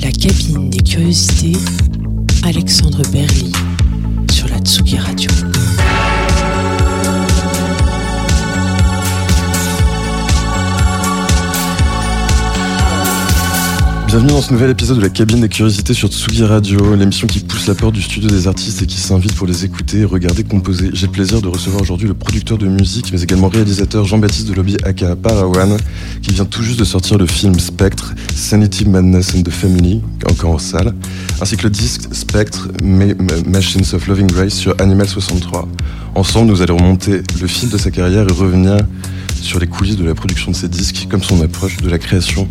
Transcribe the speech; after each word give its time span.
La 0.00 0.10
cabine 0.10 0.70
des 0.70 0.82
curiosités, 0.82 1.58
Alexandre 2.46 3.02
Berly, 3.12 3.51
Bienvenue 14.12 14.32
dans 14.32 14.42
ce 14.42 14.52
nouvel 14.52 14.68
épisode 14.68 14.98
de 14.98 15.02
la 15.02 15.08
cabine 15.08 15.40
des 15.40 15.48
curiosités 15.48 15.94
sur 15.94 16.10
Tsugi 16.10 16.44
Radio, 16.44 16.94
l'émission 16.94 17.26
qui 17.26 17.40
pousse 17.40 17.66
la 17.66 17.74
porte 17.74 17.94
du 17.94 18.02
studio 18.02 18.28
des 18.28 18.46
artistes 18.46 18.82
et 18.82 18.86
qui 18.86 18.98
s'invite 18.98 19.34
pour 19.34 19.46
les 19.46 19.64
écouter 19.64 20.04
regarder 20.04 20.44
composer. 20.44 20.90
J'ai 20.92 21.06
le 21.06 21.12
plaisir 21.12 21.40
de 21.40 21.48
recevoir 21.48 21.80
aujourd'hui 21.80 22.08
le 22.08 22.12
producteur 22.12 22.58
de 22.58 22.66
musique, 22.68 23.10
mais 23.10 23.22
également 23.22 23.48
réalisateur 23.48 24.04
Jean-Baptiste 24.04 24.48
de 24.48 24.52
Lobby 24.52 24.76
aka 24.84 25.16
Parawan, 25.16 25.78
qui 26.20 26.34
vient 26.34 26.44
tout 26.44 26.62
juste 26.62 26.78
de 26.78 26.84
sortir 26.84 27.16
le 27.16 27.24
film 27.24 27.58
Spectre, 27.58 28.12
Sanity, 28.34 28.84
Madness 28.84 29.34
and 29.34 29.44
the 29.44 29.50
Family, 29.50 30.02
encore 30.30 30.50
en 30.50 30.58
salle, 30.58 30.92
ainsi 31.40 31.56
que 31.56 31.62
le 31.62 31.70
disque 31.70 32.02
Spectre, 32.12 32.68
Machines 32.82 33.94
of 33.94 34.06
Loving 34.08 34.26
Grace 34.26 34.52
sur 34.52 34.74
Animal 34.78 35.08
63. 35.08 35.66
Ensemble, 36.16 36.50
nous 36.50 36.60
allons 36.60 36.76
remonter 36.76 37.22
le 37.40 37.46
fil 37.46 37.70
de 37.70 37.78
sa 37.78 37.90
carrière 37.90 38.28
et 38.28 38.32
revenir 38.32 38.76
sur 39.40 39.58
les 39.58 39.66
coulisses 39.66 39.96
de 39.96 40.04
la 40.04 40.14
production 40.14 40.50
de 40.50 40.56
ses 40.56 40.68
disques, 40.68 41.06
comme 41.10 41.22
son 41.22 41.40
approche 41.40 41.78
de 41.78 41.88
la 41.88 41.96
création 41.96 42.46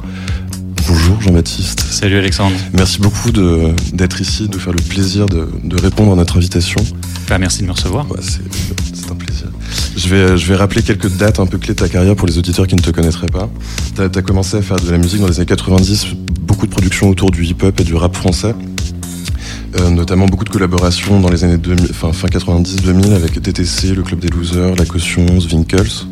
Bonjour 0.94 1.22
Jean-Baptiste. 1.22 1.80
Salut 1.90 2.18
Alexandre. 2.18 2.54
Merci 2.74 3.00
beaucoup 3.00 3.32
d'être 3.32 4.20
ici, 4.20 4.50
de 4.50 4.58
faire 4.58 4.74
le 4.74 4.82
plaisir 4.82 5.26
de, 5.26 5.48
répondre 5.82 6.12
à 6.12 6.16
notre 6.18 6.36
invitation. 6.36 6.82
Bah, 7.30 7.38
merci 7.38 7.62
de 7.62 7.68
me 7.68 7.72
recevoir. 7.72 8.08
c'est 8.20 9.10
un 9.10 9.16
plaisir. 9.16 9.48
Je 9.96 10.10
vais, 10.10 10.38
je 10.38 10.46
vais 10.48 10.56
rappeler 10.58 10.82
quelques 10.82 11.08
dates 11.16 11.40
un 11.40 11.46
peu 11.46 11.60
clés 11.60 11.76
de 11.76 11.80
ta 11.80 11.88
carrière 11.88 12.18
pour 12.18 12.28
les 12.28 12.38
auditeurs 12.38 12.68
qui 12.68 12.76
ne 12.76 12.82
te 12.82 12.90
connaîtraient 12.90 13.28
pas. 13.28 13.50
Tu 13.96 14.02
as, 14.02 14.22
commencé 14.22 14.58
à 14.58 14.62
faire 14.62 14.82
de 14.82 14.92
la 14.92 14.98
musique 14.98 15.22
dans 15.22 15.30
les 15.30 15.38
années 15.38 15.46
90, 15.46 16.08
beaucoup 16.42 16.66
de 16.66 16.72
productions 16.72 17.08
autour 17.08 17.32
du 17.32 17.46
hip-hop 17.46 17.80
et 17.80 17.86
du 17.86 17.96
rap 17.96 18.14
français. 18.14 18.54
Euh, 19.80 19.92
notamment 19.92 20.26
beaucoup 20.26 20.44
de 20.44 20.50
collaborations 20.50 21.22
dans 21.22 21.30
les 21.30 21.46
années 21.46 21.58
2000, 21.58 21.94
fin, 21.94 22.12
fin 22.12 22.28
90-2000 22.28 23.14
avec 23.14 23.42
TTC, 23.42 23.96
le 23.96 24.04
Club 24.04 24.20
des 24.20 24.28
Losers, 24.28 24.76
La 24.76 24.86
Caution, 24.86 25.26
Winkles. 25.26 26.06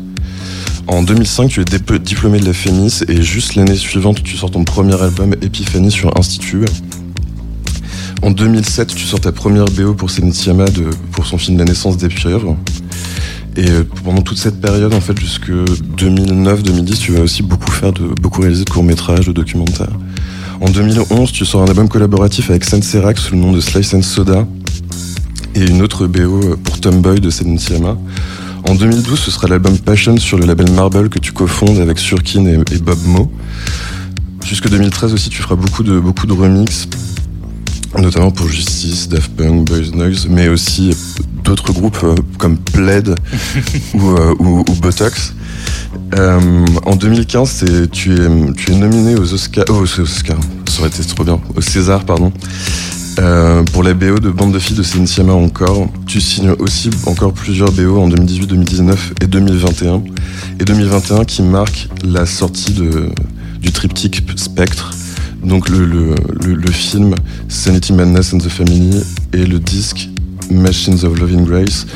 En 0.86 1.02
2005, 1.02 1.48
tu 1.48 1.60
es 1.60 1.98
diplômé 1.98 2.40
de 2.40 2.46
la 2.46 2.52
FEMIS 2.52 3.04
et 3.08 3.22
juste 3.22 3.54
l'année 3.54 3.76
suivante, 3.76 4.22
tu 4.22 4.36
sors 4.36 4.50
ton 4.50 4.64
premier 4.64 5.00
album 5.00 5.34
Epiphany 5.40 5.90
sur 5.90 6.16
Institut. 6.18 6.64
En 8.22 8.30
2007, 8.30 8.94
tu 8.94 9.06
sors 9.06 9.20
ta 9.20 9.32
première 9.32 9.66
BO 9.66 9.94
pour 9.94 10.08
de, 10.08 10.90
pour 11.12 11.26
son 11.26 11.38
film 11.38 11.58
La 11.58 11.64
naissance 11.64 11.96
des 11.96 12.08
pieuvres. 12.08 12.56
Et 13.56 13.68
euh, 13.68 13.84
pendant 14.04 14.22
toute 14.22 14.38
cette 14.38 14.60
période, 14.60 14.92
en 14.94 15.00
fait, 15.00 15.18
jusque 15.18 15.50
2009-2010, 15.50 16.98
tu 16.98 17.12
vas 17.12 17.20
aussi 17.20 17.42
beaucoup 17.42 17.70
faire 17.70 17.92
beaucoup 17.92 18.42
réaliser 18.42 18.64
de 18.64 18.70
courts-métrages, 18.70 19.26
de 19.26 19.32
documentaires. 19.32 19.96
En 20.60 20.68
2011, 20.68 21.32
tu 21.32 21.46
sors 21.46 21.62
un 21.62 21.66
album 21.66 21.88
collaboratif 21.88 22.50
avec 22.50 22.64
Senserac 22.64 23.18
sous 23.18 23.34
le 23.34 23.40
nom 23.40 23.52
de 23.52 23.60
Slice 23.60 23.94
and 23.94 24.02
Soda 24.02 24.46
et 25.54 25.64
une 25.64 25.82
autre 25.82 26.06
BO 26.06 26.56
pour 26.62 26.78
Tomboy 26.80 27.20
de 27.20 27.30
Senitiama. 27.30 27.96
En 28.68 28.74
2012, 28.74 29.18
ce 29.18 29.30
sera 29.30 29.48
l'album 29.48 29.76
Passion 29.78 30.16
sur 30.16 30.38
le 30.38 30.46
label 30.46 30.70
Marble 30.72 31.08
que 31.08 31.18
tu 31.18 31.32
cofondes 31.32 31.78
avec 31.78 31.98
Surkin 31.98 32.44
et, 32.46 32.78
Bob 32.78 32.98
Mo. 33.04 33.32
Jusque 34.44 34.68
2013 34.68 35.12
aussi, 35.14 35.30
tu 35.30 35.42
feras 35.42 35.54
beaucoup 35.54 35.82
de, 35.82 35.98
beaucoup 35.98 36.26
de 36.26 36.32
remix, 36.32 36.88
notamment 37.98 38.30
pour 38.30 38.48
Justice, 38.48 39.08
Daft 39.08 39.34
Punk, 39.36 39.66
Boys 39.66 39.90
Noise, 39.94 40.26
mais 40.28 40.48
aussi 40.48 40.94
d'autres 41.44 41.72
groupes 41.72 41.98
euh, 42.04 42.14
comme 42.38 42.56
Plaid 42.58 43.08
euh, 43.94 44.34
ou, 44.38 44.64
Botox. 44.80 45.34
Euh, 46.18 46.66
en 46.84 46.96
2015, 46.96 47.64
tu, 47.92 48.12
es, 48.14 48.52
tu 48.54 48.72
es 48.72 48.74
nominé 48.74 49.16
aux 49.16 49.32
Oscars, 49.32 49.64
oh, 49.68 49.82
aux 49.82 50.00
Oscars, 50.00 50.40
ça 50.68 50.80
aurait 50.80 50.88
été 50.88 51.04
trop 51.04 51.24
bien, 51.24 51.40
au 51.56 51.60
César, 51.60 52.04
pardon, 52.04 52.32
euh, 53.18 53.62
pour 53.72 53.82
la 53.82 53.94
BO 53.94 54.18
de 54.18 54.30
Bande 54.30 54.52
de 54.52 54.58
filles 54.58 54.76
de 54.76 54.82
Céline 54.82 55.30
encore, 55.30 55.88
tu 56.06 56.20
signes 56.20 56.52
aussi 56.58 56.90
encore 57.06 57.32
plusieurs 57.32 57.72
BO 57.72 57.98
en 57.98 58.08
2018, 58.08 58.46
2019 58.46 59.12
et 59.22 59.26
2021. 59.26 60.02
Et 60.60 60.64
2021 60.64 61.24
qui 61.24 61.42
marque 61.42 61.88
la 62.04 62.26
sortie 62.26 62.72
du 62.72 63.72
triptyque 63.72 64.22
Spectre, 64.36 64.90
donc 65.42 65.68
le, 65.68 65.84
le, 65.84 66.14
le, 66.54 66.70
film 66.70 67.14
Sanity 67.48 67.92
Madness 67.92 68.32
and 68.34 68.38
the 68.38 68.48
Family 68.48 69.02
et 69.32 69.44
le 69.44 69.58
disque 69.58 70.08
Machines 70.50 71.04
of 71.04 71.18
Loving 71.18 71.44
Grace. 71.44 71.86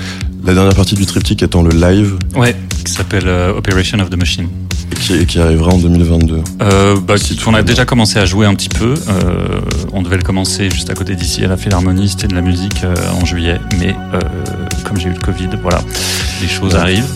La 0.47 0.53
dernière 0.53 0.75
partie 0.75 0.94
du 0.94 1.06
triptyque 1.06 1.43
étant 1.43 1.62
le 1.62 1.71
live. 1.71 2.19
Ouais, 2.37 2.55
qui 2.84 2.93
s'appelle 2.93 3.28
euh, 3.28 3.55
Operation 3.55 3.99
of 4.00 4.10
the 4.10 4.16
Machine. 4.16 4.49
Et 5.10 5.25
qui, 5.25 5.38
arrivera 5.41 5.72
en 5.72 5.78
2022 5.78 6.43
euh, 6.60 7.00
bah, 7.00 7.15
On 7.47 7.55
a 7.55 7.62
déjà 7.62 7.87
commencé 7.87 8.19
à 8.19 8.27
jouer 8.27 8.44
un 8.44 8.55
petit 8.55 8.69
peu. 8.69 8.93
Euh, 9.09 9.60
on 9.94 10.03
devait 10.03 10.19
le 10.19 10.22
commencer 10.22 10.69
juste 10.69 10.91
à 10.91 10.94
côté 10.94 11.16
d'ici 11.16 11.43
à 11.44 11.49
la 11.49 11.56
Philharmonie, 11.56 12.10
c'était 12.10 12.27
de 12.27 12.34
la 12.34 12.43
musique 12.43 12.84
en 13.19 13.25
juillet. 13.25 13.59
Mais 13.78 13.94
comme 14.84 14.99
j'ai 14.99 15.09
eu 15.09 15.12
le 15.12 15.19
Covid, 15.19 15.49
voilà, 15.62 15.81
les 16.43 16.49
choses 16.49 16.75
arrivent. 16.76 17.11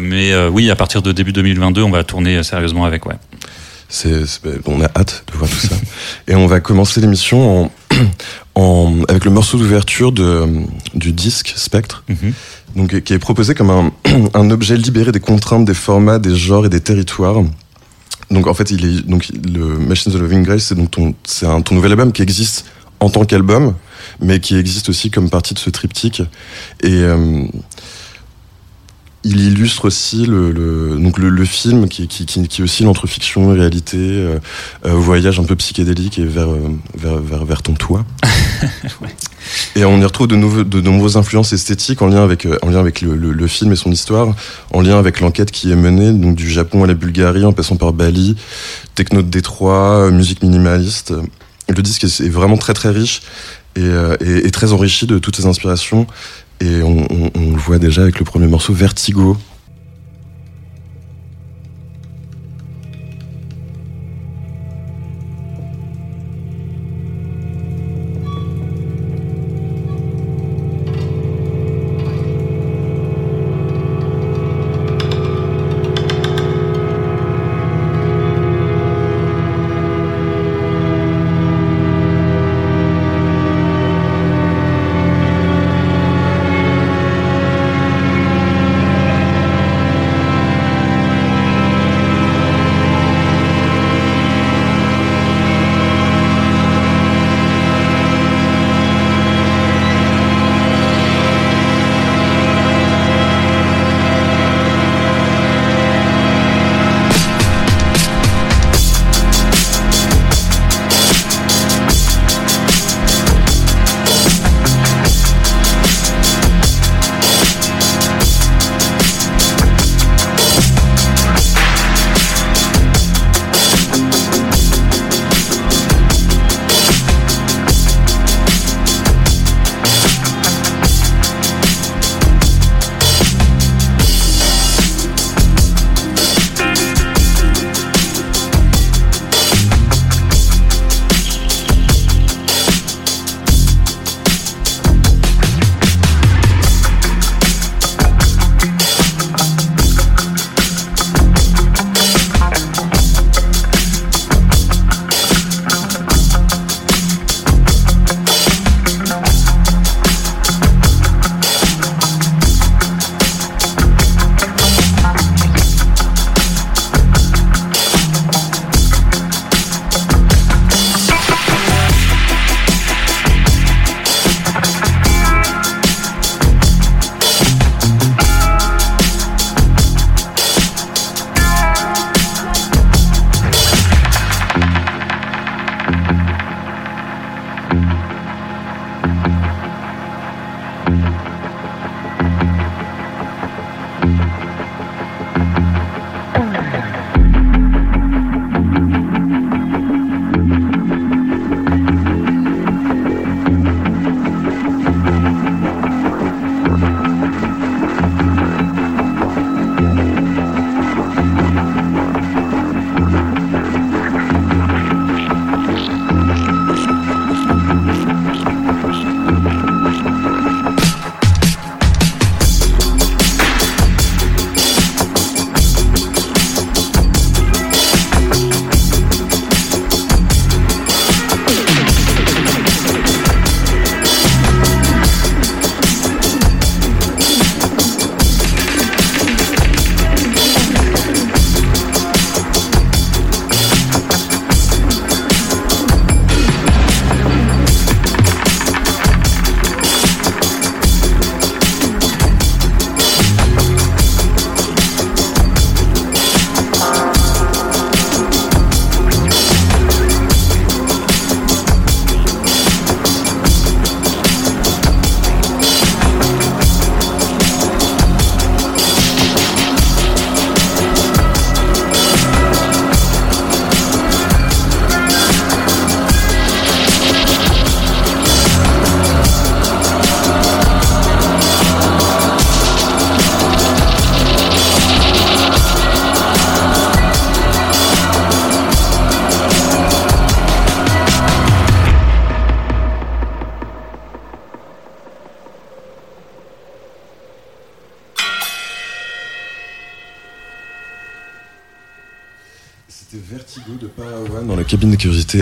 mais 0.00 0.32
oui, 0.46 0.70
à 0.70 0.76
partir 0.76 1.02
de 1.02 1.10
début 1.10 1.32
2022, 1.32 1.82
on 1.82 1.90
va 1.90 2.04
tourner 2.04 2.44
sérieusement 2.44 2.84
avec, 2.84 3.06
ouais. 3.06 3.16
C'est, 3.88 4.12
on 4.66 4.80
a 4.80 4.86
hâte 4.96 5.24
de 5.32 5.38
voir 5.38 5.50
tout 5.50 5.66
ça. 5.66 5.76
Et 6.28 6.34
on 6.34 6.46
va 6.46 6.60
commencer 6.60 7.00
l'émission 7.00 7.64
en, 7.64 7.70
en, 8.54 9.02
avec 9.08 9.24
le 9.24 9.30
morceau 9.30 9.58
d'ouverture 9.58 10.12
de, 10.12 10.46
du 10.94 11.12
disque 11.12 11.52
Spectre. 11.56 12.04
Mhm 12.08 12.32
donc, 12.76 13.00
qui 13.00 13.14
est 13.14 13.18
proposé 13.18 13.54
comme 13.54 13.70
un, 13.70 13.90
un, 14.34 14.50
objet 14.50 14.76
libéré 14.76 15.10
des 15.10 15.20
contraintes, 15.20 15.64
des 15.64 15.74
formats, 15.74 16.18
des 16.18 16.36
genres 16.36 16.66
et 16.66 16.68
des 16.68 16.80
territoires. 16.80 17.42
Donc 18.30 18.46
en 18.46 18.54
fait, 18.54 18.70
il 18.70 18.84
est 18.84 19.06
donc 19.06 19.28
le 19.28 19.78
Machines 19.78 20.14
of 20.14 20.20
Loving 20.20 20.42
Grace, 20.42 20.64
c'est 20.64 20.74
donc 20.74 20.90
ton, 20.90 21.14
c'est 21.24 21.46
un 21.46 21.62
ton 21.62 21.74
nouvel 21.74 21.92
album 21.92 22.12
qui 22.12 22.22
existe 22.22 22.66
en 23.00 23.08
tant 23.08 23.24
qu'album, 23.24 23.74
mais 24.20 24.40
qui 24.40 24.56
existe 24.56 24.88
aussi 24.88 25.10
comme 25.10 25.30
partie 25.30 25.54
de 25.54 25.58
ce 25.58 25.70
triptyque. 25.70 26.22
Et 26.82 26.92
euh, 26.92 27.44
il 29.26 29.40
illustre 29.40 29.86
aussi 29.86 30.24
le, 30.24 30.52
le 30.52 30.98
donc 30.98 31.18
le, 31.18 31.28
le, 31.28 31.44
film 31.44 31.88
qui, 31.88 32.06
qui, 32.06 32.26
qui, 32.26 32.46
qui 32.46 32.62
oscille 32.62 32.86
entre 32.86 33.06
fiction 33.06 33.52
et 33.52 33.58
réalité, 33.58 33.98
euh, 33.98 34.38
euh, 34.84 34.92
voyage 34.92 35.40
un 35.40 35.44
peu 35.44 35.56
psychédélique 35.56 36.18
et 36.18 36.24
vers, 36.24 36.48
euh, 36.48 36.70
vers, 36.96 37.16
vers, 37.16 37.44
vers 37.44 37.62
ton 37.62 37.74
toit. 37.74 38.04
Et 39.76 39.84
on 39.84 40.00
y 40.00 40.04
retrouve 40.04 40.26
de, 40.26 40.34
nouveaux, 40.34 40.64
de 40.64 40.80
nombreuses 40.80 41.16
influences 41.16 41.52
esthétiques 41.52 42.02
en 42.02 42.08
lien 42.08 42.24
avec, 42.24 42.48
en 42.62 42.68
lien 42.68 42.80
avec 42.80 43.00
le, 43.00 43.14
le, 43.14 43.46
film 43.46 43.72
et 43.72 43.76
son 43.76 43.92
histoire, 43.92 44.34
en 44.72 44.80
lien 44.80 44.98
avec 44.98 45.20
l'enquête 45.20 45.52
qui 45.52 45.70
est 45.70 45.76
menée, 45.76 46.12
donc 46.12 46.34
du 46.34 46.50
Japon 46.50 46.82
à 46.82 46.86
la 46.86 46.94
Bulgarie, 46.94 47.44
en 47.44 47.52
passant 47.52 47.76
par 47.76 47.92
Bali, 47.92 48.34
techno 48.96 49.22
de 49.22 49.28
Détroit, 49.28 50.10
musique 50.10 50.42
minimaliste. 50.42 51.14
Le 51.68 51.80
disque 51.80 52.04
est 52.04 52.28
vraiment 52.28 52.56
très 52.56 52.74
très 52.74 52.90
riche 52.90 53.22
et, 53.76 53.88
et, 54.20 54.46
et 54.46 54.50
très 54.50 54.72
enrichi 54.72 55.06
de 55.06 55.18
toutes 55.18 55.36
ces 55.36 55.46
inspirations 55.46 56.08
et 56.60 56.82
on, 56.82 57.06
le 57.34 57.56
voit 57.58 57.78
déjà 57.78 58.02
avec 58.02 58.18
le 58.18 58.24
premier 58.24 58.46
morceau 58.46 58.72
Vertigo, 58.72 59.36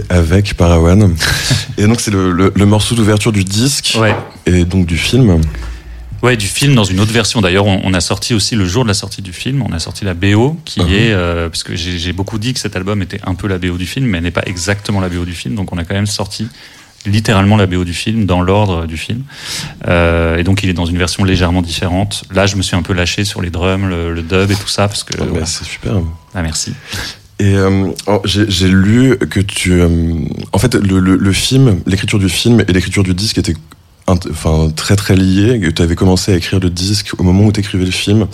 avec 0.09 0.55
Parawan. 0.55 1.15
et 1.79 1.87
donc 1.87 2.01
c'est 2.01 2.11
le, 2.11 2.33
le, 2.33 2.53
le, 2.55 2.67
morceau 2.67 2.95
d'ouverture 2.95 3.33
du 3.33 3.45
disque 3.45 3.97
ouais. 4.01 4.15
et 4.47 4.65
donc 4.65 4.87
du 4.87 4.97
film. 4.97 5.41
Ouais, 6.23 6.39
du 6.39 6.47
film 6.47 6.75
dans 6.75 6.85
une 6.85 7.01
autre 7.01 7.13
version. 7.13 7.43
D'ailleurs, 7.43 7.67
on, 7.67 7.83
on, 7.85 7.93
a 7.93 8.01
sorti 8.01 8.33
aussi 8.33 8.57
le 8.57 8.65
jour 8.65 8.85
de 8.85 8.89
la 8.89 8.95
sortie 8.95 9.21
du 9.21 9.33
film, 9.33 9.63
on 9.63 9.73
a 9.73 9.79
sorti 9.79 10.07
la 10.07 10.15
BO 10.15 10.57
qui 10.65 10.81
uh 10.81 10.85
-huh. 10.85 10.93
est 10.93 11.13
euh, 11.13 11.51
parce 11.51 11.63
que 11.63 11.77
j'ai 11.77 12.13
beaucoup 12.15 12.39
dit 12.39 12.55
que 12.55 12.61
cet 12.61 12.77
album 12.77 13.03
était 13.03 13.21
un 13.27 13.35
peu 13.35 13.47
la 13.47 13.59
BO 13.59 13.77
du 13.77 13.87
film, 13.87 14.07
mais 14.07 14.19
elle 14.19 14.25
n'est 14.25 14.31
pas 14.41 14.47
exactement 14.47 15.01
la 15.01 15.11
BO 15.11 15.25
du 15.27 15.35
film. 15.35 15.55
Donc 15.55 15.73
on 15.73 15.79
a 15.79 15.85
quand 15.85 15.95
même 15.95 16.07
sorti 16.07 16.49
littéralement 17.07 17.59
la 17.59 17.67
BO 17.67 17.85
du 17.85 17.93
film 17.93 18.25
dans 18.27 18.41
l'ordre 18.41 18.87
du 18.87 18.97
film. 18.97 19.23
Euh, 19.87 20.39
et 20.39 20.45
donc 20.45 20.63
il 20.63 20.69
est 20.71 20.75
dans 20.75 20.87
une 20.87 20.99
version 20.99 21.25
légèrement 21.25 21.63
différente. 21.63 22.25
Là, 22.31 22.47
je 22.47 22.57
me 22.57 22.63
suis 22.63 22.77
un 22.77 22.83
peu 22.83 22.95
lâché 22.95 23.25
sur 23.25 23.43
les 23.43 23.51
drums, 23.51 23.89
le, 23.89 24.15
le 24.15 24.23
dub 24.23 24.51
et 24.51 24.57
tout 24.57 24.69
ça 24.69 24.89
parce 24.89 25.05
que. 25.05 25.15
Oh, 25.21 25.27
voilà. 25.29 25.47
C'est 25.47 25.65
super. 25.65 25.93
Ah 26.35 26.43
merci. 26.43 26.73
Et 27.41 27.57
euh, 27.57 27.89
j'ai 28.25 28.69
lu 28.69 29.17
que 29.19 29.41
tu, 29.41 29.73
euh, 29.73 29.89
en 30.53 30.59
fait, 30.59 30.75
le, 30.75 31.33
film, 31.33 31.81
l'écriture 31.87 32.19
du 32.19 32.29
film 32.29 32.63
et 32.69 32.73
l'écriture 32.73 33.03
du 33.03 33.15
disque 33.15 33.39
étaient 33.39 33.57
enfin 34.07 34.71
très 34.75 34.95
très. 34.97 35.15
Que 35.15 35.71
tu 35.71 35.83
avais 35.83 35.97
commencé 35.97 36.33
à 36.33 36.37
écrire 36.37 36.61
le 36.61 36.71
disque 36.71 37.13
au 37.19 37.23
moment 37.25 37.45
où 37.45 37.53
tu 37.53 37.61
écrivais 37.61 37.85
le 37.85 37.91
film. 37.91 38.29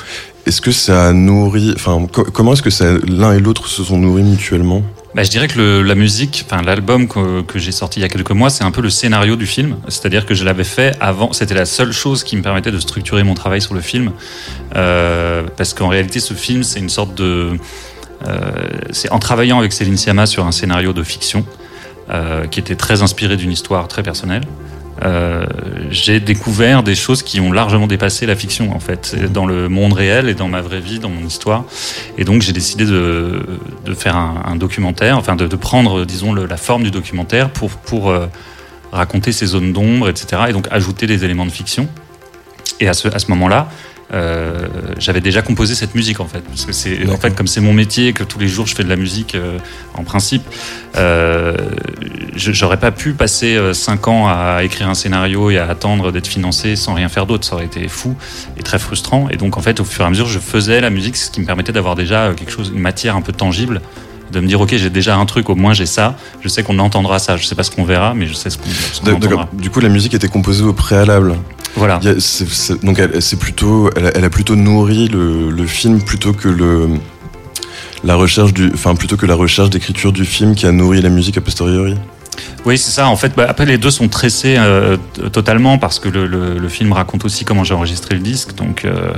Est-ce 0.46 0.60
que 0.60 0.72
ça 0.72 1.08
a 1.08 1.12
nourri, 1.12 1.72
enfin, 1.74 2.06
co 2.12 2.24
comment 2.24 2.52
est-ce 2.52 2.62
que 2.62 3.10
l'un 3.10 3.32
et 3.32 3.40
l'autre 3.40 3.68
se 3.68 3.84
sont 3.84 3.98
nourris 3.98 4.22
mutuellement? 4.22 4.82
Bah, 5.14 5.24
je 5.24 5.30
dirais 5.30 5.48
que 5.48 5.80
la 5.80 5.94
musique, 5.96 6.44
enfin 6.46 6.62
l'album 6.62 7.08
que, 7.08 7.44
j'ai 7.56 7.72
sorti 7.72 7.98
il 7.98 8.02
y 8.02 8.06
a 8.06 8.08
quelques 8.08 8.30
mois, 8.30 8.48
c'est 8.48 8.62
un 8.62 8.70
peu 8.70 8.80
le 8.80 8.90
scénario 8.90 9.34
du 9.34 9.46
film. 9.46 9.76
C'est-à-dire 9.88 10.24
que 10.24 10.34
je 10.34 10.44
l'avais 10.44 10.64
fait 10.64 10.96
avant. 11.00 11.32
C'était 11.32 11.54
la 11.54 11.64
seule 11.64 11.92
chose 11.92 12.22
qui 12.22 12.36
me 12.36 12.42
permettait 12.42 12.70
de 12.70 12.78
structurer 12.78 13.24
mon 13.24 13.34
travail 13.34 13.60
sur 13.60 13.74
le 13.74 13.80
film, 13.80 14.12
euh, 14.76 15.42
parce 15.56 15.74
qu'en 15.74 15.88
réalité, 15.88 16.20
ce 16.20 16.34
film, 16.34 16.62
c'est 16.62 16.78
une 16.78 16.88
sorte 16.88 17.14
de 17.16 17.58
c'est 18.90 19.10
en 19.10 19.18
travaillant 19.18 19.58
avec 19.58 19.72
Céline 19.72 19.96
Sciamma 19.96 20.26
sur 20.26 20.46
un 20.46 20.52
scénario 20.52 20.92
de 20.92 21.02
fiction 21.02 21.44
euh, 22.10 22.48
qui 22.48 22.58
était 22.58 22.74
très 22.74 23.02
inspiré 23.02 23.36
d'une 23.36 23.52
histoire 23.52 23.86
très 23.86 24.02
personnelle. 24.02 24.42
Euh, 25.04 25.46
j'ai 25.90 26.18
découvert 26.18 26.82
des 26.82 26.96
choses 26.96 27.22
qui 27.22 27.38
ont 27.38 27.52
largement 27.52 27.86
dépassé 27.86 28.26
la 28.26 28.34
fiction 28.34 28.74
en 28.74 28.80
fait 28.80 29.14
dans 29.32 29.46
le 29.46 29.68
monde 29.68 29.92
réel 29.92 30.28
et 30.28 30.34
dans 30.34 30.48
ma 30.48 30.60
vraie 30.60 30.80
vie 30.80 30.98
dans 30.98 31.08
mon 31.08 31.24
histoire 31.24 31.64
et 32.18 32.24
donc 32.24 32.42
j'ai 32.42 32.52
décidé 32.52 32.84
de, 32.84 33.46
de 33.84 33.94
faire 33.94 34.16
un, 34.16 34.56
documentaire 34.56 35.16
enfin 35.18 35.36
de, 35.36 35.46
prendre 35.54 36.04
disons 36.04 36.34
la 36.34 36.56
forme 36.56 36.82
du 36.82 36.90
documentaire 36.90 37.48
pour, 37.50 37.70
pour 37.70 38.10
euh, 38.10 38.26
raconter 38.90 39.30
ces 39.30 39.46
zones 39.46 39.72
d'ombre 39.72 40.08
etc 40.08 40.42
et 40.48 40.52
donc 40.52 40.66
ajouter 40.72 41.06
des 41.06 41.24
éléments 41.24 41.46
de 41.46 41.52
fiction 41.52 41.88
et 42.80 42.88
à 42.88 42.92
ce, 42.92 43.06
à 43.06 43.20
ce 43.20 43.28
moment 43.28 43.46
là 43.46 43.68
euh, 44.12 44.66
j'avais 44.98 45.20
déjà 45.20 45.42
composé 45.42 45.74
cette 45.74 45.94
musique 45.94 46.20
en 46.20 46.26
fait. 46.26 46.40
Parce 46.40 46.64
que 46.64 46.72
c'est 46.72 47.08
en 47.08 47.16
fait 47.16 47.34
comme 47.34 47.46
c'est 47.46 47.60
mon 47.60 47.72
métier 47.72 48.12
que 48.12 48.24
tous 48.24 48.38
les 48.38 48.48
jours 48.48 48.66
je 48.66 48.74
fais 48.74 48.84
de 48.84 48.88
la 48.88 48.96
musique 48.96 49.34
euh, 49.34 49.58
en 49.94 50.04
principe 50.04 50.42
euh, 50.96 51.56
j'aurais 52.34 52.78
pas 52.78 52.90
pu 52.90 53.12
passer 53.12 53.56
euh, 53.56 53.72
cinq 53.72 54.08
ans 54.08 54.26
à 54.28 54.62
écrire 54.64 54.88
un 54.88 54.94
scénario 54.94 55.50
et 55.50 55.58
à 55.58 55.68
attendre 55.68 56.10
d'être 56.10 56.26
financé 56.26 56.76
sans 56.76 56.94
rien 56.94 57.08
faire 57.08 57.26
d'autre. 57.26 57.46
Ça 57.46 57.54
aurait 57.54 57.66
été 57.66 57.86
fou 57.88 58.16
et 58.56 58.62
très 58.62 58.78
frustrant. 58.78 59.28
Et 59.30 59.36
donc 59.36 59.56
en 59.56 59.60
fait 59.60 59.80
au 59.80 59.84
fur 59.84 60.04
et 60.04 60.06
à 60.06 60.10
mesure 60.10 60.26
je 60.26 60.38
faisais 60.38 60.80
la 60.80 60.90
musique 60.90 61.16
ce 61.16 61.30
qui 61.30 61.40
me 61.40 61.46
permettait 61.46 61.72
d'avoir 61.72 61.94
déjà 61.94 62.32
quelque 62.34 62.52
chose 62.52 62.72
une 62.74 62.80
matière 62.80 63.16
un 63.16 63.22
peu 63.22 63.32
tangible 63.32 63.80
de 64.32 64.40
me 64.40 64.46
dire 64.46 64.60
ok 64.60 64.74
j'ai 64.76 64.90
déjà 64.90 65.16
un 65.16 65.26
truc 65.26 65.48
au 65.50 65.54
moins 65.54 65.72
j'ai 65.72 65.86
ça. 65.86 66.16
Je 66.40 66.48
sais 66.48 66.62
qu'on 66.62 66.78
entendra 66.78 67.18
ça. 67.18 67.36
Je 67.36 67.46
sais 67.46 67.54
pas 67.54 67.62
ce 67.62 67.70
qu'on 67.70 67.84
verra 67.84 68.14
mais 68.14 68.26
je 68.26 68.34
sais 68.34 68.50
ce 68.50 68.58
qu'on 68.58 68.68
qu 69.04 69.10
entendra. 69.10 69.48
Du 69.52 69.70
coup 69.70 69.80
la 69.80 69.88
musique 69.88 70.14
était 70.14 70.28
composée 70.28 70.64
au 70.64 70.72
préalable. 70.72 71.36
Voilà. 71.76 71.96
A, 71.96 72.02
c 72.02 72.08
est, 72.10 72.20
c 72.20 72.74
est, 72.74 72.84
donc 72.84 72.98
elle, 72.98 73.22
c'est 73.22 73.38
plutôt 73.38 73.90
elle 73.96 74.06
a, 74.06 74.10
elle 74.16 74.24
a, 74.24 74.30
plutôt 74.30 74.56
nourri 74.56 75.08
le, 75.08 75.50
le, 75.50 75.66
film 75.66 76.02
plutôt 76.02 76.32
que 76.32 76.48
le 76.48 76.88
la 78.02 78.16
recherche 78.16 78.52
du 78.52 78.70
enfin 78.74 78.94
plutôt 78.94 79.16
que 79.16 79.26
la 79.26 79.34
recherche 79.34 79.70
d'écriture 79.70 80.12
du 80.12 80.24
film 80.24 80.54
qui 80.54 80.66
a 80.66 80.72
nourri 80.72 81.00
la 81.00 81.10
musique 81.10 81.38
a 81.38 81.40
posteriori. 81.40 81.96
Oui, 82.64 82.78
c'est 82.78 82.90
ça. 82.90 83.08
En 83.08 83.16
fait, 83.16 83.34
bah, 83.36 83.46
après, 83.48 83.66
les 83.66 83.78
deux 83.78 83.90
sont 83.90 84.08
tressés 84.08 84.56
euh, 84.58 84.96
totalement 85.32 85.78
parce 85.78 85.98
que 85.98 86.08
le, 86.08 86.26
le, 86.26 86.58
le, 86.58 86.68
film 86.68 86.92
raconte 86.92 87.24
aussi 87.24 87.44
comment 87.44 87.64
j'ai 87.64 87.74
enregistré 87.74 88.14
le 88.14 88.20
disque. 88.20 88.54
Donc, 88.54 88.84
euh, 88.84 89.12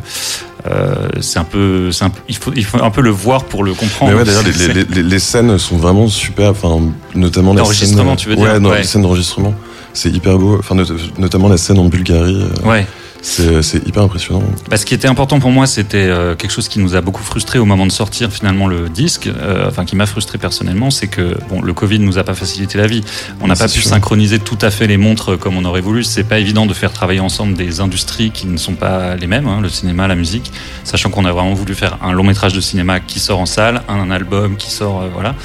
euh, 0.66 1.09
c'est 1.21 1.38
un 1.38 1.45
peu, 1.45 1.90
un 2.00 2.11
peu 2.11 2.21
il, 2.28 2.37
faut, 2.37 2.52
il 2.54 2.64
faut 2.64 2.83
un 2.83 2.90
peu 2.90 3.00
le 3.00 3.11
voir 3.11 3.45
pour 3.45 3.64
le 3.64 3.75
comprendre. 3.75 4.12
Mais 4.12 4.19
ouais, 4.19 4.25
d'ailleurs, 4.25 4.45
les, 4.45 4.85
les, 4.85 5.02
les, 5.02 5.19
scènes 5.19 5.59
sont 5.59 5.76
vraiment 5.76 6.07
super. 6.09 6.50
Enfin, 6.50 6.81
notamment 7.14 7.52
la 7.52 7.64
scène. 7.64 8.16
tu 8.16 8.28
veux 8.28 8.37
dire 8.37 8.45
Ouais, 8.45 8.61
non, 8.61 8.71
ouais. 8.71 8.78
les 8.78 8.85
scènes 8.85 9.02
d'enregistrement. 9.02 9.54
C'est 9.92 10.11
hyper 10.11 10.38
beau. 10.38 10.57
Enfin, 10.59 10.75
not 10.75 10.85
notamment 11.19 11.49
la 11.49 11.57
scène 11.57 11.78
en 11.78 11.87
Bulgarie. 11.87 12.45
Ouais. 12.64 12.87
C'est 13.23 13.87
hyper 13.87 14.02
impressionnant. 14.02 14.43
Bah, 14.69 14.76
ce 14.76 14.85
qui 14.85 14.95
était 14.95 15.07
important 15.07 15.38
pour 15.38 15.50
moi, 15.50 15.67
c'était 15.67 16.09
euh, 16.09 16.35
quelque 16.35 16.50
chose 16.50 16.69
qui 16.69 16.81
nous 16.81 16.97
a 16.97 17.00
beaucoup 17.00 17.23
frustré 17.23 17.61
au 17.61 17.64
moment 17.64 17.87
de 17.87 17.93
sortir 17.93 18.33
finalement 18.33 18.67
le 18.67 18.88
disque, 18.88 19.29
euh, 19.29 19.69
enfin 19.69 19.85
qui 19.85 19.95
m'a 19.95 20.07
frustré 20.07 20.38
personnellement, 20.38 20.91
c'est 20.91 21.07
que 21.07 21.37
bon, 21.49 21.62
le 21.62 21.73
Covid 21.73 22.00
nous 22.00 22.19
a 22.19 22.25
pas 22.25 22.35
facilité 22.35 22.79
la 22.79 22.88
vie. 22.88 23.02
On 23.41 23.47
n'a 23.47 23.55
pas 23.55 23.69
pu 23.69 23.81
sûr. 23.81 23.91
synchroniser 23.91 24.41
tout 24.41 24.59
à 24.61 24.71
fait 24.71 24.88
les 24.88 24.97
montres 24.97 25.38
comme 25.38 25.57
on 25.57 25.64
aurait 25.64 25.81
voulu. 25.81 26.02
C'est 26.02 26.25
pas 26.25 26.41
évident 26.41 26.67
de 26.67 26.75
faire 26.75 26.93
travailler 26.93 27.21
ensemble 27.21 27.55
des 27.55 27.81
industries 27.81 28.33
qui 28.33 28.49
ne 28.49 28.57
sont 28.57 28.75
pas 28.75 29.14
les 29.14 29.29
mêmes, 29.29 29.47
hein, 29.47 29.61
le 29.61 29.69
cinéma, 29.69 30.09
la 30.09 30.17
musique, 30.17 30.52
sachant 30.83 31.11
qu'on 31.11 31.25
a 31.25 31.33
vraiment 31.33 31.55
voulu 31.55 31.75
faire 31.75 31.99
un 32.02 32.12
long 32.12 32.25
métrage 32.25 32.52
de 32.52 32.61
cinéma 32.61 32.99
qui 32.99 33.21
sort 33.21 33.38
en 33.38 33.47
salle, 33.47 33.83
un, 33.88 34.00
un 34.00 34.11
album 34.11 34.57
qui 34.57 34.71
sort, 34.71 35.02
euh, 35.02 35.09
voilà. 35.12 35.37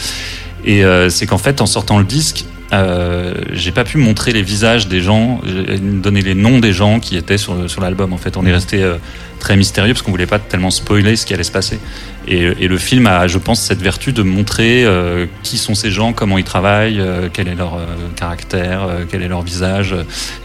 Et 0.65 0.83
euh, 0.83 1.09
c'est 1.09 1.27
qu'en 1.27 1.37
fait, 1.37 1.61
en 1.61 1.65
sortant 1.65 1.99
le 1.99 2.05
disque, 2.05 2.45
euh, 2.73 3.33
j'ai 3.51 3.71
pas 3.71 3.83
pu 3.83 3.97
montrer 3.97 4.33
les 4.33 4.41
visages 4.41 4.87
des 4.87 5.01
gens, 5.01 5.41
donner 5.81 6.21
les 6.21 6.35
noms 6.35 6.59
des 6.59 6.73
gens 6.73 6.99
qui 6.99 7.15
étaient 7.15 7.37
sur, 7.37 7.69
sur 7.69 7.81
l'album. 7.81 8.13
En 8.13 8.17
fait, 8.17 8.37
on 8.37 8.45
est 8.45 8.51
resté 8.51 8.83
euh, 8.83 8.97
très 9.39 9.55
mystérieux 9.55 9.93
parce 9.93 10.01
qu'on 10.01 10.11
voulait 10.11 10.25
pas 10.25 10.39
tellement 10.39 10.71
spoiler 10.71 11.15
ce 11.15 11.25
qui 11.25 11.33
allait 11.33 11.43
se 11.43 11.51
passer. 11.51 11.79
Et, 12.27 12.41
et 12.59 12.67
le 12.67 12.77
film 12.77 13.07
a, 13.07 13.27
je 13.27 13.37
pense, 13.37 13.61
cette 13.61 13.81
vertu 13.81 14.11
de 14.11 14.21
montrer 14.21 14.83
euh, 14.83 15.25
qui 15.43 15.57
sont 15.57 15.75
ces 15.75 15.91
gens, 15.91 16.11
comment 16.11 16.37
ils 16.37 16.43
travaillent, 16.43 16.99
euh, 16.99 17.29
quel 17.31 17.47
est 17.47 17.55
leur 17.55 17.75
euh, 17.75 17.85
caractère, 18.15 18.89
quel 19.09 19.21
est 19.21 19.29
leur 19.29 19.43
visage, 19.43 19.95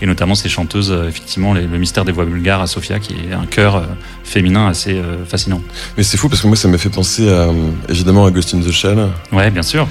et 0.00 0.06
notamment 0.06 0.36
ces 0.36 0.48
chanteuses, 0.48 0.96
effectivement, 1.08 1.54
les, 1.54 1.62
le 1.62 1.78
mystère 1.78 2.04
des 2.04 2.12
voix 2.12 2.24
bulgares 2.24 2.62
à 2.62 2.68
Sofia, 2.68 3.00
qui 3.00 3.14
est 3.14 3.34
un 3.34 3.46
chœur 3.46 3.76
euh, 3.76 3.82
féminin 4.22 4.68
assez 4.68 5.00
fascinant. 5.28 5.60
Mais 5.96 6.04
c'est 6.04 6.16
fou 6.16 6.28
parce 6.28 6.40
que 6.40 6.46
moi, 6.46 6.56
ça 6.56 6.68
m'a 6.68 6.78
fait 6.78 6.88
penser 6.88 7.28
à, 7.28 7.48
évidemment 7.88 8.26
à 8.26 8.30
Ghost 8.30 8.54
in 8.54 8.60
the 8.60 8.70
Shell. 8.70 9.08
Ouais, 9.32 9.50
bien 9.50 9.62
sûr. 9.62 9.88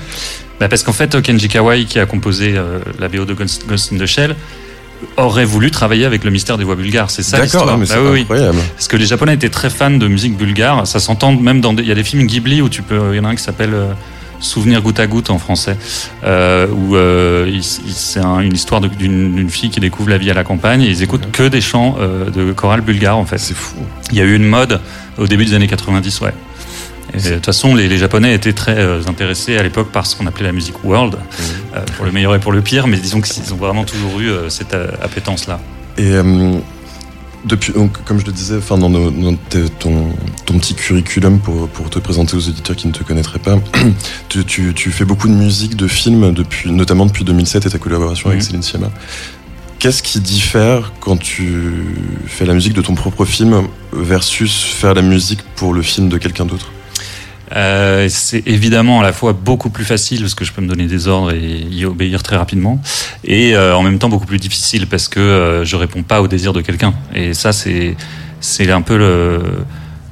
Bah 0.60 0.70
parce 0.70 0.84
qu'en 0.84 0.94
fait, 0.94 1.22
Kenji 1.22 1.48
Kawai, 1.48 1.86
qui 1.86 2.00
a 2.00 2.06
composé 2.06 2.56
la 3.00 3.08
BO 3.08 3.26
de 3.26 3.34
Ghost 3.34 3.92
in 3.92 3.98
the 3.98 4.06
Shell, 4.06 4.36
aurait 5.18 5.46
voulu 5.46 5.72
travailler 5.72 6.06
avec 6.06 6.24
le 6.24 6.32
mystère 6.32 6.58
des 6.58 6.64
voix 6.64 6.76
bulgares. 6.76 7.12
C'est 7.12 7.24
ça 7.24 7.42
l'histoire. 7.42 7.68
Ah, 7.70 7.78
bah, 7.78 8.12
oui, 8.12 8.22
incroyable. 8.22 8.58
Oui. 8.58 8.64
Parce 8.76 8.88
que 8.88 8.98
les 8.98 9.06
Japonais 9.06 9.36
étaient 9.36 9.50
très 9.50 9.70
fans 9.70 9.92
de 9.92 10.08
musique 10.08 10.38
bulgare. 10.38 10.86
Ça 10.88 11.00
s'entend 11.00 11.34
même 11.36 11.62
dans 11.62 11.74
des... 11.74 11.84
Il 11.84 11.90
y 11.90 11.92
a 11.92 11.96
des 11.96 12.04
films 12.04 12.26
Ghibli 12.26 12.62
où 12.62 12.70
tu 12.70 12.82
peux... 12.82 13.14
Il 13.14 13.18
y 13.18 13.20
en 13.20 13.26
a 13.26 13.30
un 13.30 13.36
qui 13.36 13.44
s'appelle... 13.44 13.74
Euh, 13.74 13.94
Souvenir 14.42 14.82
goutte 14.82 15.00
à 15.00 15.06
goutte 15.06 15.30
en 15.30 15.38
français, 15.38 15.78
euh, 16.24 16.68
où 16.68 16.96
euh, 16.96 17.60
c'est 17.62 18.20
un, 18.20 18.40
une 18.40 18.56
histoire 18.56 18.82
d'une 18.82 19.50
fille 19.52 19.70
qui 19.70 19.80
découvre 19.80 20.10
la 20.10 20.18
vie 20.18 20.32
à 20.32 20.34
la 20.34 20.44
campagne 20.44 20.82
et 20.82 20.90
ils 20.90 21.04
écoutent 21.04 21.30
que 21.32 21.48
des 21.48 21.62
chants 21.62 21.96
euh, 22.00 22.32
de 22.32 22.52
chorale 22.52 22.82
bulgare 22.82 23.20
en 23.20 23.26
fait. 23.26 23.38
C'est 23.38 23.54
fou. 23.54 23.76
Il 24.12 24.18
y 24.18 24.22
a 24.22 24.24
eu 24.24 24.36
une 24.36 24.48
mode 24.48 24.82
au 25.20 25.28
début 25.28 25.46
des 25.46 25.54
années 25.54 25.68
90, 25.68 26.22
ouais. 26.22 26.34
De 27.14 27.36
toute 27.36 27.46
façon, 27.46 27.76
les, 27.76 27.88
les, 27.90 27.98
Japonais 27.98 28.34
étaient 28.34 28.54
très 28.54 28.78
euh, 28.78 29.02
intéressés 29.08 29.58
à 29.58 29.64
l'époque 29.64 29.92
par 29.92 30.06
ce 30.06 30.16
qu'on 30.16 30.28
appelait 30.28 30.46
la 30.46 30.54
musique 30.54 30.84
world, 30.84 31.16
mmh. 31.16 31.76
euh, 31.76 31.86
pour 31.98 32.06
le 32.06 32.12
meilleur 32.12 32.34
et 32.36 32.40
pour 32.40 32.52
le 32.52 32.62
pire, 32.62 32.88
mais 32.88 32.98
disons 32.98 33.20
qu'ils 33.20 33.54
ont 33.54 33.58
vraiment 33.58 33.84
toujours 33.84 34.20
eu 34.20 34.30
euh, 34.30 34.50
cette 34.50 34.74
appétence-là. 34.74 35.60
Et 35.98 36.14
depuis, 37.44 37.74
donc, 37.74 38.04
comme 38.06 38.20
je 38.20 38.26
le 38.26 38.32
disais, 38.32 38.58
enfin, 38.58 38.78
dans, 38.78 38.90
nos, 38.90 39.10
dans 39.10 39.36
ton, 39.80 40.14
ton, 40.46 40.60
petit 40.60 40.76
curriculum 40.76 41.40
pour, 41.40 41.68
pour, 41.68 41.90
te 41.90 42.00
présenter 42.00 42.38
aux 42.38 42.48
auditeurs 42.48 42.76
qui 42.76 42.88
ne 42.88 42.94
te 42.94 43.04
connaîtraient 43.04 43.40
pas, 43.40 43.60
tu, 44.30 44.46
tu, 44.46 44.74
tu, 44.74 44.92
fais 44.92 45.06
beaucoup 45.06 45.28
de 45.28 45.34
musique, 45.34 45.76
de 45.76 45.88
films, 45.88 46.34
depuis, 46.34 46.72
notamment 46.72 47.06
depuis 47.06 47.24
2007 47.26 47.66
et 47.66 47.70
ta 47.70 47.78
collaboration 47.78 48.30
mmh. 48.30 48.32
avec 48.32 48.44
Céline 48.44 48.64
Sciamma. 48.64 48.92
Qu'est-ce 49.80 50.04
qui 50.04 50.20
diffère 50.20 50.94
quand 51.00 51.18
tu 51.18 51.74
fais 52.28 52.46
la 52.46 52.54
musique 52.54 52.74
de 52.74 52.84
ton 52.84 52.94
propre 52.94 53.26
film 53.26 53.64
versus 53.92 54.64
faire 54.64 54.94
la 54.94 55.02
musique 55.02 55.42
pour 55.56 55.74
le 55.74 55.82
film 55.82 56.08
de 56.08 56.20
quelqu'un 56.20 56.46
d'autre? 56.46 56.72
Euh, 57.56 58.08
c'est 58.10 58.48
évidemment 58.48 59.00
à 59.02 59.04
la 59.04 59.14
fois 59.14 59.34
beaucoup 59.34 59.70
plus 59.70 59.86
facile 59.86 60.22
parce 60.22 60.36
que 60.36 60.46
je 60.46 60.54
peux 60.54 60.62
me 60.62 60.68
donner 60.68 60.88
des 60.88 61.08
ordres 61.08 61.34
et 61.34 61.66
y 61.70 61.86
obéir 61.86 62.24
très 62.24 62.38
rapidement, 62.38 62.82
et 63.24 63.56
euh, 63.56 63.76
en 63.76 63.84
même 63.84 64.00
temps 64.00 64.10
beaucoup 64.10 64.26
plus 64.26 64.40
difficile 64.40 64.88
parce 64.88 65.08
que 65.08 65.20
euh, 65.20 65.66
je 65.66 65.76
réponds 65.76 66.04
pas 66.04 66.22
au 66.22 66.28
désir 66.28 66.54
de 66.54 66.62
quelqu'un. 66.62 66.94
Et 67.14 67.34
ça, 67.34 67.52
c'est 67.52 67.96
c'est 68.40 68.72
un 68.72 68.82
peu 68.82 68.98
le, 68.98 69.42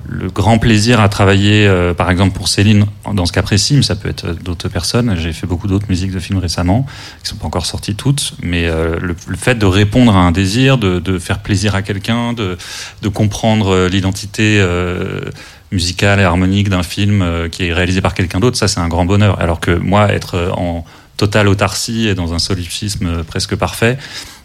le 0.10 0.30
grand 0.30 0.58
plaisir 0.58 1.00
à 1.00 1.10
travailler, 1.10 1.68
euh, 1.68 1.94
par 1.94 2.10
exemple 2.10 2.36
pour 2.36 2.48
Céline, 2.48 2.86
dans 3.14 3.26
ce 3.26 3.32
cas 3.32 3.42
précis, 3.42 3.76
mais 3.76 3.84
ça 3.84 3.96
peut 3.96 4.10
être 4.10 4.34
d'autres 4.44 4.68
personnes. 4.68 5.16
J'ai 5.18 5.34
fait 5.34 5.48
beaucoup 5.48 5.68
d'autres 5.68 5.86
musiques 5.90 6.12
de 6.12 6.20
films 6.20 6.40
récemment, 6.40 6.86
qui 7.24 7.30
sont 7.30 7.36
pas 7.36 7.46
encore 7.46 7.66
sorties 7.66 7.96
toutes, 7.96 8.34
mais 8.42 8.68
euh, 8.68 8.98
le, 9.00 9.16
le, 9.28 9.38
fait 9.38 9.56
de 9.56 9.66
répondre 9.66 10.16
à 10.16 10.20
un 10.20 10.32
désir, 10.32 10.78
de, 10.78 11.00
de 11.00 11.20
faire 11.20 11.40
plaisir 11.40 11.76
à 11.76 11.82
quelqu'un, 11.82 12.34
de, 12.34 12.58
de 13.02 13.10
comprendre 13.10 13.88
l'identité 13.88 14.58
euh, 14.60 15.22
musicale 15.72 16.20
et 16.20 16.24
harmonique 16.24 16.70
d'un 16.70 16.84
film 16.84 17.22
euh, 17.22 17.50
qui 17.50 17.66
est 17.66 17.74
réalisé 17.74 18.02
par 18.02 18.14
quelqu'un 18.14 18.40
d'autre, 18.40 18.58
ça 18.58 18.68
c'est 18.68 18.80
un 18.80 18.88
grand 18.88 19.06
bonheur. 19.06 19.40
Alors 19.40 19.60
que 19.60 19.72
moi, 19.72 20.12
être 20.12 20.52
en 20.56 20.86
totale 21.18 21.48
autarcie 21.48 22.08
et 22.08 22.16
dans 22.16 22.34
un 22.34 22.40
solipsisme 22.40 23.24
presque 23.24 23.56
parfait, 23.56 23.98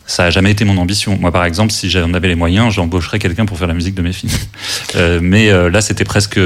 ça 0.06 0.24
a 0.24 0.30
jamais 0.30 0.50
été 0.50 0.64
mon 0.64 0.76
ambition. 0.76 1.16
Moi, 1.18 1.32
par 1.32 1.44
exemple, 1.44 1.72
si 1.72 1.88
j'en 1.88 2.12
avais 2.14 2.28
les 2.28 2.34
moyens, 2.34 2.72
j'embaucherais 2.72 3.18
quelqu'un 3.18 3.46
pour 3.46 3.58
faire 3.58 3.68
la 3.68 3.74
musique 3.74 3.94
de 3.94 4.02
mes 4.02 4.12
films. 4.12 4.32
Euh, 4.96 5.18
mais 5.20 5.50
euh, 5.50 5.70
là, 5.70 5.80
c'était 5.80 6.04
presque 6.04 6.38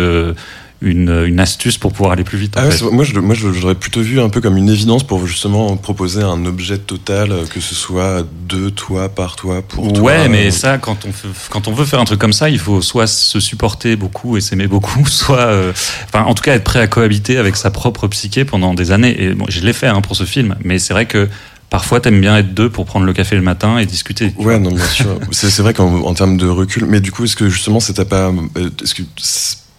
une, 0.81 1.25
une 1.27 1.41
astuce 1.41 1.77
pour 1.77 1.93
pouvoir 1.93 2.13
aller 2.13 2.23
plus 2.25 2.39
vite. 2.39 2.57
en 2.57 2.61
Ah 2.61 2.65
ouais, 2.67 2.71
fait. 2.71 2.85
moi, 2.91 3.03
je, 3.05 3.19
moi, 3.19 3.35
je- 3.35 3.53
j'aurais 3.53 3.75
plutôt 3.75 4.01
vu 4.01 4.21
un 4.21 4.29
peu 4.29 4.41
comme 4.41 4.57
une 4.57 4.69
évidence 4.69 5.03
pour 5.03 5.27
justement 5.27 5.77
proposer 5.77 6.23
un 6.23 6.45
objet 6.47 6.79
total, 6.79 7.33
euh, 7.33 7.47
que 7.47 7.61
ce 7.61 7.75
soit 7.75 8.25
de 8.49 8.69
toi, 8.69 9.09
par 9.09 9.35
toi, 9.35 9.61
pour 9.63 9.93
toi. 9.93 10.03
Ouais, 10.05 10.29
mais 10.29 10.51
ça, 10.53 10.79
quand 10.79 11.05
on, 11.05 11.13
fait- 11.13 11.29
quand 11.51 11.67
on 11.67 11.73
veut 11.73 11.85
faire 11.85 11.99
un 12.01 12.05
truc 12.05 12.21
comme 12.21 12.33
ça, 12.33 12.49
il 12.49 12.61
faut 12.61 12.81
soit 12.81 13.09
se 13.09 13.41
supporter 13.41 13.97
beaucoup 13.97 14.37
et 14.37 14.41
s'aimer 14.41 14.69
beaucoup, 14.69 15.05
soit, 15.09 15.39
euh, 15.39 15.73
enfin, 16.05 16.23
en 16.25 16.35
tout 16.35 16.43
cas, 16.45 16.55
être 16.55 16.65
prêt 16.65 16.81
à 16.81 16.87
cohabiter 16.87 17.39
avec 17.39 17.57
sa 17.57 17.71
propre 17.71 18.07
psyché 18.07 18.45
pendant 18.45 18.73
des 18.75 18.93
années. 18.93 19.21
Et 19.23 19.35
bon, 19.35 19.47
je 19.49 19.61
l'ai 19.61 19.73
fait 19.73 19.89
hein, 19.89 20.01
pour 20.01 20.15
ce 20.15 20.25
film, 20.25 20.55
mais 20.65 20.79
c'est 20.79 20.93
vrai 20.95 21.07
que 21.07 21.29
parfois, 21.71 22.01
t'aimes 22.01 22.21
bien 22.21 22.37
être 22.39 22.55
deux 22.55 22.71
pour 22.71 22.87
prendre 22.87 23.05
le 23.05 23.13
café 23.13 23.35
le 23.35 23.43
matin 23.43 23.79
et 23.79 23.85
discuter. 23.85 24.33
Ouais, 24.39 24.61
non, 24.61 24.71
bien 24.71 24.87
sûr. 24.87 25.19
c'est 25.33 25.59
vrai 25.61 25.75
qu'en 25.75 25.93
en 26.03 26.15
termes 26.15 26.37
de 26.37 26.47
recul, 26.47 26.87
mais 26.87 27.01
du 27.01 27.11
coup, 27.11 27.25
est-ce 27.25 27.35
que 27.37 27.49
justement, 27.49 27.81
t'a 27.81 28.05
pas, 28.05 28.33
euh, 28.57 28.71
est-ce 28.83 28.95
que 28.95 29.03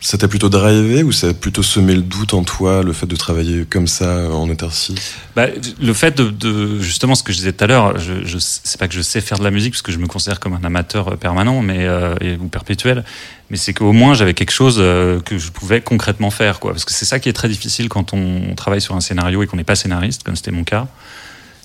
ça 0.01 0.17
t'a 0.17 0.29
plutôt 0.29 0.47
drivé 0.47 1.03
ou 1.03 1.11
ça 1.11 1.27
a 1.27 1.33
plutôt 1.33 1.61
semé 1.61 1.93
le 1.93 2.01
doute 2.01 2.33
en 2.33 2.43
toi, 2.43 2.83
le 2.83 2.93
fait 2.93 3.05
de 3.05 3.15
travailler 3.17 3.65
comme 3.65 3.87
ça 3.87 4.29
en 4.31 4.49
autarcie? 4.49 4.95
Bah, 5.35 5.47
le 5.81 5.93
fait 5.93 6.15
de, 6.21 6.79
justement 6.79 7.15
ce 7.15 7.23
que 7.23 7.33
je 7.33 7.37
disais 7.37 7.51
tout 7.51 7.63
à 7.65 7.67
l'heure, 7.67 7.99
je, 7.99 8.25
je 8.25 8.37
c'est 8.39 8.79
pas 8.79 8.87
que 8.87 8.93
je 8.93 9.01
sais 9.01 9.19
faire 9.19 9.39
de 9.39 9.43
la 9.43 9.51
musique 9.51 9.73
parce 9.73 9.81
que 9.81 9.91
je 9.91 9.97
me 9.97 10.07
considère 10.07 10.39
comme 10.39 10.53
un 10.53 10.63
amateur 10.63 11.09
euh, 11.09 11.15
permanent, 11.17 11.61
mais 11.61 11.79
euh, 11.81 12.15
ou 12.39 12.47
perpétuel, 12.47 13.03
mais 13.49 13.57
c'est 13.57 13.73
qu'au 13.73 13.91
moins 13.91 14.13
j'avais 14.13 14.33
quelque 14.33 14.51
chose 14.51 14.77
euh, 14.79 15.19
que 15.19 15.37
je 15.37 15.51
pouvais 15.51 15.81
concrètement 15.81 16.31
faire, 16.31 16.61
quoi. 16.61 16.71
Parce 16.71 16.85
que 16.85 16.93
c'est 16.93 17.05
ça 17.05 17.19
qui 17.19 17.27
est 17.27 17.33
très 17.33 17.49
difficile 17.49 17.89
quand 17.89 18.13
on, 18.13 18.55
travaille 18.55 18.81
sur 18.81 18.95
un 18.95 19.01
scénario 19.01 19.43
et 19.43 19.47
qu'on 19.47 19.57
n'est 19.57 19.63
pas 19.65 19.75
scénariste, 19.75 20.23
comme 20.23 20.35
c'était 20.35 20.51
mon 20.51 20.63
cas. 20.63 20.87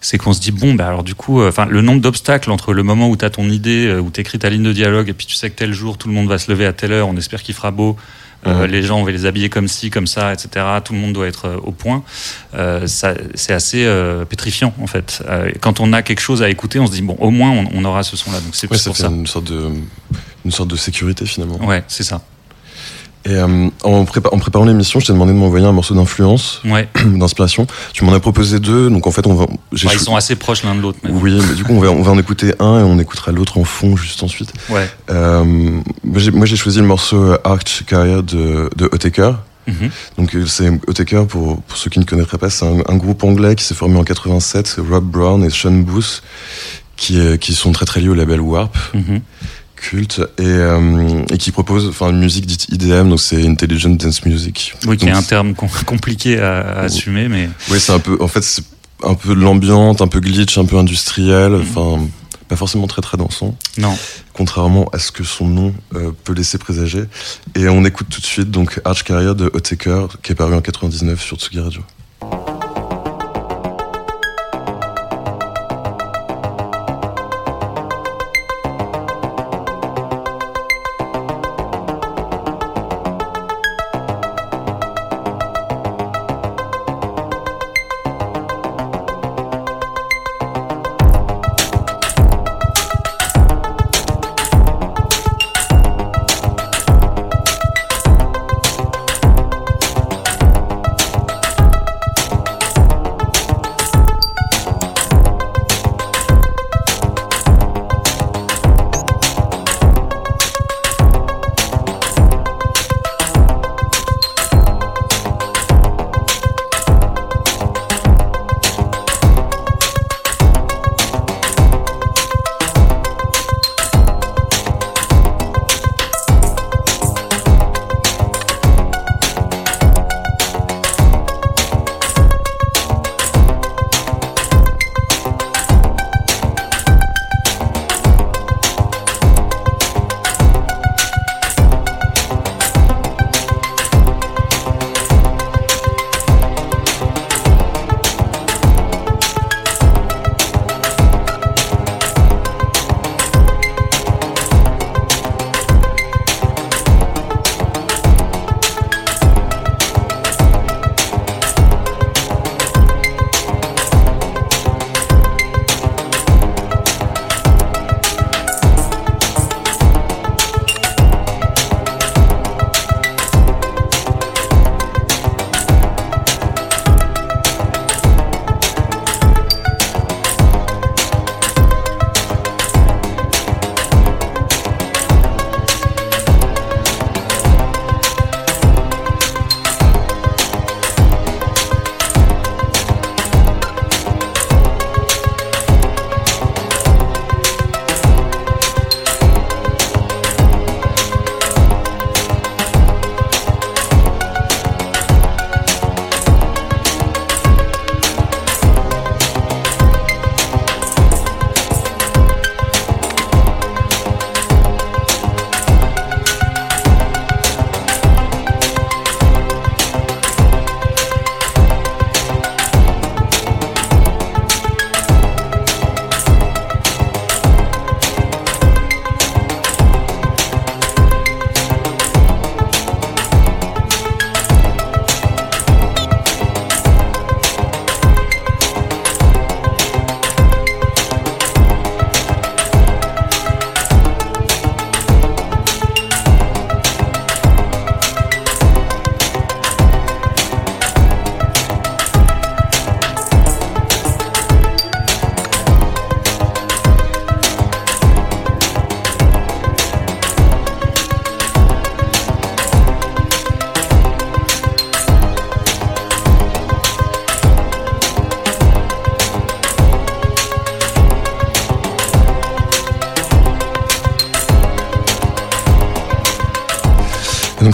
C'est 0.01 0.19
qu'on 0.19 0.33
se 0.33 0.41
dit 0.41 0.51
bon, 0.51 0.75
bah 0.75 0.89
alors 0.89 1.03
du 1.03 1.15
coup, 1.15 1.41
le 1.41 1.81
nombre 1.81 2.03
d'obstacles 2.03 2.51
entre 2.51 2.75
le 2.75 2.83
moment 2.83 3.09
où 3.09 3.17
tu 3.17 3.25
as 3.25 3.31
ton 3.31 3.49
idée, 3.49 3.91
où 3.95 4.11
tu 4.11 4.21
écris 4.21 4.39
ta 4.39 4.51
ligne 4.51 4.63
de 4.63 4.73
dialogue, 4.73 5.09
et 5.09 5.15
puis 5.15 5.27
tu 5.27 5.35
sais 5.35 5.49
que 5.49 5.57
tel 5.57 5.73
jour 5.73 5.97
tout 5.97 6.09
le 6.09 6.15
monde 6.15 6.29
va 6.29 6.37
se 6.37 6.51
lever 6.51 6.67
à 6.67 6.75
telle 6.75 6.93
heure, 6.93 7.09
on 7.09 7.17
espère 7.17 7.43
qu'il 7.43 7.55
fera 7.55 7.71
beau, 7.71 7.97
euh, 8.47 8.67
les 8.67 8.83
gens 8.83 8.99
on 9.01 9.05
va 9.05 9.11
les 9.11 9.27
habiller 9.27 9.49
comme 9.49 9.69
ci, 9.69 9.91
comme 9.91 10.07
ça, 10.07 10.33
etc. 10.33 10.65
Tout 10.85 10.93
le 10.93 10.99
monde 10.99 11.13
doit 11.13 11.27
être 11.27 11.47
euh, 11.47 11.57
au 11.63 11.73
point. 11.73 12.03
Euh, 12.55 12.87
c'est 12.87 13.53
assez 13.53 13.85
euh, 13.85 14.25
pétrifiant 14.25 14.75
en 14.81 14.87
fait. 14.87 15.23
Quand 15.61 15.81
on 15.81 15.93
a 15.93 16.03
quelque 16.03 16.21
chose 16.21 16.43
à 16.43 16.49
écouter, 16.49 16.79
on 16.79 16.87
se 16.87 16.93
dit 16.93 17.03
bon, 17.03 17.17
au 17.21 17.31
moins 17.31 17.51
on, 17.51 17.69
on 17.75 17.85
aura 17.85 18.03
ce 18.03 18.17
son-là. 18.17 18.41
Donc 18.41 18.55
c'est 18.55 18.71
Ouais, 18.71 18.79
pour 18.83 18.97
fait 18.97 19.03
ça. 19.03 19.09
une 19.09 19.27
sorte 19.27 19.45
de, 19.51 19.71
une 20.45 20.51
sorte 20.51 20.69
de 20.71 20.77
sécurité 20.77 21.27
finalement. 21.27 21.57
Ouais, 21.65 21.83
c'est 21.89 22.03
ça. 22.05 22.21
Et 23.27 23.31
euh, 23.37 23.69
en, 23.85 24.05
prépa- 24.05 24.29
en 24.33 24.39
préparant 24.39 24.67
l'émission, 24.67 25.01
je 25.01 25.07
t'ai 25.07 25.13
demandé 25.15 25.33
de 25.33 25.39
m'envoyer 25.39 25.65
un 25.65 25.73
morceau 25.73 25.95
d'influence, 25.95 26.61
Ouais. 26.67 26.89
d'inspiration. 27.05 27.67
Tu 27.95 28.05
m'en 28.05 28.13
as 28.13 28.21
proposé 28.21 28.61
deux, 28.61 28.91
donc 28.91 29.07
en 29.07 29.11
fait, 29.11 29.27
on 29.27 29.35
va. 29.35 29.47
Bah, 29.47 29.55
ils 29.73 29.99
sont 29.99 30.15
assez 30.17 30.37
proches 30.37 30.63
l'un 30.63 30.75
de 30.75 30.81
l'autre. 30.83 30.99
Oui, 31.09 31.41
mais 31.49 31.55
du 31.55 31.65
coup, 31.65 31.73
on 31.73 31.81
va, 31.81 31.89
on 31.91 32.03
va 32.03 32.13
en 32.13 32.19
écouter 32.19 32.53
un 32.61 32.81
et 32.81 32.83
on 32.83 32.99
écoutera 32.99 33.33
l'autre 33.33 33.57
en 33.59 33.65
fond 33.65 33.97
juste 33.97 34.23
ensuite. 34.23 34.53
Ouais. 34.69 34.89
Euh, 35.11 35.43
moi, 36.05 36.47
j'ai- 36.47 36.57
choisi 36.57 36.79
le 36.81 36.87
morceau 36.87 37.17
euh, 37.33 37.39
Arch 37.45 37.85
Carrier 37.87 38.23
de, 38.23 38.69
de 38.77 38.85
Otaker. 38.93 39.33
Mhm. 39.67 39.91
Donc, 40.19 40.37
euh, 40.37 40.45
c'est 40.47 40.71
Otaker, 40.87 41.27
pour, 41.27 41.63
pour 41.63 41.79
ceux 41.79 41.89
qui 41.89 41.99
ne 41.99 42.05
connaîtraient 42.05 42.37
pas, 42.37 42.51
c'est 42.51 42.67
un, 42.67 42.81
un 42.87 42.97
groupe 42.97 43.25
anglais 43.25 43.55
qui 43.55 43.65
s'est 43.65 43.75
formé 43.75 43.97
en 43.99 44.05
87, 44.05 44.67
c'est 44.67 44.81
Rob 44.83 45.05
Brown 45.05 45.43
et 45.43 45.49
Sean 45.49 45.73
Booth, 45.73 46.23
qui, 46.97 47.19
euh, 47.19 47.39
qui 47.39 47.55
sont 47.55 47.73
très 47.73 47.87
très 47.87 48.01
liés 48.03 48.11
au 48.11 48.15
label 48.15 48.41
Warp, 48.43 48.77
Mhm. 48.93 49.21
Culte, 49.91 50.21
et, 50.39 50.43
euh, 50.45 51.23
et 51.31 51.39
qui 51.39 51.53
propose 51.53 51.89
enfin, 51.89 52.11
une 52.11 52.21
musique 52.21 52.47
dite 52.47 52.67
IDM, 52.71 53.09
donc 53.11 53.21
c'est 53.21 53.47
Intelligent 53.47 53.91
Dance 53.91 54.25
Music. 54.25 54.75
Oui, 54.87 54.97
qui 54.97 55.07
est 55.07 55.11
un 55.11 55.23
terme 55.23 55.55
com- 55.55 55.69
compliqué 55.87 56.41
à, 56.41 56.61
à 56.61 56.81
assumer, 56.85 57.29
mais 57.29 57.49
Oui, 57.71 57.79
c'est 57.81 57.93
un 57.93 57.99
peu, 57.99 58.17
en 58.21 58.29
fait, 58.29 58.43
c'est 58.43 58.65
un 59.03 59.15
peu 59.15 59.31
de 59.35 59.41
l'ambiante, 59.41 60.01
un 60.01 60.07
peu 60.09 60.21
glitch, 60.21 60.57
un 60.59 60.65
peu 60.65 60.77
industriel, 60.79 61.53
Mhm. 61.53 61.61
enfin, 61.63 62.07
pas 62.49 62.57
forcément 62.57 62.87
très 62.87 63.03
très 63.03 63.17
dansant. 63.17 63.57
non. 63.79 63.95
contrairement 64.33 64.89
à 64.93 64.99
ce 64.99 65.13
que 65.13 65.23
son 65.25 65.47
nom 65.47 65.73
euh, 65.95 66.11
peut 66.25 66.33
laisser 66.35 66.59
présager. 66.59 67.05
Et 67.55 67.69
on 67.69 67.85
écoute 67.85 68.09
tout 68.11 68.21
de 68.21 68.27
suite 68.27 68.51
donc 68.51 68.81
Arch 68.85 69.05
Carrier 69.05 69.35
de 69.35 69.51
Otaker, 69.55 70.07
qui 70.23 70.33
est 70.33 70.35
paru 70.35 70.55
en 70.55 70.61
99 70.61 71.23
sur 71.23 71.37
Tsugi 71.39 71.61
Radio. 71.61 71.83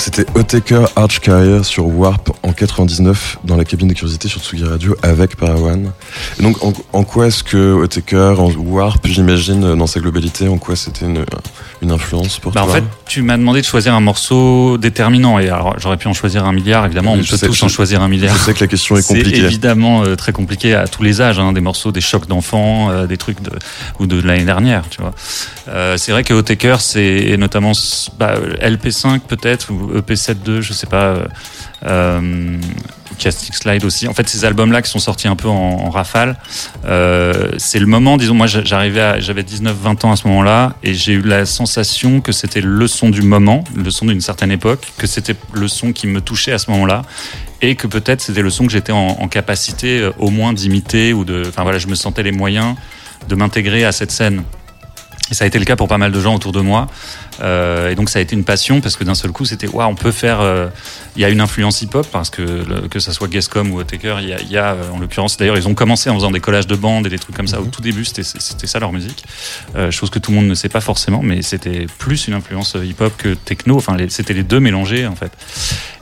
Donc 0.00 0.14
c'était 0.16 0.38
Otaker 0.38 0.86
Arch 0.96 1.20
Carrier 1.20 1.62
sur 1.62 1.86
Warp 1.86 2.30
en 2.42 2.54
99 2.54 3.40
dans 3.44 3.58
la 3.58 3.66
cabine 3.66 3.86
de 3.88 3.92
curiosité 3.92 4.28
sur 4.28 4.40
Tsugi 4.40 4.64
Radio 4.64 4.96
avec 5.02 5.36
Parawan. 5.36 5.92
Et 6.38 6.42
donc 6.42 6.64
en, 6.64 6.72
en 6.94 7.04
quoi 7.04 7.26
est-ce 7.26 7.44
que 7.44 7.74
Otaker, 7.74 8.40
en 8.40 8.50
Warp, 8.50 9.06
j'imagine 9.06 9.74
dans 9.76 9.86
sa 9.86 10.00
globalité, 10.00 10.48
en 10.48 10.56
quoi 10.56 10.74
c'était 10.74 11.04
une, 11.04 11.26
une 11.82 11.90
influence 11.90 12.38
pour 12.38 12.52
Bah, 12.52 12.62
en 12.62 12.64
toi? 12.64 12.74
fait, 12.76 12.84
tu 13.10 13.22
m'as 13.22 13.36
demandé 13.36 13.60
de 13.60 13.66
choisir 13.66 13.92
un 13.92 14.00
morceau 14.00 14.78
déterminant. 14.78 15.40
Et 15.40 15.48
alors, 15.48 15.74
j'aurais 15.80 15.96
pu 15.96 16.06
en 16.06 16.12
choisir 16.12 16.44
un 16.44 16.52
milliard. 16.52 16.86
Évidemment, 16.86 17.14
on 17.14 17.18
peut 17.18 17.24
sais- 17.24 17.46
tous 17.46 17.54
je- 17.54 17.64
en 17.64 17.68
choisir 17.68 18.00
un 18.02 18.08
milliard. 18.08 18.36
Je 18.36 18.40
sais 18.40 18.54
que 18.54 18.60
la 18.60 18.68
question 18.68 18.96
est 18.96 19.02
C'est 19.02 19.14
compliquée. 19.16 19.38
évidemment 19.44 20.04
euh, 20.04 20.14
très 20.14 20.30
compliqué 20.32 20.74
à 20.74 20.86
tous 20.86 21.02
les 21.02 21.20
âges, 21.20 21.40
hein, 21.40 21.52
des 21.52 21.60
morceaux, 21.60 21.90
des 21.90 22.00
chocs 22.00 22.28
d'enfants, 22.28 22.90
euh, 22.90 23.06
des 23.06 23.16
trucs 23.16 23.42
de, 23.42 23.50
ou 23.98 24.06
de 24.06 24.20
l'année 24.22 24.44
dernière, 24.44 24.84
tu 24.88 25.00
vois. 25.00 25.12
Euh, 25.68 25.96
c'est 25.96 26.12
vrai 26.12 26.22
que 26.22 26.34
Otaker, 26.34 26.76
c'est 26.80 27.36
notamment 27.36 27.72
bah, 28.18 28.34
LP5 28.62 29.20
peut-être 29.26 29.70
ou 29.72 29.90
E 29.92 30.00
EP72, 30.02 30.60
je 30.60 30.72
sais 30.72 30.86
pas. 30.86 31.18
Euh, 31.86 32.56
Slide 33.28 33.84
aussi. 33.84 34.08
En 34.08 34.14
fait, 34.14 34.26
ces 34.30 34.46
albums-là 34.46 34.80
qui 34.80 34.90
sont 34.90 34.98
sortis 34.98 35.28
un 35.28 35.36
peu 35.36 35.46
en, 35.48 35.90
rafale, 35.90 36.38
euh, 36.86 37.50
c'est 37.58 37.78
le 37.78 37.84
moment, 37.84 38.16
disons, 38.16 38.32
moi 38.34 38.46
j'a- 38.46 38.64
j'arrivais 38.64 39.20
j'avais 39.20 39.42
19-20 39.42 40.04
ans 40.06 40.12
à 40.12 40.16
ce 40.16 40.26
moment-là, 40.28 40.72
et 40.82 40.94
j'ai 40.94 41.12
eu 41.12 41.20
la 41.20 41.44
sensation 41.44 42.22
que 42.22 42.32
c'était 42.32 42.62
le 42.62 42.86
son 42.86 43.10
du 43.10 43.20
moment, 43.20 43.62
le 43.76 43.90
son 43.90 44.06
d'une 44.06 44.22
certaine 44.22 44.50
époque, 44.50 44.86
que 44.96 45.06
c'était 45.06 45.36
le 45.52 45.68
son 45.68 45.92
qui 45.92 46.06
me 46.06 46.22
touchait 46.22 46.52
à 46.52 46.58
ce 46.58 46.70
moment-là, 46.70 47.02
et 47.60 47.74
que 47.74 47.86
peut-être 47.86 48.22
c'était 48.22 48.40
le 48.42 48.48
son 48.50 48.64
que 48.64 48.72
j'étais 48.72 48.92
en, 48.92 49.08
en 49.20 49.28
capacité 49.28 49.98
euh, 50.00 50.12
au 50.18 50.30
moins 50.30 50.54
d'imiter, 50.54 51.12
ou 51.12 51.26
de, 51.26 51.42
enfin 51.46 51.62
voilà, 51.62 51.78
je 51.78 51.88
me 51.88 51.94
sentais 51.94 52.22
les 52.22 52.32
moyens 52.32 52.74
de 53.28 53.34
m'intégrer 53.34 53.84
à 53.84 53.92
cette 53.92 54.12
scène. 54.12 54.44
Et 55.30 55.34
ça 55.34 55.44
a 55.44 55.46
été 55.46 55.58
le 55.58 55.64
cas 55.64 55.76
pour 55.76 55.86
pas 55.88 55.98
mal 55.98 56.10
de 56.12 56.20
gens 56.20 56.34
autour 56.34 56.52
de 56.52 56.60
moi. 56.60 56.88
Euh, 57.42 57.90
et 57.90 57.94
donc 57.94 58.10
ça 58.10 58.18
a 58.18 58.22
été 58.22 58.34
une 58.36 58.44
passion 58.44 58.80
parce 58.80 58.96
que 58.96 59.04
d'un 59.04 59.14
seul 59.14 59.30
coup 59.32 59.46
c'était 59.46 59.66
waouh 59.66 59.88
on 59.88 59.94
peut 59.94 60.10
faire 60.12 60.40
euh, 60.42 60.66
il 61.16 61.22
y 61.22 61.24
a 61.24 61.30
une 61.30 61.40
influence 61.40 61.80
hip 61.80 61.88
hop 61.94 62.06
parce 62.12 62.28
que 62.28 62.42
le- 62.42 62.86
que 62.88 62.98
ça 63.00 63.12
soit 63.14 63.28
Guesscom 63.28 63.70
ou 63.72 63.78
Otaker 63.78 64.16
il 64.20 64.28
y 64.28 64.32
a, 64.34 64.42
y 64.42 64.58
a, 64.58 64.72
euh, 64.74 64.90
en 64.92 64.98
l'occurrence 64.98 65.38
d'ailleurs 65.38 65.56
ils 65.56 65.66
ont 65.66 65.72
commencé 65.72 66.10
en 66.10 66.14
faisant 66.16 66.30
des 66.32 66.40
collages 66.40 66.66
de 66.66 66.74
bandes 66.76 67.06
et 67.06 67.08
des 67.08 67.18
trucs 67.18 67.34
comme 67.34 67.46
ça 67.48 67.58
au 67.62 67.64
tout 67.64 67.80
début 67.80 68.04
c'était 68.04 68.24
c'était 68.24 68.66
ça 68.66 68.78
leur 68.78 68.92
musique 68.92 69.24
euh, 69.74 69.90
chose 69.90 70.10
que 70.10 70.18
tout 70.18 70.32
le 70.32 70.36
monde 70.36 70.48
ne 70.48 70.54
sait 70.54 70.68
pas 70.68 70.82
forcément 70.82 71.22
mais 71.22 71.40
c'était 71.40 71.86
plus 71.96 72.28
une 72.28 72.34
influence 72.34 72.76
hip 72.82 72.96
hop 73.00 73.14
que 73.16 73.32
techno 73.32 73.76
enfin 73.76 73.96
c'était 74.10 74.34
les 74.34 74.42
deux 74.42 74.60
mélangés 74.60 75.06
en 75.06 75.14
fait 75.16 75.32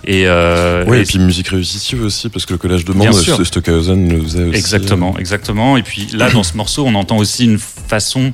et, 0.02 0.24
euh, 0.26 0.84
Ouais, 0.86 0.98
et 0.98 1.02
et 1.02 1.04
puis 1.04 1.18
musique 1.20 1.48
réussive 1.48 2.02
aussi, 2.02 2.28
parce 2.30 2.46
que 2.46 2.52
le 2.54 2.58
collage 2.58 2.84
de 2.84 2.92
Bien 2.92 3.10
bande, 3.10 3.20
sûr. 3.20 3.44
Stockhausen 3.46 4.08
le 4.08 4.22
faisait 4.22 4.44
aussi. 4.44 4.56
Exactement, 4.58 5.18
exactement. 5.18 5.76
Et 5.76 5.82
puis 5.82 6.06
là, 6.14 6.30
dans 6.30 6.44
ce 6.44 6.56
morceau, 6.56 6.84
on 6.86 6.94
entend 6.94 7.16
aussi 7.18 7.44
une 7.44 7.58
façon 7.58 8.30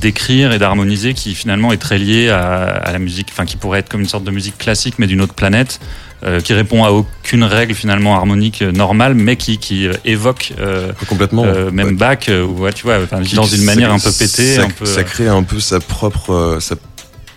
d'écrire 0.00 0.52
et 0.52 0.58
d'harmoniser 0.58 1.14
qui 1.14 1.34
finalement 1.34 1.72
est 1.72 1.76
très 1.78 1.98
liée 1.98 2.28
à, 2.28 2.64
à 2.64 2.92
la 2.92 2.98
musique, 2.98 3.28
enfin 3.30 3.44
qui 3.44 3.56
pourrait 3.56 3.78
être 3.80 3.88
comme 3.88 4.00
une 4.02 4.08
sorte 4.08 4.24
de 4.24 4.30
musique 4.30 4.58
classique 4.58 4.94
mais 4.98 5.06
d'une 5.06 5.20
autre 5.20 5.34
planète, 5.34 5.80
euh, 6.24 6.40
qui 6.40 6.54
répond 6.54 6.84
à 6.84 6.90
aucune 6.90 7.44
règle 7.44 7.74
finalement 7.74 8.16
harmonique 8.16 8.62
euh, 8.62 8.72
normale, 8.72 9.14
mais 9.14 9.36
qui, 9.36 9.58
qui 9.58 9.86
euh, 9.86 9.92
évoque 10.04 10.52
euh, 10.58 10.92
Complètement. 11.08 11.44
même 11.72 11.88
Ouais. 11.88 11.92
Bach, 11.92 12.28
ou 12.28 12.62
ouais, 12.62 12.72
tu 12.72 12.84
vois, 12.84 12.98
enfin, 13.02 13.20
Qui- 13.22 13.34
dans 13.36 13.44
une 13.44 13.64
manière 13.64 13.92
un 13.92 13.98
peu 13.98 14.10
pétée, 14.12 14.54
ça, 14.56 14.62
un 14.64 14.70
peu. 14.70 14.86
ça 14.86 15.04
crée 15.04 15.28
un 15.28 15.42
peu 15.42 15.60
sa 15.60 15.78
propre, 15.78 16.56
sa, 16.60 16.74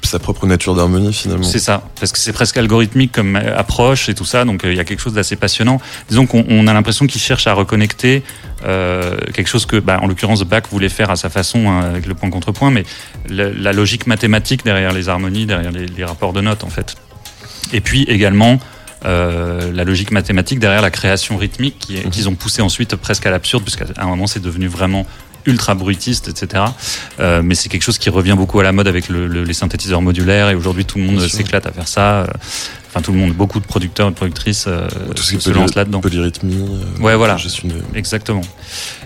sa 0.10 0.20
propre 0.20 0.46
nature 0.46 0.76
d'harmonie 0.76 1.14
finalement. 1.14 1.44
C'est 1.44 1.60
ça, 1.60 1.84
parce 2.00 2.12
que 2.12 2.18
c'est 2.20 2.34
presque 2.34 2.58
algorithmique 2.58 3.12
comme 3.12 3.36
euh, 3.36 3.58
approche 3.58 4.10
et 4.10 4.14
tout 4.16 4.26
ça, 4.26 4.46
donc 4.46 4.64
euh, 4.66 4.72
il 4.72 4.78
y 4.78 4.80
a 4.80 4.84
quelque 4.84 5.00
chose 5.02 5.14
d'assez 5.14 5.36
passionnant. 5.36 5.80
Disons 6.10 6.26
qu'on 6.26 6.44
on 6.50 6.68
a 6.68 6.74
l'impression 6.74 7.08
qu'il 7.08 7.22
cherche 7.22 7.48
à 7.48 7.54
reconnecter 7.54 8.24
euh, 8.66 9.18
quelque 9.34 9.48
chose 9.48 9.66
que, 9.66 9.78
bah, 9.78 10.00
en 10.02 10.08
l'occurrence, 10.08 10.44
Bach 10.44 10.64
voulait 10.72 10.90
faire 10.90 11.10
à 11.12 11.16
sa 11.16 11.30
façon 11.30 11.70
hein, 11.70 11.82
avec 11.82 12.06
le 12.06 12.14
point 12.16 12.30
contre 12.30 12.52
point, 12.52 12.72
mais 12.72 12.84
la, 13.30 13.50
la 13.50 13.72
logique 13.72 14.08
mathématique 14.08 14.66
derrière 14.66 14.92
les 14.92 15.08
harmonies, 15.10 15.46
derrière 15.46 15.72
les, 15.72 15.86
les 15.86 16.04
rapports 16.04 16.34
de 16.34 16.42
notes 16.42 16.64
en 16.64 16.70
fait. 16.70 16.96
Et 17.72 17.82
puis 17.82 18.04
également 18.04 18.60
euh, 19.06 19.72
la 19.74 19.86
logique 19.86 20.12
mathématique 20.12 20.60
derrière 20.60 20.82
la 20.82 20.92
création 20.92 21.38
rythmique 21.38 21.88
Mhm. 21.90 22.10
qu'ils 22.12 22.28
ont 22.28 22.36
poussé 22.36 22.62
ensuite 22.62 22.96
presque 22.98 23.26
à 23.26 23.32
l'absurde, 23.32 23.64
puisqu'à 23.64 23.86
un 23.98 24.08
moment 24.08 24.28
c'est 24.28 24.42
devenu 24.42 24.68
vraiment 24.68 25.06
ultra 25.46 25.76
bruitiste, 25.76 26.28
etc. 26.28 26.64
Euh, 27.20 27.42
mais 27.44 27.56
c'est 27.56 27.70
quelque 27.70 27.84
chose 27.84 27.98
qui 27.98 28.10
revient 28.10 28.36
beaucoup 28.38 28.60
à 28.60 28.64
la 28.64 28.72
mode 28.72 28.88
avec 28.88 29.10
le- 29.10 29.28
le- 29.28 29.44
les 29.44 29.54
synthétiseurs 29.54 30.02
modulaires 30.02 30.50
et 30.50 30.56
aujourd'hui 30.56 30.86
tout 30.86 30.98
le 30.98 31.06
monde 31.06 31.20
s'éclate 31.30 31.66
à 31.66 31.72
faire 31.72 31.88
ça. 31.88 32.28
Euh, 33.00 33.02
Enfin 33.02 33.02
tout 33.02 33.12
le 33.14 33.18
monde, 33.20 33.34
beaucoup 33.34 33.60
de 33.60 33.66
producteurs 33.66 34.08
et 34.08 34.12
de 34.12 34.16
productrices 34.16 34.66
euh, 34.68 34.88
Tout 35.16 35.24
ce 35.24 35.36
qui 35.36 35.42
se 35.42 35.50
lancent 35.52 35.76
là-dedans. 35.76 36.02
Polyrythmie. 36.02 36.56
euh, 37.00 37.02
Ouais, 37.02 37.16
voilà. 37.16 37.36
de- 37.36 37.98
Exactement. 37.98 38.42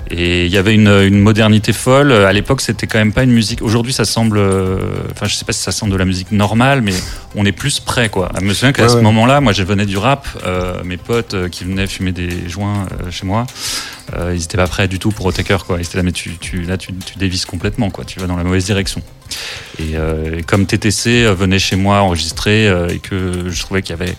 Et 0.10 0.46
il 0.46 0.52
y 0.52 0.58
avait 0.58 0.74
une, 0.74 0.88
une 0.88 1.20
modernité 1.20 1.74
folle. 1.74 2.12
À 2.12 2.34
l'époque, 2.34 2.62
c'était 2.62 2.88
quand 2.88 2.98
même 3.00 3.14
pas 3.14 3.24
une 3.24 3.32
musique. 3.32 3.62
Aujourd'hui, 3.62 3.94
ça 3.94 4.06
semble. 4.06 4.38
euh, 4.38 4.78
Enfin, 5.12 5.28
je 5.28 5.36
sais 5.36 5.46
pas 5.46 5.54
si 5.54 5.62
ça 5.62 5.72
semble 5.72 5.92
de 5.92 5.98
la 5.98 6.06
musique 6.06 6.32
normale, 6.32 6.82
mais 6.82 6.94
on 7.36 7.46
est 7.46 7.52
plus 7.52 7.80
prêt, 7.80 8.10
quoi. 8.10 8.32
Je 8.40 8.46
me 8.46 8.54
souviens 8.54 8.74
qu'à 8.74 8.84
Ouais, 8.84 8.90
ce 8.90 8.96
ouais. 8.96 9.02
moment-là, 9.02 9.42
moi, 9.42 9.54
je 9.54 9.64
venais 9.64 9.86
du 9.86 9.98
rap. 9.98 10.28
euh, 10.46 10.84
mes 10.84 10.98
potes 10.98 11.34
euh, 11.36 11.48
qui 11.50 11.64
venaient 11.64 11.88
fumer 11.88 12.12
des 12.12 12.50
joints 12.50 12.86
euh, 13.06 13.12
chez 13.12 13.26
moi, 13.26 13.46
euh, 14.16 14.34
ils 14.36 14.44
étaient 14.44 14.58
pas 14.58 14.68
prêts 14.68 14.88
du 14.88 15.00
tout 15.00 15.12
pour 15.12 15.26
Otaker, 15.28 15.66
quoi. 15.66 15.78
Ils 15.80 15.86
étaient 15.86 15.98
là, 15.98 16.04
mais 16.04 16.12
tu, 16.12 16.38
tu, 16.40 16.62
là, 16.64 16.78
tu, 16.78 16.94
tu 16.94 17.18
dévises 17.18 17.46
complètement, 17.46 17.90
quoi. 17.90 18.04
Tu 18.06 18.20
vas 18.20 18.28
dans 18.28 18.36
la 18.38 18.44
mauvaise 18.44 18.66
direction. 18.66 19.02
Et, 19.80 19.96
euh, 19.96 20.40
et 20.40 20.44
comme 20.44 20.66
TTC 20.66 21.24
euh, 21.24 21.34
venait 21.34 21.60
chez 21.60 21.76
moi 21.76 22.02
enregistrer 22.02 22.68
euh, 22.68 22.88
et 22.90 23.00
que 23.00 23.50
je 23.50 23.62
trouvais 23.62 23.82
qu'il 23.82 23.98
y 23.98 24.02
avait 24.02 24.16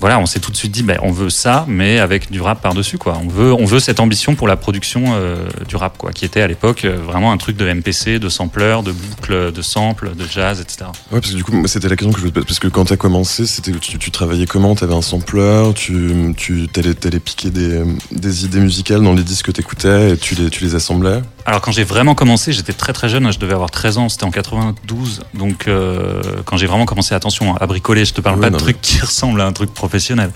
voilà, 0.00 0.18
on 0.18 0.26
s'est 0.26 0.40
tout 0.40 0.50
de 0.50 0.56
suite 0.56 0.72
dit, 0.72 0.82
ben, 0.82 0.98
on 1.02 1.12
veut 1.12 1.30
ça, 1.30 1.64
mais 1.66 1.98
avec 1.98 2.30
du 2.30 2.42
rap 2.42 2.60
par-dessus, 2.60 2.98
quoi. 2.98 3.18
On 3.24 3.64
veut, 3.64 3.80
cette 3.80 4.00
ambition 4.00 4.34
pour 4.34 4.46
la 4.46 4.56
production 4.56 5.18
du 5.66 5.76
rap, 5.76 5.96
quoi, 5.96 6.12
qui 6.12 6.26
était 6.26 6.42
à 6.42 6.46
l'époque 6.46 6.84
vraiment 6.84 7.32
un 7.32 7.38
truc 7.38 7.56
de 7.56 7.64
MPC, 7.72 8.18
de 8.18 8.28
sampler, 8.28 8.80
de 8.84 8.92
boucles, 8.92 9.50
de 9.50 9.62
samples, 9.62 10.14
de 10.14 10.26
jazz, 10.26 10.60
etc. 10.60 10.90
Ouais, 11.10 11.20
parce 11.20 11.30
que 11.30 11.36
du 11.36 11.44
coup, 11.44 11.66
c'était 11.66 11.88
la 11.88 11.96
question 11.96 12.10
que 12.12 12.16
je 12.16 12.20
voulais 12.20 12.32
te 12.32 12.34
poser. 12.34 12.46
Parce 12.46 12.58
que 12.58 12.68
quand 12.68 12.84
t'as 12.84 12.98
commencé, 12.98 13.46
c'était, 13.46 13.72
tu, 13.72 13.96
tu 13.96 14.10
travaillais 14.10 14.44
comment? 14.44 14.74
T'avais 14.74 14.94
un 14.94 15.00
sampler, 15.00 15.70
tu, 15.74 16.34
tu 16.36 16.68
t'allais 16.68 17.20
piquer 17.20 17.48
des, 17.48 17.82
des 18.12 18.44
idées 18.44 18.60
musicales 18.60 19.00
dans 19.00 19.14
les 19.14 19.22
disques 19.22 19.46
que 19.46 19.52
t'écoutais 19.52 20.10
et 20.10 20.16
tu 20.18 20.34
les, 20.34 20.50
tu 20.50 20.64
les 20.64 20.74
assemblais? 20.74 21.22
Alors 21.46 21.60
quand 21.60 21.72
j'ai 21.72 21.84
vraiment 21.84 22.14
commencé, 22.14 22.52
j'étais 22.52 22.72
très 22.72 22.94
très 22.94 23.08
jeune, 23.10 23.30
je 23.30 23.38
devais 23.38 23.52
avoir 23.52 23.70
13 23.70 23.98
ans, 23.98 24.08
c'était 24.08 24.24
en 24.24 24.30
92, 24.30 25.20
donc 25.34 25.68
euh, 25.68 26.22
quand 26.46 26.56
j'ai 26.56 26.66
vraiment 26.66 26.86
commencé, 26.86 27.14
attention, 27.14 27.54
à 27.56 27.66
bricoler, 27.66 28.06
je 28.06 28.14
te 28.14 28.22
parle 28.22 28.36
Oui, 28.36 28.42
pas 28.42 28.50
de 28.50 28.56
trucs 28.56 28.80
qui 28.80 28.98
ressemblent 29.00 29.42
à 29.42 29.44
un 29.46 29.52
truc 29.52 29.74
professionnel, 29.74 30.30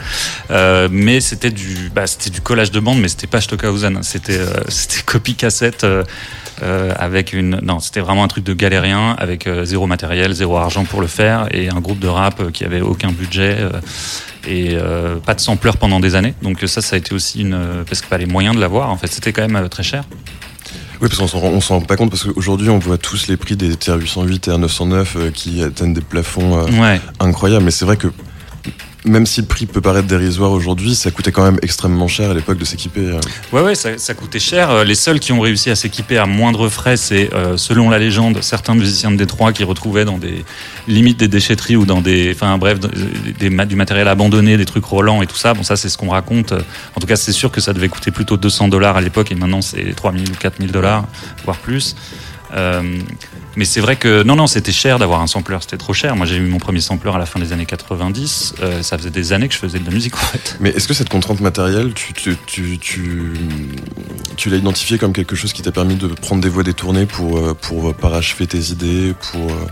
euh, 0.51 0.89
mais 0.91 1.21
c'était 1.23 1.51
du, 1.51 1.91
bah, 1.95 2.07
c'était 2.07 2.29
du 2.29 2.43
collage 2.43 2.71
de 2.73 2.81
bande, 2.81 2.99
mais 3.01 3.09
c'était 3.09 3.27
pas 3.27 3.41
Stockhausen, 3.41 4.03
c'était 4.03 4.39
euh, 4.39 4.53
c'était 4.69 5.03
copie 5.03 5.35
cassette. 5.35 5.85
euh, 5.85 6.05
euh, 6.65 6.93
avec 6.99 7.33
une 7.35 7.61
non 7.63 7.79
c'était 7.79 8.01
vraiment 8.01 8.25
un 8.25 8.27
truc 8.27 8.43
de 8.43 8.53
galérien 8.53 9.15
avec 9.21 9.47
euh, 9.47 9.65
zéro 9.65 9.87
matériel 9.87 10.33
zéro 10.33 10.57
argent 10.57 10.85
pour 10.85 11.01
le 11.01 11.07
faire 11.07 11.47
et 11.53 11.69
un 11.69 11.79
groupe 11.79 12.01
de 12.01 12.09
rap 12.09 12.51
qui 12.51 12.65
avait 12.65 12.81
aucun 12.81 13.13
budget 13.13 13.59
euh, 13.61 13.71
et 14.45 14.71
euh, 14.73 15.19
pas 15.19 15.35
de 15.35 15.41
sampleur 15.41 15.77
pendant 15.77 16.01
des 16.01 16.17
années 16.17 16.35
donc 16.43 16.59
ça 16.67 16.83
ça 16.83 16.97
a 16.97 16.99
été 16.99 17.15
aussi 17.15 17.43
une 17.43 17.85
parce 17.89 18.01
que 18.01 18.09
pas 18.09 18.19
les 18.19 18.27
moyens 18.27 18.57
de 18.57 18.61
l'avoir 18.61 18.91
en 18.91 18.97
fait 18.97 19.07
c'était 19.07 19.33
quand 19.33 19.43
même 19.43 19.55
euh, 19.55 19.69
très 19.69 19.85
cher 19.85 20.03
Oui, 21.01 21.09
parce 21.09 21.19
qu'on 21.19 21.29
s'en, 21.29 21.39
rend- 21.39 21.49
on 21.51 21.61
s'en 21.61 21.79
rend 21.79 21.85
pas 21.85 21.97
compte 21.97 22.11
parce 22.11 22.25
qu'aujourd'hui, 22.25 22.71
on 22.71 22.79
voit 22.79 22.99
tous 22.99 23.29
les 23.29 23.37
prix 23.37 23.57
des 23.57 23.75
TR-808 23.77 24.35
et 24.35 24.39
TR-909 24.39 25.07
euh, 25.17 25.31
qui 25.31 25.63
atteignent 25.63 25.95
des 25.95 26.01
plafonds 26.01 26.59
euh, 26.59 26.81
ouais 26.81 27.01
incroyables. 27.21 27.65
Mais 27.65 27.71
c'est 27.71 27.85
vrai 27.85 27.97
que 27.97 28.09
même 29.09 29.27
si 29.27 29.41
le 29.41 29.47
prix 29.47 29.67
peut 29.67 29.81
paraître 29.81 30.07
dérisoire 30.07 30.53
aujourd'hui, 30.53 30.95
ça 30.95 31.11
coûtait 31.11 31.33
quand 31.33 31.43
même 31.45 31.59
extrêmement 31.63 32.09
cher 32.09 32.31
à 32.31 32.35
l'époque 32.35 32.59
de 32.59 32.65
s'équiper. 32.65 33.01
euh. 33.01 33.21
Ouais, 33.53 33.63
ouais, 33.63 33.75
ça, 33.75 34.15
coûtait 34.15 34.39
cher. 34.39 34.71
Euh, 34.71 34.85
Les 34.85 34.95
seuls 34.95 35.19
qui 35.21 35.33
ont 35.33 35.41
réussi 35.41 35.71
à 35.71 35.75
s'équiper 35.77 36.19
à 36.19 36.27
moindre 36.27 36.69
frais, 36.69 36.97
c'est, 36.97 37.33
euh, 37.35 37.57
selon 37.57 37.91
la 37.91 37.99
légende, 37.99 38.39
certains 38.43 38.75
musiciens 38.75 39.11
de 39.11 39.17
Détroit 39.17 39.53
qui 39.53 39.65
retrouvaient 39.65 40.05
dans 40.05 40.19
des 40.19 40.45
limites 40.87 41.19
des 41.19 41.29
déchetteries 41.29 41.77
ou 41.77 41.85
dans 41.87 42.01
des, 42.01 42.33
enfin 42.35 42.59
bref, 42.59 42.79
du 42.81 43.77
matériel 43.77 44.09
abandonné, 44.09 44.57
des 44.57 44.65
trucs 44.67 44.85
roulants 44.85 45.23
et 45.23 45.27
tout 45.27 45.37
ça. 45.37 45.55
Bon, 45.55 45.63
ça, 45.63 45.77
c'est 45.77 45.89
ce 45.89 45.97
qu'on 45.99 46.11
raconte. 46.11 46.53
En 46.53 47.01
tout 47.01 47.07
cas, 47.07 47.17
c'est 47.17 47.33
sûr 47.33 47.51
que 47.51 47.61
ça 47.61 47.73
devait 47.73 47.89
coûter 47.89 48.11
plutôt 48.11 48.37
200 48.37 48.69
dollars 48.69 48.97
à 48.97 49.01
l'époque 49.01 49.33
et 49.33 49.35
maintenant 49.35 49.63
c'est 49.63 49.95
3000 49.95 50.31
ou 50.31 50.35
4000 50.35 50.71
dollars, 50.73 51.07
voire 51.45 51.59
plus. 51.59 51.97
Euh, 52.55 52.99
mais 53.57 53.65
c'est 53.65 53.81
vrai 53.81 53.97
que 53.97 54.23
non, 54.23 54.37
non, 54.37 54.47
c'était 54.47 54.73
cher 54.73 54.99
d'avoir 54.99 55.21
un 55.21 55.27
sampler, 55.27 55.57
c'était 55.61 55.77
trop 55.77 55.93
cher. 55.93 56.17
Moi, 56.17 56.27
j'ai 56.27 56.37
eu 56.37 56.47
mon 56.47 56.59
premier 56.59 56.81
sampler 56.81 57.11
à 57.13 57.19
la 57.19 57.27
fin 57.27 57.41
des 57.41 57.53
années 57.53 57.67
90. 57.67 58.55
Euh, 58.63 58.83
ça 58.83 58.97
faisait 58.97 59.11
des 59.11 59.33
années 59.33 59.49
que 59.49 59.55
je 59.55 59.59
faisais 59.59 59.79
de 59.79 59.85
la 59.85 59.91
musique 59.91 60.15
en 60.15 60.19
fait. 60.27 60.57
Mais 60.61 60.71
est-ce 60.71 60.87
que 60.89 60.95
cette 60.95 61.09
contrainte 61.09 61.41
matérielle, 61.41 61.93
tu, 61.95 62.13
tu, 62.13 62.37
tu, 62.47 62.79
tu, 62.79 63.33
tu 64.37 64.51
l'as 64.51 64.57
identifiée 64.57 64.99
comme 64.99 65.13
quelque 65.13 65.37
chose 65.37 65.53
qui 65.53 65.63
t'a 65.63 65.73
permis 65.73 65.97
de 65.97 66.07
prendre 66.07 66.41
des 66.41 66.49
voies 66.49 66.63
détournées 66.63 67.07
pour, 67.07 67.39
euh, 67.39 67.55
pour 67.55 67.95
parachever 67.95 68.47
tes 68.47 68.71
idées, 68.71 69.15
pour... 69.33 69.51
euh, 69.51 69.67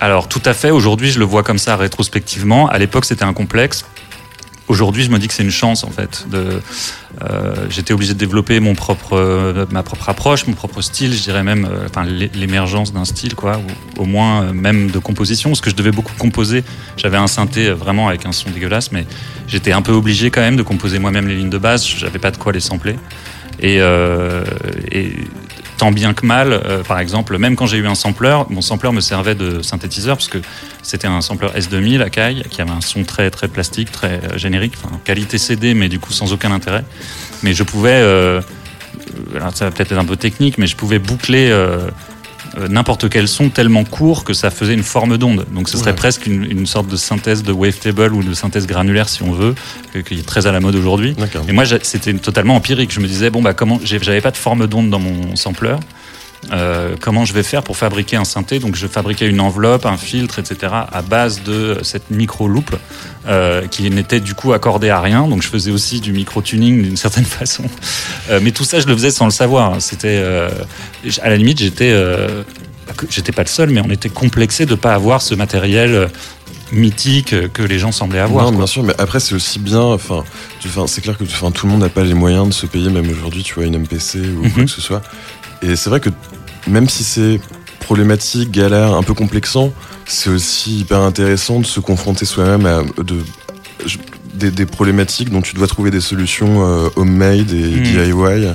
Alors 0.00 0.28
tout 0.28 0.42
à 0.44 0.54
fait, 0.54 0.70
aujourd'hui 0.70 1.10
je 1.10 1.18
le 1.18 1.24
vois 1.24 1.42
comme 1.42 1.58
ça 1.58 1.76
rétrospectivement. 1.76 2.68
À 2.68 2.78
l'époque 2.78 3.04
c'était 3.04 3.24
un 3.24 3.34
complexe. 3.34 3.84
Aujourd'hui 4.68 5.02
je 5.02 5.10
me 5.10 5.18
dis 5.18 5.28
que 5.28 5.34
c'est 5.34 5.42
une 5.42 5.50
chance 5.50 5.84
en 5.84 5.90
fait. 5.90 6.26
Euh, 6.34 7.54
J'étais 7.68 7.92
obligé 7.92 8.14
de 8.14 8.18
développer 8.18 8.58
mon 8.60 8.74
propre, 8.74 9.16
euh, 9.16 9.66
ma 9.70 9.82
propre 9.82 10.08
approche, 10.08 10.46
mon 10.46 10.54
propre 10.54 10.80
style, 10.80 11.12
je 11.12 11.22
dirais 11.22 11.42
même 11.42 11.68
euh, 11.70 12.28
l'émergence 12.34 12.92
d'un 12.92 13.04
style, 13.04 13.34
quoi, 13.34 13.58
ou 13.58 14.02
au 14.02 14.04
moins 14.06 14.52
même 14.52 14.90
de 14.90 14.98
composition, 14.98 15.50
parce 15.50 15.60
que 15.60 15.70
je 15.70 15.74
devais 15.74 15.90
beaucoup 15.90 16.14
composer. 16.18 16.64
J'avais 16.96 17.18
un 17.18 17.26
synthé 17.26 17.70
vraiment 17.70 18.08
avec 18.08 18.24
un 18.26 18.32
son 18.32 18.50
dégueulasse, 18.50 18.92
mais 18.92 19.06
j'étais 19.46 19.72
un 19.72 19.82
peu 19.82 19.92
obligé 19.92 20.30
quand 20.30 20.40
même 20.40 20.56
de 20.56 20.62
composer 20.62 20.98
moi-même 20.98 21.28
les 21.28 21.36
lignes 21.36 21.50
de 21.50 21.58
base, 21.58 21.86
j'avais 21.86 22.18
pas 22.18 22.30
de 22.30 22.36
quoi 22.36 22.52
les 22.52 22.60
sampler. 22.60 22.96
Et 23.60 23.78
tant 25.82 25.90
bien 25.90 26.14
que 26.14 26.24
mal, 26.24 26.52
euh, 26.52 26.84
par 26.84 27.00
exemple, 27.00 27.36
même 27.38 27.56
quand 27.56 27.66
j'ai 27.66 27.78
eu 27.78 27.88
un 27.88 27.96
sampler, 27.96 28.40
mon 28.50 28.60
sampler 28.60 28.92
me 28.92 29.00
servait 29.00 29.34
de 29.34 29.62
synthétiseur 29.62 30.16
parce 30.16 30.28
que 30.28 30.38
c'était 30.80 31.08
un 31.08 31.20
sampler 31.20 31.48
S2000 31.48 32.02
Akai 32.02 32.44
qui 32.50 32.62
avait 32.62 32.70
un 32.70 32.80
son 32.80 33.02
très 33.02 33.32
très 33.32 33.48
plastique, 33.48 33.90
très 33.90 34.20
euh, 34.22 34.38
générique, 34.38 34.74
qualité 35.02 35.38
CD, 35.38 35.74
mais 35.74 35.88
du 35.88 35.98
coup 35.98 36.12
sans 36.12 36.32
aucun 36.32 36.52
intérêt. 36.52 36.84
Mais 37.42 37.52
je 37.52 37.64
pouvais, 37.64 38.00
euh, 38.00 38.40
alors 39.34 39.56
ça 39.56 39.64
va 39.64 39.70
peut-être 39.72 39.90
être 39.90 39.98
un 39.98 40.04
peu 40.04 40.14
technique, 40.14 40.56
mais 40.56 40.68
je 40.68 40.76
pouvais 40.76 41.00
boucler 41.00 41.50
n'importe 42.68 43.08
quel 43.08 43.28
son 43.28 43.48
tellement 43.48 43.84
court 43.84 44.24
que 44.24 44.34
ça 44.34 44.50
faisait 44.50 44.74
une 44.74 44.82
forme 44.82 45.16
d'onde. 45.18 45.46
Donc 45.54 45.68
ce 45.68 45.76
serait 45.78 45.90
Ouais. 45.90 45.96
presque 45.96 46.26
une, 46.26 46.44
une 46.44 46.66
sorte 46.66 46.86
de 46.88 46.96
synthèse 46.96 47.42
de 47.42 47.52
wavetable 47.52 48.14
ou 48.14 48.22
de 48.22 48.34
synthèse 48.34 48.66
granulaire 48.66 49.08
si 49.08 49.22
on 49.22 49.32
veut, 49.32 49.54
qui 50.06 50.14
est 50.18 50.26
très 50.26 50.46
à 50.46 50.52
la 50.52 50.60
mode 50.60 50.74
aujourd'hui. 50.76 51.14
Et 51.48 51.52
moi, 51.52 51.64
c'était 51.82 52.14
totalement 52.14 52.54
empirique. 52.56 52.92
Je 52.92 53.00
me 53.00 53.06
disais, 53.06 53.30
bon, 53.30 53.42
bah, 53.42 53.54
comment, 53.54 53.80
j'avais 53.84 54.20
pas 54.20 54.30
de 54.30 54.36
forme 54.36 54.66
d'onde 54.66 54.90
dans 54.90 54.98
mon 54.98 55.36
sampler. 55.36 55.76
Euh, 56.50 56.96
comment 57.00 57.24
je 57.24 57.32
vais 57.32 57.44
faire 57.44 57.62
pour 57.62 57.76
fabriquer 57.76 58.16
un 58.16 58.24
synthé 58.24 58.58
Donc, 58.58 58.74
je 58.74 58.86
fabriquais 58.88 59.28
une 59.28 59.40
enveloppe, 59.40 59.86
un 59.86 59.96
filtre, 59.96 60.40
etc., 60.40 60.72
à 60.90 61.00
base 61.02 61.42
de 61.44 61.78
cette 61.82 62.10
micro 62.10 62.48
loupe 62.48 62.74
euh, 63.28 63.66
qui 63.68 63.88
n'était 63.90 64.18
du 64.20 64.34
coup 64.34 64.52
accordée 64.52 64.90
à 64.90 65.00
rien. 65.00 65.28
Donc, 65.28 65.42
je 65.42 65.48
faisais 65.48 65.70
aussi 65.70 66.00
du 66.00 66.12
micro 66.12 66.42
tuning 66.42 66.82
d'une 66.82 66.96
certaine 67.06 67.24
façon. 67.24 67.64
Euh, 68.30 68.40
mais 68.42 68.50
tout 68.50 68.64
ça, 68.64 68.80
je 68.80 68.86
le 68.86 68.94
faisais 68.94 69.12
sans 69.12 69.26
le 69.26 69.30
savoir. 69.30 69.80
C'était, 69.80 70.20
à 71.22 71.30
la 71.30 71.36
limite, 71.36 71.60
j'étais, 71.60 71.94
j'étais 73.08 73.32
pas 73.32 73.42
le 73.42 73.48
seul, 73.48 73.70
mais 73.70 73.80
on 73.84 73.90
était 73.90 74.08
complexé 74.10 74.66
de 74.66 74.74
pas 74.74 74.94
avoir 74.94 75.22
ce 75.22 75.34
matériel 75.36 76.08
mythique 76.72 77.34
que 77.52 77.62
les 77.62 77.78
gens 77.78 77.92
semblaient 77.92 78.18
avoir. 78.18 78.44
non, 78.46 78.50
quoi. 78.52 78.58
bien 78.60 78.66
sûr, 78.66 78.82
mais 78.82 78.94
après 78.98 79.20
c'est 79.20 79.34
aussi 79.34 79.58
bien. 79.58 79.80
Enfin, 79.80 80.24
c'est 80.86 81.02
clair 81.02 81.16
que 81.18 81.24
tout 81.24 81.66
le 81.66 81.70
monde 81.72 81.82
n'a 81.82 81.90
pas 81.90 82.02
les 82.02 82.14
moyens 82.14 82.48
de 82.48 82.52
se 82.54 82.64
payer, 82.66 82.88
même 82.88 83.08
aujourd'hui, 83.10 83.42
tu 83.42 83.54
vois, 83.54 83.64
une 83.64 83.76
MPC 83.78 84.18
ou 84.20 84.40
quoi 84.40 84.48
Mhm. 84.48 84.64
que 84.64 84.70
ce 84.70 84.80
soit. 84.80 85.02
Et 85.62 85.76
c'est 85.76 85.90
vrai 85.90 86.00
que 86.00 86.10
même 86.66 86.88
si 86.88 87.04
c'est 87.04 87.40
problématique, 87.80 88.50
galère, 88.50 88.94
un 88.94 89.02
peu 89.02 89.14
complexant, 89.14 89.72
c'est 90.06 90.30
aussi 90.30 90.80
hyper 90.80 91.00
intéressant 91.00 91.60
de 91.60 91.66
se 91.66 91.80
confronter 91.80 92.24
soi-même 92.24 92.66
à 92.66 92.82
de, 93.02 93.18
des, 94.34 94.50
des 94.50 94.66
problématiques 94.66 95.30
dont 95.30 95.42
tu 95.42 95.54
dois 95.54 95.66
trouver 95.66 95.90
des 95.90 96.00
solutions 96.00 96.66
euh, 96.66 96.88
homemade 96.96 97.52
et 97.52 97.76
Mhm. 97.76 97.82
DIY. 97.82 98.54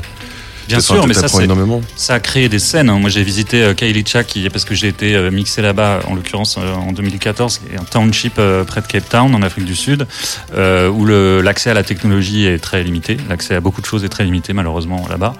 Bien 0.68 0.80
sûr, 0.80 1.08
mais 1.08 1.14
ça, 1.14 1.28
énormément. 1.44 1.82
Ça 1.96 2.16
a 2.16 2.20
créé 2.20 2.50
des 2.50 2.60
scènes. 2.60 2.90
hein. 2.90 3.00
Moi, 3.00 3.10
j'ai 3.10 3.24
visité 3.24 3.64
euh, 3.64 3.74
Kailicha, 3.74 4.24
qui, 4.24 4.50
parce 4.50 4.66
que 4.66 4.76
j'ai 4.76 4.88
été 4.88 5.16
euh, 5.16 5.32
mixé 5.32 5.62
là-bas, 5.62 6.02
en 6.08 6.16
l'occurrence 6.16 6.58
euh, 6.58 6.74
en 6.74 6.92
2014, 6.92 7.60
qui 7.60 7.76
est 7.76 7.80
un 7.80 7.84
township 7.84 8.36
près 8.36 8.82
de 8.82 8.88
Cape 8.88 9.10
Town, 9.10 9.34
en 9.34 9.42
Afrique 9.42 9.66
du 9.66 9.76
Sud, 9.76 10.08
où 10.54 11.06
l'accès 11.06 11.70
à 11.70 11.74
la 11.74 11.84
technologie 11.84 12.46
est 12.46 12.60
très 12.60 12.84
limité. 12.84 13.18
L'accès 13.30 13.56
à 13.56 13.62
beaucoup 13.62 13.82
de 13.82 13.86
choses 13.86 14.04
est 14.04 14.10
très 14.10 14.24
limité, 14.24 14.54
malheureusement, 14.54 15.06
là-bas. 15.10 15.34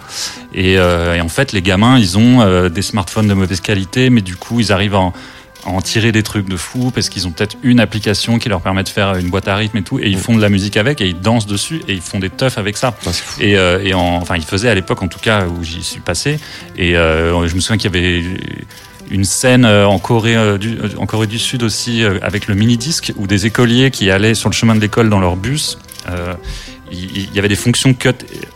Et, 0.54 0.74
et 0.74 1.22
en 1.22 1.30
fait, 1.30 1.52
les 1.52 1.62
gamins, 1.62 1.98
ils 1.98 2.18
ont 2.18 2.70
des 2.70 2.82
smartphones 2.82 3.28
de 3.28 3.34
mauvaise 3.34 3.62
qualité, 3.62 4.10
mais 4.10 4.22
du 4.22 4.36
coup, 4.36 4.60
ils 4.60 4.72
arrivent 4.72 4.96
en, 4.96 5.14
en 5.68 5.82
tirer 5.82 6.12
des 6.12 6.24
trucs 6.24 6.48
de 6.48 6.58
fou 6.58 6.92
parce 6.92 7.10
qu'ils 7.10 7.28
ont 7.28 7.32
peut-être 7.32 7.58
une 7.64 7.80
application 7.80 8.40
qui 8.40 8.50
leur 8.50 8.62
permet 8.62 8.84
de 8.84 8.90
faire 8.90 9.16
une 9.16 9.30
boîte 9.30 9.48
à 9.48 9.56
rythme 9.56 9.78
et 9.78 9.84
tout, 9.84 10.00
et 10.00 10.08
ils 10.08 10.18
font 10.18 10.36
de 10.36 10.42
la 10.42 10.50
musique 10.50 10.78
avec, 10.78 11.02
et 11.02 11.08
ils 11.08 11.20
dansent 11.20 11.46
dessus, 11.48 11.82
et 11.88 11.94
ils 11.94 12.02
font 12.02 12.20
des 12.20 12.30
teufs 12.30 12.58
avec 12.58 12.78
ça. 12.78 12.92
Fou. 12.92 13.42
Et, 13.42 13.58
euh, 13.58 13.84
et 13.84 13.94
en, 13.94 14.16
enfin, 14.18 14.36
il 14.36 14.44
faisait 14.44 14.70
à 14.70 14.76
l'époque, 14.76 15.04
en 15.04 15.08
tout 15.08 15.20
cas, 15.20 15.46
où 15.48 15.64
j'y 15.64 15.84
suis 15.84 16.00
passé. 16.00 16.40
Et 16.78 16.96
euh, 16.98 17.48
je 17.48 17.56
me 17.56 17.60
souviens 17.60 17.78
qu'il 17.78 17.94
y 17.94 17.98
avait 17.98 18.24
une 19.10 19.24
scène 19.24 19.66
euh, 19.66 19.88
en 19.88 20.00
Corée, 20.00 20.36
euh, 20.36 20.58
du, 20.58 20.78
euh, 20.78 20.90
en 20.98 21.06
Corée 21.06 21.28
du 21.28 21.40
Sud 21.40 21.64
aussi, 21.64 22.04
euh, 22.04 22.20
avec 22.22 22.48
le 22.48 22.56
mini-disque, 22.56 23.14
où 23.18 23.28
des 23.28 23.46
écoliers 23.46 23.92
qui 23.92 24.10
allaient 24.12 24.36
sur 24.36 24.50
le 24.50 24.54
chemin 24.56 24.76
de 24.76 24.82
l'école 24.82 25.10
dans 25.10 25.20
leur 25.20 25.36
bus. 25.36 25.78
euh, 26.10 26.34
il 26.90 27.36
y 27.36 27.40
avait 27.40 27.50
des 27.50 27.58
fonctions 27.58 27.94
cut 27.94 28.14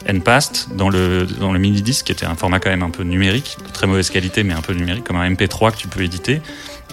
and 0.10 0.22
paste 0.22 0.70
dans 0.74 0.88
le, 0.88 1.26
dans 1.26 1.52
le 1.52 1.60
mini-disque, 1.60 2.06
qui 2.06 2.12
était 2.14 2.26
un 2.26 2.36
format 2.36 2.60
quand 2.62 2.70
même 2.70 2.82
un 2.82 2.90
peu 2.90 3.04
numérique, 3.04 3.58
de 3.68 3.74
très 3.74 3.88
mauvaise 3.88 4.10
qualité, 4.10 4.44
mais 4.44 4.54
un 4.54 4.62
peu 4.62 4.72
numérique, 4.72 5.04
comme 5.04 5.18
un 5.18 5.30
MP3 5.30 5.74
que 5.74 5.78
tu 5.78 5.90
peux 5.90 6.02
éditer. 6.02 6.42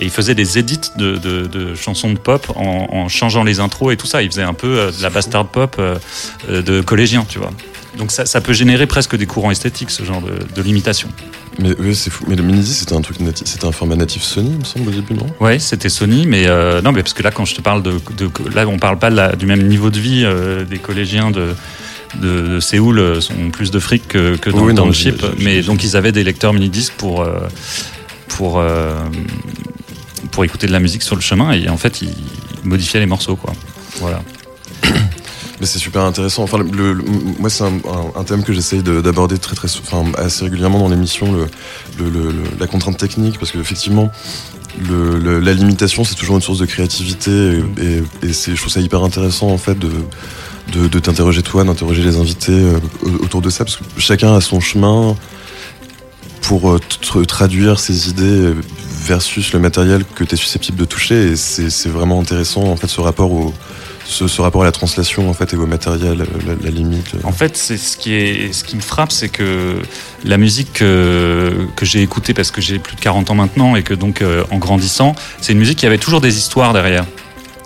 Et 0.01 0.05
il 0.05 0.11
faisait 0.11 0.35
des 0.35 0.59
edits 0.59 0.81
de, 0.97 1.17
de, 1.17 1.47
de 1.47 1.75
chansons 1.75 2.13
de 2.13 2.19
pop 2.19 2.47
en, 2.55 2.87
en 2.93 3.09
changeant 3.09 3.43
les 3.43 3.59
intros 3.59 3.93
et 3.93 3.97
tout 3.97 4.07
ça. 4.07 4.23
Il 4.23 4.31
faisait 4.31 4.43
un 4.43 4.55
peu 4.55 4.79
euh, 4.79 4.91
de 4.93 5.03
la 5.03 5.11
bastard 5.11 5.47
pop 5.47 5.77
euh, 5.79 5.97
euh, 6.49 6.63
de 6.63 6.81
collégien, 6.81 7.25
tu 7.29 7.39
vois. 7.39 7.51
Donc 7.97 8.13
ça, 8.13 8.25
ça 8.27 8.41
peut 8.41 8.53
générer 8.53 8.87
presque 8.87 9.17
des 9.17 9.27
courants 9.27 9.51
esthétiques, 9.51 9.91
ce 9.91 10.05
genre 10.05 10.21
de, 10.23 10.39
de 10.55 10.63
limitation. 10.63 11.09
Mais 11.59 11.75
oui, 11.81 11.97
c'est 11.97 12.11
fou. 12.11 12.25
Mais 12.29 12.37
le 12.37 12.45
mini 12.45 12.65
c'était 12.65 12.93
un 12.95 13.01
truc 13.01 13.19
natif, 13.19 13.49
c'était 13.49 13.65
un 13.65 13.73
format 13.73 13.97
natif 13.97 14.23
Sony, 14.23 14.51
il 14.53 14.59
me 14.59 14.65
semble 14.65 14.89
au 14.89 14.93
début, 14.93 15.15
non? 15.15 15.27
Ouais, 15.41 15.59
c'était 15.59 15.89
Sony, 15.89 16.25
mais 16.27 16.45
euh, 16.47 16.81
non, 16.81 16.93
mais 16.93 17.03
parce 17.03 17.15
que 17.15 17.25
là, 17.25 17.33
quand 17.33 17.45
je 17.45 17.57
te 17.57 17.61
parle 17.61 17.83
de, 17.83 17.95
de 18.17 18.31
là, 18.55 18.69
on 18.69 18.79
parle 18.79 19.01
pas 19.01 19.11
la- 19.11 19.35
du 19.35 19.47
même 19.47 19.67
niveau 19.67 19.91
de 19.91 19.99
vie 19.99 20.23
euh, 20.25 20.65
des 20.65 20.79
collégiens 20.79 21.33
de, 21.33 21.57
de, 22.21 22.47
de 22.55 22.61
Séoul 22.61 23.21
sont 23.21 23.51
plus 23.51 23.73
de 23.73 23.81
fric 23.81 24.07
que, 24.07 24.37
que 24.37 24.51
dans 24.51 24.59
Oui, 24.61 24.67
le 24.69 24.73
non, 24.75 24.93
j'ai- 24.93 25.15
mais 25.41 25.63
donc 25.63 25.83
ils 25.83 25.97
avaient 25.97 26.13
des 26.13 26.23
lecteurs 26.23 26.53
mini 26.53 26.69
disques 26.69 26.95
pour 26.97 27.27
pour 28.29 28.61
euh, 28.61 28.95
pour 30.31 30.45
écouter 30.45 30.67
de 30.67 30.73
la 30.73 30.81
musique 30.81 31.03
sur 31.03 31.15
le 31.17 31.21
chemin 31.23 31.53
et 31.53 31.69
en 31.69 31.77
fait 31.77 32.03
ils 32.03 32.15
modifiaient 32.65 33.01
les 33.01 33.07
morceaux, 33.07 33.37
quoi. 33.37 33.53
Voilà. 34.01 34.23
Mais 35.61 35.67
c'est 35.67 35.79
super 35.81 36.03
intéressant. 36.03 36.45
Enfin, 36.45 36.59
moi, 37.41 37.51
c'est 37.51 37.65
un, 37.65 38.25
thème 38.25 38.45
que 38.45 38.53
j'essaye 38.53 38.83
de- 38.85 39.01
d'aborder 39.01 39.39
très, 39.39 39.57
très, 39.57 39.67
enfin, 39.83 40.05
assez 40.17 40.45
régulièrement 40.45 40.79
dans 40.79 40.89
l'émission, 40.89 41.35
la 42.61 42.67
contrainte 42.69 42.97
technique, 42.97 43.39
parce 43.41 43.51
qu'effectivement, 43.51 44.09
le, 44.89 45.41
la 45.41 45.53
limitation, 45.55 46.05
c'est 46.05 46.15
toujours 46.15 46.37
une 46.37 46.43
source 46.43 46.61
de 46.61 46.67
créativité, 46.67 47.61
et, 47.81 48.27
et- 48.29 48.33
je 48.33 48.55
trouve 48.55 48.73
ça 48.73 48.81
hyper 48.81 49.03
intéressant, 49.03 49.49
en 49.49 49.59
fait, 49.59 49.77
de, 49.77 49.91
de, 50.87 50.99
t'interroger 51.01 51.43
toi, 51.43 51.65
d'interroger 51.65 52.03
les 52.05 52.17
invités 52.19 52.53
euh, 52.53 52.79
au- 53.03 53.25
autour 53.25 53.43
de 53.43 53.51
ça, 53.51 53.65
parce 53.65 53.79
que 53.79 53.83
chacun 53.99 54.35
a 54.35 54.41
son 54.41 54.61
chemin 54.61 55.17
pour 56.43 56.71
euh, 56.71 56.81
tr- 57.03 57.25
traduire 57.27 57.81
ses 57.81 58.09
idées 58.09 58.23
euh, 58.23 58.55
versus 59.05 59.53
le 59.53 59.59
matériel 59.59 60.05
que 60.15 60.25
tu 60.25 60.35
es 60.35 60.37
susceptible 60.37 60.79
de 60.79 60.85
toucher, 60.85 61.33
et 61.33 61.37
c'est, 61.37 61.89
vraiment 61.89 62.21
intéressant, 62.21 62.63
en 62.65 62.77
fait, 62.77 62.87
ce 62.89 63.01
rapport 63.01 63.33
au 63.33 63.55
ce, 64.09 64.41
rapport 64.41 64.63
à 64.63 64.65
la 64.65 64.73
translation 64.73 65.29
en 65.29 65.35
fait 65.35 65.53
et 65.53 65.57
au 65.57 65.67
matériel, 65.67 66.27
la, 66.47 66.55
la 66.63 66.71
limite. 66.71 67.15
En 67.25 67.33
fait, 67.33 67.59
c'est 67.59 67.77
ce 67.77 67.97
qui 67.99 68.15
est 68.15 68.53
ce 68.55 68.65
qui 68.65 68.77
me 68.77 68.81
frappe, 68.81 69.13
c'est 69.13 69.29
que 69.29 69.83
la 70.25 70.39
musique 70.39 70.73
que, 70.73 71.69
j'ai 71.83 72.03
écoutée 72.03 72.33
parce 72.33 72.51
que 72.51 72.63
j'ai 72.63 72.79
plus 72.79 72.97
de 72.97 73.01
40 73.01 73.31
ans 73.31 73.35
maintenant 73.35 73.77
et 73.77 73.83
que 73.83 73.93
donc 73.93 74.23
euh, 74.23 74.45
en 74.51 74.57
grandissant, 74.57 75.15
c'est 75.43 75.53
une 75.53 75.59
musique 75.59 75.79
qui 75.79 75.87
avait 75.87 75.99
toujours 75.99 76.23
des 76.23 76.39
histoires 76.39 76.73
derrière. 76.73 77.05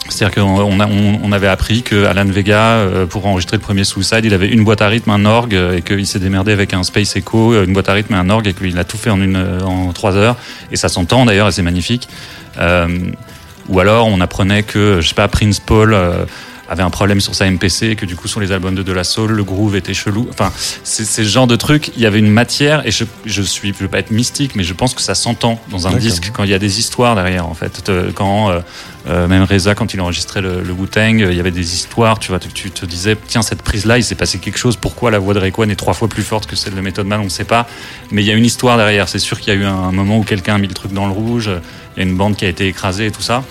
C'est-à-dire 0.08 0.42
qu'on 0.42 0.60
on, 0.60 1.20
on- 1.22 1.32
avait 1.32 1.46
appris 1.48 1.82
que 1.82 2.04
Alan 2.06 2.24
Vega, 2.24 2.60
euh, 2.72 3.06
pour 3.06 3.24
enregistrer 3.26 3.56
le 3.56 3.62
premier 3.62 3.84
Suicide, 3.84 4.24
il 4.24 4.34
avait 4.34 4.48
une 4.48 4.64
boîte 4.64 4.82
à 4.82 4.88
rythme, 4.88 5.10
un 5.10 5.24
orgue, 5.24 5.54
euh, 5.54 5.76
et 5.76 5.82
qu'il 5.82 6.06
s'est 6.06 6.18
démerdé 6.18 6.52
avec 6.52 6.74
un 6.74 6.82
Space 6.82 7.14
Echo, 7.16 7.52
euh, 7.54 7.64
une 7.64 7.72
boîte 7.72 7.88
à 7.88 7.92
rythme 7.92 8.14
et 8.14 8.16
un 8.18 8.28
orgue, 8.28 8.48
et 8.48 8.52
qu'il 8.52 8.76
a 8.78 8.84
tout 8.84 8.98
fait 8.98 9.10
en 9.10 9.20
une 9.22 9.36
en 9.64 9.92
trois 9.92 10.16
heures. 10.16 10.36
Et 10.72 10.76
ça 10.76 10.88
s'entend 10.88 11.24
d'ailleurs, 11.24 11.48
et 11.48 11.52
c'est 11.52 11.62
magnifique. 11.62 12.08
Euh, 12.58 12.88
ou 13.68 13.78
alors 13.78 14.08
on 14.08 14.20
apprenait 14.20 14.64
que, 14.64 14.98
je 15.00 15.08
sais 15.08 15.14
pas, 15.14 15.28
Prince 15.28 15.60
Paul 15.60 15.94
euh, 15.94 16.24
avait 16.72 16.82
un 16.82 16.90
problème 16.90 17.20
sur 17.20 17.34
sa 17.34 17.50
MPC, 17.50 17.96
que 17.96 18.06
du 18.06 18.16
coup 18.16 18.28
sur 18.28 18.40
les 18.40 18.50
albums 18.50 18.74
de 18.74 18.82
De 18.82 18.92
La 18.92 19.04
Soul, 19.04 19.32
le 19.32 19.44
groove 19.44 19.76
était 19.76 19.92
chelou. 19.92 20.26
Enfin, 20.30 20.50
c'est 20.84 21.04
ce 21.04 21.22
genre 21.22 21.46
de 21.46 21.56
truc. 21.56 21.90
Il 21.96 22.02
y 22.02 22.06
avait 22.06 22.18
une 22.18 22.30
matière, 22.30 22.86
et 22.86 22.90
je, 22.90 23.04
je 23.26 23.42
suis, 23.42 23.74
je 23.74 23.84
veux 23.84 23.88
pas 23.88 23.98
être 23.98 24.10
mystique, 24.10 24.56
mais 24.56 24.64
je 24.64 24.72
pense 24.72 24.94
que 24.94 25.02
ça 25.02 25.14
s'entend 25.14 25.60
dans 25.70 25.86
un 25.86 25.96
disque 25.96 26.30
quand 26.32 26.44
il 26.44 26.50
y 26.50 26.54
a 26.54 26.58
des 26.58 26.78
histoires 26.78 27.14
derrière, 27.14 27.46
en 27.46 27.54
fait. 27.54 27.90
Quand 28.14 28.50
euh, 28.50 28.60
euh, 29.08 29.28
même 29.28 29.42
Reza, 29.44 29.74
quand 29.74 29.92
il 29.94 30.00
enregistrait 30.00 30.40
le, 30.40 30.62
le 30.62 30.72
Wu-Tang, 30.72 31.20
euh, 31.20 31.32
il 31.32 31.36
y 31.36 31.40
avait 31.40 31.50
des 31.50 31.74
histoires, 31.74 32.18
tu 32.18 32.28
vois, 32.28 32.38
tu, 32.38 32.48
tu 32.48 32.70
te 32.70 32.86
disais, 32.86 33.16
tiens, 33.26 33.42
cette 33.42 33.62
prise-là, 33.62 33.98
il 33.98 34.04
s'est 34.04 34.14
passé 34.14 34.38
quelque 34.38 34.58
chose, 34.58 34.76
pourquoi 34.76 35.10
la 35.10 35.18
voix 35.18 35.34
de 35.34 35.40
Rayquan 35.40 35.68
est 35.68 35.76
trois 35.76 35.94
fois 35.94 36.08
plus 36.08 36.22
forte 36.22 36.46
que 36.46 36.56
celle 36.56 36.74
de 36.74 36.80
Method 36.80 37.06
Man, 37.06 37.20
on 37.20 37.24
ne 37.24 37.28
sait 37.28 37.44
pas, 37.44 37.66
mais 38.10 38.22
il 38.22 38.26
y 38.26 38.30
a 38.30 38.34
une 38.34 38.44
histoire 38.44 38.76
derrière, 38.76 39.08
c'est 39.08 39.18
sûr 39.18 39.40
qu'il 39.40 39.52
y 39.52 39.56
a 39.56 39.60
eu 39.60 39.64
un, 39.64 39.92
moment 39.92 40.18
où 40.18 40.22
quelqu'un 40.22 40.54
a 40.54 40.58
mis 40.58 40.68
le 40.68 40.74
truc 40.74 40.92
dans 40.92 41.06
le 41.06 41.12
rouge, 41.12 41.50
il 41.96 42.02
y 42.02 42.06
a 42.06 42.08
une 42.08 42.16
bande 42.16 42.36
qui 42.36 42.44
a 42.44 42.48
été 42.48 42.66
écrasée 42.66 43.06
et 43.06 43.10
tout 43.10 43.22
ça, 43.22 43.44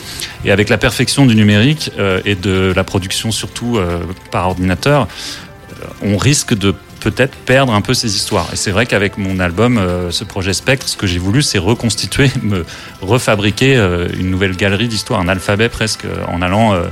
et 0.46 0.52
avec 0.52 0.70
la 0.70 0.78
perfection 0.78 1.26
du 1.26 1.36
numérique 1.36 1.92
euh, 2.00 2.22
et 2.26 2.36
de 2.36 2.74
la 2.76 2.84
production 2.84 3.32
surtout 3.32 3.78
euh, 3.78 4.00
par 4.32 4.48
ordinateur, 4.48 5.08
euh, 5.72 5.86
on 6.04 6.18
risque 6.18 6.54
de 6.54 6.74
peut-être 7.02 7.36
perdre 7.36 7.74
un 7.74 7.82
peu 7.82 7.94
ces 7.94 8.16
histoires. 8.16 8.48
Et 8.54 8.56
c'est 8.56 8.72
vrai 8.72 8.86
qu'avec 8.86 9.18
mon 9.18 9.40
album, 9.40 9.78
euh, 9.78 10.12
ce 10.12 10.24
projet 10.24 10.54
Spectre, 10.54 10.88
ce 10.88 10.96
que 10.96 11.08
j'ai 11.08 11.20
voulu, 11.20 11.42
c'est 11.42 11.58
reconstituer, 11.58 12.32
me 12.44 12.66
refabriquer 13.02 13.76
euh, 13.76 14.08
une 14.18 14.30
nouvelle 14.30 14.56
galerie 14.56 14.88
d'histoires, 14.88 15.20
un 15.20 15.28
alphabet 15.28 15.68
presque, 15.68 16.06
euh, 16.06 16.24
en 16.28 16.42
allant 16.42 16.74
euh, 16.74 16.84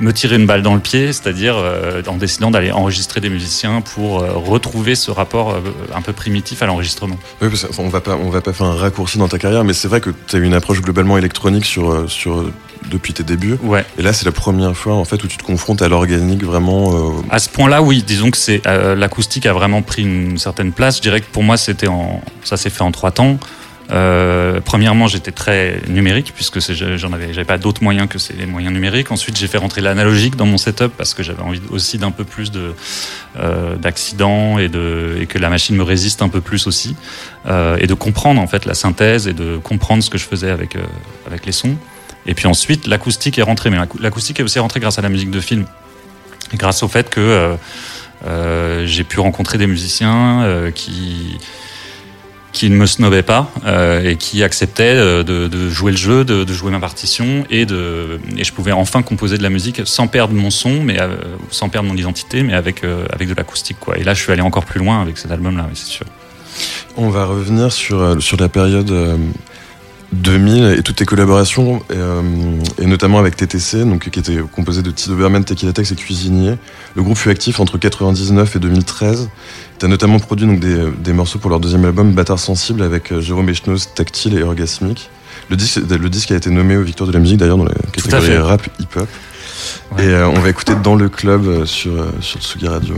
me 0.00 0.12
tirer 0.12 0.36
une 0.36 0.46
balle 0.46 0.62
dans 0.62 0.74
le 0.74 0.80
pied, 0.80 1.12
c'est-à-dire 1.12 1.56
euh, 1.56 2.02
en 2.06 2.16
décidant 2.16 2.50
d'aller 2.50 2.72
enregistrer 2.72 3.20
des 3.20 3.30
musiciens 3.30 3.80
pour 3.80 4.20
euh, 4.20 4.32
retrouver 4.32 4.94
ce 4.94 5.10
rapport 5.10 5.50
euh, 5.50 5.60
un 5.94 6.02
peu 6.02 6.12
primitif 6.12 6.62
à 6.62 6.66
l'enregistrement. 6.66 7.18
Oui, 7.40 7.48
parce 7.48 7.64
que, 7.64 7.70
enfin, 7.70 7.82
on 7.82 7.88
va 7.88 8.00
pas, 8.00 8.16
on 8.16 8.30
va 8.30 8.40
pas 8.40 8.52
faire 8.52 8.66
un 8.66 8.74
raccourci 8.74 9.18
dans 9.18 9.28
ta 9.28 9.38
carrière, 9.38 9.64
mais 9.64 9.72
c'est 9.72 9.88
vrai 9.88 10.00
que 10.00 10.10
tu 10.26 10.36
as 10.36 10.38
une 10.38 10.54
approche 10.54 10.80
globalement 10.80 11.18
électronique 11.18 11.64
sur, 11.64 12.10
sur 12.10 12.50
depuis 12.90 13.12
tes 13.12 13.22
débuts. 13.22 13.58
Ouais. 13.62 13.84
Et 13.98 14.02
là, 14.02 14.12
c'est 14.12 14.24
la 14.24 14.32
première 14.32 14.74
fois 14.76 14.94
en 14.94 15.04
fait 15.04 15.22
où 15.22 15.28
tu 15.28 15.36
te 15.36 15.44
confrontes 15.44 15.82
à 15.82 15.88
l'organique 15.88 16.42
vraiment. 16.42 17.22
À 17.30 17.38
ce 17.38 17.50
point-là, 17.50 17.82
oui, 17.82 18.02
disons 18.02 18.30
que 18.30 18.38
c'est 18.38 18.62
l'acoustique 18.66 19.44
a 19.46 19.52
vraiment 19.52 19.82
pris 19.82 20.02
une 20.02 20.38
certaine 20.38 20.72
place. 20.72 20.96
Je 20.96 21.02
dirais 21.02 21.20
que 21.20 21.26
pour 21.30 21.42
moi, 21.42 21.56
c'était 21.56 21.88
en, 21.88 22.22
ça 22.42 22.56
s'est 22.56 22.70
fait 22.70 22.82
en 22.82 22.90
trois 22.90 23.10
temps. 23.10 23.38
Euh, 23.92 24.60
premièrement, 24.64 25.08
j'étais 25.08 25.32
très 25.32 25.80
numérique 25.88 26.32
puisque 26.34 26.60
j'en 26.60 27.12
avais, 27.12 27.32
j'avais 27.32 27.44
pas 27.44 27.58
d'autres 27.58 27.82
moyens 27.82 28.08
que 28.08 28.18
ces 28.18 28.34
moyens 28.46 28.72
numériques. 28.72 29.10
Ensuite, 29.10 29.36
j'ai 29.36 29.48
fait 29.48 29.58
rentrer 29.58 29.80
l'analogique 29.80 30.36
dans 30.36 30.46
mon 30.46 30.58
setup 30.58 30.92
parce 30.96 31.14
que 31.14 31.22
j'avais 31.22 31.42
envie 31.42 31.60
aussi 31.70 31.98
d'un 31.98 32.10
peu 32.10 32.24
plus 32.24 32.50
de 32.50 32.74
euh, 33.38 33.76
d'accidents 33.76 34.58
et 34.58 34.68
de 34.68 35.16
et 35.20 35.26
que 35.26 35.38
la 35.38 35.50
machine 35.50 35.76
me 35.76 35.82
résiste 35.82 36.22
un 36.22 36.28
peu 36.28 36.40
plus 36.40 36.66
aussi 36.66 36.94
euh, 37.46 37.76
et 37.80 37.86
de 37.86 37.94
comprendre 37.94 38.40
en 38.40 38.46
fait 38.46 38.64
la 38.64 38.74
synthèse 38.74 39.26
et 39.26 39.32
de 39.32 39.56
comprendre 39.56 40.02
ce 40.02 40.10
que 40.10 40.18
je 40.18 40.24
faisais 40.24 40.50
avec 40.50 40.76
euh, 40.76 40.82
avec 41.26 41.46
les 41.46 41.52
sons. 41.52 41.76
Et 42.26 42.34
puis 42.34 42.46
ensuite, 42.46 42.86
l'acoustique 42.86 43.38
est 43.38 43.42
rentrée, 43.42 43.70
mais 43.70 43.78
l'acoustique 43.98 44.40
est 44.40 44.42
aussi 44.42 44.58
rentrée 44.58 44.78
grâce 44.78 44.98
à 44.98 45.02
la 45.02 45.08
musique 45.08 45.30
de 45.30 45.40
film, 45.40 45.64
grâce 46.54 46.82
au 46.82 46.88
fait 46.88 47.08
que 47.08 47.20
euh, 47.20 47.54
euh, 48.26 48.86
j'ai 48.86 49.04
pu 49.04 49.20
rencontrer 49.20 49.56
des 49.56 49.66
musiciens 49.66 50.70
qui 50.74 51.38
qui 52.52 52.68
ne 52.68 52.76
me 52.76 52.86
snobaient 52.86 53.22
pas 53.22 53.50
euh, 53.64 54.02
et 54.08 54.16
qui 54.16 54.42
acceptaient 54.42 54.96
de, 54.96 55.22
de, 55.22 55.70
jouer 55.70 55.92
le 55.92 55.96
jeu, 55.96 56.24
de, 56.24 56.52
jouer 56.52 56.70
ma 56.70 56.80
partition 56.80 57.44
et 57.50 57.66
de 57.66 58.20
et 58.36 58.44
je 58.44 58.52
pouvais 58.52 58.72
enfin 58.72 59.02
composer 59.02 59.38
de 59.38 59.42
la 59.42 59.50
musique 59.50 59.82
sans 59.84 60.08
perdre 60.08 60.34
mon 60.34 60.50
son, 60.50 60.82
mais 60.82 61.00
euh, 61.00 61.16
sans 61.50 61.68
perdre 61.68 61.88
mon 61.88 61.96
identité, 61.96 62.42
mais 62.42 62.54
avec 62.54 62.84
euh, 62.84 63.06
avec 63.12 63.28
de 63.28 63.34
l'acoustique. 63.34 63.76
Et 63.96 64.04
là, 64.04 64.14
je 64.14 64.22
suis 64.22 64.32
allé 64.32 64.42
encore 64.42 64.64
plus 64.64 64.80
loin 64.80 65.00
avec 65.00 65.18
cet 65.18 65.30
album 65.30 65.56
là, 65.56 65.68
c'est 65.74 65.86
sûr. 65.86 66.06
On 66.96 67.08
va 67.08 67.24
revenir 67.24 67.70
sur 67.72 68.20
sur 68.20 68.36
la 68.36 68.48
période 68.48 68.92
2000 70.12 70.74
et 70.78 70.82
toutes 70.82 70.96
tes 70.96 71.04
collaborations, 71.04 71.78
et, 71.90 71.94
euh, 71.96 72.22
et, 72.78 72.86
notamment 72.86 73.18
avec 73.18 73.36
TTC, 73.36 73.84
donc, 73.84 74.08
qui 74.08 74.18
était 74.18 74.38
composé 74.52 74.82
de 74.82 74.90
Tito 74.90 75.14
Berman, 75.14 75.44
Tequila 75.44 75.72
Tex 75.72 75.92
et 75.92 75.94
Cuisinier. 75.94 76.56
Le 76.96 77.02
groupe 77.02 77.16
fut 77.16 77.30
actif 77.30 77.60
entre 77.60 77.78
99 77.78 78.56
et 78.56 78.58
2013. 78.58 79.28
Tu 79.78 79.86
as 79.86 79.88
notamment 79.88 80.18
produit 80.18 80.46
donc, 80.46 80.58
des, 80.58 80.90
des, 80.98 81.12
morceaux 81.12 81.38
pour 81.38 81.50
leur 81.50 81.60
deuxième 81.60 81.84
album, 81.84 82.12
Bâtard 82.12 82.38
Sensible, 82.38 82.82
avec 82.82 83.12
euh, 83.12 83.20
Jérôme 83.20 83.48
Echnoz, 83.48 83.88
Tactile 83.94 84.36
et 84.36 84.42
Orgasmique. 84.42 85.10
Le 85.48 85.56
disque, 85.56 85.80
le 85.88 86.10
disque 86.10 86.32
a 86.32 86.36
été 86.36 86.50
nommé 86.50 86.76
aux 86.76 86.82
Victoires 86.82 87.06
de 87.06 87.12
la 87.12 87.20
musique, 87.20 87.38
d'ailleurs, 87.38 87.58
dans 87.58 87.64
la 87.64 87.74
catégorie 87.92 88.36
rap 88.36 88.66
hip-hop. 88.80 89.08
Ouais. 89.92 90.04
Et 90.04 90.08
euh, 90.08 90.28
on 90.28 90.40
va 90.40 90.48
écouter 90.48 90.74
Dans 90.82 90.96
le 90.96 91.08
club 91.08 91.46
euh, 91.46 91.66
sur, 91.66 91.92
sur 92.20 92.40
Tsugi 92.40 92.66
Radio. 92.66 92.96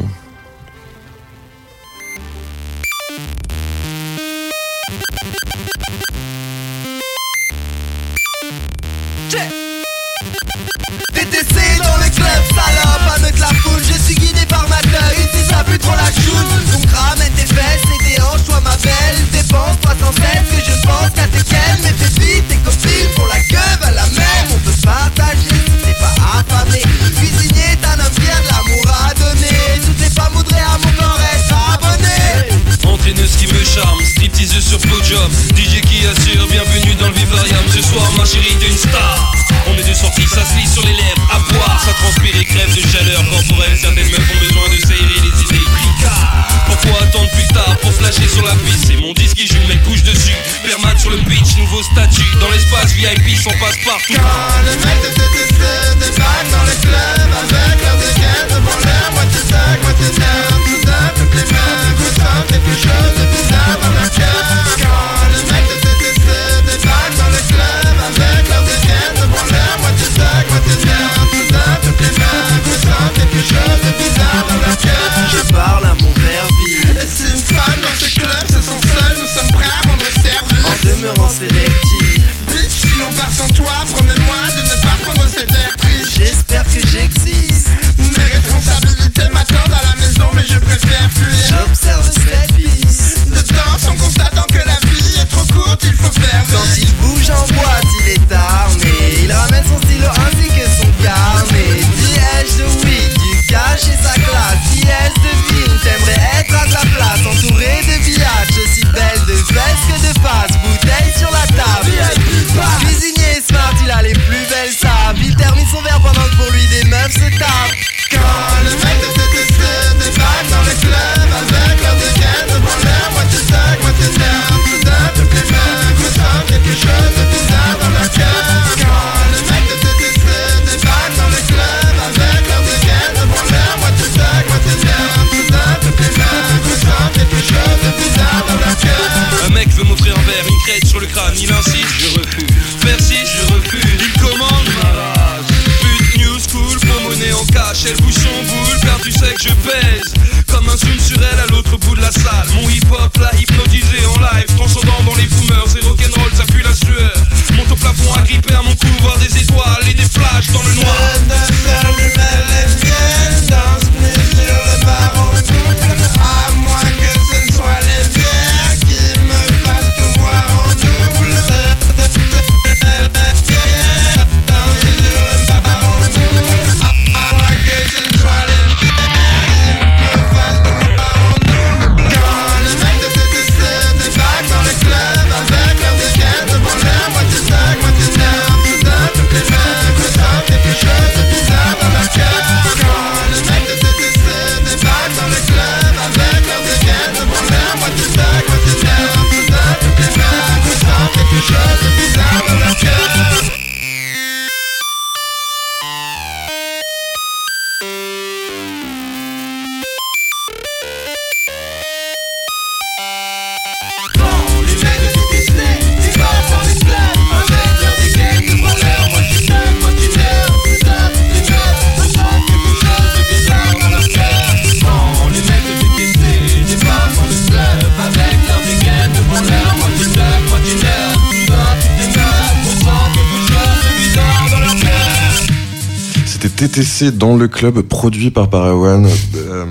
Dans 237.10 237.36
le 237.36 237.48
club, 237.48 237.80
produit 237.82 238.30
par 238.30 238.48
Parawan, 238.48 239.08
euh, 239.34 239.64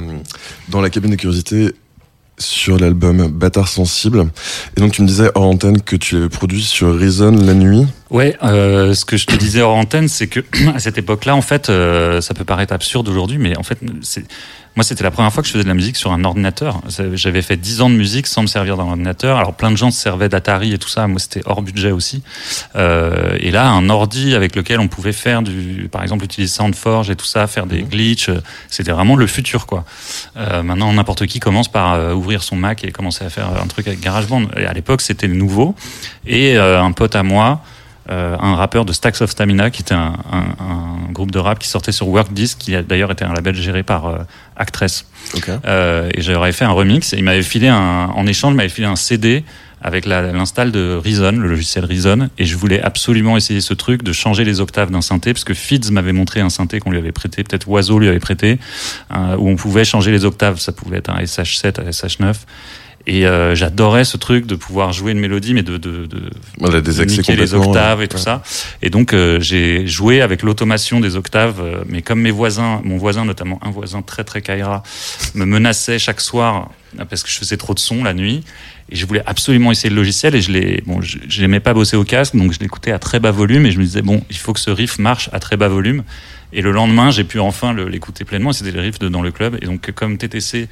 dans 0.67 0.81
la 0.81 0.89
cabine 0.89 1.11
des 1.11 1.17
curiosités 1.17 1.73
sur 2.37 2.77
l'album 2.77 3.27
Bâtard 3.27 3.69
Sensible. 3.69 4.27
Et 4.75 4.81
donc 4.81 4.91
tu 4.91 5.01
me 5.01 5.07
disais 5.07 5.31
hors 5.35 5.43
antenne 5.43 5.81
que 5.81 5.95
tu 5.95 6.15
l'avais 6.15 6.27
produit 6.27 6.61
sur 6.61 6.97
Reason 6.99 7.31
la 7.31 7.53
nuit. 7.53 7.85
Ouais, 8.11 8.35
euh, 8.43 8.93
ce 8.93 9.05
que 9.05 9.15
je 9.15 9.25
te 9.25 9.35
disais 9.35 9.61
hors 9.61 9.75
antenne, 9.75 10.09
c'est 10.09 10.27
que 10.27 10.41
à 10.75 10.79
cette 10.79 10.97
époque-là, 10.97 11.33
en 11.33 11.41
fait, 11.41 11.69
euh, 11.69 12.19
ça 12.19 12.33
peut 12.33 12.43
paraître 12.43 12.73
absurde 12.73 13.07
aujourd'hui, 13.07 13.37
mais 13.37 13.57
en 13.57 13.63
fait, 13.63 13.79
c'est 14.01 14.25
moi, 14.77 14.85
c'était 14.85 15.03
la 15.03 15.11
première 15.11 15.33
fois 15.33 15.43
que 15.43 15.47
je 15.47 15.51
faisais 15.51 15.65
de 15.65 15.67
la 15.67 15.73
musique 15.73 15.97
sur 15.97 16.13
un 16.13 16.23
ordinateur. 16.23 16.79
J'avais 16.87 17.41
fait 17.41 17.57
10 17.57 17.81
ans 17.81 17.89
de 17.89 17.95
musique 17.95 18.25
sans 18.25 18.43
me 18.43 18.47
servir 18.47 18.77
d'un 18.77 18.83
ordinateur. 18.83 19.37
Alors, 19.37 19.53
plein 19.53 19.69
de 19.69 19.75
gens 19.75 19.91
se 19.91 19.99
servaient 19.99 20.29
d'Atari 20.29 20.71
et 20.71 20.77
tout 20.77 20.87
ça. 20.87 21.07
Moi, 21.07 21.19
c'était 21.19 21.41
hors 21.45 21.61
budget 21.61 21.91
aussi. 21.91 22.23
Euh, 22.77 23.35
et 23.41 23.51
là, 23.51 23.69
un 23.69 23.89
ordi 23.89 24.33
avec 24.33 24.55
lequel 24.55 24.79
on 24.79 24.87
pouvait 24.87 25.11
faire 25.11 25.41
du, 25.41 25.89
par 25.91 26.03
exemple, 26.03 26.23
utiliser 26.23 26.53
SoundForge 26.53 27.09
et 27.09 27.17
tout 27.17 27.25
ça, 27.25 27.47
faire 27.47 27.65
des 27.65 27.81
glitches. 27.81 28.29
C'était 28.69 28.93
vraiment 28.93 29.17
le 29.17 29.27
futur, 29.27 29.65
quoi. 29.65 29.83
Euh, 30.37 30.63
maintenant, 30.63 30.93
n'importe 30.93 31.25
qui 31.25 31.41
commence 31.41 31.69
par 31.69 31.93
euh, 31.93 32.13
ouvrir 32.13 32.41
son 32.41 32.55
Mac 32.55 32.85
et 32.85 32.93
commencer 32.93 33.25
à 33.25 33.29
faire 33.29 33.49
un 33.61 33.67
truc 33.67 33.89
avec 33.89 33.99
GarageBand. 33.99 34.43
Et 34.55 34.65
à 34.65 34.71
l'époque, 34.71 35.01
c'était 35.01 35.27
nouveau. 35.27 35.75
Et 36.25 36.57
euh, 36.57 36.81
un 36.81 36.93
pote 36.93 37.17
à 37.17 37.23
moi, 37.23 37.61
euh, 38.11 38.35
un 38.39 38.55
rappeur 38.55 38.85
de 38.85 38.93
Stacks 38.93 39.21
of 39.21 39.31
Stamina, 39.31 39.69
qui 39.69 39.81
était 39.81 39.93
un, 39.93 40.17
un, 40.31 40.63
un, 40.63 41.11
groupe 41.11 41.31
de 41.31 41.39
rap 41.39 41.59
qui 41.59 41.67
sortait 41.67 41.91
sur 41.91 42.07
Work 42.09 42.33
Disc, 42.33 42.57
qui 42.57 42.75
a 42.75 42.83
d'ailleurs 42.83 43.11
été 43.11 43.23
un 43.23 43.33
label 43.33 43.55
géré 43.55 43.83
par 43.83 44.07
euh, 44.07 44.17
Actress. 44.57 45.05
Euh, 45.65 46.09
et 46.13 46.21
j'aurais 46.21 46.51
fait 46.51 46.65
un 46.65 46.71
remix. 46.71 47.13
Et 47.13 47.17
il 47.17 47.23
m'avait 47.23 47.41
filé 47.41 47.67
un, 47.69 48.11
en 48.13 48.27
échange, 48.27 48.53
il 48.53 48.57
m'avait 48.57 48.69
filé 48.69 48.87
un 48.87 48.95
CD 48.95 49.43
avec 49.81 50.05
l'install 50.05 50.71
de 50.71 50.99
Reason, 51.03 51.31
le 51.31 51.47
logiciel 51.47 51.85
Reason. 51.85 52.29
Et 52.37 52.45
je 52.45 52.55
voulais 52.55 52.81
absolument 52.81 53.37
essayer 53.37 53.61
ce 53.61 53.73
truc 53.73 54.03
de 54.03 54.11
changer 54.13 54.43
les 54.43 54.59
octaves 54.59 54.91
d'un 54.91 55.01
synthé, 55.01 55.33
parce 55.33 55.43
que 55.43 55.53
Fids 55.53 55.91
m'avait 55.91 56.13
montré 56.13 56.39
un 56.39 56.49
synthé 56.49 56.79
qu'on 56.79 56.91
lui 56.91 56.99
avait 56.99 57.11
prêté, 57.11 57.43
peut-être 57.43 57.67
Oiseau 57.67 57.97
lui 57.97 58.07
avait 58.07 58.19
prêté, 58.19 58.59
euh, 59.15 59.35
où 59.37 59.49
on 59.49 59.55
pouvait 59.55 59.85
changer 59.85 60.11
les 60.11 60.25
octaves. 60.25 60.59
Ça 60.59 60.71
pouvait 60.71 60.97
être 60.97 61.09
un 61.09 61.21
SH7, 61.21 61.81
un 61.81 61.89
SH9. 61.89 62.35
Et 63.07 63.25
euh, 63.25 63.55
j'adorais 63.55 64.05
ce 64.05 64.17
truc 64.17 64.45
de 64.45 64.55
pouvoir 64.55 64.93
jouer 64.93 65.11
une 65.11 65.19
mélodie, 65.19 65.53
mais 65.53 65.63
de, 65.63 65.77
de, 65.77 66.05
de, 66.05 66.29
Voilà, 66.59 66.81
des 66.81 66.93
de 66.93 67.05
niquer 67.05 67.35
les 67.35 67.53
octaves 67.53 68.01
et 68.01 68.07
tout 68.07 68.17
ça. 68.17 68.43
Et 68.81 68.89
donc 68.89 69.13
euh, 69.13 69.39
j'ai 69.39 69.87
joué 69.87 70.21
avec 70.21 70.43
l'automation 70.43 70.99
des 70.99 71.15
octaves, 71.15 71.61
euh, 71.61 71.83
mais 71.87 72.01
comme 72.01 72.21
mes 72.21 72.31
voisins, 72.31 72.81
mon 72.83 72.97
voisin 72.97 73.25
notamment, 73.25 73.59
un 73.63 73.71
voisin 73.71 74.01
très 74.01 74.23
très 74.23 74.41
Kaira, 74.41 74.83
me 75.33 75.45
menaçait 75.45 75.99
chaque 75.99 76.21
soir 76.21 76.69
euh, 76.99 77.05
parce 77.05 77.23
que 77.23 77.29
je 77.29 77.37
faisais 77.37 77.57
trop 77.57 77.73
de 77.73 77.79
son 77.79 78.03
la 78.03 78.13
nuit. 78.13 78.43
Et 78.89 78.95
je 78.95 79.05
voulais 79.05 79.23
absolument 79.25 79.71
essayer 79.71 79.89
le 79.89 79.95
logiciel 79.95 80.35
et 80.35 80.41
je 80.41 80.51
l'ai, 80.51 80.83
bon, 80.85 80.99
n'aimais 81.39 81.61
pas 81.61 81.73
bosser 81.73 81.95
au 81.95 82.03
casque, 82.03 82.35
donc 82.35 82.51
je 82.51 82.59
l'écoutais 82.59 82.91
à 82.91 82.99
très 82.99 83.21
bas 83.21 83.31
volume 83.31 83.65
et 83.65 83.71
je 83.71 83.79
me 83.79 83.83
disais 83.85 84.01
bon, 84.01 84.21
il 84.29 84.37
faut 84.37 84.51
que 84.51 84.59
ce 84.59 84.69
riff 84.69 84.99
marche 84.99 85.29
à 85.31 85.39
très 85.39 85.57
bas 85.57 85.69
volume. 85.69 86.03
Et 86.53 86.61
le 86.61 86.71
lendemain, 86.71 87.11
j'ai 87.11 87.23
pu 87.23 87.39
enfin 87.39 87.73
l'écouter 87.73 88.25
pleinement. 88.25 88.51
et 88.51 88.53
C'était 88.53 88.71
le 88.71 88.81
riff 88.81 88.99
de 88.99 89.07
dans 89.07 89.21
le 89.21 89.31
club. 89.31 89.57
Et 89.61 89.65
donc 89.65 89.89
comme 89.91 90.17
TTC 90.17 90.67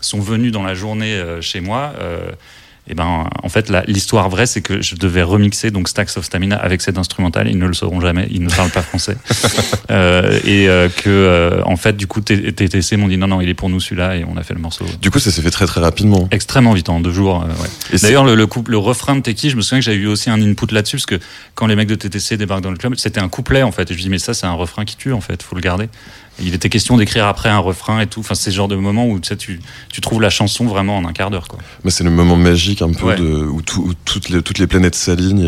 sont 0.00 0.20
venus 0.20 0.52
dans 0.52 0.62
la 0.62 0.74
journée 0.74 1.14
euh, 1.14 1.40
chez 1.40 1.60
moi. 1.60 1.92
Euh, 2.00 2.30
et 2.88 2.94
ben, 2.94 3.28
en 3.42 3.48
fait, 3.48 3.72
l'histoire 3.88 4.28
vraie, 4.28 4.46
c'est 4.46 4.60
que 4.60 4.80
je 4.80 4.94
devais 4.94 5.22
remixer 5.22 5.72
donc 5.72 5.88
Stacks 5.88 6.16
of 6.16 6.24
Stamina 6.24 6.56
avec 6.56 6.80
cet 6.80 6.98
instrumental. 6.98 7.48
Ils 7.48 7.58
ne 7.58 7.66
le 7.66 7.74
sauront 7.74 8.00
jamais. 8.00 8.28
Ils 8.30 8.42
ne 8.42 8.48
parlent 8.48 8.70
pas 8.70 8.82
français. 8.82 9.16
euh, 9.90 10.38
et 10.44 10.68
euh, 10.68 10.88
que, 10.88 11.08
euh, 11.08 11.62
en 11.64 11.76
fait, 11.76 11.96
du 11.96 12.06
coup, 12.06 12.20
TTC 12.20 12.96
m'ont 12.96 13.08
dit 13.08 13.16
non, 13.16 13.26
non, 13.26 13.40
il 13.40 13.48
est 13.48 13.54
pour 13.54 13.68
nous 13.68 13.80
celui-là, 13.80 14.16
et 14.16 14.24
on 14.24 14.36
a 14.36 14.44
fait 14.44 14.54
le 14.54 14.60
morceau 14.60 14.84
Du 15.02 15.10
coup, 15.10 15.18
ça 15.18 15.32
s'est 15.32 15.42
fait 15.42 15.50
très 15.50 15.66
très 15.66 15.80
rapidement. 15.80 16.28
extrêmement 16.30 16.74
vite 16.74 16.88
en 16.88 17.00
deux 17.00 17.12
jours. 17.12 17.44
ouais. 17.44 17.98
D'ailleurs, 17.98 18.24
le, 18.24 18.36
le, 18.36 18.46
couple, 18.46 18.70
le 18.70 18.78
refrain 18.78 19.16
de 19.16 19.20
Teki, 19.20 19.50
je 19.50 19.56
me 19.56 19.62
souviens 19.62 19.80
que 19.80 19.84
j'avais 19.84 19.96
eu 19.96 20.06
aussi 20.06 20.30
un 20.30 20.40
input 20.40 20.72
là-dessus, 20.72 20.96
parce 20.96 21.06
que 21.06 21.18
quand 21.56 21.66
les 21.66 21.74
mecs 21.74 21.88
de 21.88 21.96
TTC 21.96 22.36
débarquent 22.36 22.62
dans 22.62 22.70
le 22.70 22.76
club, 22.76 22.94
c'était 22.96 23.20
un 23.20 23.28
couplet 23.28 23.64
en 23.64 23.72
fait. 23.72 23.90
Et 23.90 23.94
je 23.94 23.98
dis 23.98 24.10
mais 24.10 24.18
ça, 24.18 24.32
c'est 24.32 24.46
un 24.46 24.52
refrain 24.52 24.84
qui 24.84 24.96
tue 24.96 25.12
en 25.12 25.20
fait, 25.20 25.42
faut 25.42 25.56
le 25.56 25.60
garder. 25.60 25.88
Il 26.40 26.54
était 26.54 26.68
question 26.68 26.96
d'écrire 26.96 27.26
après 27.26 27.48
un 27.48 27.58
refrain 27.58 28.00
et 28.00 28.06
tout. 28.06 28.20
Enfin, 28.20 28.34
c'est 28.34 28.50
ce 28.50 28.56
genre 28.56 28.68
de 28.68 28.76
moment 28.76 29.06
où 29.08 29.18
tu, 29.20 29.28
sais, 29.28 29.36
tu, 29.36 29.60
tu 29.92 30.00
trouves 30.00 30.20
la 30.20 30.28
chanson 30.30 30.66
vraiment 30.66 30.98
en 30.98 31.06
un 31.06 31.12
quart 31.12 31.30
d'heure. 31.30 31.48
quoi. 31.48 31.58
Mais 31.84 31.90
c'est 31.90 32.04
le 32.04 32.10
moment 32.10 32.36
magique 32.36 32.82
un 32.82 32.92
peu 32.92 33.06
Ouais. 33.06 33.16
de, 33.16 33.24
où, 33.24 33.62
tout- 33.62 33.82
où 33.82 33.92
toutes, 34.04 34.28
les, 34.28 34.42
toutes 34.42 34.58
les 34.58 34.66
planètes 34.66 34.94
s'alignent 34.94 35.40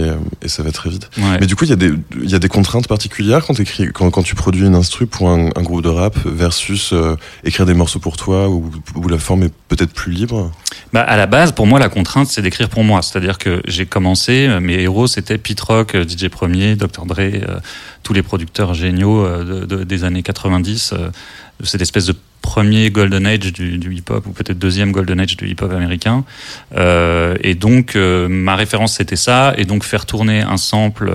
et, 0.43 0.47
et 0.47 0.49
ça 0.49 0.63
va 0.63 0.73
très 0.73 0.89
vite. 0.91 1.11
Ouais. 1.19 1.39
Mais 1.41 1.47
du 1.47 1.57
coup, 1.57 1.65
il 1.65 1.71
y, 1.71 1.75
a 1.75 1.77
des- 1.77 1.93
il 2.23 2.31
y 2.31 2.35
a 2.35 2.39
des 2.39 2.49
contraintes 2.49 2.89
particulières 2.89 3.45
quand, 3.47 3.55
t'écris- 3.55 3.93
quand, 3.93 4.11
quand 4.11 4.23
tu 4.23 4.35
produis 4.35 4.65
une 4.67 4.75
instru 4.75 5.07
pour 5.07 5.29
un, 5.29 5.51
un 5.55 5.63
groupe 5.63 5.83
de 5.83 5.89
rap 5.91 6.17
versus 6.25 6.93
euh, 6.93 7.17
écrire 7.45 7.67
des 7.67 7.75
morceaux 7.75 7.99
pour 7.99 8.17
toi 8.17 8.49
où, 8.49 8.71
où 8.95 9.09
la 9.09 9.19
forme 9.19 9.43
est 9.43 9.53
peut-être 9.69 9.93
plus 9.93 10.13
libre? 10.13 10.51
Bah, 10.93 11.03
à 11.03 11.17
la 11.17 11.27
base, 11.27 11.53
pour 11.53 11.67
moi, 11.67 11.79
la 11.79 11.89
contrainte, 11.91 12.29
c'est 12.29 12.41
d'écrire 12.41 12.69
pour 12.71 12.83
moi. 12.85 13.03
C'est-à-dire 13.03 13.37
que 13.37 13.61
j'ai 13.67 13.85
commencé, 13.85 14.47
euh, 14.49 14.61
mes 14.61 14.81
héros, 14.81 15.07
c'était 15.07 15.37
Pete 15.37 15.61
Rock, 15.61 15.95
euh, 15.95 16.05
DJ 16.09 16.29
Premier, 16.29 16.77
Dr. 16.77 17.05
Dre, 17.05 17.19
euh, 17.21 17.59
tous 18.03 18.13
les 18.13 18.23
producteurs 18.23 18.75
géniaux 18.75 19.25
euh, 19.25 19.45
de, 19.45 19.65
de- 19.67 19.85
des 19.85 20.05
années 20.05 20.23
90, 20.23 20.93
euh, 20.93 21.11
cette 21.63 21.83
espèce 21.83 22.07
de 22.07 22.15
premier 22.41 22.91
golden 22.91 23.27
age 23.27 23.53
du, 23.53 23.95
hip-hop, 23.95 24.27
ou 24.27 24.31
peut-être 24.31 24.59
deuxième 24.59 24.93
golden 24.93 25.21
age 25.21 25.37
du 25.37 25.47
hip-hop 25.49 25.71
américain. 25.73 26.25
Euh, 26.77 27.37
et 27.43 27.55
donc, 27.55 27.95
ma 27.95 28.57
référence, 28.57 28.95
c'était 28.95 29.17
ça. 29.17 29.53
Et 29.59 29.65
donc, 29.65 29.85
faire 29.85 30.07
tourner 30.07 30.41
un 30.41 30.57
sample... 30.57 31.13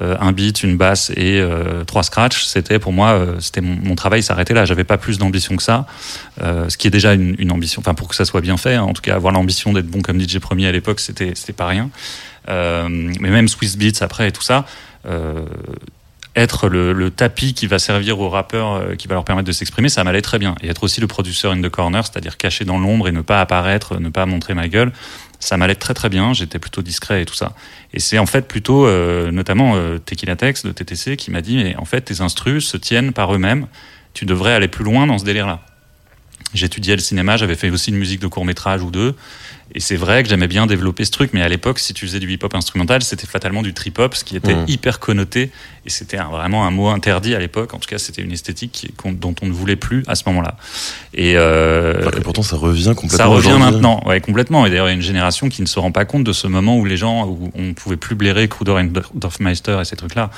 un 0.00 0.32
beat, 0.32 0.62
une 0.62 0.78
basse 0.78 1.10
et 1.16 1.46
trois 1.86 2.02
scratchs, 2.02 2.44
c'était 2.44 2.78
pour 2.78 2.94
moi, 2.94 3.20
c'était 3.40 3.60
mon, 3.60 3.94
travail 3.94 4.22
s'arrêtait 4.22 4.54
là. 4.54 4.64
J'avais 4.64 4.84
pas 4.84 4.96
plus 4.96 5.18
d'ambition 5.18 5.56
que 5.56 5.62
ça, 5.62 5.86
ce 6.40 6.74
qui 6.78 6.86
est 6.86 6.90
déjà 6.90 7.12
une, 7.12 7.52
ambition. 7.52 7.80
Enfin, 7.80 7.92
pour 7.92 8.08
que 8.08 8.14
ça 8.14 8.24
soit 8.24 8.40
bien 8.40 8.56
fait, 8.56 8.76
hein, 8.76 8.84
en 8.84 8.94
tout 8.94 9.02
cas, 9.02 9.14
avoir 9.14 9.34
l'ambition 9.34 9.74
d'être 9.74 9.88
bon 9.88 10.00
comme 10.00 10.18
DJ 10.18 10.38
premier 10.38 10.66
à 10.66 10.72
l'époque, 10.72 11.00
c'était 11.00 11.32
c'était 11.34 11.52
pas 11.52 11.66
rien. 11.66 11.90
Mais 12.48 13.30
même 13.30 13.48
Swiss 13.48 13.76
Beats 13.76 14.00
après 14.00 14.28
et 14.28 14.32
tout 14.32 14.42
ça. 14.42 14.64
Être 16.34 16.68
le, 16.68 16.92
le 16.92 17.10
tapis 17.10 17.52
qui 17.52 17.66
va 17.66 17.78
servir 17.78 18.18
aux 18.20 18.28
rappeurs, 18.28 18.72
euh, 18.72 18.94
qui 18.94 19.06
va 19.06 19.14
leur 19.14 19.24
permettre 19.24 19.46
de 19.46 19.52
s'exprimer, 19.52 19.88
ça 19.88 20.02
m'allait 20.04 20.22
très 20.22 20.38
bien. 20.38 20.54
Et 20.62 20.68
être 20.68 20.82
aussi 20.82 21.00
le 21.00 21.06
producteur 21.06 21.52
in 21.52 21.60
the 21.60 21.68
corner, 21.68 22.06
c'est-à-dire 22.06 22.36
caché 22.36 22.64
dans 22.64 22.78
l'ombre 22.78 23.08
et 23.08 23.12
ne 23.12 23.20
pas 23.20 23.40
apparaître, 23.40 23.98
ne 23.98 24.08
pas 24.08 24.24
montrer 24.24 24.54
ma 24.54 24.68
gueule, 24.68 24.92
ça 25.40 25.56
m'allait 25.56 25.74
très 25.74 25.92
très 25.92 26.08
bien. 26.08 26.32
J'étais 26.32 26.58
plutôt 26.58 26.82
discret 26.82 27.22
et 27.22 27.24
tout 27.26 27.34
ça. 27.34 27.52
Et 27.92 28.00
c'est 28.00 28.18
en 28.18 28.26
fait 28.26 28.48
plutôt, 28.48 28.86
euh, 28.86 29.30
notamment 29.30 29.74
euh, 29.76 29.98
Tequila 29.98 30.36
Tex 30.36 30.64
de 30.64 30.72
TTC 30.72 31.16
qui 31.16 31.30
m'a 31.30 31.42
dit, 31.42 31.56
mais 31.56 31.76
en 31.76 31.84
fait 31.84 32.00
tes 32.00 32.20
instrus 32.20 32.66
se 32.66 32.76
tiennent 32.76 33.12
par 33.12 33.34
eux-mêmes. 33.34 33.66
Tu 34.14 34.24
devrais 34.24 34.52
aller 34.52 34.68
plus 34.68 34.84
loin 34.84 35.06
dans 35.06 35.18
ce 35.18 35.24
délire-là. 35.24 35.60
J'étudiais 36.54 36.96
le 36.96 37.02
cinéma, 37.02 37.36
j'avais 37.36 37.54
fait 37.54 37.70
aussi 37.70 37.90
une 37.90 37.96
musique 37.96 38.20
de 38.20 38.26
court 38.26 38.44
métrage 38.44 38.82
ou 38.82 38.90
deux. 38.90 39.14
Et 39.74 39.80
c'est 39.80 39.96
vrai 39.96 40.22
que 40.22 40.28
j'aimais 40.28 40.48
bien 40.48 40.66
développer 40.66 41.04
ce 41.04 41.10
truc, 41.10 41.30
mais 41.32 41.42
à 41.42 41.48
l'époque, 41.48 41.78
si 41.78 41.94
tu 41.94 42.06
faisais 42.06 42.18
du 42.20 42.30
hip-hop 42.30 42.54
instrumental, 42.54 43.02
c'était 43.02 43.26
fatalement 43.26 43.62
du 43.62 43.72
trip-hop, 43.74 44.14
ce 44.14 44.24
qui 44.24 44.36
était 44.36 44.54
Mhm. 44.54 44.64
hyper 44.68 44.98
connoté. 45.00 45.50
Et 45.84 45.90
c'était 45.90 46.18
vraiment 46.18 46.64
un 46.64 46.70
mot 46.70 46.88
interdit 46.88 47.34
à 47.34 47.40
l'époque. 47.40 47.74
En 47.74 47.78
tout 47.78 47.88
cas, 47.88 47.98
c'était 47.98 48.22
une 48.22 48.30
esthétique 48.30 48.92
dont 49.04 49.34
on 49.42 49.46
ne 49.46 49.50
voulait 49.52 49.74
plus 49.74 50.04
à 50.06 50.14
ce 50.14 50.22
moment-là. 50.26 50.56
Et 51.14 51.36
euh, 51.36 52.08
pourtant, 52.22 52.42
ça 52.44 52.54
revient 52.56 52.92
complètement. 52.94 53.16
ça 53.18 53.26
revient 53.26 53.56
maintenant, 53.58 54.00
ouais, 54.06 54.20
complètement. 54.20 54.64
Et 54.64 54.70
d'ailleurs, 54.70 54.86
il 54.86 54.90
y 54.90 54.92
a 54.92 54.96
une 54.96 55.02
génération 55.02 55.48
qui 55.48 55.60
ne 55.60 55.66
se 55.66 55.80
rend 55.80 55.90
pas 55.90 56.04
compte 56.04 56.22
de 56.22 56.32
ce 56.32 56.46
moment 56.46 56.76
où 56.78 56.84
les 56.84 56.96
gens, 56.96 57.26
où 57.26 57.50
on 57.56 57.62
ne 57.62 57.72
pouvait 57.72 57.96
plus 57.96 58.14
blairer 58.14 58.46
Kruder 58.46 58.76
et 58.80 58.88
Dorfmeister 59.14 59.78
et 59.80 59.84
ces 59.84 59.96
trucs-là. 59.96 60.30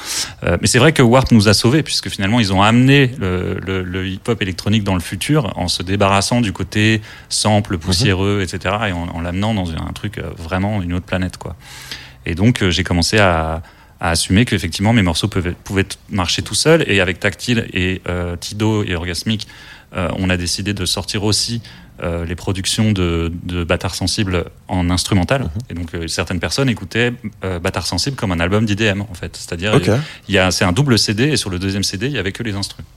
Euh, 0.45 0.57
mais 0.63 0.67
c'est 0.67 0.79
vrai 0.79 0.93
que 0.93 1.03
Warp 1.03 1.31
nous 1.33 1.49
a 1.49 1.53
sauvés, 1.55 1.83
puisque 1.83 2.09
finalement, 2.09 2.41
ils 2.41 2.53
ont 2.53 2.63
amené 2.63 3.11
le, 3.19 3.59
le- 3.67 3.83
le 3.83 4.09
hip-hop 4.09 4.41
électronique 4.41 4.85
dans 4.85 4.95
le 4.95 5.01
futur 5.01 5.53
en 5.59 5.69
se 5.69 5.83
débarrassant 5.83 6.41
du 6.41 6.53
côté 6.53 7.03
sample, 7.29 7.77
poussiéreux, 7.77 8.41
etc. 8.43 8.75
et 8.89 8.93
en, 8.93 9.09
en 9.15 9.24
l'amenant 9.25 9.53
dans 9.55 9.71
un 9.73 9.93
truc 9.93 10.19
euh, 10.19 10.31
vraiment 10.39 10.81
une 10.83 10.93
autre 10.93 11.07
planète, 11.07 11.37
quoi. 11.37 11.57
Et 12.27 12.35
donc, 12.35 12.63
euh, 12.63 12.71
j'ai 12.71 12.85
commencé 12.85 13.19
à, 13.19 13.63
à 14.01 14.11
assumer 14.11 14.45
qu'effectivement, 14.45 14.93
mes 14.93 15.03
morceaux 15.03 15.29
pouvaient, 15.29 15.53
pouvaient 15.65 15.87
marcher 16.11 16.43
tout 16.43 16.55
seuls. 16.55 16.85
Et 16.87 17.01
avec 17.01 17.19
Tactile 17.21 17.67
et 17.73 18.01
euh, 18.09 18.37
Tido 18.37 18.85
et 18.85 18.95
Orgasmic, 18.95 19.47
euh, 19.97 20.09
on 20.19 20.31
a 20.31 20.37
décidé 20.37 20.73
de 20.75 20.85
sortir 20.87 21.25
aussi 21.25 21.61
euh, 22.03 22.25
les 22.25 22.35
productions 22.35 22.91
de, 22.93 23.31
de 23.45 23.63
Bâtard 23.63 23.95
Sensible 23.95 24.47
en 24.69 24.91
instrumental. 24.91 25.49
Et 25.71 25.75
donc, 25.75 25.95
euh, 25.95 26.09
certaines 26.09 26.41
personnes 26.41 26.69
écoutaient 26.69 27.13
euh, 27.45 27.61
Bâtard 27.61 27.87
Sensible 27.87 28.17
comme 28.17 28.33
un 28.33 28.41
album 28.41 28.65
d'IDM, 28.67 29.03
en 29.03 29.15
fait. 29.15 29.37
C'est-à-dire, 29.37 29.75
Ok. 29.75 29.89
il 30.29 30.35
y 30.35 30.39
a, 30.39 30.51
c'est 30.51 30.65
un 30.65 30.73
double 30.73 30.99
CD, 30.99 31.25
et 31.29 31.37
sur 31.37 31.51
le 31.51 31.59
deuxième 31.59 31.85
CD, 31.85 32.07
il 32.07 32.13
y 32.13 32.19
avait 32.19 32.33
que 32.33 32.43
les 32.43 32.55
instruments. 32.55 32.89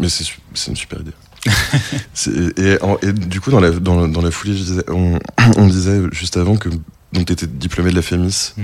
Mais 0.00 0.08
c'est 0.08 0.70
une 0.70 0.76
super 0.76 1.00
idée. 1.00 1.12
Et, 2.56 2.78
en- 2.82 2.98
et 3.02 3.12
du 3.12 3.40
coup, 3.40 3.50
dans 3.50 3.60
la, 3.60 3.70
dans, 3.70 4.08
dans 4.08 4.22
la 4.22 4.30
foulée, 4.30 4.56
je 4.56 4.62
disais, 4.62 4.82
on, 4.88 5.18
on 5.56 5.66
disait 5.66 6.00
juste 6.12 6.36
avant 6.36 6.56
que 6.56 6.68
donc 7.12 7.26
t'étais 7.26 7.46
diplômé 7.46 7.90
de 7.90 7.96
la 7.96 8.02
FEMIS. 8.02 8.54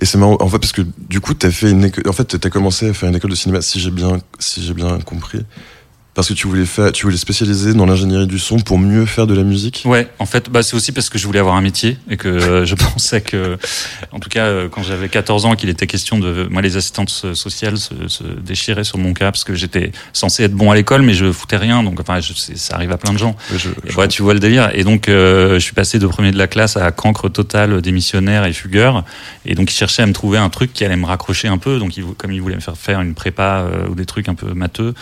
Et 0.00 0.04
c'est 0.04 0.18
marrant, 0.18 0.36
en 0.40 0.48
fait, 0.48 0.58
parce 0.58 0.72
que 0.72 0.82
du 1.08 1.20
coup, 1.20 1.34
t'as 1.34 1.50
fait 1.50 1.70
une 1.70 1.84
école, 1.84 2.08
en 2.08 2.12
fait, 2.12 2.38
t'as 2.38 2.50
commencé 2.50 2.88
à 2.88 2.94
faire 2.94 3.08
une 3.08 3.16
école 3.16 3.30
de 3.30 3.36
cinéma, 3.36 3.62
si 3.62 3.80
j'ai 3.80 3.90
bien, 3.90 4.18
si 4.38 4.62
j'ai 4.62 4.74
bien 4.74 4.98
compris. 5.00 5.40
Parce 6.16 6.28
que 6.28 6.32
tu 6.32 6.46
voulais 6.48 6.64
faire, 6.64 6.92
tu 6.92 7.04
voulais 7.04 7.18
spécialiser 7.18 7.74
dans 7.74 7.84
l'ingénierie 7.84 8.26
du 8.26 8.38
son 8.38 8.56
pour 8.58 8.78
mieux 8.78 9.04
faire 9.04 9.26
de 9.26 9.34
la 9.34 9.42
musique? 9.42 9.82
Ouais, 9.84 10.08
en 10.18 10.24
fait, 10.24 10.48
bah, 10.50 10.62
c'est 10.62 10.74
aussi 10.74 10.90
parce 10.92 11.10
que 11.10 11.18
je 11.18 11.26
voulais 11.26 11.38
avoir 11.40 11.56
un 11.56 11.60
métier 11.60 11.98
et 12.10 12.16
que 12.16 12.26
euh, 12.28 12.64
je 12.64 12.74
pensais 12.94 13.20
que, 13.20 13.58
en 14.12 14.18
tout 14.18 14.30
cas, 14.30 14.46
euh, 14.46 14.68
quand 14.70 14.82
j'avais 14.82 15.10
14 15.10 15.44
ans, 15.44 15.54
qu'il 15.56 15.68
était 15.68 15.86
question 15.86 16.18
de, 16.18 16.48
moi, 16.50 16.62
les 16.62 16.78
assistantes 16.78 17.10
so- 17.10 17.34
sociales 17.34 17.76
se, 17.76 17.92
se 18.08 18.22
déchiraient 18.24 18.82
sur 18.82 18.96
mon 18.96 19.12
cas 19.12 19.30
parce 19.30 19.44
que 19.44 19.54
j'étais 19.54 19.92
censé 20.14 20.44
être 20.44 20.54
bon 20.54 20.70
à 20.70 20.74
l'école, 20.74 21.02
mais 21.02 21.12
je 21.12 21.30
foutais 21.30 21.58
rien. 21.58 21.82
Donc, 21.82 22.00
enfin, 22.00 22.18
je, 22.20 22.32
ça 22.32 22.74
arrive 22.76 22.92
à 22.92 22.96
plein 22.96 23.12
de 23.12 23.18
gens. 23.18 23.36
Ouais, 23.52 23.58
je- 23.58 23.68
Et 23.68 23.90
je 23.90 23.96
ouais, 23.98 24.08
tu 24.08 24.22
vois 24.22 24.32
le 24.32 24.40
délire. 24.40 24.70
Et 24.72 24.84
donc, 24.84 25.10
euh, 25.10 25.56
je 25.56 25.58
suis 25.60 25.74
passé 25.74 25.98
de 25.98 26.06
premier 26.06 26.30
de 26.32 26.38
la 26.38 26.46
classe 26.48 26.78
à 26.78 26.90
cancre 26.92 27.28
total, 27.30 27.82
démissionnaire 27.82 28.46
et 28.46 28.54
fugueur. 28.54 29.04
Et 29.44 29.54
donc, 29.54 29.70
ils 29.70 29.76
cherchaient 29.76 30.02
à 30.02 30.06
me 30.06 30.14
trouver 30.14 30.38
un 30.38 30.48
truc 30.48 30.72
qui 30.72 30.82
allait 30.82 30.96
me 30.96 31.04
raccrocher 31.04 31.48
un 31.48 31.58
peu. 31.58 31.78
Donc, 31.78 31.98
ils 31.98 32.04
comme 32.16 32.32
ils 32.32 32.40
voulaient 32.40 32.54
me 32.56 32.60
faire 32.62 32.78
faire 32.78 33.02
une 33.02 33.12
prépa 33.12 33.66
ou 33.90 33.94
des 33.94 34.06
trucs 34.06 34.30
un 34.30 34.34
peu 34.34 34.54
matheux. 34.54 34.94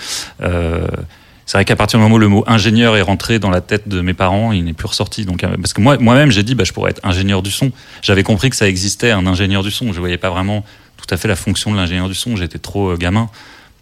C'est 1.46 1.58
vrai 1.58 1.64
qu'à 1.64 1.76
partir 1.76 1.98
du 1.98 2.02
moment 2.02 2.16
où 2.16 2.18
le 2.18 2.28
mot 2.28 2.44
ingénieur 2.46 2.96
est 2.96 3.02
rentré 3.02 3.38
dans 3.38 3.50
la 3.50 3.60
tête 3.60 3.88
de 3.88 4.00
mes 4.00 4.14
parents, 4.14 4.52
il 4.52 4.64
n'est 4.64 4.72
plus 4.72 4.86
ressorti. 4.86 5.24
Donc, 5.24 5.44
euh, 5.44 5.56
parce 5.56 5.72
que 5.72 5.80
moi, 5.80 5.98
moi-même, 5.98 6.30
j'ai 6.30 6.42
dit, 6.42 6.54
bah, 6.54 6.64
je 6.64 6.72
pourrais 6.72 6.90
être 6.90 7.00
ingénieur 7.04 7.42
du 7.42 7.50
son. 7.50 7.70
J'avais 8.02 8.22
compris 8.22 8.50
que 8.50 8.56
ça 8.56 8.68
existait 8.68 9.10
un 9.10 9.26
ingénieur 9.26 9.62
du 9.62 9.70
son. 9.70 9.92
Je 9.92 10.00
voyais 10.00 10.18
pas 10.18 10.30
vraiment 10.30 10.64
tout 10.96 11.06
à 11.10 11.16
fait 11.16 11.28
la 11.28 11.36
fonction 11.36 11.70
de 11.70 11.76
l'ingénieur 11.76 12.08
du 12.08 12.14
son. 12.14 12.36
J'étais 12.36 12.58
trop 12.58 12.90
euh, 12.90 12.96
gamin. 12.96 13.28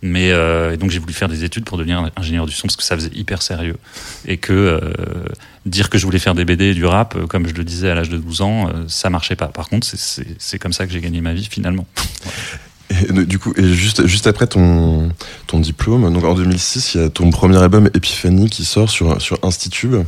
Mais 0.04 0.32
euh, 0.32 0.76
donc 0.76 0.90
j'ai 0.90 0.98
voulu 0.98 1.12
faire 1.12 1.28
des 1.28 1.44
études 1.44 1.64
pour 1.64 1.78
devenir 1.78 2.10
ingénieur 2.16 2.44
du 2.44 2.52
son 2.52 2.66
parce 2.66 2.74
que 2.74 2.82
ça 2.82 2.96
faisait 2.96 3.12
hyper 3.14 3.40
sérieux 3.40 3.76
et 4.26 4.36
que 4.36 4.80
dire 5.64 5.90
que 5.90 5.96
je 5.96 6.04
voulais 6.04 6.18
faire 6.18 6.34
des 6.34 6.44
BD 6.44 6.70
et 6.70 6.74
du 6.74 6.84
rap, 6.84 7.16
comme 7.28 7.46
je 7.46 7.54
le 7.54 7.62
disais 7.62 7.88
à 7.88 7.94
l'âge 7.94 8.08
de 8.08 8.16
12 8.16 8.40
ans, 8.42 8.68
ça 8.88 9.10
marchait 9.10 9.36
pas. 9.36 9.46
Par 9.46 9.68
contre, 9.68 9.86
c'est 9.86 10.58
comme 10.58 10.72
ça 10.72 10.88
que 10.88 10.92
j'ai 10.92 11.00
gagné 11.00 11.20
ma 11.20 11.34
vie 11.34 11.46
finalement. 11.48 11.86
Et 13.08 13.12
du 13.24 13.38
coup, 13.38 13.52
et 13.56 13.72
juste, 13.72 14.06
juste 14.06 14.26
après 14.26 14.46
ton, 14.46 15.10
ton 15.46 15.58
diplôme, 15.60 16.12
donc 16.12 16.24
en 16.24 16.34
2006, 16.34 16.94
il 16.94 17.00
y 17.00 17.04
a 17.04 17.08
ton 17.10 17.30
premier 17.30 17.56
album 17.58 17.86
Epiphany 17.94 18.50
qui 18.50 18.64
sort 18.64 18.90
sur, 18.90 19.20
sur 19.20 19.38
Institube. 19.42 20.04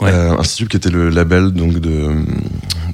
Ouais. 0.00 0.10
Euh, 0.12 0.36
Institube 0.38 0.68
qui 0.68 0.76
était 0.76 0.90
le 0.90 1.08
label 1.10 1.52
donc 1.52 1.78
de, 1.78 2.10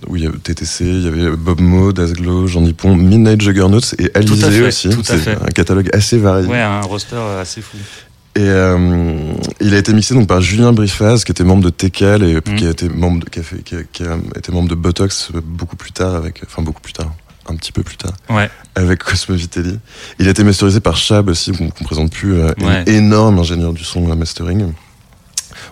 où 0.08 0.16
il 0.16 0.24
y 0.24 0.26
avait 0.26 0.36
TTC, 0.38 0.84
il 0.84 1.02
y 1.04 1.08
avait 1.08 1.30
Bob 1.36 1.60
Mo, 1.60 1.92
Dasglow, 1.92 2.46
Jean 2.46 2.62
Dupont, 2.62 2.94
Midnight 2.96 3.40
Juggernauts 3.40 3.80
et 3.98 4.10
Alizé 4.14 4.62
aussi. 4.66 4.90
C'est 5.04 5.28
un 5.28 5.46
catalogue 5.54 5.88
assez 5.92 6.18
varié. 6.18 6.46
Ouais, 6.48 6.60
un 6.60 6.80
roster 6.82 7.16
assez 7.40 7.60
fou. 7.62 7.76
Et 8.36 8.42
euh, 8.42 9.32
il 9.60 9.74
a 9.74 9.78
été 9.78 9.92
mixé 9.92 10.14
donc 10.14 10.28
par 10.28 10.40
Julien 10.40 10.72
Briffaz, 10.72 11.24
qui 11.24 11.32
était 11.32 11.42
membre 11.42 11.64
de 11.64 11.70
Tecal 11.70 12.22
et 12.22 12.34
Mhm. 12.34 12.56
qui 12.56 12.66
a 12.66 12.70
été 12.70 12.88
membre 12.88 13.24
de, 13.24 13.28
qui 13.30 13.40
a, 13.40 13.42
fait- 13.42 13.62
qui 13.64 13.74
a- 13.74 13.82
qui 13.92 14.04
a 14.04 14.16
été 14.36 14.52
membre 14.52 14.68
de 14.68 14.76
Botox 14.76 15.30
beaucoup 15.44 15.74
plus 15.76 15.90
tard 15.90 16.14
avec, 16.14 16.40
enfin 16.46 16.62
beaucoup 16.62 16.80
plus 16.80 16.92
tard, 16.92 17.12
un 17.48 17.56
petit 17.56 17.72
peu 17.72 17.82
plus 17.82 17.96
tard, 17.96 18.12
Ouais. 18.28 18.48
avec 18.74 19.02
Cosmo 19.02 19.34
Vitelli. 19.34 19.78
Il 20.18 20.28
a 20.28 20.30
été 20.30 20.44
masterisé 20.44 20.80
par 20.80 20.96
Chab 20.96 21.28
aussi, 21.28 21.52
qu'on 21.52 21.70
qu'on 21.70 21.84
présente 21.84 22.12
plus, 22.12 22.34
euh, 22.34 22.52
Ouais. 22.60 22.66
un 22.66 22.84
énorme 22.86 23.38
ingénieur 23.38 23.72
du 23.72 23.84
son 23.84 24.10
à 24.10 24.14
mastering. 24.14 24.72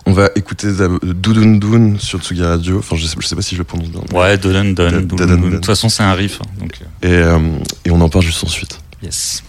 On 0.06 0.12
va 0.12 0.28
écouter 0.34 0.68
Doudoun 1.02 1.58
Doun 1.58 1.98
sur 1.98 2.20
Tsugi 2.20 2.42
Radio. 2.42 2.78
Enfin, 2.78 2.96
je 2.96 3.06
sais, 3.06 3.16
je 3.20 3.26
sais 3.26 3.36
pas 3.36 3.42
si 3.42 3.54
je 3.54 3.60
le 3.60 3.64
prononce 3.64 3.88
bien. 3.88 4.00
Ouais, 4.12 4.36
Dun 4.38 4.52
Dun. 4.52 4.64
Dun, 4.72 4.90
Dun, 4.90 5.00
dun, 5.02 5.16
Dun. 5.16 5.26
dun. 5.36 5.48
De 5.48 5.54
toute 5.56 5.66
façon, 5.66 5.88
c'est 5.88 6.02
un 6.02 6.12
riff. 6.14 6.40
hein, 6.42 6.46
Donc, 6.58 6.72
euh, 7.04 7.08
Et, 7.08 7.22
euh, 7.22 7.38
et 7.84 7.90
on 7.90 8.00
en 8.00 8.08
parle 8.08 8.24
juste 8.24 8.42
ensuite. 8.44 8.78
yes. 9.02 9.42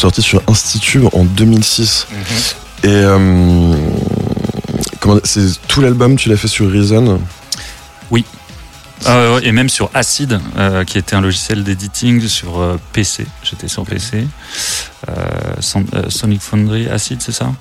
Sorti 0.00 0.22
sur 0.22 0.42
Institut 0.48 1.02
en 1.12 1.24
2006. 1.24 2.06
Et 2.82 2.88
euh, 2.88 3.74
comment 5.00 5.20
c'est 5.24 5.60
tout 5.68 5.80
l'album 5.80 6.16
tu 6.16 6.28
l'as 6.28 6.36
fait 6.36 6.48
sur 6.48 6.70
Reason? 6.70 7.20
Euh, 9.06 9.40
et 9.42 9.52
même 9.52 9.70
sur 9.70 9.90
Acid, 9.94 10.38
euh, 10.58 10.84
qui 10.84 10.98
était 10.98 11.16
un 11.16 11.22
logiciel 11.22 11.64
d'editing 11.64 12.26
sur 12.28 12.60
euh, 12.60 12.78
PC. 12.92 13.26
J'étais 13.42 13.66
sur 13.68 13.84
PC. 13.86 14.26
Son- 15.60 15.86
euh, 15.94 16.10
Sonic 16.10 16.42
Foundry, 16.42 16.86
Acid, 16.88 17.22
c'est 17.22 17.32
ça? 17.32 17.52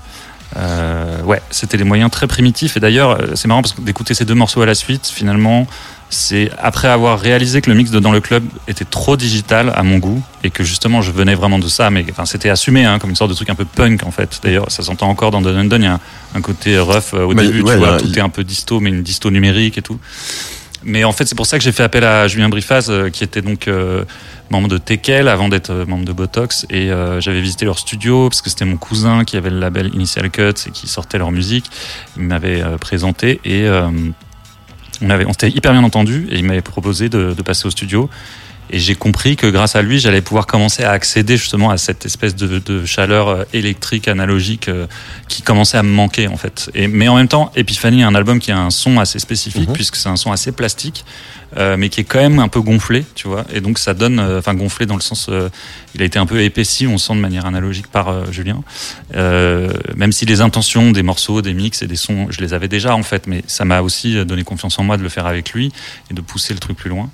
Ouais, 1.23 1.41
c'était 1.49 1.77
des 1.77 1.85
moyens 1.85 2.11
très 2.11 2.27
primitifs. 2.27 2.75
Et 2.75 2.79
d'ailleurs, 2.81 3.17
c'est 3.35 3.47
marrant 3.47 3.61
parce 3.61 3.73
que 3.73 3.81
d'écouter 3.81 4.13
ces 4.13 4.25
deux 4.25 4.33
morceaux 4.33 4.61
à 4.61 4.65
la 4.65 4.75
suite, 4.75 5.07
finalement, 5.07 5.65
c'est 6.09 6.49
après 6.57 6.87
avoir 6.87 7.19
réalisé 7.19 7.61
que 7.61 7.69
le 7.69 7.75
mix 7.75 7.91
de 7.91 7.99
Dans 7.99 8.11
le 8.11 8.21
Club 8.21 8.43
était 8.67 8.85
trop 8.85 9.15
digital 9.15 9.71
à 9.75 9.83
mon 9.83 9.97
goût 9.97 10.23
et 10.43 10.49
que 10.49 10.63
justement 10.63 11.01
je 11.01 11.11
venais 11.11 11.35
vraiment 11.35 11.59
de 11.59 11.67
ça, 11.67 11.89
mais 11.89 12.05
enfin, 12.09 12.25
c'était 12.25 12.49
assumé 12.49 12.85
hein, 12.85 12.99
comme 12.99 13.11
une 13.11 13.15
sorte 13.15 13.29
de 13.29 13.35
truc 13.35 13.49
un 13.49 13.55
peu 13.55 13.65
punk 13.65 14.03
en 14.05 14.11
fait. 14.11 14.39
D'ailleurs, 14.43 14.71
ça 14.71 14.83
s'entend 14.83 15.09
encore 15.09 15.31
dans 15.31 15.41
Dun 15.41 15.65
Dun 15.65 15.77
il 15.77 15.83
y 15.83 15.87
a 15.87 15.93
un, 15.93 15.99
un 16.35 16.41
côté 16.41 16.79
rough 16.79 17.13
euh, 17.13 17.25
au 17.25 17.33
Mais 17.33 17.45
début, 17.45 17.61
ouais, 17.61 17.73
tu 17.73 17.79
vois, 17.79 17.97
tout 17.97 18.17
est 18.17 18.21
un 18.21 18.29
peu 18.29 18.43
disto, 18.43 18.79
mais 18.79 18.89
une 18.89 19.03
disto 19.03 19.29
numérique 19.29 19.77
et 19.77 19.81
tout. 19.81 19.99
Mais 20.83 21.03
en 21.03 21.11
fait, 21.11 21.25
c'est 21.25 21.35
pour 21.35 21.45
ça 21.45 21.57
que 21.57 21.63
j'ai 21.63 21.71
fait 21.71 21.83
appel 21.83 22.03
à 22.03 22.27
Julien 22.27 22.49
Brifaz, 22.49 22.89
euh, 22.89 23.09
qui 23.09 23.23
était 23.23 23.41
donc 23.41 23.67
euh, 23.67 24.05
membre 24.49 24.69
de 24.69 24.77
Tekel 24.77 25.27
avant 25.27 25.49
d'être 25.49 25.71
euh, 25.71 25.85
membre 25.85 26.05
de 26.05 26.13
Botox. 26.13 26.65
Et 26.69 26.89
j'avais 27.19 27.41
visité 27.41 27.65
leur 27.65 27.79
studio 27.79 28.29
parce 28.29 28.41
que 28.41 28.49
c'était 28.49 28.65
mon 28.65 28.77
cousin 28.77 29.25
qui 29.25 29.37
avait 29.37 29.49
le 29.49 29.59
label 29.59 29.93
Initial 29.93 30.29
Cuts 30.29 30.67
et 30.67 30.71
qui 30.71 30.87
sortait 30.87 31.17
leur 31.17 31.31
musique. 31.31 31.69
Il 32.17 32.23
m'avait 32.23 32.63
présenté 32.79 33.39
et 33.43 33.67
on 35.01 35.09
avait, 35.09 35.25
on 35.25 35.31
s'était 35.31 35.49
hyper 35.49 35.71
bien 35.71 35.83
entendu 35.83 36.27
et 36.29 36.37
il 36.37 36.45
m'avait 36.45 36.61
proposé 36.61 37.09
de, 37.09 37.33
de 37.33 37.41
passer 37.41 37.67
au 37.67 37.71
studio. 37.71 38.09
Et 38.71 38.79
j'ai 38.79 38.95
compris 38.95 39.35
que 39.35 39.47
grâce 39.47 39.75
à 39.75 39.81
lui, 39.81 39.99
j'allais 39.99 40.21
pouvoir 40.21 40.45
commencer 40.45 40.83
à 40.83 40.91
accéder 40.91 41.37
justement 41.37 41.71
à 41.71 41.77
cette 41.77 42.05
espèce 42.05 42.35
de, 42.35 42.59
de 42.59 42.85
chaleur 42.85 43.27
euh, 43.27 43.43
électrique, 43.53 44.07
analogique, 44.07 44.67
euh, 44.67 44.85
qui 45.27 45.41
commençait 45.41 45.77
à 45.77 45.83
me 45.83 45.89
manquer 45.91 46.27
en 46.27 46.37
fait. 46.37 46.69
Et, 46.75 46.87
mais 46.87 47.07
en 47.07 47.15
même 47.15 47.27
temps, 47.27 47.51
Epiphany 47.55 48.01
est 48.01 48.03
un 48.03 48.13
album 48.15 48.39
qui 48.39 48.51
a 48.51 48.59
un 48.59 48.69
son 48.69 48.99
assez 48.99 49.17
spécifique, 49.19 49.69
Mhm. 49.69 49.73
puisque 49.73 49.95
c'est 49.95 50.09
un 50.09 50.15
son 50.17 50.31
assez 50.31 50.51
plastique, 50.51 51.03
euh, 51.57 51.77
mais 51.77 51.89
qui 51.89 52.01
est 52.01 52.03
quand 52.03 52.19
même 52.19 52.37
un 52.39 52.47
peu 52.47 52.61
gonflé, 52.61 53.05
tu 53.15 53.27
vois. 53.27 53.43
Et 53.51 53.59
donc 53.59 53.79
ça 53.79 53.95
donne, 53.95 54.19
euh, 54.19 54.37
enfin 54.39 54.53
gonflé 54.53 54.85
dans 54.85 54.95
le 54.95 55.01
sens, 55.01 55.29
il 55.95 56.01
a 56.03 56.05
été 56.05 56.19
un 56.19 56.27
peu 56.27 56.41
épaissi, 56.41 56.85
on 56.85 56.99
sent 56.99 57.15
de 57.15 57.19
manière 57.19 57.47
analogique 57.47 57.87
par 57.87 58.31
Julien. 58.31 58.61
Même 59.15 60.11
si 60.11 60.25
les 60.25 60.41
intentions 60.41 60.91
des 60.91 61.03
morceaux, 61.03 61.41
des 61.41 61.53
mix 61.53 61.81
et 61.81 61.87
des 61.87 61.95
sons, 61.95 62.27
je 62.29 62.39
les 62.41 62.53
avais 62.53 62.67
déjà 62.67 62.95
en 62.95 63.03
fait, 63.03 63.25
mais 63.27 63.43
ça 63.47 63.65
m'a 63.65 63.81
aussi 63.81 64.23
donné 64.25 64.43
confiance 64.43 64.77
en 64.79 64.83
moi 64.83 64.97
de 64.97 65.03
le 65.03 65.09
faire 65.09 65.25
avec 65.25 65.51
lui 65.53 65.71
et 66.11 66.13
de 66.13 66.21
pousser 66.21 66.53
le 66.53 66.59
truc 66.59 66.77
plus 66.77 66.89
loin. 66.89 67.09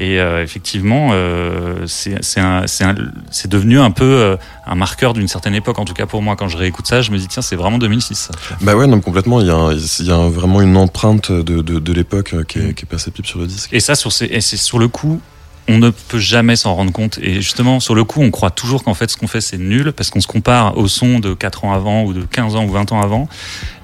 Et 0.00 0.20
euh, 0.20 0.44
effectivement, 0.44 1.08
euh, 1.10 1.84
c'est 1.86 3.48
devenu 3.48 3.80
un 3.80 3.90
peu 3.90 4.04
euh, 4.04 4.36
un 4.64 4.76
marqueur 4.76 5.12
d'une 5.12 5.26
certaine 5.26 5.56
époque. 5.56 5.80
En 5.80 5.84
tout 5.84 5.92
cas 5.92 6.06
pour 6.06 6.22
moi, 6.22 6.36
quand 6.36 6.46
je 6.46 6.56
réécoute 6.56 6.86
ça, 6.86 7.02
je 7.02 7.10
me 7.10 7.18
dis 7.18 7.26
tiens, 7.26 7.42
c'est 7.42 7.56
vraiment 7.56 7.78
2006. 7.78 8.14
Ça. 8.14 8.30
Bah 8.60 8.76
ouais, 8.76 8.86
non, 8.86 9.00
complètement. 9.00 9.40
Il 9.40 9.48
y 9.48 9.50
a, 9.50 9.72
il 9.72 10.06
y 10.06 10.12
a 10.12 10.28
vraiment 10.28 10.60
une 10.60 10.76
empreinte 10.76 11.32
de, 11.32 11.62
de, 11.62 11.80
de 11.80 11.92
l'époque 11.92 12.32
euh, 12.32 12.44
qui 12.44 12.60
est, 12.60 12.74
qui 12.74 12.84
est 12.84 12.88
perceptible 12.88 13.26
sur 13.26 13.40
le 13.40 13.48
disque. 13.48 13.72
Et 13.72 13.80
ça, 13.80 13.96
sur 13.96 14.12
ces, 14.12 14.26
et 14.26 14.40
c'est 14.40 14.56
sur 14.56 14.78
le 14.78 14.86
coup, 14.86 15.20
on 15.68 15.78
ne 15.78 15.90
peut 15.90 16.18
jamais 16.18 16.56
s'en 16.56 16.74
rendre 16.74 16.92
compte. 16.92 17.18
Et 17.22 17.34
justement, 17.42 17.78
sur 17.80 17.94
le 17.94 18.04
coup, 18.04 18.22
on 18.22 18.30
croit 18.30 18.50
toujours 18.50 18.82
qu'en 18.84 18.94
fait, 18.94 19.10
ce 19.10 19.16
qu'on 19.16 19.26
fait, 19.26 19.40
c'est 19.42 19.58
nul 19.58 19.92
parce 19.92 20.10
qu'on 20.10 20.20
se 20.20 20.26
compare 20.26 20.76
au 20.78 20.88
son 20.88 21.18
de 21.18 21.34
4 21.34 21.64
ans 21.64 21.72
avant 21.72 22.04
ou 22.04 22.12
de 22.14 22.22
15 22.22 22.56
ans 22.56 22.64
ou 22.64 22.70
20 22.70 22.90
ans 22.92 23.00
avant. 23.02 23.28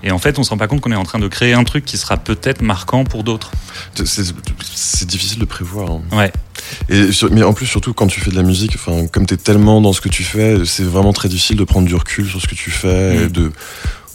Et 0.03 0.11
en 0.11 0.19
fait, 0.19 0.39
on 0.39 0.43
se 0.45 0.51
rend 0.51 0.57
pas 0.57 0.67
compte 0.67 0.81
qu'on 0.81 0.93
est 0.93 0.97
en 0.97 1.05
train 1.05 1.19
de 1.19 1.29
créer 1.29 1.53
un 1.55 1.65
truc 1.65 1.85
qui 1.85 1.97
sera 1.99 2.17
peut-être 2.17 2.63
marquant 2.63 3.05
pour 3.05 3.23
d'autres. 3.25 3.53
C'est 4.75 5.07
difficile 5.09 5.39
de 5.39 5.45
prévoir. 5.45 5.91
hein. 5.91 6.03
Ouais. 6.13 6.33
Et 6.89 7.13
sur- 7.13 7.31
mais 7.31 7.43
en 7.43 7.53
plus, 7.53 7.67
surtout 7.67 7.93
quand 7.95 8.07
tu 8.07 8.21
fais 8.21 8.31
de 8.31 8.37
la 8.37 8.43
musique, 8.43 8.73
enfin, 8.77 9.07
comme 9.07 9.27
t'es 9.27 9.37
tellement 9.37 9.81
dans 9.81 9.93
ce 9.93 10.01
que 10.01 10.09
tu 10.09 10.23
fais, 10.25 10.65
c'est 10.65 10.85
vraiment 10.85 11.13
très 11.13 11.29
difficile 11.29 11.57
de 11.57 11.65
prendre 11.65 11.87
du 11.87 11.95
recul 11.95 12.29
sur 12.29 12.41
ce 12.41 12.47
que 12.47 12.55
tu 12.55 12.71
fais, 12.71 13.17
Mm. 13.19 13.23
et 13.25 13.29
de, 13.29 13.53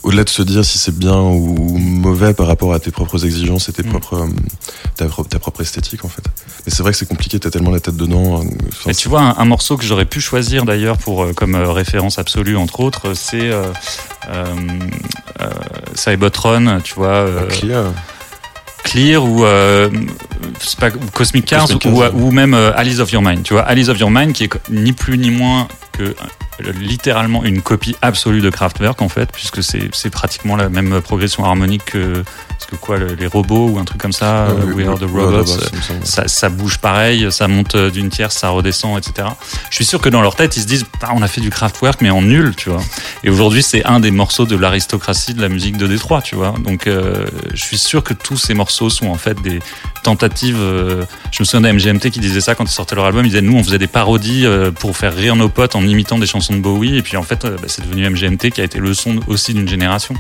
au-delà 0.03 0.23
de 0.23 0.29
se 0.29 0.41
dire 0.41 0.63
si 0.63 0.77
c'est 0.77 0.95
bien 0.97 1.17
ou 1.19 1.77
mauvais 1.77 2.33
par 2.33 2.47
rapport 2.47 2.73
à 2.73 2.79
tes 2.79 2.89
propres 2.91 3.25
exigences 3.25 3.67
et 3.69 3.73
tes 3.73 3.83
Mm. 3.83 3.89
propres, 3.89 4.13
euh, 4.15 4.27
ta, 4.95 5.05
pro- 5.07 5.23
ta 5.23 5.39
propre 5.39 5.61
esthétique, 5.61 6.05
en 6.05 6.09
fait. 6.09 6.23
Mais 6.65 6.71
c'est 6.71 6.83
vrai 6.83 6.91
que 6.93 6.97
c'est 6.97 7.07
compliqué, 7.07 7.39
t'as 7.39 7.49
tellement 7.49 7.71
la 7.71 7.79
tête 7.81 7.97
dedans. 7.97 8.39
euh, 8.41 8.43
enfin, 8.69 8.91
Et 8.91 8.95
tu 8.95 9.09
vois, 9.09 9.21
un, 9.21 9.35
un 9.37 9.45
morceau 9.45 9.75
que 9.77 9.83
j'aurais 9.83 10.05
pu 10.05 10.21
choisir 10.21 10.63
d'ailleurs 10.65 10.97
pour 10.97 11.23
euh, 11.23 11.33
comme 11.33 11.55
euh, 11.55 11.71
référence 11.71 12.17
absolue 12.19 12.55
entre 12.57 12.79
autres, 12.79 13.13
c'est 13.13 13.49
euh, 13.51 13.71
Cybotron, 15.95 16.79
tu 16.83 16.93
vois, 16.95 17.25
c'est 17.49 17.67
clear. 18.83 19.23
Ou 19.23 19.43
euh, 19.45 19.89
pas, 20.79 20.91
Cosmic 20.91 21.45
Cars, 21.45 21.67
Cosmic 21.67 21.85
ou, 21.85 21.89
Cars, 21.89 21.97
ouais. 21.97 22.21
ou 22.21 22.31
même 22.31 22.53
euh, 22.53 22.71
Alice 22.75 22.99
of 22.99 23.11
Your 23.11 23.21
Mind. 23.21 23.43
Tu 23.43 23.53
vois, 23.53 23.63
Alice 23.63 23.89
of 23.89 23.99
Your 23.99 24.11
Mind 24.11 24.33
qui 24.33 24.45
est 24.45 24.69
ni 24.69 24.93
plus 24.93 25.17
ni 25.17 25.31
moins 25.31 25.67
que 25.91 26.03
euh, 26.03 26.13
littéralement 26.79 27.43
une 27.43 27.61
copie 27.61 27.95
absolue 28.01 28.41
de 28.41 28.49
Kraftwerk 28.49 29.01
en 29.01 29.09
fait, 29.09 29.31
puisque 29.31 29.63
c'est 29.63 30.09
pratiquement 30.09 30.55
la 30.55 30.69
même 30.69 31.01
progression 31.01 31.45
harmonique 31.45 31.85
que 31.85 32.23
parce 32.59 32.71
que 32.71 32.75
quoi 32.75 32.97
le- 32.97 33.13
les 33.15 33.27
robots 33.27 33.69
ou 33.69 33.79
un 33.79 33.85
truc 33.85 34.01
comme 34.01 34.11
ça, 34.11 34.47
Euh, 34.47 34.49
euh, 34.67 34.73
We 34.73 34.85
Are 34.87 34.99
the 34.99 35.03
Robots. 35.03 35.45
ça, 36.03 36.27
ça 36.27 36.49
bouge 36.49 36.77
pareil, 36.79 37.31
ça 37.31 37.47
monte 37.47 37.75
euh, 37.75 37.89
d'une 37.89 38.09
tierce, 38.09 38.35
ça 38.35 38.49
redescend, 38.49 38.97
etc. 38.97 39.29
Je 39.69 39.75
suis 39.75 39.85
sûr 39.85 40.01
que 40.01 40.09
dans 40.09 40.21
leur 40.21 40.35
tête, 40.35 40.57
ils 40.57 40.61
se 40.63 40.67
disent, 40.67 40.85
Ah, 41.01 41.11
on 41.15 41.21
a 41.21 41.27
fait 41.29 41.39
du 41.39 41.49
Kraftwerk, 41.49 42.01
mais 42.01 42.09
en 42.09 42.21
nul, 42.21 42.53
tu 42.57 42.69
vois. 42.69 42.81
Et 43.23 43.29
aujourd'hui, 43.29 43.63
c'est 43.63 43.85
un 43.85 44.01
des 44.01 44.11
morceaux 44.11 44.45
de 44.45 44.57
l'aristocratie 44.57 45.33
de 45.33 45.41
la 45.41 45.47
musique 45.47 45.77
de 45.77 45.87
Détroit, 45.87 46.21
tu 46.21 46.35
vois. 46.35 46.53
Donc, 46.59 46.87
euh, 46.87 47.25
je 47.53 47.61
suis 47.63 47.77
sûr 47.77 48.03
que 48.03 48.13
tous 48.13 48.35
ces 48.37 48.53
morceaux 48.53 48.89
sont 48.89 49.07
en 49.07 49.15
fait 49.15 49.41
des 49.41 49.59
tentatives. 50.03 50.57
euh, 50.59 51.05
je 51.31 51.41
me 51.41 51.45
souviens 51.45 51.61
d'un 51.61 51.73
MGMT 51.73 52.11
qui 52.11 52.19
disait 52.19 52.41
ça 52.41 52.55
quand 52.55 52.65
ils 52.65 52.69
sortaient 52.73 52.95
leur 52.95 53.05
album. 53.05 53.25
Ils 53.25 53.29
disaient, 53.29 53.41
nous, 53.41 53.55
on 53.57 53.63
faisait 53.63 53.77
des 53.77 53.87
parodies 53.87 54.45
euh, 54.45 54.71
pour 54.71 54.97
faire 54.97 55.15
rire 55.15 55.35
nos 55.37 55.47
potes 55.49 55.75
en 55.75 55.87
imitant 55.87 56.19
des 56.19 56.27
chansons 56.27 56.53
de 56.55 56.59
Bowie. 56.59 56.97
Et 56.97 57.01
puis, 57.01 57.15
en 57.15 57.23
fait, 57.23 57.43
bah, 57.45 57.51
c'est 57.67 57.85
devenu 57.87 58.07
MGMT 58.09 58.51
qui 58.51 58.59
a 58.59 58.65
été 58.65 58.79
le 58.79 58.93
son 58.93 59.19
aussi 59.27 59.53
d'une 59.53 59.67
génération. 59.69 60.13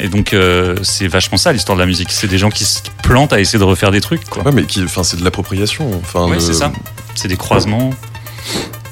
Et 0.00 0.08
donc, 0.08 0.32
euh, 0.32 0.76
c'est 0.82 1.08
vachement 1.08 1.36
ça 1.38 1.52
l'histoire 1.52 1.76
de 1.76 1.82
la 1.82 1.86
musique. 1.86 2.10
C'est 2.12 2.28
des 2.28 2.38
gens 2.38 2.50
qui 2.50 2.64
se 2.64 2.80
plantent 3.02 3.32
à 3.32 3.40
essayer 3.40 3.58
de 3.58 3.64
refaire 3.64 3.90
des 3.90 4.00
trucs, 4.00 4.24
quoi. 4.28 4.44
Ouais, 4.44 4.52
mais 4.52 4.64
qui, 4.64 4.82
enfin, 4.82 5.02
c'est 5.02 5.16
de 5.18 5.24
l'appropriation. 5.24 5.90
Enfin, 6.00 6.28
Ouais, 6.28 6.40
c'est 6.40 6.54
ça. 6.54 6.72
C'est 7.14 7.28
des 7.28 7.36
croisements. 7.36 7.90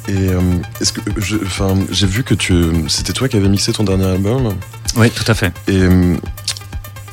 Et 0.09 0.13
euh, 0.13 0.41
est-ce 0.81 0.93
que, 0.93 1.01
enfin, 1.45 1.75
j'ai 1.91 2.07
vu 2.07 2.23
que 2.23 2.35
tu, 2.35 2.55
c'était 2.89 3.13
toi 3.13 3.29
qui 3.29 3.37
avais 3.37 3.49
mixé 3.49 3.73
ton 3.73 3.83
dernier 3.85 4.07
album. 4.07 4.55
Oui, 4.97 5.11
tout 5.11 5.25
à 5.27 5.35
fait. 5.35 5.53
Et 5.69 5.77
euh, 5.77 6.17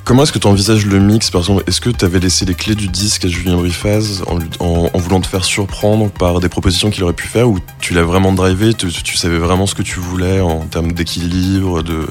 comment 0.04 0.24
est-ce 0.24 0.32
que 0.32 0.40
tu 0.40 0.48
envisages 0.48 0.86
le 0.86 1.00
mix 1.00 1.30
Par 1.30 1.42
exemple, 1.42 1.64
est-ce 1.68 1.82
que 1.82 1.90
tu 1.90 2.06
avais 2.06 2.20
laissé 2.20 2.46
les 2.46 2.56
clés 2.56 2.76
du 2.76 2.88
disque 2.88 3.26
à 3.26 3.28
Julien 3.28 3.56
Brifaz 3.56 4.24
en, 4.28 4.40
en, 4.60 4.98
voulant 4.98 5.22
te 5.22 5.28
faire 5.28 5.44
surprendre 5.44 6.10
par 6.10 6.40
des 6.40 6.50
propositions 6.50 6.90
qu'il 6.90 7.04
aurait 7.04 7.14
pu 7.14 7.28
faire 7.28 7.50
ou 7.50 7.60
tu 7.80 7.94
l'as 7.94 8.04
vraiment 8.04 8.34
drivé 8.34 8.74
tu, 8.74 9.18
savais 9.18 9.38
vraiment 9.38 9.66
ce 9.66 9.76
que 9.76 9.82
tu 9.82 10.00
voulais 10.00 10.40
en 10.40 10.60
termes 10.62 10.92
d'équilibre, 10.92 11.84
de, 11.84 12.08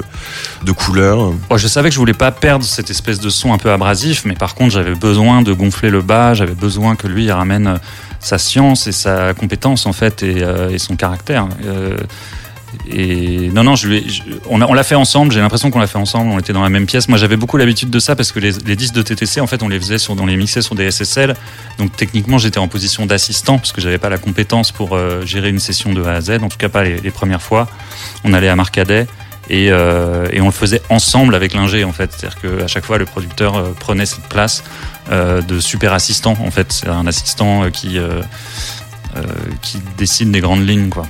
de 0.65 0.73
couleur? 0.73 1.33
Bon, 1.49 1.57
je 1.57 1.67
savais 1.67 1.89
que 1.89 1.95
je 1.95 1.99
voulais 1.99 2.13
pas 2.15 2.31
perdre 2.31 2.65
cette 2.65 2.91
espèce 2.91 3.21
de 3.21 3.31
son 3.31 3.53
un 3.53 3.59
peu 3.59 3.71
abrasif, 3.71 4.25
mais 4.25 4.35
par 4.35 4.55
contre, 4.55 4.73
j'avais 4.73 4.95
besoin 4.95 5.43
de 5.43 5.53
gonfler 5.53 5.91
le 5.91 6.03
bas, 6.03 6.35
j'avais 6.35 6.55
besoin 6.55 6.97
que 6.97 7.07
lui 7.07 7.31
ramène 7.31 7.67
euh, 7.67 7.79
sa 8.21 8.39
science 8.39 8.87
et 8.87 8.93
sa 8.93 9.35
compétence 9.35 9.87
en 9.87 9.93
fait 9.93 10.23
et, 10.23 10.43
euh, 10.43 10.79
son 10.79 10.97
caractère. 10.97 11.49
Euh, 11.65 11.97
non, 13.53 13.65
non, 13.65 13.75
on 14.47 14.75
l'a 14.75 14.83
fait 14.83 14.95
ensemble. 14.95 15.33
J'ai 15.33 15.41
l'impression 15.41 15.71
qu'on 15.71 15.79
l'a 15.79 15.87
fait 15.87 15.99
ensemble. 15.99 16.31
On 16.31 16.39
était 16.39 16.53
dans 16.53 16.63
la 16.63 16.69
même 16.69 16.87
pièce. 16.87 17.09
Moi, 17.09 17.19
j'avais 17.19 17.37
beaucoup 17.37 17.57
l'habitude 17.57 17.91
de 17.91 17.99
ça 17.99 18.17
parce 18.17 18.33
que 18.33 18.41
les, 18.41 18.77
disques 18.77 18.95
de 18.95 19.03
TTC, 19.03 19.41
en 19.41 19.47
fait, 19.47 19.63
on 19.63 19.69
les 19.69 19.79
faisait 19.79 19.99
sur, 19.99 20.19
on 20.19 20.27
les 20.27 20.37
mixait 20.37 20.63
sur 20.63 20.75
des 20.75 20.91
SSL. 20.91 21.35
Donc 21.79 21.97
techniquement, 21.97 22.39
j'étais 22.39 22.59
en 22.59 22.69
position 22.69 23.07
d'assistant 23.07 23.59
parce 23.59 23.73
que 23.73 23.81
j'avais 23.81 23.99
pas 23.99 24.09
la 24.09 24.19
compétence 24.19 24.73
pour 24.73 24.97
euh, 24.97 25.25
gérer 25.25 25.51
une 25.51 25.59
session 25.59 25.93
de 25.93 26.03
A 26.05 26.15
à 26.15 26.21
Z. 26.21 26.31
En 26.43 26.49
tout 26.49 26.59
cas, 26.59 26.69
pas 26.69 26.85
les, 26.85 27.11
premières 27.11 27.43
fois. 27.43 27.69
On 28.25 28.33
allait 28.33 28.49
à 28.49 28.57
Marcadet 28.57 29.07
et, 29.51 29.71
euh, 29.71 30.29
et 30.33 30.41
on 30.41 30.47
le 30.47 30.53
faisait 30.53 30.83
ensemble 30.89 31.35
avec 31.35 31.53
l'ingé 31.53 31.85
en 31.85 31.93
fait. 31.93 32.13
C'est-à-dire 32.13 32.41
qu'à 32.41 32.67
chaque 32.67 32.85
fois, 32.85 32.99
le 32.99 33.05
producteur 33.05 33.57
euh, 33.57 33.73
prenait 33.79 34.07
cette 34.07 34.29
place 34.29 34.63
de 35.11 35.61
super 35.61 35.93
assistant. 35.93 36.37
En 36.41 36.51
fait, 36.51 36.73
c'est 36.73 36.89
un 36.89 37.07
assistant 37.07 37.71
qui 37.71 37.99
qui 39.61 39.79
décide 39.99 40.31
des 40.31 40.41
grandes 40.41 40.67
lignes, 40.67 40.89
quoi. 40.89 41.07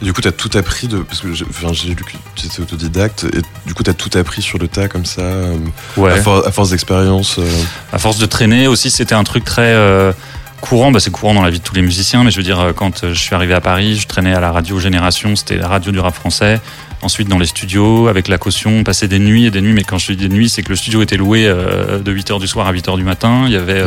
Et 0.00 0.04
du 0.04 0.12
coup, 0.12 0.20
tu 0.20 0.28
as 0.28 0.32
tout 0.32 0.50
appris 0.56 0.88
de. 0.88 0.98
Parce 0.98 1.20
que 1.20 1.32
j'ai 1.34 1.44
enfin, 1.48 1.72
lu 1.86 1.94
que 1.94 2.02
tu 2.36 2.46
étais 2.46 2.60
autodidacte 2.60 3.24
et 3.24 3.40
du 3.66 3.74
coup, 3.74 3.82
tu 3.82 3.90
as 3.90 3.94
tout 3.94 4.16
appris 4.18 4.42
sur 4.42 4.58
le 4.58 4.68
tas 4.68 4.88
comme 4.88 5.04
ça, 5.04 5.22
euh, 5.22 5.56
Ouais. 5.96 6.12
à, 6.12 6.16
for- 6.22 6.46
à 6.46 6.50
force 6.52 6.70
d'expérience. 6.70 7.36
euh, 7.38 7.48
À 7.92 7.98
force 7.98 8.18
de 8.18 8.26
traîner 8.26 8.66
aussi, 8.66 8.90
c'était 8.90 9.14
un 9.14 9.24
truc 9.24 9.44
très 9.44 9.62
euh, 9.74 10.12
courant. 10.60 10.90
Bah, 10.92 11.00
c'est 11.00 11.10
courant 11.10 11.34
dans 11.34 11.42
la 11.42 11.50
vie 11.50 11.58
de 11.58 11.64
tous 11.64 11.74
les 11.74 11.82
musiciens, 11.82 12.24
mais 12.24 12.30
je 12.30 12.36
veux 12.36 12.42
dire, 12.42 12.60
euh, 12.60 12.72
quand 12.72 13.06
je 13.08 13.18
suis 13.20 13.34
arrivé 13.34 13.54
à 13.54 13.60
Paris, 13.60 13.96
je 13.96 14.06
traînais 14.06 14.34
à 14.34 14.40
la 14.40 14.52
radio 14.52 14.78
Génération, 14.78 15.36
c'était 15.36 15.56
la 15.56 15.68
radio 15.68 15.92
du 15.92 15.98
rap 16.00 16.14
français. 16.14 16.60
Ensuite, 17.02 17.28
dans 17.28 17.38
les 17.38 17.46
studios, 17.46 18.08
avec 18.08 18.28
la 18.28 18.36
caution, 18.36 18.70
on 18.80 18.84
passait 18.84 19.08
des 19.08 19.18
nuits 19.18 19.46
et 19.46 19.50
des 19.50 19.62
nuits. 19.62 19.72
Mais 19.72 19.84
quand 19.84 19.96
je 19.96 20.12
dis 20.12 20.28
des 20.28 20.34
nuits, 20.34 20.50
c'est 20.50 20.62
que 20.62 20.68
le 20.68 20.76
studio 20.76 21.00
était 21.00 21.16
loué 21.16 21.46
euh, 21.46 21.98
de 21.98 22.12
8h 22.12 22.38
du 22.40 22.46
soir 22.46 22.66
à 22.66 22.72
8h 22.74 22.96
du 22.98 23.04
matin. 23.04 23.44
Il 23.46 23.52
y 23.52 23.56
avait, 23.56 23.82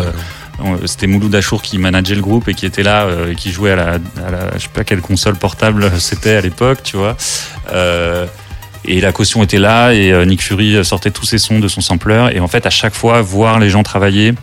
c'était 0.85 1.07
Mouloud 1.07 1.33
Achour 1.35 1.61
qui 1.61 1.77
manageait 1.77 2.15
le 2.15 2.21
groupe 2.21 2.47
et 2.47 2.53
qui 2.53 2.65
était 2.65 2.83
là, 2.83 3.03
euh, 3.03 3.31
et 3.31 3.35
qui 3.35 3.51
jouait 3.51 3.71
à 3.71 3.75
la, 3.75 3.97
je 4.55 4.63
sais 4.63 4.69
pas 4.73 4.83
quelle 4.83 5.01
console 5.01 5.35
portable 5.35 5.91
c'était 5.99 6.35
à 6.35 6.41
l'époque, 6.41 6.83
tu 6.83 6.97
vois. 6.97 7.17
Euh, 7.73 8.25
et 8.85 8.99
la 8.99 9.11
caution 9.11 9.41
était 9.43 9.59
là 9.59 9.93
et 9.93 10.11
euh, 10.11 10.25
Nick 10.25 10.43
Fury 10.43 10.83
sortait 10.83 11.11
tous 11.11 11.25
ses 11.25 11.37
sons 11.37 11.59
de 11.59 11.67
son 11.67 11.81
sampler. 11.81 12.29
Et 12.33 12.39
en 12.39 12.47
fait, 12.47 12.65
à 12.65 12.69
chaque 12.69 12.93
fois, 12.93 13.21
voir 13.21 13.59
les 13.59 13.69
gens 13.69 13.83
travailler, 13.83 14.33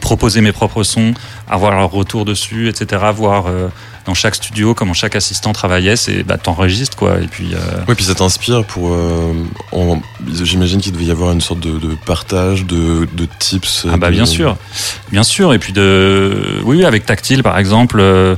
proposer 0.00 0.40
mes 0.40 0.52
propres 0.52 0.82
sons, 0.82 1.14
avoir 1.48 1.74
leur 1.74 1.90
retour 1.90 2.24
dessus, 2.24 2.68
etc., 2.68 3.02
voir 3.14 3.46
euh, 3.46 3.68
dans 4.08 4.14
chaque 4.14 4.36
studio, 4.36 4.72
comment 4.72 4.94
chaque 4.94 5.16
assistant 5.16 5.52
travaillait, 5.52 5.94
c'est 5.94 6.22
bah, 6.22 6.38
t'enregistres 6.38 6.96
quoi. 6.96 7.20
Et 7.20 7.26
puis. 7.26 7.50
euh, 7.52 7.58
Ouais, 7.86 7.94
puis 7.94 8.04
ça 8.06 8.14
t'inspire 8.14 8.64
pour. 8.64 8.94
euh, 8.94 9.34
en- 9.72 10.00
J'imagine 10.42 10.80
qu'il 10.80 10.92
devait 10.92 11.04
y 11.04 11.10
avoir 11.10 11.30
une 11.32 11.42
sorte 11.42 11.60
de, 11.60 11.78
de 11.78 11.94
partage, 12.06 12.64
de, 12.64 13.06
de 13.12 13.28
tips. 13.38 13.86
Ah 13.92 13.98
bah 13.98 14.08
de- 14.08 14.14
bien 14.14 14.24
sûr, 14.24 14.56
bien 15.12 15.22
sûr. 15.22 15.52
Et 15.52 15.58
puis 15.58 15.74
de, 15.74 16.60
oui, 16.64 16.78
oui, 16.78 16.84
avec 16.86 17.04
Tactile 17.04 17.42
par 17.42 17.58
exemple, 17.58 17.98
euh, 18.00 18.34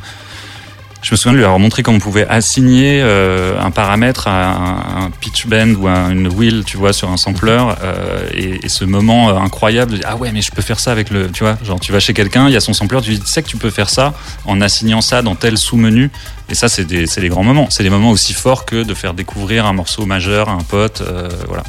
je 1.03 1.12
me 1.12 1.16
souviens 1.16 1.32
de 1.32 1.38
lui 1.38 1.44
avoir 1.44 1.59
montré 1.59 1.82
comment 1.82 1.96
on 1.96 2.01
pouvait 2.01 2.26
assigner 2.28 3.01
euh, 3.03 3.59
un 3.61 3.70
paramètre 3.70 4.28
à 4.28 5.05
un, 5.05 5.11
pitch 5.11 5.46
bend 5.46 5.74
ou 5.74 5.88
à 5.88 6.09
une 6.11 6.28
wheel, 6.28 6.62
tu 6.64 6.76
vois, 6.76 6.92
sur 6.92 7.11
un 7.11 7.16
sampler. 7.16 7.59
euh, 7.82 8.28
et, 8.34 8.68
ce 8.68 8.84
moment 8.84 9.30
euh, 9.30 9.38
incroyable 9.38 9.92
de 9.92 9.96
dire, 9.96 10.07
ah 10.09 10.16
ouais, 10.16 10.30
mais 10.32 10.42
je 10.42 10.53
peux 10.53 10.62
faire 10.62 10.78
ça 10.78 10.92
avec 10.92 11.11
le, 11.11 11.30
tu 11.30 11.42
vois, 11.42 11.59
genre 11.64 11.80
tu 11.80 11.90
vas 11.90 12.01
chez 12.01 12.12
quelqu'un, 12.12 12.48
il 12.48 12.53
y 12.53 12.57
a 12.57 12.61
son 12.61 12.72
sampler, 12.72 13.01
tu 13.01 13.11
dis, 13.11 13.20
tu 13.20 13.26
sais 13.26 13.42
que 13.42 13.48
tu 13.48 13.57
peux 13.57 13.70
faire 13.70 13.88
ça 13.90 14.14
en 14.44 14.61
assignant 14.61 15.01
ça 15.01 15.22
dans 15.22 15.34
tel 15.34 15.57
sous-menu. 15.59 16.11
Et 16.48 16.55
ça, 16.55 16.68
c'est 16.68 16.84
des, 16.84 17.05
des 17.07 17.28
grands 17.28 17.44
moments. 17.44 17.68
C'est 17.70 17.82
des 17.82 17.90
moments 17.90 18.11
aussi 18.11 18.32
forts 18.34 18.64
que 18.64 18.82
de 18.82 18.94
faire 18.94 19.14
découvrir 19.14 19.66
un 19.66 19.72
morceau 19.72 20.05
majeur 20.07 20.48
à 20.48 20.53
un 20.53 20.62
pote, 20.62 21.03
voilà. 21.48 21.64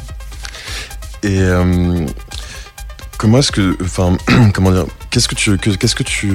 Et 1.22 1.38
comment 3.16 3.38
est-ce 3.38 3.52
que, 3.52 3.76
enfin, 3.82 4.16
comment 4.54 4.72
dire, 4.72 4.86
qu'est-ce 5.10 5.28
que 5.28 5.36
tu, 5.36 5.56
que- 5.56 5.70
qu'est-ce 5.70 5.94
que 5.94 6.02
tu, 6.02 6.32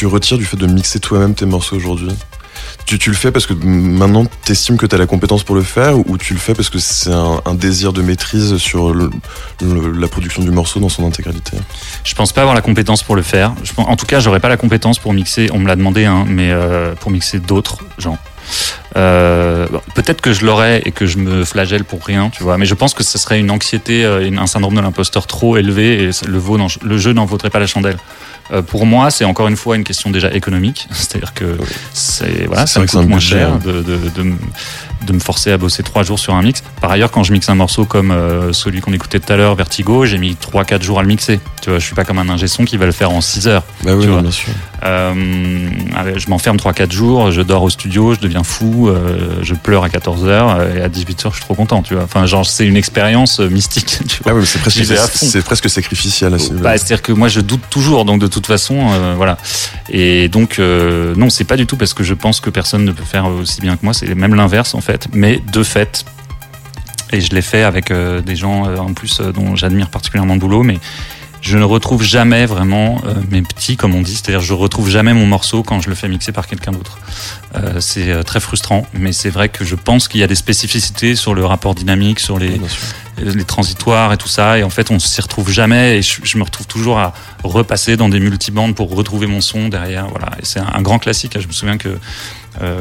tu 0.00 0.06
retires 0.06 0.38
du 0.38 0.46
fait 0.46 0.56
de 0.56 0.66
mixer 0.66 0.98
toi-même 0.98 1.34
tes 1.34 1.44
morceaux 1.44 1.76
aujourd'hui 1.76 2.08
tu, 2.86 3.10
le 3.10 3.14
fais 3.14 3.30
parce 3.30 3.44
que 3.44 3.52
maintenant 3.52 4.24
t'estimes 4.44 4.78
que 4.78 4.86
t'as 4.86 4.96
la 4.96 5.06
compétence 5.06 5.44
pour 5.44 5.54
le 5.54 5.62
faire 5.62 5.98
ou 6.08 6.16
tu 6.16 6.32
le 6.32 6.40
fais 6.40 6.54
parce 6.54 6.70
que 6.70 6.78
c'est 6.78 7.12
un, 7.12 7.54
désir 7.54 7.92
de 7.92 8.00
maîtrise 8.00 8.56
sur 8.56 8.94
la 8.94 10.08
production 10.08 10.42
du 10.42 10.50
morceau 10.50 10.80
dans 10.80 10.88
son 10.88 11.06
intégralité? 11.06 11.58
Je 12.02 12.14
pense 12.14 12.32
pas 12.32 12.40
avoir 12.40 12.56
la 12.56 12.62
compétence 12.62 13.02
pour 13.02 13.14
le 13.14 13.22
faire. 13.22 13.52
En 13.76 13.94
tout 13.94 14.06
cas, 14.06 14.20
j'aurais 14.20 14.40
pas 14.40 14.48
la 14.48 14.56
compétence 14.56 14.98
pour 14.98 15.12
mixer. 15.12 15.50
On 15.52 15.58
me 15.58 15.68
l'a 15.68 15.76
demandé, 15.76 16.04
hein, 16.04 16.24
mais 16.26 16.50
euh, 16.50 16.94
pour 16.94 17.12
mixer 17.12 17.38
d'autres 17.38 17.78
gens. 17.98 18.18
Euh, 18.96 19.68
Peut-être 19.94 20.20
que 20.20 20.32
je 20.32 20.44
l'aurais 20.44 20.82
et 20.84 20.90
que 20.90 21.06
je 21.06 21.18
me 21.18 21.44
flagelle 21.44 21.84
pour 21.84 22.04
rien, 22.04 22.30
tu 22.30 22.42
vois. 22.42 22.58
Mais 22.58 22.66
je 22.66 22.74
pense 22.74 22.94
que 22.94 23.04
ce 23.04 23.18
serait 23.18 23.38
une 23.38 23.52
anxiété, 23.52 24.04
euh, 24.04 24.28
un 24.36 24.46
syndrome 24.46 24.74
de 24.74 24.80
l'imposteur 24.80 25.26
trop 25.28 25.56
élevé 25.56 26.02
et 26.02 26.10
le 26.26 26.98
jeu 26.98 27.12
n'en 27.12 27.26
vaudrait 27.26 27.50
pas 27.50 27.60
la 27.60 27.68
chandelle. 27.68 27.98
Euh, 28.52 28.62
pour 28.62 28.84
moi, 28.86 29.10
c'est 29.10 29.24
encore 29.24 29.46
une 29.48 29.56
fois 29.56 29.76
une 29.76 29.84
question 29.84 30.10
déjà 30.10 30.32
économique, 30.32 30.88
c'est-à-dire 30.92 31.32
que 31.34 31.56
c'est 31.92 32.46
voilà, 32.46 32.66
ça 32.66 32.80
me 32.80 32.86
coûte 32.86 33.06
moins 33.08 33.20
cher 33.20 33.52
hein. 33.52 33.60
de, 33.64 33.82
de, 33.82 33.96
de, 34.14 34.22
me- 34.22 34.36
de 35.06 35.12
me 35.12 35.20
forcer 35.20 35.52
à 35.52 35.56
bosser 35.58 35.82
trois 35.82 36.02
jours 36.02 36.18
sur 36.18 36.34
un 36.34 36.42
mix. 36.42 36.62
Par 36.80 36.90
ailleurs, 36.90 37.10
quand 37.10 37.22
je 37.22 37.32
mixe 37.32 37.48
un 37.48 37.54
morceau 37.54 37.84
comme 37.84 38.10
euh, 38.10 38.52
celui 38.52 38.80
qu'on 38.80 38.92
écoutait 38.92 39.20
tout 39.20 39.32
à 39.32 39.36
l'heure, 39.36 39.54
Vertigo, 39.54 40.04
j'ai 40.04 40.18
mis 40.18 40.34
3-4 40.34 40.82
jours 40.82 40.98
à 40.98 41.02
le 41.02 41.08
mixer. 41.08 41.40
Tu 41.62 41.70
vois, 41.70 41.78
je 41.78 41.84
suis 41.84 41.94
pas 41.94 42.04
comme 42.04 42.18
un 42.18 42.28
ingé 42.28 42.48
son 42.48 42.64
qui 42.64 42.76
va 42.76 42.86
le 42.86 42.92
faire 42.92 43.10
en 43.10 43.20
6 43.20 43.46
heures. 43.48 43.62
Bah 43.84 43.92
oui, 43.94 44.02
Tu 44.02 44.06
non, 44.08 44.14
vois. 44.14 44.22
bien 44.22 44.30
sûr. 44.30 44.48
Euh, 44.82 45.68
je 46.16 46.28
m'enferme 46.28 46.56
3-4 46.56 46.90
jours, 46.92 47.30
je 47.30 47.42
dors 47.42 47.62
au 47.62 47.70
studio, 47.70 48.14
je 48.14 48.20
deviens 48.20 48.44
fou, 48.44 48.88
euh, 48.88 49.38
je 49.42 49.54
pleure 49.54 49.84
à 49.84 49.90
14 49.90 50.26
heures 50.26 50.56
euh, 50.58 50.76
et 50.76 50.80
à 50.80 50.88
18 50.88 51.26
heures, 51.26 51.32
je 51.32 51.36
suis 51.36 51.44
trop 51.44 51.54
content. 51.54 51.82
Tu 51.82 51.94
vois, 51.94 52.04
enfin, 52.04 52.26
genre, 52.26 52.46
c'est 52.46 52.66
une 52.66 52.76
expérience 52.76 53.40
mystique. 53.40 53.98
Tu 54.10 54.22
vois. 54.22 54.32
Ah 54.32 54.34
oui, 54.34 54.46
c'est 54.46 54.58
presque, 54.58 54.84
c'est 55.14 55.42
presque 55.42 55.70
sacrificiel. 55.70 56.36
Bah, 56.62 56.76
C'est-à-dire 56.76 57.02
que 57.02 57.12
moi 57.12 57.28
je 57.28 57.40
doute 57.40 57.62
toujours, 57.70 58.04
donc 58.04 58.20
de 58.20 58.26
toute 58.26 58.46
façon, 58.46 58.88
voilà. 59.16 59.36
Et 59.90 60.28
donc 60.28 60.58
non, 60.58 61.30
c'est 61.30 61.44
pas 61.44 61.56
du 61.56 61.66
tout 61.66 61.76
parce 61.76 61.94
que 61.94 62.02
je 62.02 62.14
pense 62.14 62.40
que 62.40 62.50
personne 62.50 62.84
ne 62.84 62.92
peut 62.92 63.04
faire 63.04 63.26
aussi 63.26 63.60
bien 63.60 63.76
que 63.76 63.84
moi, 63.84 63.94
c'est 63.94 64.14
même 64.14 64.34
l'inverse 64.34 64.74
en 64.74 64.80
fait. 64.80 65.08
Mais 65.12 65.40
de 65.52 65.62
fait, 65.62 66.04
et 67.12 67.20
je 67.20 67.30
l'ai 67.30 67.42
fait 67.42 67.62
avec 67.62 67.90
euh, 67.90 68.20
des 68.20 68.36
gens 68.36 68.66
euh, 68.66 68.76
en 68.76 68.92
plus 68.92 69.20
euh, 69.20 69.32
dont 69.32 69.56
j'admire 69.56 69.88
particulièrement 69.90 70.34
le 70.34 70.40
boulot, 70.40 70.62
mais 70.62 70.78
je 71.42 71.56
ne 71.56 71.64
retrouve 71.64 72.02
jamais 72.02 72.46
vraiment 72.46 73.00
euh, 73.06 73.14
mes 73.30 73.42
petits, 73.42 73.76
comme 73.76 73.94
on 73.94 74.02
dit, 74.02 74.14
c'est-à-dire 74.14 74.40
je 74.40 74.52
retrouve 74.52 74.90
jamais 74.90 75.14
mon 75.14 75.26
morceau 75.26 75.62
quand 75.62 75.80
je 75.80 75.88
le 75.88 75.94
fais 75.94 76.08
mixer 76.08 76.32
par 76.32 76.46
quelqu'un 76.46 76.72
d'autre. 76.72 76.98
Euh, 77.56 77.80
c'est 77.80 78.10
euh, 78.10 78.22
très 78.22 78.40
frustrant, 78.40 78.86
mais 78.92 79.12
c'est 79.12 79.30
vrai 79.30 79.48
que 79.48 79.64
je 79.64 79.74
pense 79.74 80.06
qu'il 80.08 80.20
y 80.20 80.22
a 80.22 80.26
des 80.26 80.34
spécificités 80.34 81.16
sur 81.16 81.34
le 81.34 81.44
rapport 81.44 81.74
dynamique, 81.74 82.20
sur 82.20 82.38
les, 82.38 82.56
sûr. 82.68 82.68
les 83.18 83.44
transitoires 83.44 84.12
et 84.12 84.16
tout 84.16 84.28
ça. 84.28 84.58
Et 84.58 84.62
en 84.62 84.70
fait, 84.70 84.90
on 84.90 84.98
s'y 84.98 85.20
retrouve 85.20 85.50
jamais. 85.50 85.98
Et 85.98 86.02
je, 86.02 86.20
je 86.22 86.38
me 86.38 86.44
retrouve 86.44 86.66
toujours 86.66 86.98
à 86.98 87.14
repasser 87.42 87.96
dans 87.96 88.08
des 88.08 88.20
multibandes 88.20 88.74
pour 88.74 88.94
retrouver 88.94 89.26
mon 89.26 89.40
son 89.40 89.68
derrière. 89.68 90.08
Voilà. 90.08 90.28
Et 90.40 90.44
c'est 90.44 90.60
un, 90.60 90.70
un 90.72 90.82
grand 90.82 90.98
classique. 90.98 91.38
Je 91.40 91.48
me 91.48 91.52
souviens 91.52 91.78
que 91.78 91.88
euh, 91.88 91.96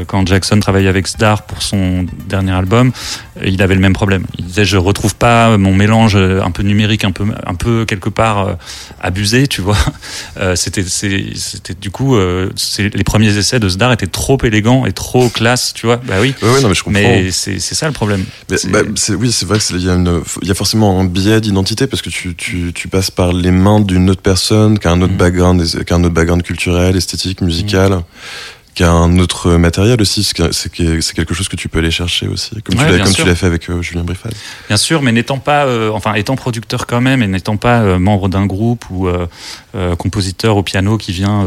quand 0.07 0.27
Jackson 0.27 0.59
travaillait 0.59 0.89
avec 0.89 1.07
Star 1.07 1.43
pour 1.43 1.61
son 1.61 2.05
dernier 2.27 2.51
album, 2.51 2.91
euh, 3.37 3.43
il 3.45 3.61
avait 3.61 3.75
le 3.75 3.81
même 3.81 3.93
problème. 3.93 4.23
Il 4.37 4.45
disait 4.45 4.65
je 4.65 4.77
retrouve 4.77 5.15
pas 5.15 5.57
mon 5.57 5.73
mélange 5.73 6.15
euh, 6.15 6.41
un 6.43 6.51
peu 6.51 6.63
numérique, 6.63 7.03
un 7.05 7.11
peu, 7.11 7.23
un 7.45 7.55
peu 7.55 7.85
quelque 7.85 8.09
part 8.09 8.47
euh, 8.47 8.53
abusé, 9.01 9.47
tu 9.47 9.61
vois. 9.61 9.77
Euh, 10.39 10.55
c'était, 10.55 10.83
du 11.81 11.91
coup, 11.91 12.15
euh, 12.15 12.49
les 12.79 13.03
premiers 13.03 13.35
essais 13.37 13.59
de 13.59 13.67
Star 13.67 13.91
étaient 13.91 14.07
trop 14.07 14.37
élégants 14.43 14.85
et 14.85 14.93
trop 14.93 15.27
classe, 15.29 15.73
tu 15.73 15.85
vois. 15.85 15.97
Bah 15.97 16.15
oui. 16.21 16.33
Ouais, 16.41 16.49
ouais, 16.49 16.61
non, 16.61 16.69
mais 16.69 16.75
je 16.75 16.83
comprends. 16.83 16.99
Mais 17.01 17.31
c'est, 17.31 17.59
ça 17.59 17.87
le 17.87 17.91
problème. 17.93 18.23
Mais, 18.49 18.57
bah, 18.69 18.79
oui, 19.17 19.31
c'est 19.31 19.45
vrai 19.45 19.59
qu'il 19.59 19.83
y, 19.83 19.89
a 19.89 19.93
une- 19.95 20.21
il 20.41 20.47
y 20.47 20.51
a 20.51 20.53
forcément 20.53 20.99
un 20.99 21.03
biais 21.05 21.41
d'identité 21.41 21.87
parce 21.87 22.01
que 22.01 22.09
tu, 22.09 22.35
tu, 22.35 22.71
tu 22.73 22.87
passes 22.87 23.11
par 23.11 23.33
les 23.33 23.51
mains 23.51 23.81
d'une 23.81 24.09
autre 24.09 24.21
personne 24.21 24.79
qui 24.79 24.87
a 24.87 24.91
un 24.91 25.01
autre 25.01 25.13
Mhm. 25.13 25.17
background, 25.17 25.83
qui 25.85 25.93
a 25.93 25.95
un 25.95 26.03
autre 26.03 26.13
background 26.13 26.43
culturel, 26.43 26.95
esthétique, 26.95 27.41
musical, 27.41 28.01
qui 28.79 28.85
a 28.85 28.91
un 28.93 29.19
autre 29.19 29.55
matériel 29.57 29.99
aussi. 30.01 30.23
C'est 30.23 30.37
que- 30.37 30.51
C'est 30.53 30.71
que- 30.71 31.01
c'est 31.01 31.13
quelque 31.13 31.33
chose 31.33 31.49
que 31.49 31.57
tu 31.57 31.67
peux 31.67 31.79
aller 31.79 31.91
chercher 31.91 32.29
aussi, 32.29 32.51
comme 32.63 32.79
Ouais, 32.79 32.85
tu 33.13 33.25
l'as 33.25 33.35
fait 33.35 33.45
avec 33.45 33.69
euh, 33.69 33.81
Julien 33.81 34.05
Briffaz. 34.05 34.29
Bien 34.69 34.77
sûr, 34.77 35.01
mais 35.01 35.11
n'étant 35.11 35.37
pas, 35.37 35.65
euh, 35.65 35.91
enfin 35.91 36.13
étant 36.13 36.37
producteur 36.37 36.87
quand 36.87 37.01
même, 37.01 37.21
et 37.21 37.27
n'étant 37.27 37.57
pas 37.57 37.81
euh, 37.81 37.99
membre 37.99 38.29
d'un 38.29 38.45
groupe 38.45 38.85
ou 38.89 39.09
compositeur 39.97 40.55
au 40.55 40.63
piano 40.63 40.97
qui 40.97 41.11
vient 41.11 41.45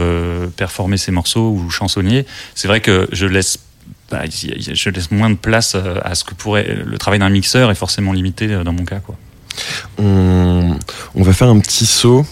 performer 0.59 0.99
ses 0.99 1.11
morceaux 1.11 1.49
ou 1.59 1.71
chansonnier, 1.71 2.27
c'est 2.55 2.69
vrai 2.69 2.81
que 2.83 3.09
je 3.13 3.25
laisse, 3.25 3.57
bah, 4.11 4.25
je 4.29 4.91
laisse 4.91 5.11
moins 5.11 5.31
de 5.31 5.37
place 5.37 5.75
à 6.05 6.15
ce 6.15 6.25
que 6.25 6.35
pourrait 6.35 6.81
le 6.85 6.99
travail 6.99 7.19
d'un 7.21 7.31
mixeur 7.31 7.71
est 7.71 7.75
forcément 7.75 8.13
limité 8.13 8.47
dans 8.63 8.75
mon 8.75 8.85
cas, 8.85 9.01
quoi. 9.01 9.17
On, 9.99 10.77
on 11.15 11.23
va 11.23 11.33
faire 11.33 11.49
un 11.49 11.59
petit 11.61 11.87
saut 11.87 12.27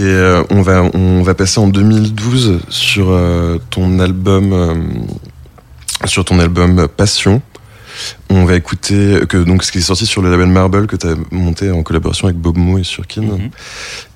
et 0.00 0.04
euh, 0.04 0.42
on, 0.50 0.62
va, 0.62 0.82
on 0.94 1.22
va 1.22 1.34
passer 1.34 1.60
en 1.60 1.68
2012 1.68 2.60
sur 2.70 3.10
euh, 3.10 3.58
ton 3.70 3.98
album 4.00 4.52
euh, 4.52 4.74
sur 6.06 6.24
ton 6.24 6.38
album 6.38 6.88
Passion. 6.88 7.42
On 8.30 8.44
va 8.46 8.54
écouter 8.54 9.20
que 9.28 9.36
donc 9.36 9.62
ce 9.62 9.70
qui 9.72 9.78
est 9.78 9.82
sorti 9.82 10.06
sur 10.06 10.22
le 10.22 10.30
label 10.30 10.46
Marble 10.46 10.86
que 10.86 10.96
tu 10.96 11.06
as 11.06 11.14
monté 11.30 11.70
en 11.70 11.82
collaboration 11.82 12.28
avec 12.28 12.38
Bob 12.38 12.56
Mo 12.56 12.78
et 12.78 12.84
Surkin. 12.84 13.20
Mhm. 13.22 13.50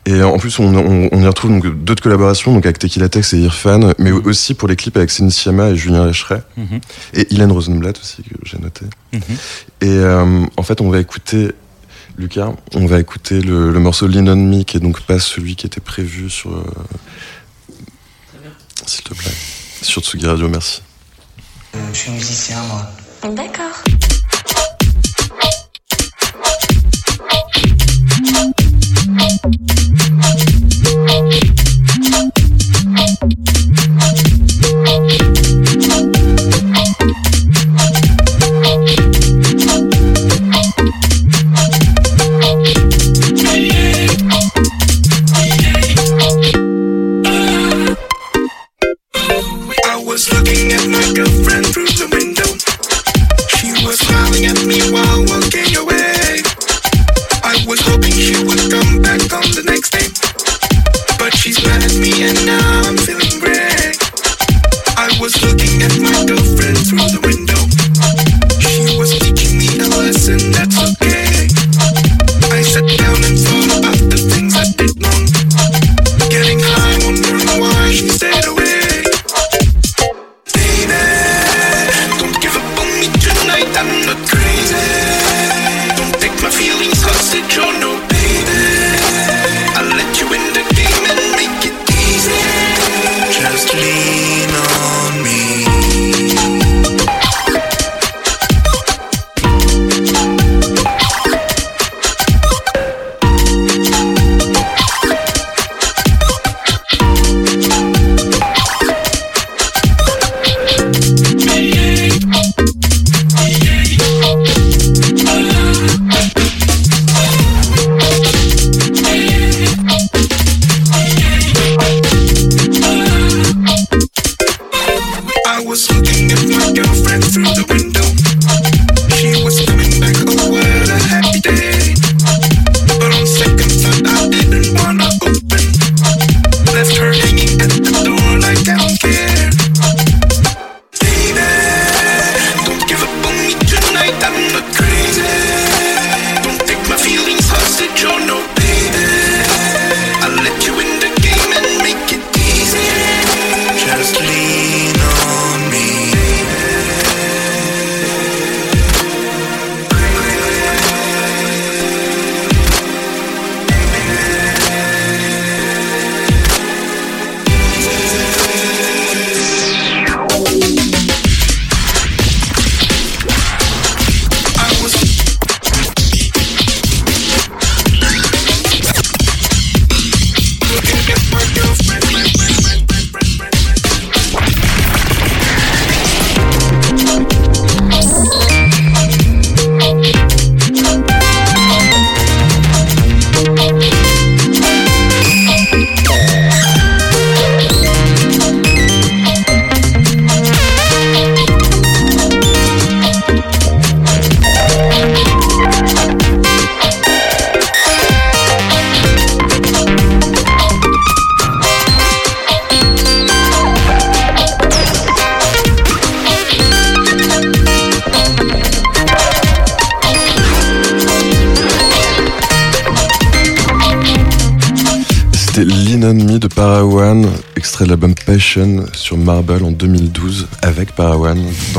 Et 0.07 0.23
en 0.23 0.39
plus, 0.39 0.59
on, 0.59 0.75
on- 0.75 1.09
on 1.13 1.23
y 1.23 1.27
retrouve 1.27 1.51
donc 1.51 1.67
d'autres 1.85 2.03
collaborations, 2.03 2.55
donc 2.55 2.65
avec 2.65 2.79
Tequila 2.79 3.09
Tex 3.11 3.35
et 3.35 3.39
Irfan, 3.41 3.93
mais 3.99 4.13
aussi 4.13 4.55
pour 4.55 4.69
les 4.69 4.77
clips 4.77 4.97
avec 4.97 5.11
Céline 5.11 5.31
Sciamma 5.31 5.69
et 5.71 5.77
Julien 5.77 6.07
Lécheret, 6.07 6.43
Mhm. 6.57 6.81
et 7.15 7.35
Hélène 7.35 7.53
Rosenblatt 7.53 7.99
aussi, 8.01 8.23
que 8.23 8.35
j'ai 8.45 8.59
noté. 8.59 8.87
Et 9.83 9.99
en 10.57 10.63
fait, 10.63 10.81
on 10.81 10.89
va 10.89 11.01
écouter, 11.01 11.53
Lucas, 12.17 12.53
on 12.75 12.87
va 12.87 13.01
écouter 13.01 13.41
le, 13.41 13.73
le 13.73 13.79
morceau 13.81 14.07
Lean 14.07 14.27
on 14.29 14.37
Me, 14.37 14.63
qui 14.63 14.77
est 14.77 14.81
donc 14.81 15.01
pas 15.03 15.19
celui 15.19 15.57
qui 15.57 15.67
était 15.67 15.81
prévu 15.81 16.31
sur. 16.31 16.53
euh, 16.55 16.65
S'il 18.87 19.03
te 19.05 19.15
plaît. 19.15 19.33
Sur 19.83 20.03
Tsugi 20.03 20.27
Radio, 20.27 20.49
merci. 20.49 20.83
Je 21.93 21.97
suis 21.99 22.11
musicien, 22.13 22.63
moi. 22.65 22.89
D'accord. 23.35 23.83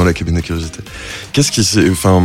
La 0.05 0.13
cabine 0.13 0.35
de 0.35 0.41
curiosité. 0.41 0.79
Qu'est-ce 1.33 1.51
qui 1.51 1.63
s'est, 1.63 1.89
enfin, 1.89 2.23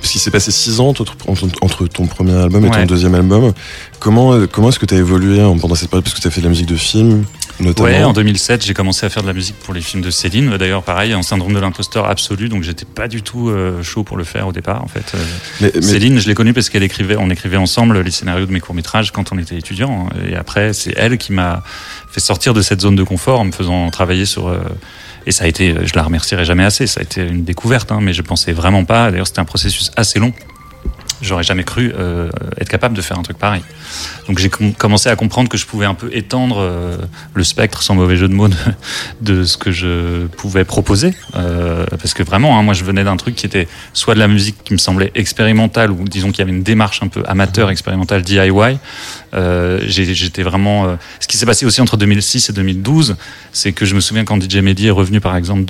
parce 0.00 0.12
qu'il 0.12 0.20
s'est 0.20 0.30
passé 0.30 0.50
six 0.52 0.80
ans 0.80 0.88
entre, 0.88 1.86
ton 1.88 2.06
premier 2.06 2.34
album 2.34 2.64
et 2.66 2.70
ton 2.70 2.84
deuxième 2.86 3.14
album. 3.14 3.52
Comment, 3.98 4.46
comment 4.46 4.68
est-ce 4.68 4.78
que 4.78 4.86
tu 4.86 4.94
as 4.94 4.98
évolué 4.98 5.40
hein, 5.40 5.56
pendant 5.60 5.74
cette 5.74 5.90
période? 5.90 6.04
Parce 6.04 6.14
que 6.14 6.20
tu 6.20 6.28
as 6.28 6.30
fait 6.30 6.40
de 6.40 6.46
la 6.46 6.50
musique 6.50 6.66
de 6.66 6.76
film, 6.76 7.24
notamment. 7.58 7.88
Ouais, 7.88 8.04
en 8.04 8.12
2007, 8.12 8.64
j'ai 8.64 8.74
commencé 8.74 9.04
à 9.04 9.08
faire 9.10 9.22
de 9.24 9.26
la 9.28 9.34
musique 9.34 9.56
pour 9.58 9.74
les 9.74 9.80
films 9.80 10.02
de 10.02 10.10
Céline. 10.10 10.56
D'ailleurs, 10.56 10.84
pareil, 10.84 11.14
en 11.16 11.22
syndrome 11.22 11.52
de 11.52 11.58
l'imposteur 11.58 12.08
absolu, 12.08 12.48
donc 12.48 12.62
j'étais 12.62 12.84
pas 12.84 13.08
du 13.08 13.22
tout 13.22 13.48
euh, 13.48 13.82
chaud 13.82 14.04
pour 14.04 14.16
le 14.16 14.22
faire 14.22 14.46
au 14.46 14.52
départ. 14.52 14.84
En 14.84 14.88
fait, 14.88 15.12
Euh, 15.14 15.18
mais, 15.60 15.72
mais- 15.74 15.82
Céline, 15.82 16.18
je 16.20 16.28
l'ai 16.28 16.34
connue 16.34 16.52
parce 16.52 16.68
qu'elle 16.70 16.84
écrivait, 16.84 17.16
on 17.18 17.28
écrivait 17.30 17.56
ensemble 17.56 18.00
les 18.00 18.10
scénarios 18.12 18.46
de 18.46 18.52
mes 18.52 18.60
courts 18.60 18.76
métrages 18.76 19.10
quand 19.10 19.32
on 19.32 19.38
était 19.38 19.56
étudiants. 19.58 20.08
Et 20.30 20.36
après, 20.36 20.72
c'est 20.72 20.94
elle 20.96 21.18
qui 21.18 21.32
m'a 21.32 21.64
fait 22.10 22.20
sortir 22.20 22.54
de 22.54 22.62
cette 22.62 22.80
zone 22.82 22.94
de 22.94 23.02
confort 23.02 23.40
en 23.40 23.44
me 23.46 23.52
faisant 23.52 23.90
travailler 23.90 24.26
sur. 24.26 24.48
Et 25.28 25.30
ça 25.30 25.44
a 25.44 25.46
été, 25.46 25.74
je 25.84 25.94
la 25.94 26.02
remercierai 26.02 26.46
jamais 26.46 26.64
assez. 26.64 26.86
Ça 26.86 27.00
a 27.00 27.02
été 27.02 27.20
une 27.20 27.44
découverte, 27.44 27.92
hein, 27.92 27.98
mais 28.00 28.14
je 28.14 28.22
pensais 28.22 28.52
vraiment 28.52 28.86
pas. 28.86 29.10
D'ailleurs, 29.10 29.26
c'était 29.26 29.40
un 29.40 29.44
processus 29.44 29.90
assez 29.94 30.18
long. 30.18 30.32
J'aurais 31.20 31.42
jamais 31.42 31.64
cru 31.64 31.92
euh, 31.96 32.30
être 32.60 32.68
capable 32.68 32.96
de 32.96 33.02
faire 33.02 33.18
un 33.18 33.22
truc 33.22 33.38
pareil. 33.38 33.62
Donc 34.28 34.38
j'ai 34.38 34.48
com- 34.48 34.72
commencé 34.72 35.08
à 35.08 35.16
comprendre 35.16 35.48
que 35.48 35.58
je 35.58 35.66
pouvais 35.66 35.86
un 35.86 35.94
peu 35.94 36.10
étendre 36.12 36.58
euh, 36.60 36.96
le 37.34 37.44
spectre, 37.44 37.82
sans 37.82 37.94
mauvais 37.94 38.16
jeu 38.16 38.28
de 38.28 38.34
mots, 38.34 38.48
de, 39.20 39.44
ce 39.44 39.56
que 39.56 39.72
je 39.72 40.26
pouvais 40.26 40.64
proposer. 40.64 41.14
Euh, 41.34 41.86
parce 41.90 42.14
que 42.14 42.22
vraiment, 42.22 42.58
hein, 42.58 42.62
moi 42.62 42.74
je 42.74 42.84
venais 42.84 43.04
d'un 43.04 43.16
truc 43.16 43.34
qui 43.34 43.46
était 43.46 43.66
soit 43.94 44.14
de 44.14 44.20
la 44.20 44.28
musique 44.28 44.62
qui 44.64 44.72
me 44.72 44.78
semblait 44.78 45.10
expérimentale, 45.14 45.90
ou 45.90 46.04
disons 46.04 46.28
qu'il 46.30 46.38
y 46.38 46.42
avait 46.42 46.52
une 46.52 46.62
démarche 46.62 47.02
un 47.02 47.08
peu 47.08 47.22
amateur, 47.26 47.70
expérimentale, 47.70 48.22
DIY. 48.22 48.78
J'étais 49.86 50.42
vraiment... 50.42 50.96
Ce 51.20 51.26
qui 51.26 51.36
s'est 51.36 51.46
passé 51.46 51.66
aussi 51.66 51.80
entre 51.80 51.96
2006 51.96 52.50
et 52.50 52.52
2012, 52.52 53.16
c'est 53.52 53.72
que 53.72 53.84
je 53.84 53.94
me 53.94 54.00
souviens 54.00 54.24
quand 54.24 54.40
DJ 54.40 54.56
Mehdi 54.56 54.86
est 54.86 54.92
revenu 54.92 55.20
par 55.20 55.36
exemple 55.36 55.64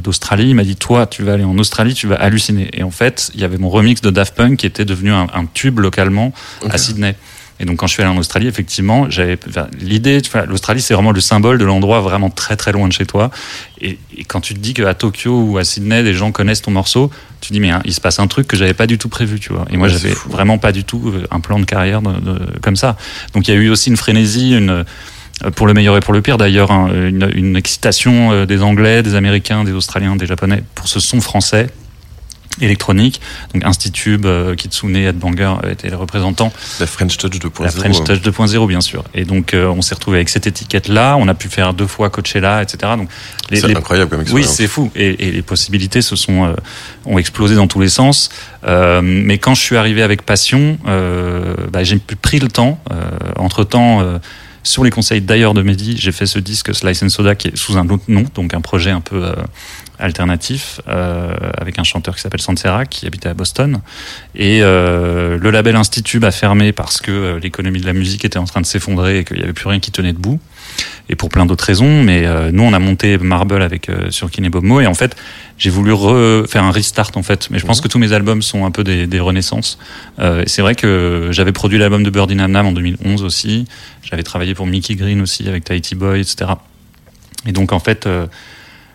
d'Australie, 0.00 0.50
il 0.50 0.54
m'a 0.54 0.64
dit, 0.64 0.76
toi 0.76 1.06
tu 1.06 1.22
vas 1.22 1.34
aller 1.34 1.44
en 1.44 1.58
Australie, 1.58 1.94
tu 1.94 2.06
vas 2.06 2.16
halluciner. 2.16 2.68
Et 2.72 2.82
en 2.82 2.90
fait, 2.90 3.30
il 3.34 3.40
y 3.40 3.44
avait 3.44 3.58
mon 3.58 3.70
remix 3.70 4.00
de 4.00 4.10
Daft 4.10 4.34
Punk 4.34 4.58
qui 4.58 4.66
était 4.66 4.83
devenu 4.84 5.12
un, 5.12 5.26
un 5.34 5.46
tube 5.52 5.78
localement 5.80 6.32
à 6.70 6.78
Sydney. 6.78 7.14
Et 7.60 7.66
donc 7.66 7.76
quand 7.76 7.86
je 7.86 7.92
suis 7.92 8.02
allé 8.02 8.10
en 8.10 8.16
Australie, 8.16 8.48
effectivement, 8.48 9.08
j'avais 9.10 9.38
enfin, 9.48 9.68
l'idée. 9.80 10.20
enfin, 10.26 10.44
L'Australie, 10.44 10.80
c'est 10.82 10.92
vraiment 10.92 11.12
le 11.12 11.20
symbole 11.20 11.56
de 11.56 11.64
l'endroit 11.64 12.00
vraiment 12.00 12.28
très 12.28 12.56
très 12.56 12.72
loin 12.72 12.88
de 12.88 12.92
chez 12.92 13.06
toi. 13.06 13.30
Et, 13.80 13.96
et 14.16 14.24
quand 14.24 14.40
tu 14.40 14.54
te 14.54 14.58
dis 14.58 14.74
qu'à 14.74 14.92
Tokyo 14.94 15.30
ou 15.40 15.58
à 15.58 15.62
Sydney, 15.64 16.02
des 16.02 16.14
gens 16.14 16.32
connaissent 16.32 16.62
ton 16.62 16.72
morceau, 16.72 17.12
tu 17.40 17.48
te 17.48 17.52
dis 17.54 17.60
mais 17.60 17.70
hein, 17.70 17.80
il 17.84 17.94
se 17.94 18.00
passe 18.00 18.18
un 18.18 18.26
truc 18.26 18.48
que 18.48 18.56
j'avais 18.56 18.74
pas 18.74 18.88
du 18.88 18.98
tout 18.98 19.08
prévu, 19.08 19.38
tu 19.38 19.52
vois. 19.52 19.66
Et 19.70 19.76
moi, 19.76 19.86
Ouais, 19.86 19.92
j'avais 19.94 20.14
vraiment 20.28 20.58
pas 20.58 20.72
du 20.72 20.82
tout 20.82 21.12
euh, 21.14 21.26
un 21.30 21.38
plan 21.38 21.60
de 21.60 21.64
carrière 21.64 22.02
de- 22.02 22.18
de- 22.20 22.58
comme 22.60 22.74
ça. 22.76 22.96
Donc 23.34 23.46
il 23.46 23.54
y 23.54 23.56
a 23.56 23.60
eu 23.60 23.68
aussi 23.68 23.88
une 23.88 23.96
frénésie, 23.96 24.56
une 24.56 24.70
euh, 24.70 25.50
pour 25.54 25.68
le 25.68 25.74
meilleur 25.74 25.96
et 25.96 26.00
pour 26.00 26.12
le 26.12 26.22
pire 26.22 26.38
d'ailleurs, 26.38 26.72
hein, 26.72 26.90
une, 26.92 27.30
une 27.34 27.56
excitation 27.56 28.32
euh, 28.32 28.46
des 28.46 28.62
Anglais, 28.62 29.04
des 29.04 29.14
Américains, 29.14 29.62
des 29.62 29.72
Australiens, 29.72 30.16
des 30.16 30.26
Japonais 30.26 30.64
pour 30.74 30.88
ce 30.88 30.98
son 30.98 31.20
français 31.20 31.68
électronique. 32.60 33.20
Donc 33.52 33.64
Institube, 33.64 34.26
euh, 34.26 34.54
Kitsune, 34.54 34.96
Headbanger 34.96 35.54
euh, 35.64 35.72
étaient 35.72 35.88
les 35.88 35.94
représentants. 35.96 36.52
la 36.80 36.86
French 36.86 37.16
Touch 37.16 37.32
2.0. 37.38 37.62
La 37.64 37.70
French 37.70 38.02
Touch 38.04 38.20
2.0 38.20 38.66
bien 38.68 38.80
sûr. 38.80 39.04
Et 39.14 39.24
donc 39.24 39.54
euh, 39.54 39.66
on 39.68 39.82
s'est 39.82 39.94
retrouvé 39.94 40.18
avec 40.18 40.28
cette 40.28 40.46
étiquette 40.46 40.88
là. 40.88 41.16
On 41.18 41.28
a 41.28 41.34
pu 41.34 41.48
faire 41.48 41.74
deux 41.74 41.86
fois 41.86 42.10
Coachella, 42.10 42.62
etc. 42.62 42.92
Donc 42.96 43.08
C'est 43.52 43.66
les- 43.66 43.74
incroyable 43.76 44.10
comme 44.10 44.20
oui, 44.20 44.24
expérience. 44.24 44.54
c'est 44.54 44.66
fou. 44.68 44.90
Et, 44.94 45.28
et 45.28 45.32
les 45.32 45.42
possibilités 45.42 46.02
se 46.02 46.16
sont 46.16 46.44
euh, 46.44 46.54
ont 47.06 47.18
explosé 47.18 47.54
dans 47.54 47.66
tous 47.66 47.80
les 47.80 47.88
sens. 47.88 48.30
Euh, 48.66 49.00
mais 49.02 49.38
quand 49.38 49.54
je 49.54 49.60
suis 49.60 49.76
arrivé 49.76 50.02
avec 50.02 50.22
Passion, 50.22 50.78
euh, 50.86 51.54
bah, 51.70 51.84
j'ai 51.84 51.98
pris 51.98 52.38
le 52.38 52.48
temps. 52.48 52.78
entre 53.36 53.64
temps, 53.64 54.02
sur 54.64 54.82
les 54.82 54.90
conseils 54.90 55.20
d'ailleurs 55.20 55.54
de 55.54 55.62
Mehdi, 55.62 55.96
j'ai 55.96 56.10
fait 56.10 56.26
ce 56.26 56.38
disque 56.38 56.74
Slice 56.74 57.02
and 57.02 57.10
Soda 57.10 57.34
qui 57.34 57.48
est 57.48 57.56
sous 57.56 57.76
un 57.76 57.88
autre 57.90 58.04
nom, 58.08 58.24
donc 58.34 58.54
un 58.54 58.60
projet 58.60 58.90
un 58.90 59.00
peu 59.00 59.22
euh, 59.22 59.34
alternatif 59.98 60.80
euh, 60.88 61.34
avec 61.56 61.78
un 61.78 61.84
chanteur 61.84 62.16
qui 62.16 62.20
s'appelle 62.20 62.40
Sansera 62.40 62.84
qui 62.86 63.06
habitait 63.06 63.28
à 63.28 63.34
Boston. 63.34 63.80
Et 64.34 64.60
euh, 64.62 65.38
le 65.38 65.50
label 65.50 65.76
Institube 65.76 66.24
a 66.24 66.30
fermé 66.30 66.72
parce 66.72 67.00
que 67.00 67.10
euh, 67.10 67.40
l'économie 67.40 67.80
de 67.80 67.86
la 67.86 67.92
musique 67.92 68.24
était 68.24 68.38
en 68.38 68.44
train 68.44 68.60
de 68.60 68.66
s'effondrer 68.66 69.18
et 69.18 69.24
qu'il 69.24 69.36
n'y 69.36 69.42
avait 69.42 69.52
plus 69.52 69.68
rien 69.68 69.80
qui 69.80 69.90
tenait 69.90 70.12
debout. 70.12 70.40
Et 71.08 71.16
pour 71.16 71.28
plein 71.28 71.44
d'autres 71.44 71.64
raisons, 71.64 72.02
mais 72.02 72.24
euh, 72.26 72.50
nous 72.52 72.62
on 72.62 72.72
a 72.72 72.78
monté 72.78 73.18
Marble 73.18 73.60
avec 73.62 73.88
euh, 73.90 74.10
Surkin 74.10 74.42
et 74.44 74.48
Bob 74.48 74.64
Mo 74.64 74.80
et 74.80 74.86
en 74.86 74.94
fait 74.94 75.14
j'ai 75.58 75.68
voulu 75.70 75.92
re- 75.92 76.46
faire 76.48 76.64
un 76.64 76.70
restart 76.70 77.10
en 77.16 77.22
fait. 77.22 77.48
Mais 77.50 77.58
je 77.58 77.66
pense 77.66 77.80
que 77.82 77.88
tous 77.88 77.98
mes 77.98 78.12
albums 78.12 78.40
sont 78.42 78.64
un 78.64 78.70
peu 78.70 78.82
des, 78.84 79.06
des 79.06 79.20
renaissances. 79.20 79.78
Euh, 80.18 80.42
et 80.44 80.48
c'est 80.48 80.62
vrai 80.62 80.74
que 80.74 81.28
j'avais 81.30 81.52
produit 81.52 81.78
l'album 81.78 82.02
de 82.02 82.10
Birdie 82.10 82.34
Nam 82.36 82.50
Nam 82.52 82.66
en 82.66 82.72
2011 82.72 83.22
aussi. 83.22 83.66
J'avais 84.02 84.22
travaillé 84.22 84.54
pour 84.54 84.66
Mickey 84.66 84.94
Green 84.94 85.20
aussi 85.20 85.46
avec 85.48 85.64
Tahiti 85.64 85.94
Boy, 85.94 86.20
etc. 86.20 86.52
Et 87.46 87.52
donc 87.52 87.72
en 87.72 87.78
fait, 87.80 88.06
euh, 88.06 88.26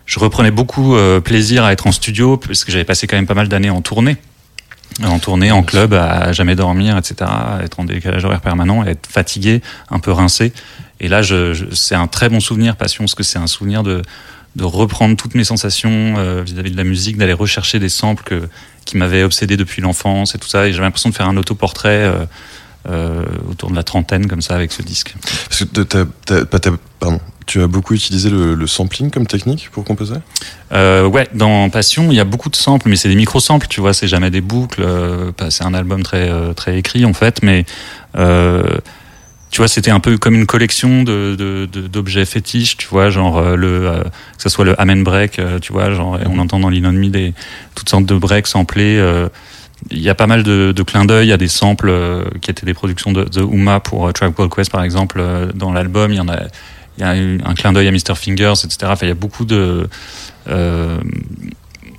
je 0.04 0.18
reprenais 0.18 0.50
beaucoup 0.50 0.96
euh, 0.96 1.20
plaisir 1.20 1.62
à 1.64 1.72
être 1.72 1.86
en 1.86 1.92
studio 1.92 2.36
parce 2.36 2.64
que 2.64 2.72
j'avais 2.72 2.84
passé 2.84 3.06
quand 3.06 3.16
même 3.16 3.26
pas 3.28 3.34
mal 3.34 3.48
d'années 3.48 3.70
en 3.70 3.80
tournée. 3.80 4.16
En 5.02 5.18
tournée, 5.18 5.50
en 5.50 5.62
club, 5.62 5.94
à 5.94 6.32
jamais 6.32 6.54
dormir, 6.56 6.98
etc. 6.98 7.30
Être 7.62 7.80
en 7.80 7.84
décalage 7.84 8.24
horaire 8.24 8.40
permanent, 8.42 8.84
être 8.84 9.06
fatigué, 9.08 9.62
un 9.90 9.98
peu 9.98 10.12
rincé. 10.12 10.52
Et 10.98 11.08
là, 11.08 11.22
je, 11.22 11.54
je- 11.54 11.66
c'est 11.74 11.94
un 11.94 12.06
très 12.06 12.28
bon 12.28 12.40
souvenir, 12.40 12.76
Passion, 12.76 13.04
parce 13.04 13.14
que 13.14 13.22
c'est 13.22 13.38
un 13.38 13.46
souvenir 13.46 13.82
de, 13.82 14.02
de 14.56 14.64
reprendre 14.64 15.16
toutes 15.16 15.34
mes 15.34 15.44
sensations 15.44 16.14
euh, 16.18 16.42
vis-à-vis 16.44 16.72
de 16.72 16.76
la 16.76 16.84
musique, 16.84 17.16
d'aller 17.16 17.32
rechercher 17.32 17.78
des 17.78 17.88
samples 17.88 18.24
que, 18.24 18.48
qui 18.84 18.98
m'avaient 18.98 19.22
obsédé 19.22 19.56
depuis 19.56 19.80
l'enfance 19.80 20.34
et 20.34 20.38
tout 20.38 20.48
ça. 20.48 20.66
Et 20.66 20.72
j'avais 20.72 20.84
l'impression 20.84 21.08
de 21.08 21.14
faire 21.14 21.28
un 21.28 21.36
autoportrait 21.38 21.88
euh, 22.04 22.24
euh, 22.88 23.24
autour 23.50 23.70
de 23.70 23.76
la 23.76 23.82
trentaine, 23.82 24.26
comme 24.26 24.40
ça, 24.42 24.54
avec 24.54 24.72
ce 24.72 24.82
disque. 24.82 25.14
Parce 25.48 25.64
que 25.64 25.82
pas 26.44 26.58
t'as- 26.58 26.70
pardon, 26.98 27.20
tu 27.46 27.60
as 27.62 27.66
beaucoup 27.66 27.94
utilisé 27.94 28.30
le, 28.30 28.54
le 28.54 28.66
sampling 28.66 29.10
comme 29.10 29.26
technique 29.26 29.68
pour 29.72 29.84
composer? 29.84 30.14
Euh, 30.72 31.06
ouais, 31.06 31.28
dans 31.34 31.68
Passion, 31.70 32.10
il 32.10 32.14
y 32.16 32.20
a 32.20 32.24
beaucoup 32.24 32.48
de 32.48 32.56
samples, 32.56 32.88
mais 32.88 32.96
c'est 32.96 33.08
des 33.08 33.16
micro-samples, 33.16 33.66
tu 33.68 33.80
vois, 33.80 33.92
c'est 33.92 34.08
jamais 34.08 34.30
des 34.30 34.40
boucles. 34.40 34.82
euh, 34.84 35.32
pas- 35.32 35.50
c'est 35.50 35.64
un 35.64 35.74
album 35.74 36.02
très, 36.02 36.30
euh, 36.30 36.52
très 36.52 36.78
écrit, 36.78 37.04
en 37.04 37.12
fait, 37.12 37.42
mais 37.42 37.64
tu 39.50 39.56
vois, 39.58 39.66
c'était 39.66 39.90
un 39.90 39.98
peu 39.98 40.16
comme 40.16 40.36
une 40.36 40.46
collection 40.46 41.02
de, 41.02 41.66
d'objets 41.66 42.24
fétiches, 42.24 42.76
tu 42.76 42.86
vois, 42.86 43.10
genre 43.10 43.42
le, 43.56 43.88
euh, 43.88 44.02
que 44.04 44.42
ce 44.44 44.48
soit 44.48 44.64
le 44.64 44.80
Amen 44.80 45.02
Break, 45.02 45.40
euh, 45.40 45.58
tu 45.58 45.72
vois, 45.72 45.92
genre, 45.92 46.18
on 46.26 46.38
entend 46.38 46.60
dans 46.60 46.68
l'Inonmi 46.68 47.10
des 47.10 47.34
toutes 47.74 47.88
sortes 47.88 48.06
de 48.06 48.14
breaks 48.14 48.46
samplés. 48.46 48.96
euh, 48.96 49.28
il 49.90 50.00
y 50.00 50.08
a 50.08 50.14
pas 50.14 50.26
mal 50.26 50.42
de, 50.42 50.72
de 50.72 50.82
clins 50.82 51.04
d'œil, 51.04 51.26
il 51.26 51.30
y 51.30 51.32
a 51.32 51.36
des 51.38 51.48
samples 51.48 51.88
euh, 51.88 52.24
qui 52.40 52.50
étaient 52.50 52.66
des 52.66 52.74
productions 52.74 53.12
de, 53.12 53.24
de 53.24 53.42
Uma 53.42 53.80
pour 53.80 54.06
euh, 54.06 54.12
Tribe 54.12 54.34
Called 54.34 54.52
Quest 54.52 54.70
par 54.70 54.82
exemple 54.82 55.18
euh, 55.20 55.50
dans 55.54 55.72
l'album. 55.72 56.12
Il 56.12 56.16
y 56.16 56.20
en 56.20 56.28
a, 56.28 56.38
il 56.98 57.00
y 57.00 57.04
a 57.04 57.16
eu 57.16 57.40
un 57.44 57.54
clin 57.54 57.72
d'œil 57.72 57.88
à 57.88 57.90
Mr. 57.90 58.14
Fingers, 58.14 58.54
etc. 58.64 58.78
Enfin, 58.84 59.06
il 59.06 59.08
y 59.08 59.12
a 59.12 59.14
beaucoup 59.14 59.44
de. 59.44 59.88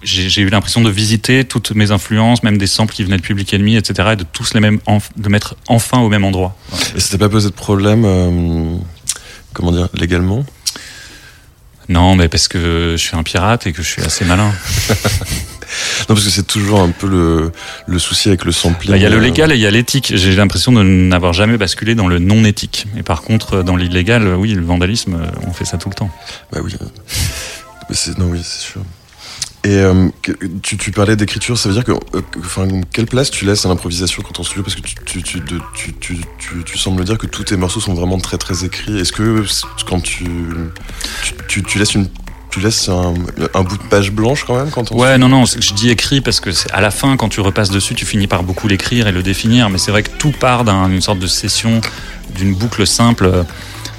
j'ai 0.04 0.42
eu 0.42 0.50
l'impression 0.50 0.82
de 0.82 0.90
visiter 0.90 1.44
toutes 1.46 1.72
mes 1.72 1.92
influences, 1.92 2.44
même 2.44 2.58
des 2.58 2.68
samples 2.68 2.94
qui 2.94 3.04
venaient 3.04 3.18
de 3.18 3.22
Public 3.22 3.54
Enemy, 3.54 3.78
etc. 3.78 4.10
Et 4.14 4.16
de 4.16 4.26
tous 4.32 4.54
les 4.54 4.60
mêmes, 4.60 4.80
de 5.18 5.30
mettre 5.30 5.56
enfin 5.68 6.00
au 6.00 6.10
même 6.10 6.24
endroit. 6.24 6.56
Et 6.96 7.00
ça 7.00 7.12
t'a 7.12 7.18
pas 7.18 7.30
posé 7.30 7.50
de 7.50 7.56
problème, 7.56 8.04
euh, 8.06 8.78
comment 9.54 9.72
dire, 9.72 9.90
légalement? 9.94 10.46
Non, 11.90 12.16
mais 12.16 12.30
parce 12.30 12.48
que 12.48 12.96
je 12.98 13.02
suis 13.02 13.18
un 13.18 13.24
pirate 13.24 13.68
et 13.68 13.74
que 13.74 13.82
je 13.82 13.88
suis 13.88 14.04
assez 14.04 14.24
malin. 14.24 14.54
Non, 16.02 16.16
parce 16.16 16.24
que 16.24 16.30
c'est 16.30 16.48
toujours 16.48 16.82
un 16.82 16.90
peu 16.90 17.08
le, 17.08 17.52
le 17.88 18.00
souci 18.00 18.30
avec 18.30 18.46
le 18.46 18.52
sampling. 18.52 18.92
Bah, 18.92 18.98
Il 18.98 19.04
y 19.04 19.06
a 19.06 19.10
le 19.10 19.18
euh, 19.18 19.22
légal 19.22 19.52
et 19.52 19.56
il 19.56 19.62
y 19.62 19.68
a 19.68 19.72
l'éthique. 19.72 20.14
J'ai 20.16 20.36
l'impression 20.36 20.72
de 20.72 20.84
n'avoir 20.84 21.34
jamais 21.34 21.58
basculé 21.58 21.96
dans 21.96 22.08
le 22.08 22.20
non 22.20 22.44
éthique. 22.44 22.88
Et 22.98 23.04
par 23.04 23.22
contre, 23.22 23.64
dans 23.64 23.76
l'illégal, 23.76 24.36
oui, 24.36 24.54
le 24.54 24.64
vandalisme, 24.64 25.16
euh, 25.16 25.48
on 25.48 25.54
fait 25.54 25.66
ça 25.66 25.78
tout 25.78 25.90
le 25.90 25.96
temps. 25.96 26.10
Bah 26.52 26.60
oui. 26.64 26.76
Non, 28.18 28.28
oui, 28.28 28.42
c'est 28.44 28.62
sûr. 28.62 28.82
Et 29.64 29.76
euh, 29.76 30.10
tu, 30.64 30.76
tu 30.76 30.92
parlais 30.92 31.16
d'écriture, 31.16 31.56
ça 31.56 31.70
veut 31.70 31.76
dire 31.76 31.84
que, 31.84 31.92
euh, 31.92 32.22
enfin, 32.40 32.68
quelle 32.92 33.06
place 33.06 33.30
tu 33.30 33.46
laisses 33.46 33.64
à 33.66 33.70
l'improvisation 33.70 34.24
quand 34.24 34.40
on 34.40 34.44
studio 34.44 34.64
Parce 34.64 34.76
que 34.76 34.82
tu, 34.82 35.22
tu, 35.22 36.24
tu, 36.66 36.78
sembles 36.80 37.04
dire 37.04 37.20
que 37.20 37.28
tous 37.28 37.44
tes 37.44 37.58
morceaux 37.58 37.80
sont 37.80 37.94
vraiment 37.94 38.18
très 38.18 38.40
très 38.40 38.66
écrits. 38.66 38.98
Est-ce 38.98 39.12
que 39.12 39.44
quand 39.88 40.02
tu, 40.02 40.26
tu 41.48 41.78
laisses 41.78 41.94
une 41.94 42.08
tu 42.52 42.60
laisses 42.60 42.90
un, 42.90 43.14
un 43.54 43.64
bout 43.64 43.78
de 43.78 43.84
page 43.84 44.12
blanche 44.12 44.44
quand 44.46 44.56
même 44.58 44.70
quand 44.70 44.92
on 44.92 44.98
Ouais, 45.00 45.18
non, 45.18 45.30
non, 45.30 45.46
je 45.46 45.74
dis 45.74 45.90
écrit 45.90 46.22
parce 46.22 46.40
que 46.40 46.50
à 46.74 46.82
la 46.82 46.92
fin, 46.92 47.16
quand 47.18 47.30
tu 47.30 47.40
repasses 47.42 47.72
dessus, 47.72 47.96
tu 47.96 48.06
finis 48.06 48.28
par 48.28 48.44
beaucoup 48.44 48.68
l'écrire 48.68 49.08
et 49.08 49.12
le 49.12 49.24
définir. 49.24 49.70
Mais 49.70 49.78
c'est 49.78 49.92
vrai 49.92 50.04
que 50.04 50.10
tout 50.18 50.32
part 50.32 50.64
d'une 50.66 51.02
sorte 51.02 51.20
de 51.20 51.28
session, 51.28 51.82
d'une 52.36 52.54
boucle 52.54 52.86
simple. 52.86 53.32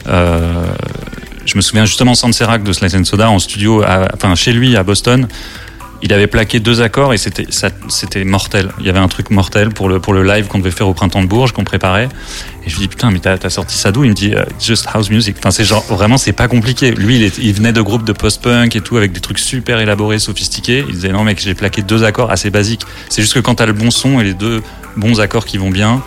Euh, 0.08 0.64
je 1.44 1.56
me 1.56 1.60
souviens 1.60 1.84
justement 1.84 2.14
Sanserac 2.14 2.62
de 2.62 2.72
Slice 2.72 2.94
and 2.94 3.04
Soda 3.04 3.28
en 3.30 3.38
studio, 3.38 3.82
à- 3.82 4.08
enfin 4.14 4.34
chez 4.34 4.52
lui 4.52 4.76
à 4.76 4.82
Boston. 4.84 5.26
Il 6.04 6.12
avait 6.12 6.26
plaqué 6.26 6.58
deux 6.58 6.82
accords 6.82 7.14
et 7.14 7.16
c'était 7.16 8.24
mortel. 8.24 8.70
Il 8.80 8.86
y 8.86 8.88
avait 8.90 8.98
un 8.98 9.06
truc 9.06 9.30
mortel 9.30 9.68
pour 9.68 9.88
le 9.88 10.00
pour 10.00 10.12
le 10.14 10.24
live 10.24 10.48
qu'on 10.48 10.58
devait 10.58 10.72
faire 10.72 10.88
au 10.88 10.94
printemps 10.94 11.22
de 11.22 11.28
Bourges 11.28 11.52
qu'on 11.52 11.62
préparait. 11.62 12.08
Et 12.66 12.70
je 12.70 12.74
lui 12.74 12.82
dis 12.82 12.88
putain 12.88 13.10
mais 13.12 13.20
t'as 13.20 13.36
as 13.40 13.50
sorti 13.50 13.78
ça 13.78 13.92
d'où? 13.92 14.02
Il 14.02 14.10
me 14.10 14.14
dit 14.14 14.34
euh, 14.34 14.42
just 14.60 14.86
house 14.92 15.10
music. 15.10 15.36
Enfin 15.38 15.52
c'est 15.52 15.64
genre 15.64 15.84
vraiment 15.84 16.16
c'est 16.16 16.32
pas 16.32 16.48
compliqué. 16.48 16.90
Lui 16.90 17.16
il, 17.16 17.22
est- 17.22 17.38
il 17.38 17.52
venait 17.54 17.72
de 17.72 17.80
groupes 17.80 18.04
de 18.04 18.12
post-punk 18.12 18.74
et 18.74 18.80
tout 18.80 18.96
avec 18.96 19.12
des 19.12 19.20
trucs 19.20 19.38
super 19.38 19.78
élaborés, 19.78 20.18
sophistiqués. 20.18 20.84
Il 20.88 20.94
disait 20.94 21.10
non 21.12 21.22
mec 21.22 21.40
j'ai 21.40 21.54
plaqué 21.54 21.82
deux 21.82 22.02
accords 22.02 22.32
assez 22.32 22.50
basiques. 22.50 22.82
C'est 23.08 23.22
juste 23.22 23.34
que 23.34 23.40
quand 23.40 23.54
t'as 23.54 23.66
le 23.66 23.72
bon 23.72 23.92
son 23.92 24.18
et 24.20 24.24
les 24.24 24.34
deux 24.34 24.60
bons 24.96 25.20
accords 25.20 25.44
qui 25.46 25.56
vont 25.56 25.70
bien, 25.70 26.02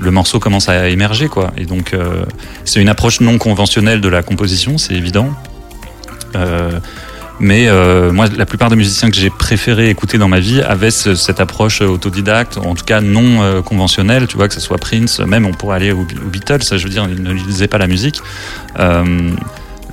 le 0.00 0.10
morceau 0.10 0.40
commence 0.40 0.70
à 0.70 0.88
émerger 0.88 1.28
quoi. 1.28 1.52
Et 1.58 1.66
donc 1.66 1.92
euh, 1.92 2.24
c'est 2.64 2.80
une 2.80 2.88
approche 2.88 3.20
non 3.20 3.36
conventionnelle 3.36 4.00
de 4.00 4.08
la 4.08 4.22
composition, 4.22 4.78
c'est 4.78 4.94
évident. 4.94 5.28
Euh, 6.36 6.80
mais 7.40 7.68
euh, 7.68 8.12
moi, 8.12 8.26
la 8.36 8.46
plupart 8.46 8.68
des 8.70 8.76
musiciens 8.76 9.10
que 9.10 9.16
j'ai 9.16 9.30
préféré 9.30 9.88
écouter 9.90 10.18
dans 10.18 10.28
ma 10.28 10.40
vie 10.40 10.60
avaient 10.60 10.90
ce- 10.90 11.14
cette 11.14 11.40
approche 11.40 11.80
autodidacte, 11.80 12.58
en 12.58 12.74
tout 12.74 12.84
cas 12.84 13.00
non 13.00 13.42
euh, 13.42 13.62
conventionnelle. 13.62 14.26
Tu 14.26 14.36
vois, 14.36 14.46
que 14.48 14.54
ce 14.54 14.60
soit 14.60 14.78
Prince, 14.78 15.20
même 15.20 15.46
on 15.46 15.52
pourrait 15.52 15.76
aller 15.76 15.92
aux, 15.92 16.00
aux 16.02 16.28
Beatles. 16.30 16.62
Ça, 16.62 16.76
je 16.76 16.84
veux 16.84 16.90
dire, 16.90 17.06
ils 17.10 17.22
ne 17.22 17.32
lisaient 17.32 17.66
pas 17.68 17.78
la 17.78 17.86
musique. 17.86 18.20
Euh, 18.78 19.30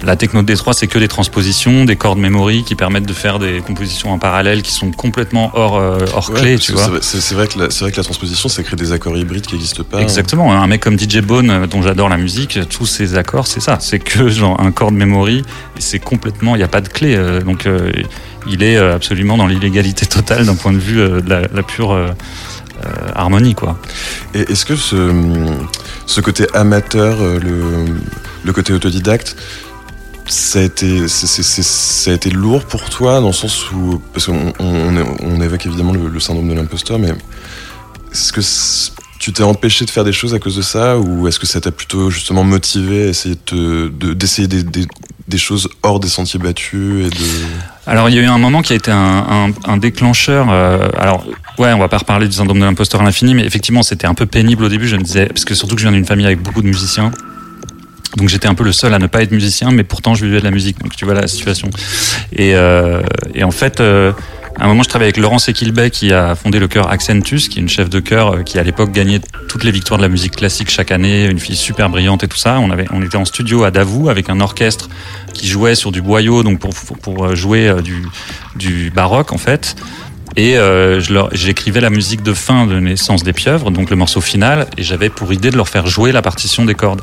la 0.04 0.16
techno 0.16 0.41
de 0.41 0.48
Détroit, 0.48 0.74
c'est 0.74 0.88
que 0.88 1.00
des 1.00 1.08
transpositions, 1.08 1.86
des 1.86 1.95
cordes 1.95 2.20
memory 2.20 2.64
qui 2.64 2.76
permettent 2.76 3.06
de 3.08 3.14
faire 3.14 3.39
des 3.39 3.60
compositions 3.66 4.12
en 4.12 4.20
parallèle 4.20 4.62
qui 4.62 4.72
sont 4.72 4.91
complètement 4.91 5.52
hors, 5.54 5.78
euh, 5.78 6.00
hors 6.14 6.30
Ouais, 6.32 6.39
clé, 6.39 6.60
tu 6.60 6.72
vois. 6.74 6.89
c'est 7.02 7.34
vrai- 7.34 7.48
que 7.48 7.60
la- 7.60 7.68
vrai 7.68 7.91
que 7.91 7.98
la 7.98 8.04
transposition, 8.04 8.48
ça 8.50 8.64
crée 8.64 8.76
des 8.76 8.91
accords 8.91 9.18
hybrides 9.18 9.45
qui 9.48 9.56
n'existent 9.56 9.84
pas. 9.84 10.02
Exactement, 10.02 10.54
un 10.54 10.68
mec 10.68 10.82
comme 10.82 10.98
DJ 11.00 11.22
Bone, 11.22 11.50
euh, 11.50 11.68
dont 11.68 11.82
j'adore 11.82 12.10
la 12.10 12.18
musique, 12.18 12.60
tous 12.70 12.86
ses 12.86 13.16
accords, 13.16 13.48
c'est 13.48 13.60
ça, 13.62 13.78
c'est 13.80 14.00
que 14.00 14.28
genre 14.30 14.60
un 14.62 14.72
chord 14.72 14.91
memory, 14.91 15.43
c'est 15.80 16.00
complètement, 16.00 16.56
il 16.56 16.60
n'y 16.60 16.64
a 16.64 16.68
pas 16.70 16.82
de 16.82 16.89
clé, 16.89 17.16
euh, 17.16 17.41
donc 17.41 17.66
euh, 17.66 17.91
il 18.48 18.64
est 18.64 18.78
absolument 18.78 19.36
dans 19.38 19.48
l'illégalité 19.48 20.06
totale 20.06 20.45
d'un 20.45 20.56
point 20.56 20.72
de 20.74 20.78
vue 20.78 20.98
de 20.98 21.24
la, 21.28 21.41
la 21.54 21.64
pure 21.64 21.91
euh, 21.91 22.08
harmonie, 23.16 23.56
quoi. 23.56 23.78
Et 24.34 24.41
est-ce 24.52 24.66
que 24.66 24.76
ce, 24.76 25.12
ce 26.06 26.22
côté 26.22 26.45
amateur, 26.54 27.18
le, 27.20 27.86
le 28.45 28.54
côté 28.54 28.72
autodidacte, 28.74 29.36
ça 30.28 30.59
a 30.59 30.61
été, 30.63 32.30
lourd 32.32 32.65
pour 32.65 32.89
toi 32.89 33.19
dans 33.21 33.28
le 33.28 33.34
sens 33.34 33.71
où, 33.71 34.01
parce 34.13 34.25
qu'on 34.25 34.53
on, 34.59 35.41
évoque 35.41 35.65
évidemment 35.65 35.93
le, 35.93 36.19
syndrome 36.19 36.49
de 36.49 36.53
l'imposteur, 36.53 36.99
mais 36.99 37.09
est-ce 38.11 38.34
que 38.34 38.41
tu 39.19 39.34
t'es 39.34 39.43
empêché 39.43 39.86
de 39.86 39.89
faire 39.89 40.03
des 40.03 40.13
choses 40.13 40.34
à 40.34 40.39
cause 40.39 40.55
de 40.55 40.61
ça 40.61 40.97
ou 40.97 41.28
est-ce 41.28 41.39
que 41.39 41.47
ça 41.47 41.61
t'a 41.61 41.71
plutôt 41.71 42.09
justement 42.09 42.43
motivé 42.43 43.03
à 43.03 43.07
essayer 43.07 43.36
de 43.36 43.39
te- 43.39 43.88
de- 43.88 44.13
d'essayer 44.13 44.47
des, 44.47 45.38
choses 45.38 45.69
hors 45.84 45.99
des 45.99 46.07
sentiers 46.07 46.39
battus 46.39 47.09
de... 47.09 47.25
Alors 47.86 48.09
il 48.09 48.15
y 48.15 48.19
a 48.19 48.21
eu 48.21 48.28
un 48.28 48.38
moment 48.38 48.61
qui 48.61 48.73
a 48.73 48.75
été 48.75 48.91
un 48.91 49.78
déclencheur. 49.78 50.47
euh, 50.49 50.89
alors 50.97 51.25
ouais, 51.57 51.73
on 51.73 51.80
va 51.80 51.88
pas 51.89 51.97
reparler 51.97 52.28
du 52.28 52.34
syndrome 52.34 52.59
de 52.59 52.65
l'imposteur 52.65 53.01
à 53.01 53.03
l'infini, 53.03 53.34
mais 53.34 53.45
effectivement 53.45 53.84
c'était 53.84 54.07
un 54.07 54.13
peu 54.13 54.25
pénible 54.25 54.63
au 54.63 54.69
début. 54.69 54.88
Je 54.88 54.95
me 54.95 55.03
disais 55.03 55.28
parce 55.28 55.45
que 55.45 55.55
surtout 55.55 55.75
que 55.75 55.82
je 55.82 55.88
viens 55.88 55.95
d'une 55.95 56.05
famille 56.05 56.25
avec 56.25 56.41
beaucoup 56.41 56.61
de 56.61 56.67
musiciens. 56.67 57.11
Donc 58.16 58.30
j'étais 58.30 58.47
un 58.47 58.55
peu 58.55 58.64
le 58.64 58.72
seul 58.72 58.93
à 58.93 58.99
ne 58.99 59.08
pas 59.08 59.22
être 59.22 59.32
musicien, 59.32 59.72
mais 59.72 59.84
pourtant 59.84 60.16
je 60.16 60.26
vivais 60.26 60.39
de 60.39 60.45
la 60.45 60.51
musique. 60.51 60.80
Donc 60.80 60.95
tu 60.95 61.05
vois 61.05 61.14
la 61.14 61.28
situation. 61.28 61.70
Et, 62.34 62.55
euh, 62.55 63.01
et 63.36 63.43
en 63.43 63.51
fait, 63.51 63.82
euh, 63.82 64.14
à 64.60 64.64
un 64.64 64.68
moment, 64.68 64.82
je 64.82 64.89
travaillais 64.89 65.10
avec 65.10 65.18
Laurence 65.18 65.49
Equilbet 65.49 65.91
qui 65.91 66.12
a 66.12 66.34
fondé 66.34 66.58
le 66.58 66.68
chœur 66.68 66.89
Accentus, 66.89 67.47
qui 67.47 67.60
est 67.60 67.62
une 67.62 67.70
chef 67.70 67.89
de 67.91 67.99
chœur 67.99 68.34
euh, 68.34 68.41
qui 68.41 68.58
à 68.58 68.64
l'époque 68.64 68.91
gagnait 68.91 69.22
toutes 69.47 69.64
les 69.64 69.70
victoires 69.70 69.99
de 69.99 70.03
la 70.03 70.10
musique 70.10 70.36
classique 70.36 70.72
chaque 70.72 70.91
année, 70.91 71.26
une 71.26 71.39
fille 71.39 71.55
super 71.55 71.89
brillante 71.89 72.24
et 72.24 72.28
tout 72.28 72.38
ça. 72.38 72.60
On 72.60 72.72
avait, 72.72 72.88
on 72.91 73.03
était 73.03 73.18
en 73.18 73.26
studio 73.26 73.66
à 73.66 73.72
Davout 73.72 74.10
avec 74.10 74.32
un 74.32 74.39
orchestre 74.39 74.89
qui 75.34 75.47
jouait 75.47 75.76
sur 75.76 75.91
du 75.91 76.01
boyau, 76.01 76.41
donc 76.41 76.60
pour 76.60 76.74
pour, 76.74 76.97
pour 76.97 77.36
jouer 77.36 77.68
euh, 77.68 77.82
du 77.82 78.03
du 78.55 78.89
baroque 78.89 79.32
en 79.32 79.38
fait. 79.38 79.76
Et 80.38 80.55
euh, 80.55 81.01
j'écrivais 81.31 81.81
la 81.81 81.89
musique 81.89 82.21
de 82.21 82.33
fin 82.33 82.67
de 82.67 82.79
Naissance 82.79 83.23
des 83.23 83.33
pieuvres, 83.33 83.71
donc 83.71 83.89
le 83.89 83.95
morceau 83.95 84.21
final, 84.21 84.67
et 84.77 84.83
j'avais 84.83 85.09
pour 85.09 85.33
idée 85.33 85.49
de 85.49 85.57
leur 85.57 85.67
faire 85.67 85.88
jouer 85.88 86.11
la 86.11 86.21
partition 86.21 86.63
des 86.63 86.75
cordes. 86.75 87.01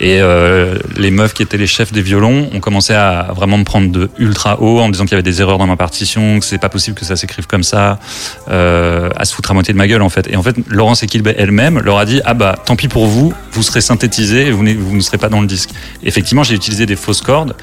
Et 0.00 0.20
euh, 0.20 0.76
les 0.96 1.12
meufs 1.12 1.34
qui 1.34 1.42
étaient 1.42 1.56
les 1.56 1.68
chefs 1.68 1.92
des 1.92 2.02
violons 2.02 2.50
ont 2.52 2.60
commencé 2.60 2.94
à 2.94 3.32
vraiment 3.34 3.58
me 3.58 3.64
prendre 3.64 3.90
de 3.90 4.10
ultra 4.18 4.60
haut 4.60 4.80
en 4.80 4.88
me 4.88 4.92
disant 4.92 5.04
qu'il 5.04 5.12
y 5.12 5.14
avait 5.14 5.22
des 5.22 5.40
erreurs 5.40 5.58
dans 5.58 5.66
ma 5.66 5.76
partition, 5.76 6.40
que 6.40 6.44
c'est 6.44 6.58
pas 6.58 6.68
possible 6.68 6.96
que 6.96 7.04
ça 7.04 7.14
s'écrive 7.14 7.46
comme 7.46 7.62
ça, 7.62 8.00
euh, 8.48 9.08
à 9.16 9.24
se 9.24 9.34
foutre 9.34 9.52
à 9.52 9.54
moitié 9.54 9.72
de 9.72 9.78
ma 9.78 9.86
gueule 9.86 10.02
en 10.02 10.08
fait. 10.08 10.28
Et 10.28 10.36
en 10.36 10.42
fait, 10.42 10.56
Laurence 10.68 11.04
Equilbet 11.04 11.36
elle-même 11.38 11.78
leur 11.78 11.98
a 11.98 12.04
dit 12.04 12.20
ah 12.24 12.34
bah 12.34 12.56
tant 12.64 12.74
pis 12.74 12.88
pour 12.88 13.06
vous, 13.06 13.32
vous 13.52 13.62
serez 13.62 13.80
synthétisé 13.80 14.48
et 14.48 14.50
vous, 14.50 14.64
vous 14.64 14.96
ne 14.96 15.00
serez 15.00 15.18
pas 15.18 15.28
dans 15.28 15.40
le 15.40 15.46
disque. 15.46 15.70
Effectivement, 16.02 16.42
j'ai 16.42 16.54
utilisé 16.54 16.86
des 16.86 16.96
fausses 16.96 17.22
cordes. 17.22 17.54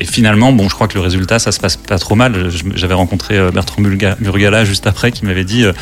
Et 0.00 0.04
finalement, 0.06 0.52
bon, 0.52 0.68
je 0.68 0.74
crois 0.74 0.88
que 0.88 0.94
le 0.94 1.00
résultat, 1.00 1.38
ça 1.38 1.52
se 1.52 1.60
passe 1.60 1.76
pas 1.76 1.98
trop 1.98 2.14
mal. 2.14 2.50
J'avais 2.74 2.94
rencontré 2.94 3.36
euh, 3.38 3.50
Bertrand 3.50 3.80
Murga- 3.82 4.16
Murgala 4.20 4.64
juste 4.64 4.86
après 4.86 5.12
qui 5.12 5.24
m'avait 5.24 5.44
dit, 5.44 5.64
euh, 5.64 5.72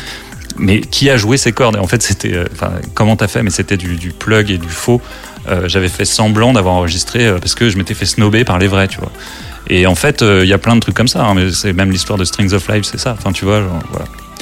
mais 0.57 0.81
qui 0.81 1.09
a 1.09 1.17
joué 1.17 1.37
ces 1.37 1.51
cordes? 1.51 1.75
Et 1.77 1.79
en 1.79 1.87
fait, 1.87 2.03
c'était, 2.03 2.33
euh, 2.33 2.45
comment 2.93 3.15
t'as 3.15 3.27
fait? 3.27 3.41
Mais 3.41 3.49
c'était 3.49 3.77
du, 3.77 4.11
plug 4.11 4.51
et 4.51 4.57
du 4.57 4.69
faux. 4.69 5.01
J'avais 5.65 5.89
fait 5.89 6.05
semblant 6.05 6.53
d'avoir 6.53 6.75
enregistré 6.75 7.29
parce 7.41 7.53
que 7.53 7.69
je 7.69 7.75
m'étais 7.77 7.93
fait 7.93 8.05
snober 8.05 8.45
par 8.45 8.59
les 8.59 8.67
vrais, 8.67 8.87
tu 8.87 8.99
vois. 8.99 9.11
Et 9.67 9.85
en 9.87 9.95
fait, 9.95 10.21
il 10.21 10.47
y 10.47 10.53
a 10.53 10.57
plein 10.57 10.75
de 10.75 10.79
trucs 10.79 10.95
comme 10.95 11.09
ça. 11.09 11.25
hein, 11.25 11.33
mais 11.33 11.51
c'est 11.51 11.73
même 11.73 11.91
l'histoire 11.91 12.17
de 12.17 12.23
Strings 12.23 12.53
of 12.53 12.65
Life, 12.69 12.85
c'est 12.89 12.97
ça. 12.99 13.13
Enfin, 13.17 13.33
tu 13.33 13.43
vois. 13.43 13.61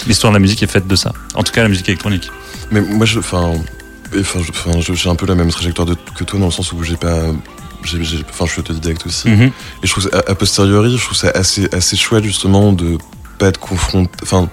L'histoire 0.05 0.31
de 0.31 0.35
la 0.35 0.39
musique 0.39 0.61
est 0.61 0.67
faite 0.71 0.87
de 0.87 0.95
ça. 0.95 1.11
En 1.33 1.41
tout 1.41 1.53
cas, 1.53 1.63
la 1.63 1.69
musique 1.69 1.89
électronique. 1.89 2.29
Mais 2.71 2.81
moi, 2.81 3.07
je, 3.07 3.17
enfin, 3.17 3.53
enfin, 4.19 4.39
j'ai 4.79 5.09
un 5.09 5.15
peu 5.15 5.25
la 5.25 5.33
même 5.33 5.49
trajectoire 5.49 5.87
que 6.15 6.23
toi 6.23 6.39
dans 6.39 6.45
le 6.47 6.51
sens 6.51 6.71
où 6.71 6.83
j'ai 6.83 6.97
pas, 6.97 7.17
enfin, 7.83 8.45
je 8.45 8.51
suis 8.51 8.59
autodidacte 8.59 9.05
aussi. 9.05 9.29
Mhm. 9.29 9.43
Et 9.43 9.51
je 9.87 9.91
trouve, 9.91 10.03
ça- 10.09 10.17
a, 10.27 10.31
a 10.31 10.35
posteriori, 10.35 10.97
je 10.97 11.03
trouve 11.03 11.17
ça 11.17 11.29
assez, 11.33 11.67
assez 11.73 11.95
chouette 11.97 12.23
justement 12.23 12.73
de 12.73 12.97
pas 13.37 13.47
être 13.47 13.59
confronté, 13.59 14.11
enfin, 14.23 14.49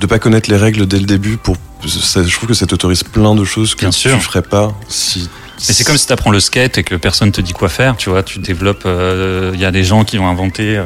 de 0.00 0.06
pas 0.06 0.18
connaître 0.18 0.50
les 0.50 0.56
règles 0.56 0.86
dès 0.86 0.98
le 0.98 1.06
début 1.06 1.36
pour, 1.36 1.56
ça- 1.86 2.22
je 2.22 2.34
trouve 2.36 2.48
que 2.48 2.54
ça 2.54 2.66
t'autorise 2.66 3.02
plein 3.02 3.34
de 3.34 3.44
choses 3.44 3.74
que 3.74 3.80
Bien 3.80 3.90
tu 3.90 4.08
ferais 4.20 4.42
pas 4.42 4.72
si. 4.88 5.28
Mais 5.68 5.74
c'est 5.74 5.84
comme 5.84 5.98
si 5.98 6.06
tu 6.06 6.12
apprends 6.14 6.30
le 6.30 6.40
skate 6.40 6.78
et 6.78 6.84
que 6.84 6.94
personne 6.94 7.32
te 7.32 7.40
dit 7.42 7.52
quoi 7.52 7.68
faire, 7.68 7.94
tu 7.98 8.08
vois. 8.08 8.22
Tu 8.22 8.38
développes. 8.38 8.86
Il 8.86 9.60
y 9.60 9.64
a 9.66 9.70
des 9.70 9.84
gens 9.84 10.04
qui 10.04 10.18
ont 10.18 10.26
inventé 10.26 10.78
euh, 10.78 10.84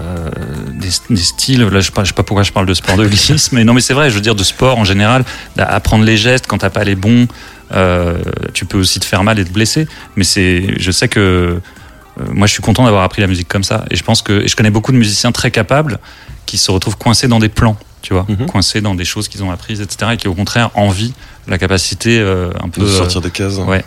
euh, 0.00 0.30
des, 0.72 0.88
des 1.14 1.20
styles. 1.22 1.62
Là, 1.62 1.80
je 1.80 1.90
je 1.90 2.06
sais 2.06 2.12
pas 2.12 2.22
pourquoi 2.22 2.42
je 2.42 2.52
parle 2.52 2.66
de 2.66 2.74
sport 2.74 2.96
de 2.96 3.06
glisse, 3.06 3.52
mais 3.52 3.64
non, 3.64 3.74
mais 3.74 3.80
c'est 3.80 3.94
vrai. 3.94 4.10
Je 4.10 4.14
veux 4.14 4.20
dire 4.20 4.34
de 4.34 4.44
sport 4.44 4.78
en 4.78 4.84
général. 4.84 5.24
Apprendre 5.58 6.04
les 6.04 6.16
gestes 6.16 6.46
quand 6.46 6.58
t'as 6.58 6.70
pas 6.70 6.84
les 6.84 6.94
bons, 6.96 7.26
euh, 7.72 8.18
tu 8.52 8.64
peux 8.64 8.78
aussi 8.78 9.00
te 9.00 9.04
faire 9.04 9.22
mal 9.24 9.38
et 9.38 9.44
te 9.44 9.50
blesser. 9.52 9.86
Mais 10.16 10.24
c'est, 10.24 10.74
je 10.78 10.90
sais 10.90 11.08
que 11.08 11.20
euh, 11.20 12.24
moi, 12.32 12.46
je 12.46 12.52
suis 12.52 12.62
content 12.62 12.84
d'avoir 12.84 13.02
appris 13.02 13.22
la 13.22 13.28
musique 13.28 13.48
comme 13.48 13.64
ça. 13.64 13.84
Et 13.90 13.96
je 13.96 14.04
pense 14.04 14.22
que 14.22 14.32
et 14.44 14.48
je 14.48 14.56
connais 14.56 14.70
beaucoup 14.70 14.92
de 14.92 14.96
musiciens 14.98 15.32
très 15.32 15.50
capables 15.50 15.98
qui 16.46 16.58
se 16.58 16.70
retrouvent 16.70 16.96
coincés 16.98 17.26
dans 17.28 17.38
des 17.38 17.48
plans, 17.48 17.76
tu 18.02 18.12
vois, 18.12 18.26
Mhm. 18.28 18.46
coincés 18.46 18.80
dans 18.80 18.94
des 18.94 19.04
choses 19.04 19.28
qu'ils 19.28 19.42
ont 19.42 19.50
apprises, 19.50 19.80
etc. 19.80 20.12
Et 20.14 20.16
qui 20.16 20.28
au 20.28 20.34
contraire 20.34 20.70
envient 20.74 21.12
la 21.48 21.58
capacité 21.58 22.20
un 22.62 22.68
peu 22.68 22.82
de 22.82 22.86
sortir 22.88 23.20
des 23.20 23.30
cases. 23.30 23.54
ouais. 23.56 23.84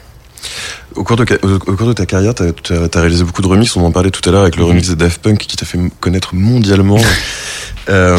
Au 0.97 1.03
cours 1.03 1.15
de, 1.15 1.25
ca- 1.27 1.37
au, 1.43 1.55
au 1.55 1.75
cours 1.75 1.87
de 1.87 1.93
ta 1.93 2.05
carrière, 2.05 2.33
t'as 2.35 2.45
as, 2.45 2.99
réalisé 2.99 3.23
beaucoup 3.23 3.41
de 3.41 3.47
remixes. 3.47 3.75
On 3.77 3.85
en 3.85 3.91
parlait 3.91 4.11
tout 4.11 4.27
à 4.27 4.31
l'heure 4.31 4.41
avec 4.41 4.55
le 4.57 4.63
Mhm. 4.63 4.69
remix 4.69 4.89
de 4.89 4.95
Daft 4.95 5.21
Punk 5.21 5.37
qui 5.39 5.55
t'a 5.55 5.65
fait 5.65 5.79
connaître 5.99 6.35
mondialement. 6.35 6.99
euh, 7.89 8.17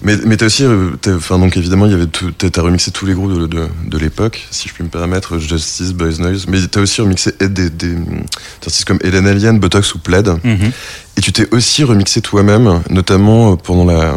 Mais, 0.00 0.16
mais 0.24 0.38
t'as 0.38 0.46
aussi, 0.46 0.64
euh, 0.64 0.92
enfin 1.16 1.38
donc 1.38 1.54
évidemment, 1.56 1.84
il 1.84 1.92
y 1.92 1.94
avait 1.94 2.06
t'as, 2.06 2.62
remixé 2.62 2.90
tous 2.90 3.04
les 3.04 3.12
groupes 3.12 3.38
de, 3.38 3.46
de, 3.46 3.66
de 3.86 3.98
l'époque, 3.98 4.46
si 4.50 4.68
je 4.68 4.74
puis 4.74 4.82
me 4.84 4.88
permettre, 4.88 5.38
Justice, 5.38 5.92
Boys 5.92 6.16
Noise, 6.18 6.46
mais 6.48 6.58
t'as 6.66 6.80
aussi 6.80 7.02
remixé 7.02 7.32
des, 7.40 7.48
des, 7.48 7.68
des 7.70 7.94
artistes 8.66 8.86
comme 8.86 8.98
Eden 9.02 9.26
Alien, 9.26 9.58
Botox 9.58 9.94
ou 9.94 9.98
Plaid, 9.98 10.28
Mhm. 10.44 10.70
et 11.18 11.20
tu 11.20 11.30
t'es 11.32 11.46
aussi 11.54 11.84
remixé 11.84 12.22
toi-même, 12.22 12.80
notamment 12.88 13.52
euh, 13.52 13.56
pendant 13.56 13.84
la, 13.84 14.16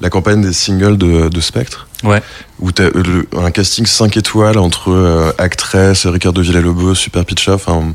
la 0.00 0.08
campagne 0.08 0.40
des 0.40 0.54
singles 0.54 0.96
de, 0.96 1.28
de 1.28 1.40
Spectre, 1.42 1.86
Ouais. 2.04 2.22
où 2.60 2.68
euh, 2.78 2.90
le- 2.94 3.26
un 3.40 3.50
casting 3.50 3.86
5 3.86 4.16
étoiles 4.16 4.58
entre 4.58 4.90
euh, 4.92 5.32
Actress, 5.38 6.06
Ricardo 6.06 6.42
Villalobos, 6.42 6.94
Super 6.94 7.24
Pitcha, 7.24 7.54
enfin 7.54 7.94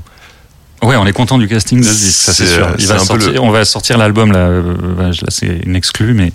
Ouais, 0.81 0.95
on 0.95 1.05
est 1.05 1.11
content 1.13 1.37
du 1.37 1.47
casting 1.47 1.79
de 1.79 1.83
ce 1.85 1.89
disque, 1.93 2.21
ça 2.21 2.33
c'est 2.33 2.45
sûr. 2.47 2.65
euh, 2.67 2.71
Il 2.77 2.81
c'est 2.81 2.87
va 2.87 2.95
un 2.95 2.99
peu 2.99 3.05
sortir, 3.05 3.31
le- 3.33 3.39
On 3.41 3.51
va 3.51 3.65
sortir 3.65 3.97
l'album 3.97 4.31
là, 4.31 4.39
euh, 4.47 4.73
là 4.97 5.11
c'est 5.27 5.59
une 5.65 5.75
exclue, 5.75 6.13
mais 6.13 6.31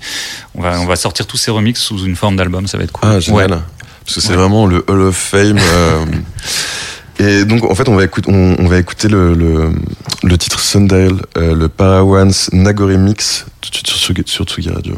on 0.54 0.60
va, 0.62 0.78
on 0.80 0.86
va 0.86 0.96
sortir 0.96 1.26
tous 1.26 1.36
ces 1.38 1.50
remixes 1.50 1.80
sous 1.80 1.98
une 2.04 2.14
forme 2.14 2.36
d'album, 2.36 2.66
ça 2.66 2.76
va 2.78 2.84
être 2.84 2.92
cool. 2.92 3.08
Ah, 3.10 3.20
génial. 3.20 3.50
Ouais. 3.52 3.58
Parce 4.04 4.16
que 4.16 4.20
c'est 4.20 4.30
Ouais. 4.30 4.36
vraiment 4.36 4.66
le 4.66 4.84
Hall 4.86 5.00
of 5.00 5.16
Fame. 5.16 5.56
euh, 5.58 6.04
et 7.18 7.44
donc, 7.46 7.64
en 7.64 7.74
fait, 7.74 7.88
on 7.88 7.94
va 7.96 8.04
écouter, 8.04 8.30
on, 8.30 8.56
on 8.58 8.66
va 8.68 8.78
écouter 8.78 9.08
le, 9.08 9.32
le, 9.34 9.72
le 10.22 10.38
titre 10.38 10.60
Sundial, 10.60 11.12
euh, 11.38 11.54
le 11.54 11.68
Parawans 11.70 12.28
Nagore 12.52 12.88
Mix, 12.98 13.46
tout 13.62 13.70
de 13.70 13.74
suite 13.76 13.86
sur, 13.88 14.14
sur 14.28 14.44
Tsugi 14.44 14.68
Radio. 14.70 14.94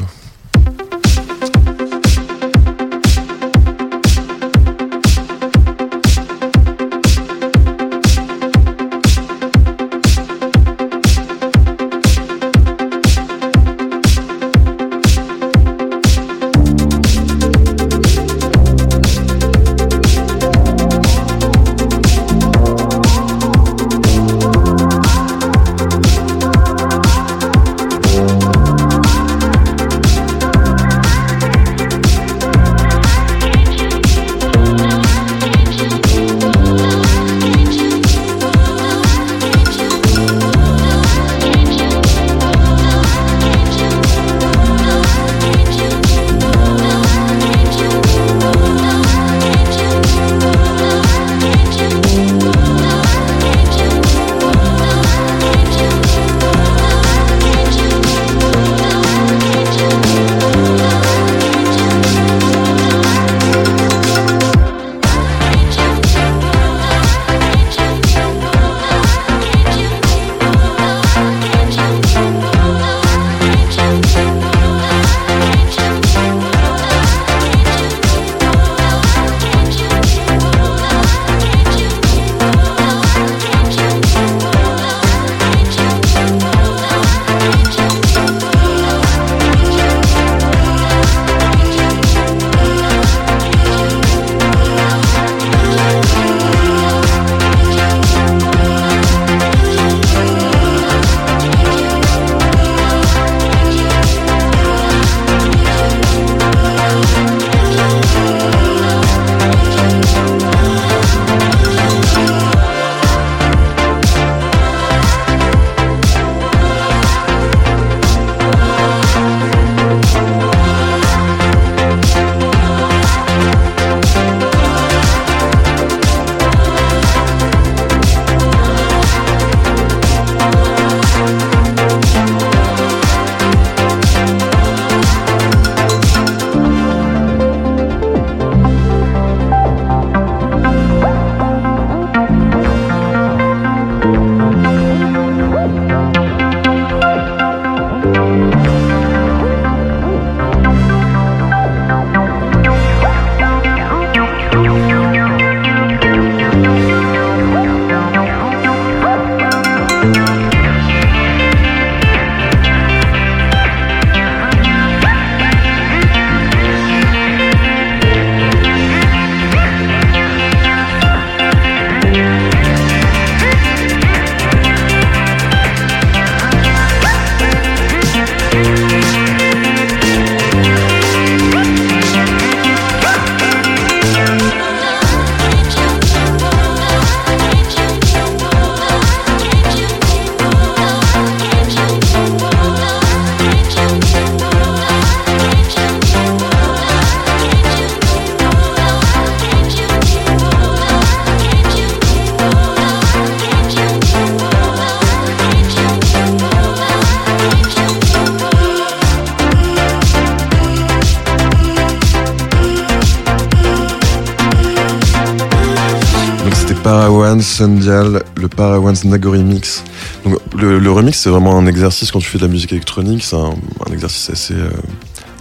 Sundial, 217.57 218.21
le 218.35 218.47
Parawan 218.47 218.95
Nagori 219.05 219.43
Mix. 219.43 219.83
Donc, 220.23 220.37
le, 220.55 220.77
le 220.79 220.91
remix, 220.91 221.17
c'est 221.19 221.29
vraiment 221.29 221.57
un 221.57 221.65
exercice 221.65 222.11
quand 222.11 222.19
tu 222.19 222.27
fais 222.27 222.37
de 222.37 222.43
la 222.43 222.49
musique 222.51 222.71
électronique, 222.71 223.23
c'est 223.23 223.35
un, 223.35 223.53
un 223.87 223.91
exercice 223.91 224.29
assez 224.29 224.53
euh, 224.53 224.69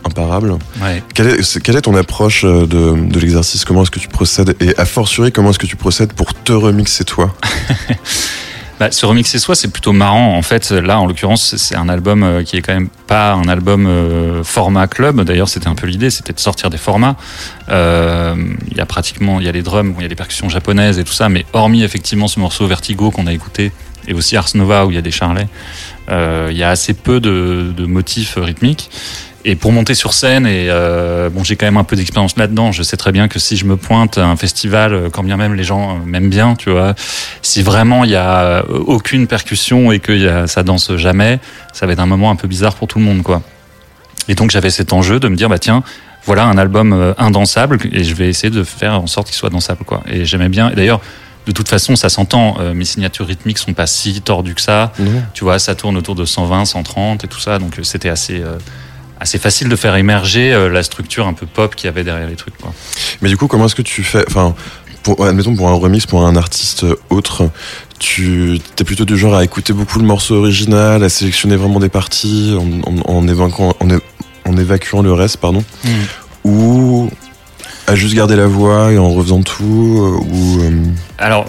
imparable. 0.04 0.56
Ouais. 0.80 1.02
Quelle 1.14 1.26
est, 1.28 1.42
c'est- 1.42 1.60
quelle 1.60 1.76
est 1.76 1.82
ton 1.82 1.94
approche 1.94 2.44
euh, 2.44 2.66
de, 2.66 2.94
de 3.08 3.20
l'exercice? 3.20 3.64
Comment 3.66 3.82
est-ce 3.82 3.90
que 3.90 3.98
tu 3.98 4.08
procèdes? 4.08 4.56
Et 4.60 4.74
a 4.78 4.86
fortiori, 4.86 5.30
comment 5.30 5.50
est-ce 5.50 5.58
que 5.58 5.66
tu 5.66 5.76
procèdes 5.76 6.12
pour 6.14 6.32
te 6.32 6.52
remixer 6.52 7.04
toi? 7.04 7.34
Bah, 8.78 8.90
se 8.90 9.06
remixer 9.06 9.38
soi, 9.38 9.54
c'est 9.54 9.68
plutôt 9.68 9.92
marrant. 9.92 10.36
En 10.36 10.42
fait, 10.42 10.70
là, 10.70 11.00
en 11.00 11.06
l'occurrence, 11.06 11.56
c'est- 11.56 11.74
un 11.76 11.88
album 11.88 12.22
euh, 12.22 12.42
qui 12.42 12.56
est 12.58 12.62
quand 12.62 12.74
même 12.74 12.90
pas 13.06 13.32
un 13.32 13.48
album 13.48 13.86
euh, 13.86 14.44
format 14.44 14.86
club. 14.86 15.22
D'ailleurs, 15.22 15.48
c'était 15.48 15.68
un 15.68 15.74
peu 15.74 15.86
l'idée, 15.86 16.10
c'était 16.10 16.34
de 16.34 16.40
sortir 16.40 16.68
des 16.68 16.76
formats. 16.76 17.16
Euh, 17.70 18.34
Il 18.70 18.76
y 18.76 18.80
a 18.80 18.86
pratiquement, 18.86 19.40
il 19.40 19.46
y 19.46 19.48
a 19.48 19.52
les 19.52 19.62
drums, 19.62 19.94
il 19.98 20.02
y 20.02 20.04
a 20.04 20.08
les 20.08 20.14
percussions 20.14 20.50
japonaises 20.50 20.98
et 20.98 21.04
tout 21.04 21.12
ça, 21.14 21.28
mais 21.30 21.46
hormis 21.54 21.82
effectivement 21.84 22.28
ce 22.28 22.38
morceau 22.38 22.66
Vertigo 22.66 23.10
qu'on 23.10 23.26
a 23.26 23.32
écouté 23.32 23.72
et 24.08 24.12
aussi 24.12 24.36
Ars 24.36 24.50
Nova 24.54 24.84
où 24.84 24.90
il 24.90 24.94
y 24.94 24.98
a 24.98 25.02
des 25.02 25.10
charlets, 25.10 25.48
il 26.10 26.56
y 26.56 26.62
a 26.62 26.68
assez 26.68 26.92
peu 26.94 27.18
de, 27.18 27.72
de 27.76 27.86
motifs 27.86 28.34
rythmiques. 28.36 28.90
Et 29.48 29.54
pour 29.54 29.70
monter 29.70 29.94
sur 29.94 30.12
scène, 30.12 30.44
et 30.44 30.66
euh, 30.68 31.30
bon, 31.30 31.44
j'ai 31.44 31.54
quand 31.54 31.66
même 31.66 31.76
un 31.76 31.84
peu 31.84 31.94
d'expérience 31.94 32.36
là-dedans. 32.36 32.72
Je 32.72 32.82
sais 32.82 32.96
très 32.96 33.12
bien 33.12 33.28
que 33.28 33.38
si 33.38 33.56
je 33.56 33.64
me 33.64 33.76
pointe 33.76 34.18
à 34.18 34.26
un 34.26 34.36
festival, 34.36 34.92
euh, 34.92 35.08
quand 35.08 35.22
bien 35.22 35.36
même 35.36 35.54
les 35.54 35.62
gens 35.62 35.90
euh, 35.90 35.98
m'aiment 36.04 36.28
bien, 36.28 36.56
tu 36.56 36.70
vois, 36.70 36.94
si 37.42 37.62
vraiment 37.62 38.02
il 38.02 38.10
y 38.10 38.16
a 38.16 38.64
aucune 38.68 39.28
percussion 39.28 39.92
et 39.92 40.00
que 40.00 40.12
y 40.12 40.26
a, 40.26 40.48
ça 40.48 40.64
danse 40.64 40.96
jamais, 40.96 41.38
ça 41.72 41.86
va 41.86 41.92
être 41.92 42.00
un 42.00 42.06
moment 42.06 42.30
un 42.30 42.36
peu 42.36 42.48
bizarre 42.48 42.74
pour 42.74 42.88
tout 42.88 42.98
le 42.98 43.04
monde, 43.04 43.22
quoi. 43.22 43.40
Et 44.28 44.34
donc 44.34 44.50
j'avais 44.50 44.70
cet 44.70 44.92
enjeu 44.92 45.20
de 45.20 45.28
me 45.28 45.36
dire, 45.36 45.48
bah 45.48 45.60
tiens, 45.60 45.84
voilà 46.24 46.44
un 46.44 46.58
album 46.58 47.14
indansable 47.16 47.78
et 47.92 48.02
je 48.02 48.14
vais 48.16 48.28
essayer 48.28 48.50
de 48.50 48.64
faire 48.64 49.00
en 49.00 49.06
sorte 49.06 49.28
qu'il 49.28 49.36
soit 49.36 49.50
dansable, 49.50 49.84
quoi. 49.84 50.02
Et 50.08 50.24
j'aimais 50.24 50.48
bien. 50.48 50.70
Et 50.70 50.74
d'ailleurs, 50.74 51.00
de 51.46 51.52
toute 51.52 51.68
façon, 51.68 51.94
ça 51.96 52.08
s'entend. 52.08 52.56
euh, 52.60 52.74
mes 52.74 52.84
signatures 52.84 53.26
rythmiques 53.26 53.58
sont 53.58 53.72
pas 53.72 53.86
si 53.86 54.20
tordues 54.20 54.54
que 54.54 54.60
ça. 54.60 54.92
Non. 54.98 55.22
Tu 55.32 55.44
vois, 55.44 55.58
ça 55.58 55.74
tourne 55.74 55.96
autour 55.96 56.16
de 56.16 56.24
120, 56.24 56.64
130 56.64 57.24
et 57.24 57.28
tout 57.28 57.38
ça. 57.38 57.58
Donc 57.58 57.78
c'était 57.82 58.08
assez, 58.08 58.40
euh, 58.40 58.58
assez 59.20 59.38
facile 59.38 59.68
de 59.68 59.76
faire 59.76 59.96
émerger 59.96 60.52
euh, 60.52 60.68
la 60.68 60.82
structure 60.82 61.26
un 61.26 61.32
peu 61.32 61.46
pop 61.46 61.74
qu'il 61.74 61.86
y 61.86 61.88
avait 61.88 62.04
derrière 62.04 62.28
les 62.28 62.36
trucs. 62.36 62.56
Quoi. 62.58 62.72
Mais 63.22 63.28
du 63.28 63.36
coup, 63.36 63.46
comment 63.46 63.66
est-ce 63.66 63.74
que 63.74 63.82
tu 63.82 64.02
fais 64.02 64.24
Enfin, 64.28 64.54
pour, 65.02 65.24
admettons 65.24 65.54
pour 65.54 65.68
un 65.68 65.74
remix, 65.74 66.06
pour 66.06 66.26
un 66.26 66.36
artiste 66.36 66.84
autre, 67.10 67.48
tu 67.98 68.60
es 68.78 68.84
plutôt 68.84 69.04
du 69.04 69.16
genre 69.16 69.34
à 69.34 69.44
écouter 69.44 69.72
beaucoup 69.72 69.98
le 69.98 70.04
morceau 70.04 70.36
original, 70.36 71.02
à 71.02 71.08
sélectionner 71.08 71.56
vraiment 71.56 71.80
des 71.80 71.88
parties 71.88 72.56
en, 72.58 72.90
en, 72.90 73.00
en 73.04 73.28
évacuant, 73.28 73.74
en, 73.80 75.02
le 75.02 75.12
reste, 75.12 75.38
pardon, 75.38 75.64
ou 76.44 77.10
à 77.86 77.94
juste 77.94 78.14
garder 78.14 78.36
la 78.36 78.46
voix 78.46 78.92
et 78.92 78.98
en 78.98 79.10
refaisant 79.10 79.42
tout, 79.42 80.20
euh, 80.22 80.34
ou 80.34 80.60
euh, 80.62 80.70
Alors, 81.18 81.46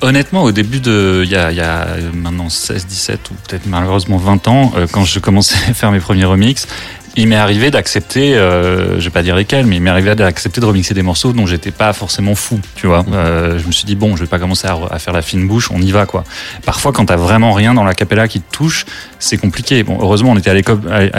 honnêtement, 0.00 0.42
au 0.42 0.52
début 0.52 0.80
de. 0.80 1.22
Il 1.24 1.30
y 1.30 1.36
a, 1.36 1.50
il 1.50 1.56
y 1.56 1.60
a 1.60 1.86
euh, 1.86 2.10
maintenant 2.14 2.48
16, 2.48 2.86
17 2.86 3.30
ou 3.30 3.34
peut-être 3.48 3.66
malheureusement 3.66 4.16
20 4.16 4.48
ans, 4.48 4.72
euh, 4.76 4.86
quand 4.90 5.04
je 5.04 5.18
commençais 5.18 5.56
à 5.68 5.74
faire 5.74 5.92
mes 5.92 6.00
premiers 6.00 6.24
remixes, 6.24 6.66
il 7.16 7.26
m'est 7.28 7.36
arrivé 7.36 7.70
d'accepter, 7.70 8.34
euh, 8.36 8.98
je 9.00 9.04
vais 9.04 9.10
pas 9.10 9.22
dire 9.22 9.34
lesquels, 9.36 9.66
mais 9.66 9.76
il 9.76 9.82
m'est 9.82 9.90
arrivé 9.90 10.14
d'accepter 10.14 10.60
de 10.60 10.66
remixer 10.66 10.94
des 10.94 11.02
morceaux 11.02 11.32
dont 11.32 11.46
j'étais 11.46 11.70
pas 11.72 11.92
forcément 11.92 12.34
fou, 12.34 12.60
tu 12.76 12.86
vois. 12.86 13.04
Euh, 13.12 13.58
je 13.58 13.66
me 13.66 13.72
suis 13.72 13.84
dit, 13.84 13.96
bon, 13.96 14.16
je 14.16 14.22
vais 14.22 14.28
pas 14.28 14.38
commencer 14.38 14.68
à, 14.68 14.78
à 14.90 14.98
faire 14.98 15.12
la 15.12 15.22
fine 15.22 15.46
bouche, 15.48 15.70
on 15.70 15.80
y 15.82 15.90
va, 15.90 16.06
quoi. 16.06 16.24
Parfois, 16.64 16.92
quand 16.92 17.06
t'as 17.06 17.16
vraiment 17.16 17.52
rien 17.52 17.74
dans 17.74 17.84
la 17.84 17.94
capella 17.94 18.28
qui 18.28 18.40
te 18.40 18.50
touche, 18.54 18.86
c'est 19.18 19.36
compliqué. 19.38 19.82
Bon, 19.82 19.98
heureusement, 20.00 20.30
on 20.30 20.36
était 20.36 20.50
à 20.50 20.54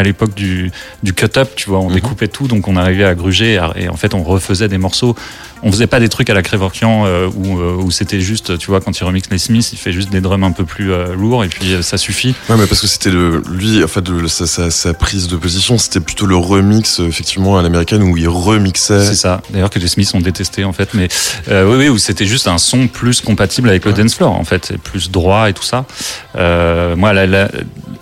l'époque, 0.04 0.34
du, 0.34 0.72
du 1.04 1.14
cut-up, 1.14 1.50
tu 1.56 1.70
vois, 1.70 1.80
on 1.80 1.90
Mhm. 1.90 1.96
découpait 1.96 2.28
tout, 2.30 2.48
donc 2.48 2.68
on 2.68 2.78
arrivait 2.78 3.04
à 3.06 3.14
gruger, 3.14 3.60
et 3.76 3.90
en 3.90 3.98
fait, 3.98 4.14
on 4.14 4.24
refaisait 4.24 4.68
des 4.70 4.78
morceaux. 4.78 5.16
On 5.64 5.72
faisait 5.72 5.88
pas 5.88 6.00
des 6.00 6.10
trucs 6.10 6.30
à 6.30 6.34
la 6.34 6.42
Crévorkian 6.42 7.06
euh, 7.06 7.28
où, 7.36 7.60
euh, 7.60 7.76
où 7.76 7.92
c'était 7.92 8.20
juste, 8.22 8.58
tu 8.58 8.68
vois, 8.68 8.82
quand 8.82 8.98
il 9.00 9.04
remixe 9.04 9.30
les 9.30 9.38
Smiths, 9.38 9.72
il 9.74 9.78
fait 9.78 9.92
juste 9.92 10.10
des 10.10 10.22
drums 10.22 10.44
un 10.44 10.52
peu 10.52 10.66
plus 10.66 10.92
euh, 10.92 11.14
lourds 11.16 11.44
et 11.44 11.48
puis 11.50 11.74
euh, 11.74 11.82
ça 11.82 11.98
suffit. 11.98 12.36
ouais, 12.50 12.58
mais 12.58 12.66
parce 12.68 12.82
que 12.82 12.88
c'était 12.88 13.12
lui, 13.12 13.84
en 13.84 13.88
fait, 13.88 14.08
le- 14.10 14.28
sa, 14.28 14.48
sa, 14.48 14.72
sa 14.72 14.94
prise 14.94 15.28
de 15.28 15.36
position, 15.36 15.78
c'était 15.78 16.00
plutôt 16.00 16.26
le 16.26 16.36
remix, 16.36 17.00
effectivement, 17.00 17.58
à 17.58 17.62
l'américaine 17.62 18.02
où 18.04 18.18
il 18.18 18.28
remixait. 18.28 19.06
C'est 19.06 19.16
ça. 19.16 19.42
D'ailleurs 19.52 19.70
que 19.70 19.80
les 19.80 19.88
Smiths 19.88 20.14
ont 20.16 20.20
détesté 20.22 20.64
en 20.64 20.74
fait, 20.74 20.94
mais 20.94 21.08
oui, 21.50 21.76
oui, 21.78 21.90
où 21.90 21.98
c'était 21.98 22.26
juste 22.26 22.48
un 22.48 22.58
son 22.58 22.88
plus 22.88 23.22
compatible 23.22 23.70
avec 23.70 23.86
le 23.86 23.94
dance 23.94 24.16
floor 24.16 24.34
en 24.34 24.44
fait, 24.44 24.72
et 24.72 24.78
plus 24.78 25.12
droit 25.12 25.50
et 25.50 25.54
tout 25.54 25.64
ça. 25.64 25.86
Moi, 26.36 27.14
la- 27.14 27.28
la- 27.28 27.52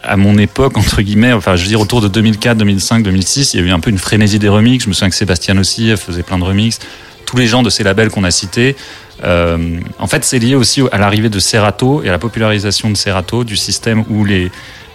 à 0.03 0.15
mon 0.15 0.37
époque 0.37 0.77
entre 0.77 1.01
guillemets, 1.01 1.33
enfin, 1.33 1.55
je 1.57 1.63
veux 1.63 1.67
dire 1.67 1.81
autour 1.81 1.99
de 2.01 2.07
2004, 2.07 2.57
2005, 2.57 3.03
2006, 3.03 3.53
il 3.53 3.59
y 3.59 3.63
a 3.63 3.65
eu 3.65 3.71
un 3.71 3.79
peu 3.79 3.89
une 3.89 3.97
frénésie 3.97 4.39
des 4.39 4.47
remixes. 4.47 4.85
Je 4.85 4.89
me 4.89 4.93
souviens 4.93 5.09
que 5.09 5.15
Sébastien 5.15 5.57
aussi 5.57 5.95
faisait 5.97 6.23
plein 6.23 6.37
de 6.39 6.43
remixes. 6.45 6.79
Tous 7.29 7.37
les 7.37 7.45
gens 7.47 7.61
de 7.61 7.69
ces 7.69 7.83
labels 7.83 8.09
qu'on 8.09 8.23
a 8.23 8.31
cités. 8.31 8.75
Euh, 9.23 9.57
en 9.99 10.07
fait, 10.07 10.23
c'est 10.23 10.39
lié 10.39 10.55
aussi 10.55 10.81
à 10.91 10.97
l'arrivée 10.97 11.29
de 11.29 11.39
Serato 11.39 12.01
et 12.03 12.09
à 12.09 12.11
la 12.11 12.17
popularisation 12.17 12.89
de 12.89 12.97
Serato, 12.97 13.43
du 13.43 13.55
système 13.55 14.03
où 14.09 14.25
les 14.25 14.49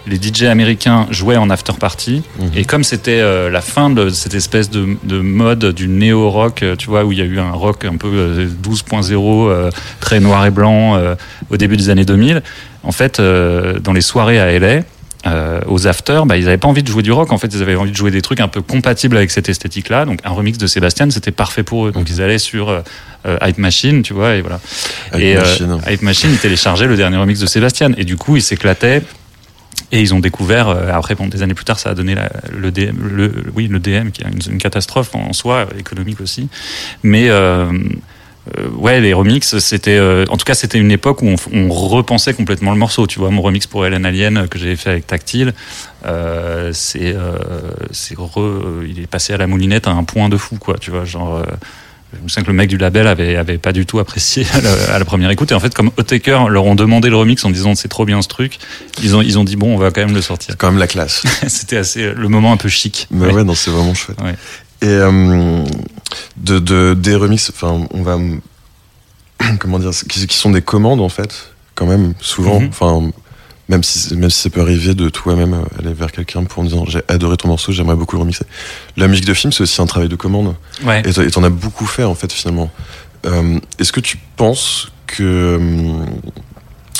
les 0.07 0.17
DJ 0.21 0.43
américains 0.43 1.07
jouaient 1.09 1.35
en 1.37 1.49
after 1.49 1.73
party 1.79 2.21
Mhm. 2.39 2.51
et 2.55 2.63
comme 2.63 2.83
c'était 2.83 3.21
euh, 3.21 3.49
la 3.49 3.61
fin 3.61 3.89
de 3.89 4.09
cette 4.09 4.35
espèce 4.35 4.69
de, 4.69 4.85
de 5.03 5.19
mode 5.19 5.65
du 5.73 5.87
néo 5.87 6.29
rock, 6.29 6.61
euh, 6.61 6.75
tu 6.75 6.89
vois, 6.91 7.03
où 7.05 7.11
il 7.11 7.17
y 7.17 7.21
a 7.21 7.25
eu 7.25 7.39
un 7.39 7.49
rock 7.53 7.85
un 7.85 7.97
peu 7.97 8.11
euh, 8.13 8.47
12.0 8.61 9.49
euh, 9.49 9.71
très 10.01 10.19
noir 10.19 10.45
et 10.45 10.51
blanc 10.51 11.01
au 11.49 11.57
début 11.57 11.75
des 11.75 11.89
années 11.89 12.05
2000, 12.05 12.43
en 12.83 12.91
fait, 12.91 13.19
dans 13.19 13.93
les 13.93 14.01
soirées 14.01 14.39
à 14.39 14.51
LA. 14.59 14.81
Euh, 15.27 15.61
aux 15.67 15.87
afters, 15.87 16.25
bah, 16.25 16.37
ils 16.37 16.45
n'avaient 16.45 16.57
pas 16.57 16.67
envie 16.67 16.83
de 16.83 16.87
jouer 16.87 17.01
du 17.03 17.11
rock. 17.11 17.31
En 17.31 17.37
fait, 17.37 17.47
ils 17.53 17.61
avaient 17.61 17.75
envie 17.75 17.91
de 17.91 17.95
jouer 17.95 18.11
des 18.11 18.21
trucs 18.21 18.39
un 18.39 18.47
peu 18.47 18.61
compatibles 18.61 19.17
avec 19.17 19.31
cette 19.31 19.49
esthétique-là. 19.49 20.05
Donc, 20.05 20.19
un 20.23 20.29
remix 20.31 20.57
de 20.57 20.67
Sébastien, 20.67 21.09
c'était 21.09 21.31
parfait 21.31 21.63
pour 21.63 21.87
eux. 21.87 21.91
Donc, 21.91 22.09
ils 22.09 22.21
allaient 22.21 22.37
sur 22.37 22.69
euh, 22.69 22.81
euh, 23.25 23.37
Hype 23.41 23.57
Machine, 23.57 24.01
tu 24.03 24.13
vois, 24.13 24.35
et 24.35 24.41
voilà. 24.41 24.59
Hype 25.13 25.21
et 25.21 25.35
euh, 25.37 25.41
Machine. 25.41 25.79
Hype 25.89 26.01
Machine, 26.03 26.29
ils 26.31 26.37
téléchargeaient 26.39 26.87
le 26.87 26.95
dernier 26.97 27.17
remix 27.17 27.39
de 27.39 27.45
Sébastien. 27.47 27.91
Et 27.97 28.03
du 28.05 28.17
coup, 28.17 28.35
ils 28.35 28.41
s'éclataient. 28.43 29.01
Et 29.91 30.01
ils 30.01 30.13
ont 30.13 30.19
découvert, 30.19 30.69
euh, 30.69 30.89
après, 30.91 31.15
bon, 31.15 31.27
des 31.27 31.43
années 31.43 31.53
plus 31.53 31.65
tard, 31.65 31.79
ça 31.79 31.89
a 31.91 31.93
donné 31.95 32.15
la- 32.15 32.31
le, 32.55 32.71
DM, 32.71 32.95
le, 33.01 33.31
oui, 33.55 33.67
le 33.67 33.79
DM, 33.79 34.09
qui 34.09 34.21
est 34.23 34.25
une, 34.25 34.53
une 34.53 34.57
catastrophe 34.57 35.13
en 35.15 35.31
soi, 35.33 35.67
euh, 35.71 35.79
économique 35.79 36.21
aussi. 36.21 36.49
Mais 37.03 37.29
euh, 38.57 38.67
ouais, 38.77 38.99
les 39.01 39.13
remixes, 39.13 39.57
c'était, 39.59 39.97
euh, 39.97 40.25
en 40.29 40.37
tout 40.37 40.45
cas, 40.45 40.53
c'était 40.53 40.77
une 40.77 40.91
époque 40.91 41.21
où 41.21 41.27
on, 41.27 41.35
on 41.53 41.69
repensait 41.69 42.33
complètement 42.33 42.71
le 42.71 42.77
morceau. 42.77 43.07
Tu 43.07 43.19
vois, 43.19 43.31
mon 43.31 43.41
remix 43.41 43.65
pour 43.67 43.85
Hélène 43.85 44.05
Alien 44.05 44.37
euh, 44.37 44.47
que 44.47 44.59
j'avais 44.59 44.75
fait 44.75 44.91
avec 44.91 45.07
Tactile, 45.07 45.53
euh, 46.05 46.71
c'est, 46.73 47.15
c'est 47.91 48.15
re- 48.15 48.85
il 48.87 48.99
est 49.01 49.07
passé 49.07 49.33
à 49.33 49.37
la 49.37 49.47
moulinette 49.47 49.87
à 49.87 49.91
un 49.91 50.03
point 50.03 50.29
de 50.29 50.37
fou, 50.37 50.57
quoi. 50.59 50.75
Tu 50.79 50.91
vois, 50.91 51.05
genre. 51.05 51.43
je 52.13 52.19
me 52.21 52.27
souviens 52.27 52.43
que 52.43 52.51
le 52.51 52.55
mec 52.55 52.69
du 52.69 52.77
label 52.77 53.07
avait, 53.07 53.35
avait 53.35 53.57
pas 53.57 53.73
du 53.73 53.85
tout 53.87 53.97
apprécié 53.99 54.45
à 54.53 54.61
la, 54.61 54.95
à 54.95 54.99
la 54.99 55.05
première 55.05 55.31
écoute. 55.31 55.51
Et 55.51 55.55
en 55.55 55.59
fait, 55.59 55.73
comme 55.73 55.89
Otaker 55.97 56.47
leur 56.49 56.65
ont 56.65 56.75
demandé 56.75 57.09
le 57.09 57.15
remix 57.15 57.43
en 57.45 57.49
disant 57.49 57.73
c'est 57.75 57.87
trop 57.87 58.05
bien 58.05 58.21
ce 58.21 58.27
truc, 58.27 58.59
ils 59.01 59.15
ont, 59.15 59.21
ils 59.23 59.39
ont 59.39 59.43
dit 59.43 59.55
bon, 59.55 59.73
on 59.73 59.77
va 59.77 59.89
quand 59.89 60.05
même 60.05 60.13
le 60.15 60.21
sortir. 60.21 60.51
C'est 60.51 60.57
quand 60.57 60.69
même 60.69 60.79
la 60.79 60.87
classe. 60.87 61.23
C'était 61.47 61.77
assez 61.77 62.13
le 62.13 62.27
moment 62.29 62.53
un 62.53 62.57
peu 62.57 62.69
chic. 62.69 63.07
Mais 63.09 63.25
Ouais. 63.25 63.33
ouais, 63.33 63.43
non, 63.43 63.55
c'est 63.55 63.71
vraiment 63.71 63.95
chouette. 63.95 64.19
Ouais. 64.21 64.35
Et 64.81 64.87
de, 66.37 66.59
de, 66.59 66.93
des 66.93 67.15
remixes, 67.15 67.51
enfin, 67.53 67.87
on 67.91 68.01
va. 68.03 68.17
Comment 69.59 69.79
dire 69.79 69.91
qui, 69.91 70.27
qui 70.27 70.37
sont 70.37 70.51
des 70.51 70.61
commandes, 70.61 71.01
en 71.01 71.09
fait, 71.09 71.53
quand 71.75 71.85
même, 71.85 72.13
souvent. 72.21 72.59
Mhm. 72.59 72.67
Enfin, 72.69 73.11
même, 73.67 73.83
si, 73.83 74.15
même 74.15 74.29
si 74.29 74.41
ça 74.41 74.49
peut 74.49 74.61
arriver 74.61 74.93
de 74.93 75.09
toi-même 75.09 75.53
euh, 75.55 75.79
aller 75.79 75.93
vers 75.93 76.11
quelqu'un 76.11 76.43
pour 76.43 76.59
en 76.61 76.65
disant 76.65 76.85
j'ai 76.87 77.01
adoré 77.07 77.35
ton 77.37 77.47
morceau, 77.47 77.71
j'aimerais 77.71 77.95
beaucoup 77.95 78.15
le 78.15 78.21
remixer. 78.21 78.45
La 78.95 79.07
musique 79.07 79.25
de 79.25 79.33
film, 79.33 79.51
c'est 79.51 79.61
aussi 79.63 79.81
un 79.81 79.87
travail 79.87 80.07
de 80.09 80.15
commande. 80.15 80.55
Ouais. 80.83 81.01
Et 81.05 81.11
t'en- 81.13 81.21
et 81.23 81.31
t'en 81.31 81.43
as 81.43 81.49
beaucoup 81.49 81.85
fait, 81.87 82.03
en 82.03 82.15
fait, 82.15 82.31
finalement. 82.31 82.69
Euh, 83.25 83.59
Est-ce 83.79 83.91
que 83.91 83.99
tu 84.01 84.17
penses 84.37 84.91
que. 85.07 85.55
hum, 85.57 86.05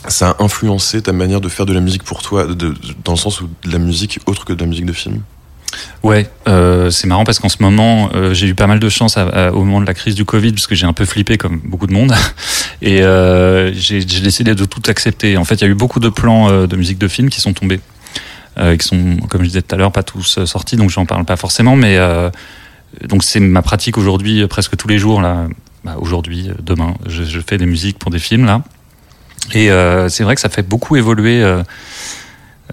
ça 0.07 0.31
a 0.39 0.43
influencé 0.43 1.01
ta 1.01 1.13
manière 1.13 1.41
de 1.41 1.49
faire 1.49 1.65
de 1.65 1.73
la 1.73 1.79
musique 1.79 2.03
pour 2.03 2.21
toi, 2.21 2.45
de- 2.45 2.53
de- 2.53 2.75
dans 3.03 3.13
le 3.13 3.17
sens 3.17 3.41
où 3.41 3.49
de 3.63 3.71
la 3.71 3.79
musique 3.79 4.19
autre 4.27 4.45
que 4.45 4.53
de 4.53 4.59
la 4.61 4.67
musique 4.67 4.85
de 4.85 4.93
film? 4.93 5.21
Ouais, 6.03 6.29
euh, 6.47 6.89
c'est 6.91 7.07
marrant 7.07 7.23
parce 7.23 7.39
qu'en 7.39 7.49
ce 7.49 7.57
moment, 7.61 8.09
euh, 8.13 8.33
j'ai 8.33 8.47
eu 8.47 8.55
pas 8.55 8.67
mal 8.67 8.79
de 8.79 8.89
chance 8.89 9.17
au 9.17 9.63
moment 9.63 9.81
de 9.81 9.85
la 9.85 9.93
crise 9.93 10.15
du 10.15 10.25
Covid, 10.25 10.51
parce 10.51 10.67
que 10.67 10.75
j'ai 10.75 10.85
un 10.85 10.93
peu 10.93 11.05
flippé 11.05 11.37
comme 11.37 11.59
beaucoup 11.63 11.87
de 11.87 11.93
monde, 11.93 12.13
et 12.81 13.01
euh, 13.01 13.73
j'ai 13.73 14.03
décidé 14.03 14.55
de 14.55 14.65
tout 14.65 14.83
accepter. 14.87 15.37
En 15.37 15.45
fait, 15.45 15.55
il 15.55 15.61
y 15.61 15.63
a 15.65 15.67
eu 15.67 15.75
beaucoup 15.75 15.99
de 15.99 16.09
plans 16.09 16.67
de 16.67 16.75
musique 16.75 16.97
de 16.97 17.07
film 17.07 17.29
qui 17.29 17.41
sont 17.41 17.53
tombés, 17.53 17.79
qui 18.57 18.87
sont, 18.87 19.17
comme 19.29 19.41
je 19.41 19.47
disais 19.47 19.61
tout 19.61 19.73
à 19.75 19.77
l'heure, 19.77 19.91
pas 19.91 20.03
tous 20.03 20.45
sortis, 20.45 20.77
donc 20.77 20.89
j'en 20.89 21.05
parle 21.05 21.25
pas 21.25 21.37
forcément, 21.37 21.75
mais 21.75 21.97
donc 23.07 23.23
c'est 23.23 23.39
ma 23.39 23.61
pratique 23.61 23.97
aujourd'hui, 23.97 24.45
presque 24.47 24.77
tous 24.77 24.87
les 24.87 24.97
jours 24.97 25.21
là. 25.21 25.47
Bah, 25.83 25.97
aujourd'hui, 25.99 26.49
demain, 26.63 26.95
je, 27.05 27.21
je 27.21 27.39
fais 27.39 27.59
des 27.59 27.67
musiques 27.67 27.99
pour 27.99 28.09
des 28.09 28.17
films 28.17 28.45
là, 28.45 28.63
et 29.53 29.69
c'est 30.09 30.23
vrai 30.23 30.35
que 30.35 30.41
ça 30.41 30.49
fait 30.49 30.67
beaucoup 30.67 30.95
évoluer. 30.95 31.43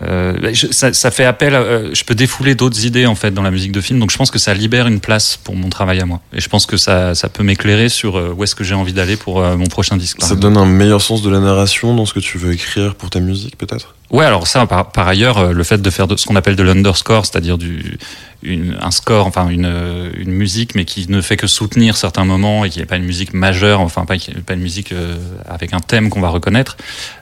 Euh, 0.02 0.50
je- 0.52 0.68
ça, 0.70 0.92
ça 0.92 1.10
fait 1.10 1.24
appel, 1.24 1.54
à- 1.54 1.60
euh, 1.60 1.90
je 1.94 2.04
peux 2.04 2.14
défouler 2.14 2.54
d'autres 2.54 2.84
idées 2.84 3.06
en 3.06 3.14
fait 3.14 3.30
dans 3.32 3.42
la 3.42 3.50
musique 3.50 3.72
de 3.72 3.80
film, 3.80 3.98
donc 3.98 4.10
je 4.10 4.16
pense 4.16 4.30
que 4.30 4.38
ça 4.38 4.54
libère 4.54 4.86
une 4.86 5.00
place 5.00 5.36
pour 5.42 5.54
mon 5.56 5.68
travail 5.68 6.00
à 6.00 6.06
moi. 6.06 6.20
Et 6.32 6.40
je 6.40 6.48
pense 6.48 6.66
que 6.66 6.76
ça, 6.76 7.14
ça 7.14 7.28
peut 7.28 7.42
m'éclairer 7.42 7.88
sur 7.88 8.16
euh, 8.16 8.34
où 8.36 8.44
est-ce 8.44 8.54
que 8.54 8.64
j'ai 8.64 8.74
envie 8.74 8.92
d'aller 8.92 9.16
pour 9.16 9.40
mon 9.42 9.66
prochain 9.66 9.96
disque. 9.96 10.18
Ça 10.22 10.34
donne 10.34 10.56
un 10.56 10.66
meilleur 10.66 11.00
sens 11.02 11.22
de 11.22 11.30
la 11.30 11.40
narration 11.40 11.94
dans 11.94 12.06
ce 12.06 12.14
que 12.14 12.20
tu 12.20 12.38
veux 12.38 12.52
écrire 12.52 12.94
pour 12.94 13.10
ta 13.10 13.20
musique, 13.20 13.56
peut-être? 13.58 13.94
Ouais, 14.10 14.24
alors 14.26 14.46
ça, 14.46 14.66
par, 14.66 14.92
par 14.92 15.08
ailleurs, 15.08 15.52
le 15.54 15.64
fait 15.64 15.80
de 15.80 15.90
faire 15.90 16.06
de, 16.06 16.16
ce 16.16 16.26
qu'on 16.26 16.36
appelle 16.36 16.56
de 16.56 16.62
l'underscore, 16.62 17.24
c'est-à-dire 17.24 17.56
du 17.56 17.98
une, 18.42 18.76
un 18.80 18.90
score, 18.90 19.26
enfin 19.26 19.48
une, 19.48 20.10
une 20.16 20.32
musique, 20.32 20.74
mais 20.74 20.84
qui 20.84 21.08
ne 21.08 21.20
fait 21.20 21.36
que 21.36 21.46
soutenir 21.46 21.96
certains 21.96 22.24
moments 22.24 22.64
et 22.64 22.70
qui 22.70 22.78
n'est 22.78 22.86
pas 22.86 22.96
une 22.96 23.04
musique 23.04 23.34
majeure, 23.34 23.80
enfin 23.80 24.04
pas, 24.04 24.14
pas 24.46 24.54
une 24.54 24.60
musique 24.60 24.92
euh, 24.92 25.16
avec 25.48 25.72
un 25.72 25.80
thème 25.80 26.10
qu'on 26.10 26.20
va 26.20 26.28
reconnaître. 26.28 26.76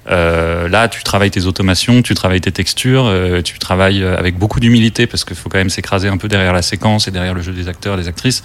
Euh, 0.08 0.68
là, 0.68 0.88
tu 0.88 1.02
travailles 1.02 1.30
tes 1.30 1.46
automations, 1.46 2.02
tu 2.02 2.14
travailles 2.14 2.40
tes 2.40 2.52
textures, 2.52 3.06
euh, 3.06 3.42
tu 3.42 3.58
travailles 3.58 4.02
euh, 4.02 4.18
avec 4.18 4.38
beaucoup 4.38 4.60
d'humilité 4.60 5.06
parce 5.06 5.24
qu'il 5.24 5.36
faut 5.36 5.48
quand 5.48 5.58
même 5.58 5.70
s'écraser 5.70 6.08
un 6.08 6.16
peu 6.16 6.28
derrière 6.28 6.52
la 6.52 6.62
séquence 6.62 7.06
et 7.06 7.10
derrière 7.10 7.34
le 7.34 7.42
jeu 7.42 7.52
des 7.52 7.68
acteurs, 7.68 7.96
des 7.96 8.08
actrices. 8.08 8.42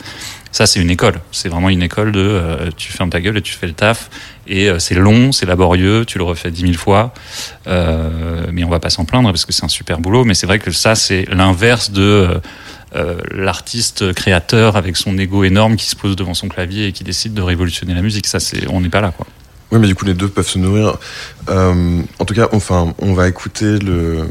Ça, 0.56 0.65
c'est 0.65 0.80
une 0.80 0.90
école. 0.90 1.19
C'est 1.34 1.49
vraiment 1.49 1.69
une 1.69 1.84
école 1.84 2.14
de 2.14 2.22
euh, 2.22 2.69
tu 2.77 2.90
fermes 2.90 3.10
ta 3.10 3.19
gueule 3.19 3.36
et 3.36 3.41
tu 3.41 3.52
fais 3.52 3.68
le 3.68 3.73
taf. 3.73 4.10
Et 4.48 4.69
euh, 4.69 4.80
c'est 4.80 4.95
long, 4.95 5.34
c'est 5.34 5.45
laborieux, 5.45 6.06
tu 6.06 6.18
le 6.18 6.23
refais 6.23 6.49
dix 6.49 6.64
mille 6.64 6.77
fois. 6.77 7.14
Euh, 7.68 8.45
mais 8.53 8.64
on 8.64 8.69
va 8.69 8.80
pas 8.80 8.90
s'en 8.90 9.03
plaindre 9.03 9.27
parce 9.32 9.44
que 9.44 9.52
c'est 9.52 9.65
un 9.65 9.68
super 9.68 9.99
boulot. 9.99 10.23
Mais 10.23 10.34
c'est 10.34 10.48
vrai 10.48 10.60
que 10.60 10.72
ça, 10.72 10.95
c'est 10.95 11.26
l'inverse 11.30 11.91
de 11.91 12.40
l'artiste 13.34 14.14
créateur 14.14 14.77
avec 14.77 14.95
son 14.95 15.18
ego 15.18 15.44
énorme 15.44 15.76
qui 15.76 15.88
se 15.88 15.98
pose 15.98 16.15
devant 16.15 16.34
son 16.34 16.48
clavier 16.48 16.88
et 16.88 16.91
qui 16.94 17.03
décide 17.03 17.34
de 17.34 17.41
révolutionner 17.41 17.94
la 17.94 18.02
musique. 18.02 18.26
Ça, 18.26 18.40
c'est, 18.40 18.65
on 18.69 18.80
n'est 18.80 18.88
pas 18.88 19.02
là, 19.02 19.11
quoi. 19.11 19.27
Oui, 19.72 19.80
mais 19.80 19.88
du 19.88 19.96
coup, 19.96 20.06
les 20.06 20.14
deux 20.14 20.28
peuvent 20.28 20.48
se 20.48 20.60
nourrir. 20.60 20.98
Euh, 21.50 22.02
en 22.20 22.26
tout 22.26 22.34
cas, 22.34 22.48
enfin, 22.54 22.94
on 23.00 23.14
va 23.14 23.28
écouter 23.28 23.80
le, 23.80 24.28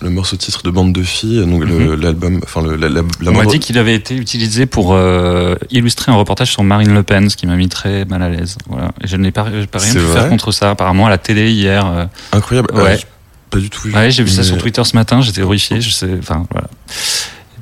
le 0.00 0.10
morceau 0.10 0.36
titre 0.36 0.62
de 0.62 0.70
Bande 0.70 0.92
de 0.92 1.02
filles, 1.02 1.44
donc 1.44 1.64
le- 1.64 1.94
l'album, 1.96 2.40
enfin, 2.44 2.62
le, 2.62 2.76
la, 2.76 2.88
la, 2.88 2.94
la 2.94 3.02
Mhm. 3.02 3.28
On 3.28 3.32
m'a 3.32 3.44
dit 3.46 3.58
qu'il 3.58 3.76
avait 3.78 3.94
été 3.94 4.14
utilisé 4.16 4.66
pour 4.66 4.94
euh, 4.94 5.56
illustrer 5.70 6.12
un 6.12 6.14
reportage 6.14 6.50
sur 6.52 6.62
Marine 6.62 6.94
Le 6.94 7.02
Pen, 7.02 7.28
ce 7.28 7.36
qui 7.36 7.46
m'a 7.46 7.56
mis 7.56 7.68
très 7.68 8.04
mal 8.04 8.22
à 8.22 8.28
l'aise. 8.28 8.56
Voilà. 8.68 8.92
Et 9.02 9.08
je 9.08 9.16
n'ai 9.16 9.32
pas, 9.32 9.42
pas 9.44 9.78
rien 9.78 9.92
pu 9.92 9.98
faire 10.12 10.28
contre 10.28 10.52
ça. 10.52 10.70
Apparemment, 10.70 11.06
à 11.06 11.10
la 11.10 11.18
télé 11.18 11.50
hier. 11.50 11.84
euh, 11.86 12.04
incroyable. 12.32 12.68
Ouais. 12.72 12.82
Ah, 12.86 12.96
j'ai 12.96 13.04
pas 13.50 13.58
du 13.58 13.68
tout. 13.68 13.88
Ouais, 13.88 14.10
j'ai 14.12 14.22
vu 14.22 14.30
ça 14.30 14.42
sur 14.44 14.56
Twitter 14.58 14.82
ce 14.84 14.96
matin, 14.96 15.20
j'étais 15.22 15.42
horrifié, 15.42 15.80
je 15.80 15.90
sais, 15.90 16.08
enfin 16.20 16.46
voilà. 16.52 16.68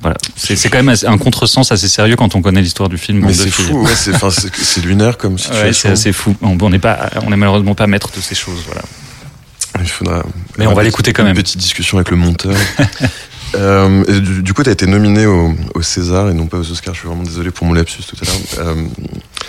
Voilà. 0.00 0.16
C'est 0.36 0.56
c'est 0.56 0.68
quand 0.70 0.82
même 0.82 0.94
un 1.06 1.18
contresens 1.18 1.70
assez 1.72 1.88
sérieux 1.88 2.16
quand 2.16 2.34
on 2.34 2.42
connaît 2.42 2.62
l'histoire 2.62 2.88
du 2.88 2.96
film. 2.98 3.24
Mais 3.24 3.34
c'est 3.34 3.50
fou, 3.50 3.82
ouais, 3.82 3.94
c'est, 3.94 4.14
enfin, 4.14 4.30
c'est, 4.30 4.54
c'est 4.56 4.82
lunaire 4.84 5.18
comme 5.18 5.38
situation. 5.38 5.66
Ouais, 5.66 5.72
c'est 5.72 5.88
assez 5.90 6.12
fou. 6.12 6.34
On 6.42 6.56
n'est 6.70 6.78
pas, 6.78 7.10
on 7.26 7.32
est 7.32 7.36
malheureusement 7.36 7.74
pas 7.74 7.86
maître 7.86 8.10
de 8.16 8.20
ces 8.20 8.34
choses. 8.34 8.62
Voilà. 8.66 8.82
Il 9.80 9.88
faudra. 9.88 10.24
Mais 10.58 10.66
on 10.66 10.74
va 10.74 10.82
une 10.82 10.86
l'écouter 10.86 11.12
quand 11.12 11.22
petite- 11.22 11.26
même. 11.28 11.36
Une 11.36 11.42
petite 11.42 11.58
discussion 11.60 11.98
avec 11.98 12.10
le 12.10 12.16
monteur. 12.16 12.54
Euh, 13.56 14.04
du, 14.20 14.44
du 14.44 14.54
coup, 14.54 14.62
tu 14.62 14.68
as 14.68 14.72
été 14.72 14.86
nominé 14.86 15.26
au, 15.26 15.52
au 15.74 15.82
César 15.82 16.30
et 16.30 16.34
non 16.34 16.46
pas 16.46 16.58
aux 16.58 16.70
Oscars. 16.70 16.94
Je 16.94 17.00
suis 17.00 17.08
vraiment 17.08 17.24
désolé 17.24 17.50
pour 17.50 17.66
mon 17.66 17.72
lapsus 17.72 18.00
tout 18.04 18.14
à 18.22 18.24
l'heure. 18.24 18.68
Euh, 18.68 18.84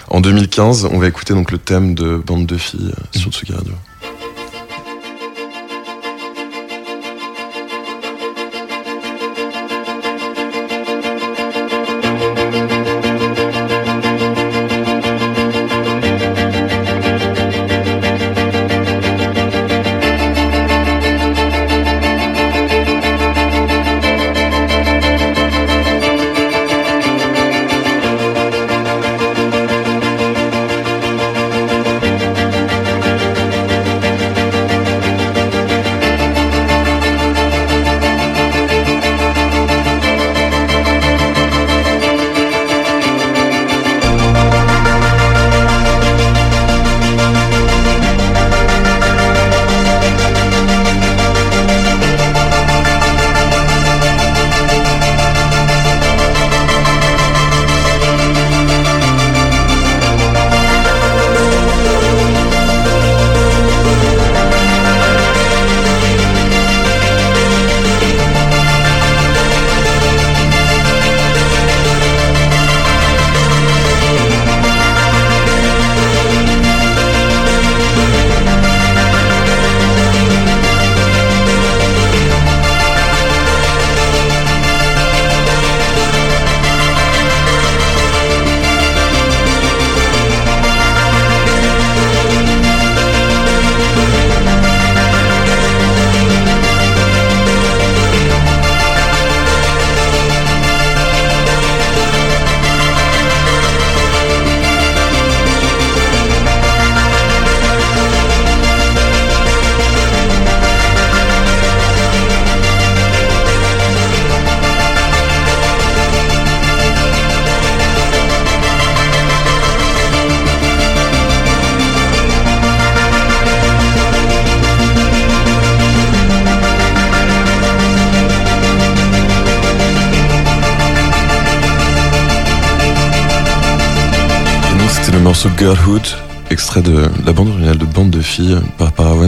en 0.09 0.21
2015, 0.21 0.85
on 0.91 0.97
va 0.97 1.07
écouter 1.07 1.35
donc 1.35 1.51
le 1.51 1.59
thème 1.59 1.93
de 1.93 2.17
Bande 2.17 2.47
de 2.47 2.57
filles 2.57 2.91
sur 3.15 3.29
Tsugi 3.31 3.53
Radio. 3.53 3.73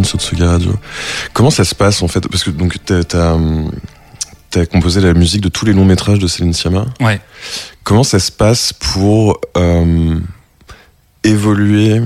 Sur 0.03 0.19
Tsugi 0.19 0.43
Radio. 0.43 0.73
Comment 1.33 1.49
ça 1.49 1.63
se 1.63 1.75
passe 1.75 2.01
en 2.01 2.07
fait? 2.07 2.27
Parce 2.27 2.43
que 2.43 2.49
donc 2.49 2.77
t'as, 2.85 3.03
t'as 3.03 4.65
composé 4.65 5.01
la 5.01 5.13
musique 5.13 5.41
de 5.41 5.49
tous 5.49 5.65
les 5.65 5.73
longs 5.73 5.85
métrages 5.85 6.19
de 6.19 6.27
Céline 6.27 6.53
Sciamma. 6.53 6.85
Ouais. 6.99 7.19
Comment 7.83 8.03
ça 8.03 8.19
se 8.19 8.31
passe 8.31 8.73
pour 8.73 9.39
euh, 9.57 10.19
évoluer 11.23 12.01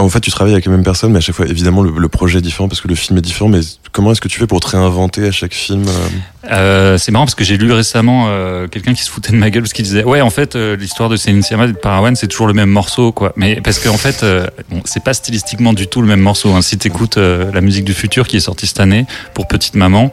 En 0.00 0.08
fait, 0.08 0.20
tu 0.20 0.30
travailles 0.30 0.54
avec 0.54 0.64
les 0.64 0.72
mêmes 0.72 0.82
personnes, 0.82 1.12
mais 1.12 1.18
à 1.18 1.20
chaque 1.20 1.34
fois, 1.34 1.46
évidemment, 1.46 1.82
le, 1.82 2.08
projet 2.08 2.38
est 2.38 2.42
différent 2.42 2.68
parce 2.68 2.80
que 2.80 2.88
le 2.88 2.94
film 2.94 3.18
est 3.18 3.22
différent. 3.22 3.48
Mais 3.48 3.60
comment 3.92 4.12
est-ce 4.12 4.20
que 4.20 4.28
tu 4.28 4.38
fais 4.38 4.46
pour 4.46 4.60
te 4.60 4.68
réinventer 4.68 5.26
à 5.26 5.30
chaque 5.30 5.54
film 5.54 5.84
euh 5.86 6.08
Euh, 6.50 6.96
c'est 6.96 7.12
marrant 7.12 7.26
parce 7.26 7.34
que 7.34 7.44
j'ai 7.44 7.58
lu 7.58 7.70
récemment 7.70 8.26
euh, 8.28 8.66
quelqu'un 8.66 8.94
qui 8.94 9.02
se 9.02 9.10
foutait 9.10 9.32
de 9.32 9.36
ma 9.36 9.50
gueule 9.50 9.62
parce 9.62 9.74
qu'il 9.74 9.84
disait 9.84 10.04
ouais 10.04 10.22
en 10.22 10.30
fait 10.30 10.56
l'histoire 10.56 11.10
de 11.10 11.16
Céline 11.16 11.42
Sciamma 11.42 11.66
et 11.66 11.68
de 11.68 11.72
Parawan 11.72 12.16
c'est 12.16 12.28
toujours 12.28 12.46
le 12.46 12.54
même 12.54 12.70
morceau 12.70 13.12
quoi 13.12 13.34
mais 13.36 13.60
parce 13.60 13.78
qu'en 13.78 13.98
fait 13.98 14.22
euh, 14.22 14.46
bon, 14.70 14.80
c'est 14.86 15.04
pas 15.04 15.12
stylistiquement 15.12 15.74
du 15.74 15.86
tout 15.86 16.00
le 16.00 16.06
même 16.06 16.20
morceau 16.20 16.54
hein. 16.54 16.62
si 16.62 16.78
t'écoutes 16.78 17.18
la 17.18 17.60
musique 17.60 17.84
du 17.84 17.92
futur 17.92 18.26
qui 18.26 18.38
est 18.38 18.40
sortie 18.40 18.66
cette 18.66 18.80
année 18.80 19.04
pour 19.34 19.48
Petite 19.48 19.74
Maman 19.74 20.10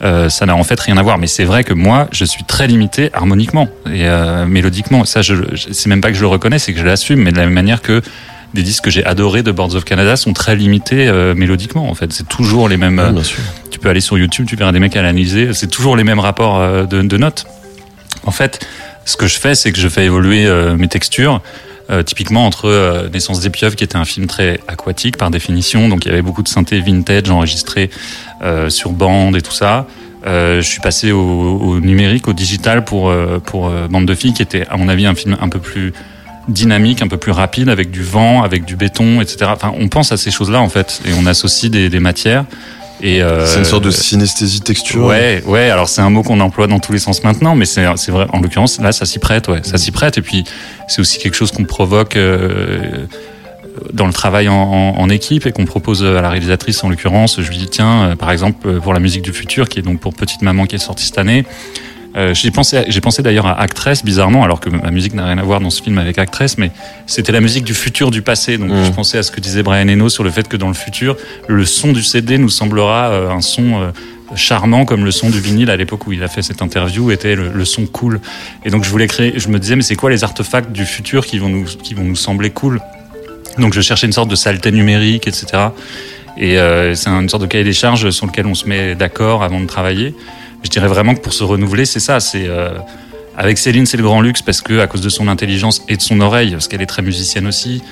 ça 0.00 0.46
n'a 0.46 0.56
en 0.56 0.64
fait 0.64 0.78
rien 0.80 0.96
à 0.96 1.02
voir 1.02 1.16
mais 1.16 1.28
c'est 1.28 1.44
vrai 1.44 1.62
que 1.62 1.74
moi 1.74 2.08
je 2.10 2.24
suis 2.24 2.42
très 2.42 2.66
limité 2.66 3.10
harmoniquement 3.12 3.68
et 3.86 4.08
mélodiquement 4.46 5.04
ça 5.04 5.20
c'est 5.22 5.86
même 5.86 6.00
pas 6.00 6.08
que 6.08 6.16
je 6.16 6.22
le 6.22 6.26
reconnais 6.26 6.58
c'est 6.58 6.72
que 6.72 6.80
je 6.80 6.84
l'assume 6.84 7.22
mais 7.22 7.30
de 7.30 7.36
la 7.36 7.44
même 7.44 7.54
manière 7.54 7.82
que 7.82 8.02
des 8.54 8.62
disques 8.62 8.84
que 8.84 8.90
j'ai 8.90 9.04
adorés 9.04 9.42
de 9.42 9.52
Boards 9.52 9.74
of 9.74 9.84
Canada 9.84 10.16
sont 10.16 10.32
très 10.32 10.56
limités 10.56 11.06
euh, 11.08 11.34
mélodiquement 11.34 11.90
en 11.90 11.94
fait 11.94 12.12
c'est 12.12 12.28
toujours 12.28 12.68
les 12.68 12.76
mêmes 12.76 12.98
Ouais, 12.98 13.04
euh, 13.04 13.12
bien 13.12 13.22
sûr. 13.22 13.38
tu 13.70 13.78
peux 13.78 13.88
aller 13.88 14.00
sur 14.00 14.16
YouTube, 14.18 14.46
tu 14.48 14.56
verras 14.56 14.72
des 14.72 14.80
mecs 14.80 14.96
analyser. 14.96 15.52
C'est 15.52 15.68
toujours 15.68 15.96
les 15.96 16.04
mêmes 16.04 16.18
rapports 16.20 16.58
euh, 16.58 16.84
de, 16.84 17.02
de 17.02 17.16
notes. 17.16 17.46
En 18.24 18.30
fait, 18.30 18.66
ce 19.04 19.16
que 19.16 19.26
je 19.26 19.38
fais, 19.38 19.54
c'est 19.54 19.70
que 19.72 19.78
je 19.78 19.88
fais 19.88 20.04
évoluer 20.04 20.46
euh, 20.46 20.76
mes 20.76 20.88
textures. 20.88 21.40
Typiquement 22.04 22.44
entre 22.44 23.08
Naissance 23.14 23.40
des 23.40 23.48
pieuvres, 23.48 23.74
qui 23.74 23.82
était 23.82 23.96
un 23.96 24.04
film 24.04 24.26
très 24.26 24.60
aquatique 24.68 25.16
par 25.16 25.30
définition, 25.30 25.88
donc 25.88 26.04
il 26.04 26.08
y 26.08 26.12
avait 26.12 26.20
beaucoup 26.20 26.42
de 26.42 26.48
synthé 26.48 26.82
vintage 26.82 27.30
enregistré 27.30 27.88
sur 28.68 28.90
bande 28.90 29.34
et 29.36 29.40
tout 29.40 29.54
ça. 29.54 29.86
Euh, 30.26 30.60
je 30.60 30.68
suis 30.68 30.80
passé 30.80 31.12
au, 31.12 31.20
au 31.20 31.80
numérique, 31.80 32.28
au 32.28 32.32
digital 32.32 32.84
pour 32.84 33.08
euh, 33.08 33.38
pour 33.38 33.68
euh, 33.68 33.88
Bande 33.88 34.04
de 34.06 34.14
filles, 34.14 34.32
qui 34.34 34.42
était 34.42 34.66
à 34.68 34.76
mon 34.76 34.88
avis 34.88 35.06
un 35.06 35.14
film 35.14 35.36
un 35.40 35.48
peu 35.48 35.60
plus 35.60 35.92
dynamique, 36.48 37.02
un 37.02 37.08
peu 37.08 37.16
plus 37.18 37.32
rapide, 37.32 37.68
avec 37.68 37.90
du 37.90 38.02
vent, 38.02 38.42
avec 38.42 38.64
du 38.64 38.74
béton, 38.76 39.20
etc. 39.20 39.50
Enfin, 39.54 39.72
on 39.78 39.88
pense 39.88 40.12
à 40.12 40.16
ces 40.16 40.30
choses-là 40.30 40.60
en 40.60 40.68
fait, 40.68 41.00
et 41.06 41.10
on 41.20 41.26
associe 41.26 41.70
des, 41.70 41.88
des 41.90 42.00
matières. 42.00 42.44
Et 43.00 43.22
euh, 43.22 43.46
C'est 43.46 43.60
une 43.60 43.64
sorte 43.64 43.84
de 43.84 43.92
synesthésie 43.92 44.60
texture. 44.60 45.04
Ouais, 45.04 45.40
ouais. 45.46 45.70
Alors 45.70 45.88
c'est 45.88 46.00
un 46.00 46.10
mot 46.10 46.24
qu'on 46.24 46.40
emploie 46.40 46.66
dans 46.66 46.80
tous 46.80 46.92
les 46.92 46.98
sens 46.98 47.22
maintenant, 47.22 47.54
mais 47.54 47.64
c'est 47.64 47.84
vrai. 47.84 48.26
En 48.32 48.40
l'occurrence, 48.40 48.80
là, 48.80 48.90
ça 48.90 49.04
s'y 49.06 49.20
prête. 49.20 49.46
Ouais, 49.46 49.60
ça 49.62 49.78
s'y 49.78 49.92
prête. 49.92 50.18
Et 50.18 50.22
puis 50.22 50.42
c'est 50.88 51.00
aussi 51.00 51.18
quelque 51.18 51.36
chose 51.36 51.52
qu'on 51.52 51.62
provoque 51.64 52.16
euh, 52.16 53.06
dans 53.92 54.08
le 54.08 54.12
travail 54.12 54.48
en, 54.48 54.54
en- 54.54 54.98
en 54.98 55.08
équipe 55.10 55.46
et 55.46 55.52
qu'on 55.52 55.64
propose 55.64 56.02
à 56.02 56.20
la 56.20 56.28
réalisatrice. 56.28 56.82
En 56.82 56.88
l'occurrence, 56.88 57.40
je 57.40 57.48
lui 57.48 57.58
dis 57.58 57.68
tiens, 57.68 58.02
euh, 58.02 58.16
par 58.16 58.32
exemple 58.32 58.80
pour 58.80 58.92
la 58.92 58.98
musique 59.00 59.22
du 59.22 59.32
futur, 59.32 59.68
qui 59.68 59.78
est 59.78 59.82
donc 59.82 60.00
pour 60.00 60.12
Petite 60.14 60.42
Maman 60.42 60.66
qui 60.66 60.74
est 60.74 60.80
sortie 60.80 61.04
cette 61.06 61.18
année. 61.18 61.44
Euh, 62.16 62.32
j'ai 62.34 62.50
pensé, 62.50 62.84
j'ai 62.88 63.00
pensé 63.00 63.22
d'ailleurs 63.22 63.46
à 63.46 63.60
Actress 63.60 64.04
bizarrement, 64.04 64.42
alors 64.42 64.60
que 64.60 64.70
ma 64.70 64.90
musique 64.90 65.14
n'a 65.14 65.26
rien 65.26 65.38
à 65.38 65.42
voir 65.42 65.60
dans 65.60 65.70
ce 65.70 65.82
film 65.82 65.98
avec 65.98 66.18
Actress, 66.18 66.56
mais 66.58 66.70
c'était 67.06 67.32
la 67.32 67.40
musique 67.40 67.64
du 67.64 67.74
futur 67.74 68.10
du 68.10 68.22
passé. 68.22 68.56
Donc 68.58 68.70
Mm. 68.70 68.84
je 68.86 68.90
pensais 68.92 69.18
à 69.18 69.22
ce 69.22 69.30
que 69.30 69.40
disait 69.40 69.62
Brian 69.62 69.88
Eno 69.88 70.08
sur 70.08 70.24
le 70.24 70.30
fait 70.30 70.48
que 70.48 70.56
dans 70.56 70.68
le 70.68 70.74
futur, 70.74 71.16
le 71.48 71.64
son 71.64 71.92
du 71.92 72.02
CD 72.02 72.38
nous 72.38 72.48
semblera 72.48 73.08
euh, 73.10 73.30
un 73.30 73.42
son 73.42 73.82
euh, 73.82 73.90
charmant 74.34 74.84
comme 74.84 75.04
le 75.04 75.10
son 75.10 75.28
du 75.30 75.38
vinyle 75.38 75.70
à 75.70 75.76
l'époque 75.76 76.06
où 76.06 76.12
il 76.12 76.22
a 76.22 76.28
fait 76.28 76.42
cette 76.42 76.62
interview 76.62 77.10
était 77.10 77.36
le, 77.36 77.50
le 77.52 77.64
son 77.64 77.86
cool. 77.86 78.20
Et 78.64 78.70
donc 78.70 78.84
je 78.84 78.90
voulais 78.90 79.06
créer, 79.06 79.34
je 79.36 79.48
me 79.48 79.58
disais 79.58 79.76
mais 79.76 79.82
c'est 79.82 79.96
quoi 79.96 80.10
les 80.10 80.24
artefacts 80.24 80.72
du 80.72 80.86
futur 80.86 81.24
qui 81.26 81.38
vont 81.38 81.48
nous 81.50 81.64
qui 81.64 81.94
vont 81.94 82.04
nous 82.04 82.16
sembler 82.16 82.50
cool? 82.50 82.80
Donc 83.58 83.74
je 83.74 83.80
cherchais 83.80 84.06
une 84.06 84.12
sorte 84.12 84.30
de 84.30 84.36
saleté 84.36 84.70
numérique, 84.72 85.26
etc. 85.26 85.46
Et 86.40 86.56
c'est 86.94 87.08
une 87.10 87.28
sorte 87.28 87.42
de 87.42 87.48
cahier 87.48 87.64
des 87.64 87.72
charges 87.72 88.10
sur 88.10 88.26
lequel 88.26 88.46
on 88.46 88.54
se 88.54 88.66
met 88.68 88.94
d'accord 88.94 89.42
avant 89.42 89.60
de 89.60 89.66
travailler. 89.66 90.14
Je 90.62 90.70
dirais 90.70 90.88
vraiment 90.88 91.14
que 91.14 91.20
pour 91.20 91.32
se 91.32 91.44
renouveler, 91.44 91.84
c'est 91.84 92.00
ça. 92.00 92.20
C'est 92.20 92.46
euh, 92.48 92.70
avec 93.36 93.58
Céline, 93.58 93.86
c'est 93.86 93.96
le 93.96 94.02
grand 94.02 94.20
luxe 94.20 94.42
parce 94.42 94.60
que 94.60 94.80
à 94.80 94.86
cause 94.86 95.00
de 95.00 95.08
son 95.08 95.28
intelligence 95.28 95.82
et 95.88 95.96
de 95.96 96.02
son 96.02 96.20
oreille, 96.20 96.52
parce 96.52 96.68
qu'elle 96.68 96.82
est 96.82 96.86
très 96.86 97.02
musicienne 97.02 97.46
aussi. 97.46 97.82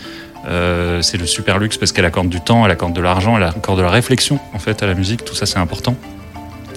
Euh, 0.49 1.03
c'est 1.03 1.19
le 1.19 1.27
super 1.27 1.59
luxe 1.59 1.77
parce 1.77 1.93
qu'elle 1.93 2.05
accorde 2.05 2.29
du 2.29 2.41
temps, 2.41 2.65
elle 2.65 2.71
accorde 2.71 2.93
de 2.93 3.01
l'argent, 3.01 3.37
elle 3.37 3.43
accorde 3.45 3.79
de 3.79 3.83
la 3.83 3.91
réflexion 3.91 4.39
en 4.53 4.59
fait 4.59 4.83
à 4.83 4.87
la 4.87 4.95
musique. 4.95 5.25
Tout 5.25 5.35
ça, 5.35 5.47
c'est 5.47 5.59
important. 5.59 5.97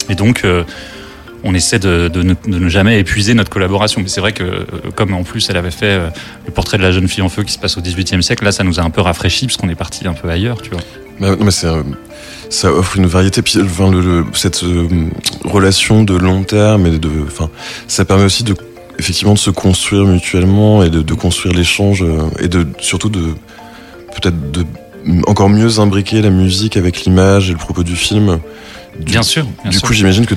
Et 0.09 0.15
donc, 0.15 0.41
euh, 0.43 0.63
on 1.43 1.53
essaie 1.53 1.79
de, 1.79 2.09
ne, 2.45 2.69
jamais 2.69 2.99
épuiser 2.99 3.33
notre 3.33 3.49
collaboration. 3.49 4.01
Mais 4.01 4.09
c'est 4.09 4.21
vrai 4.21 4.33
que, 4.33 4.65
comme 4.95 5.13
en 5.13 5.23
plus 5.23 5.49
elle 5.49 5.57
avait 5.57 5.71
fait 5.71 5.97
le 6.45 6.51
portrait 6.51 6.77
de 6.77 6.83
la 6.83 6.91
jeune 6.91 7.07
fille 7.07 7.23
en 7.23 7.29
feu 7.29 7.43
qui 7.43 7.53
se 7.53 7.59
passe 7.59 7.77
au 7.77 7.81
XVIIIe 7.81 8.21
siècle, 8.21 8.43
là, 8.43 8.51
ça 8.51 8.63
nous 8.63 8.79
a 8.79 8.83
un 8.83 8.89
peu 8.89 9.01
rafraîchi 9.01 9.45
parce 9.45 9.55
qu'on 9.55 9.69
est 9.69 9.75
parti 9.75 10.05
un 10.05 10.13
peu 10.13 10.29
ailleurs, 10.29 10.61
tu 10.61 10.71
vois. 10.71 10.81
Mais 11.19 11.51
c'est, 11.51 11.67
ça 12.49 12.71
offre 12.73 12.97
une 12.97 13.05
variété. 13.05 13.41
Puis, 13.41 13.57
cette 14.33 14.63
euh, 14.63 14.87
relation 15.45 16.03
de 16.03 16.15
long 16.15 16.43
terme 16.43 16.87
et 16.87 16.97
de, 16.97 17.09
enfin, 17.25 17.49
ça 17.87 18.05
permet 18.05 18.25
aussi 18.25 18.43
de, 18.43 18.55
effectivement, 18.97 19.33
de 19.33 19.39
se 19.39 19.51
construire 19.51 20.05
mutuellement 20.05 20.83
et 20.83 20.89
de, 20.89 21.01
de 21.01 21.13
construire 21.13 21.55
l'échange 21.55 22.03
euh, 22.03 22.29
et 22.39 22.47
de, 22.47 22.67
surtout 22.79 23.09
de, 23.09 23.33
peut-être 24.15 24.51
de 24.51 24.65
encore 25.27 25.49
mieux 25.49 25.79
imbriquer 25.79 26.21
la 26.21 26.29
musique 26.29 26.77
avec 26.77 27.03
l'image 27.03 27.49
et 27.49 27.53
le 27.53 27.57
propos 27.57 27.83
du 27.83 27.95
film. 27.95 28.39
Bien 28.99 29.23
sûr. 29.23 29.45
Bien 29.63 29.71
du 29.71 29.77
sûr. 29.77 29.87
coup, 29.87 29.93
j'imagine 29.93 30.25
que 30.25 30.35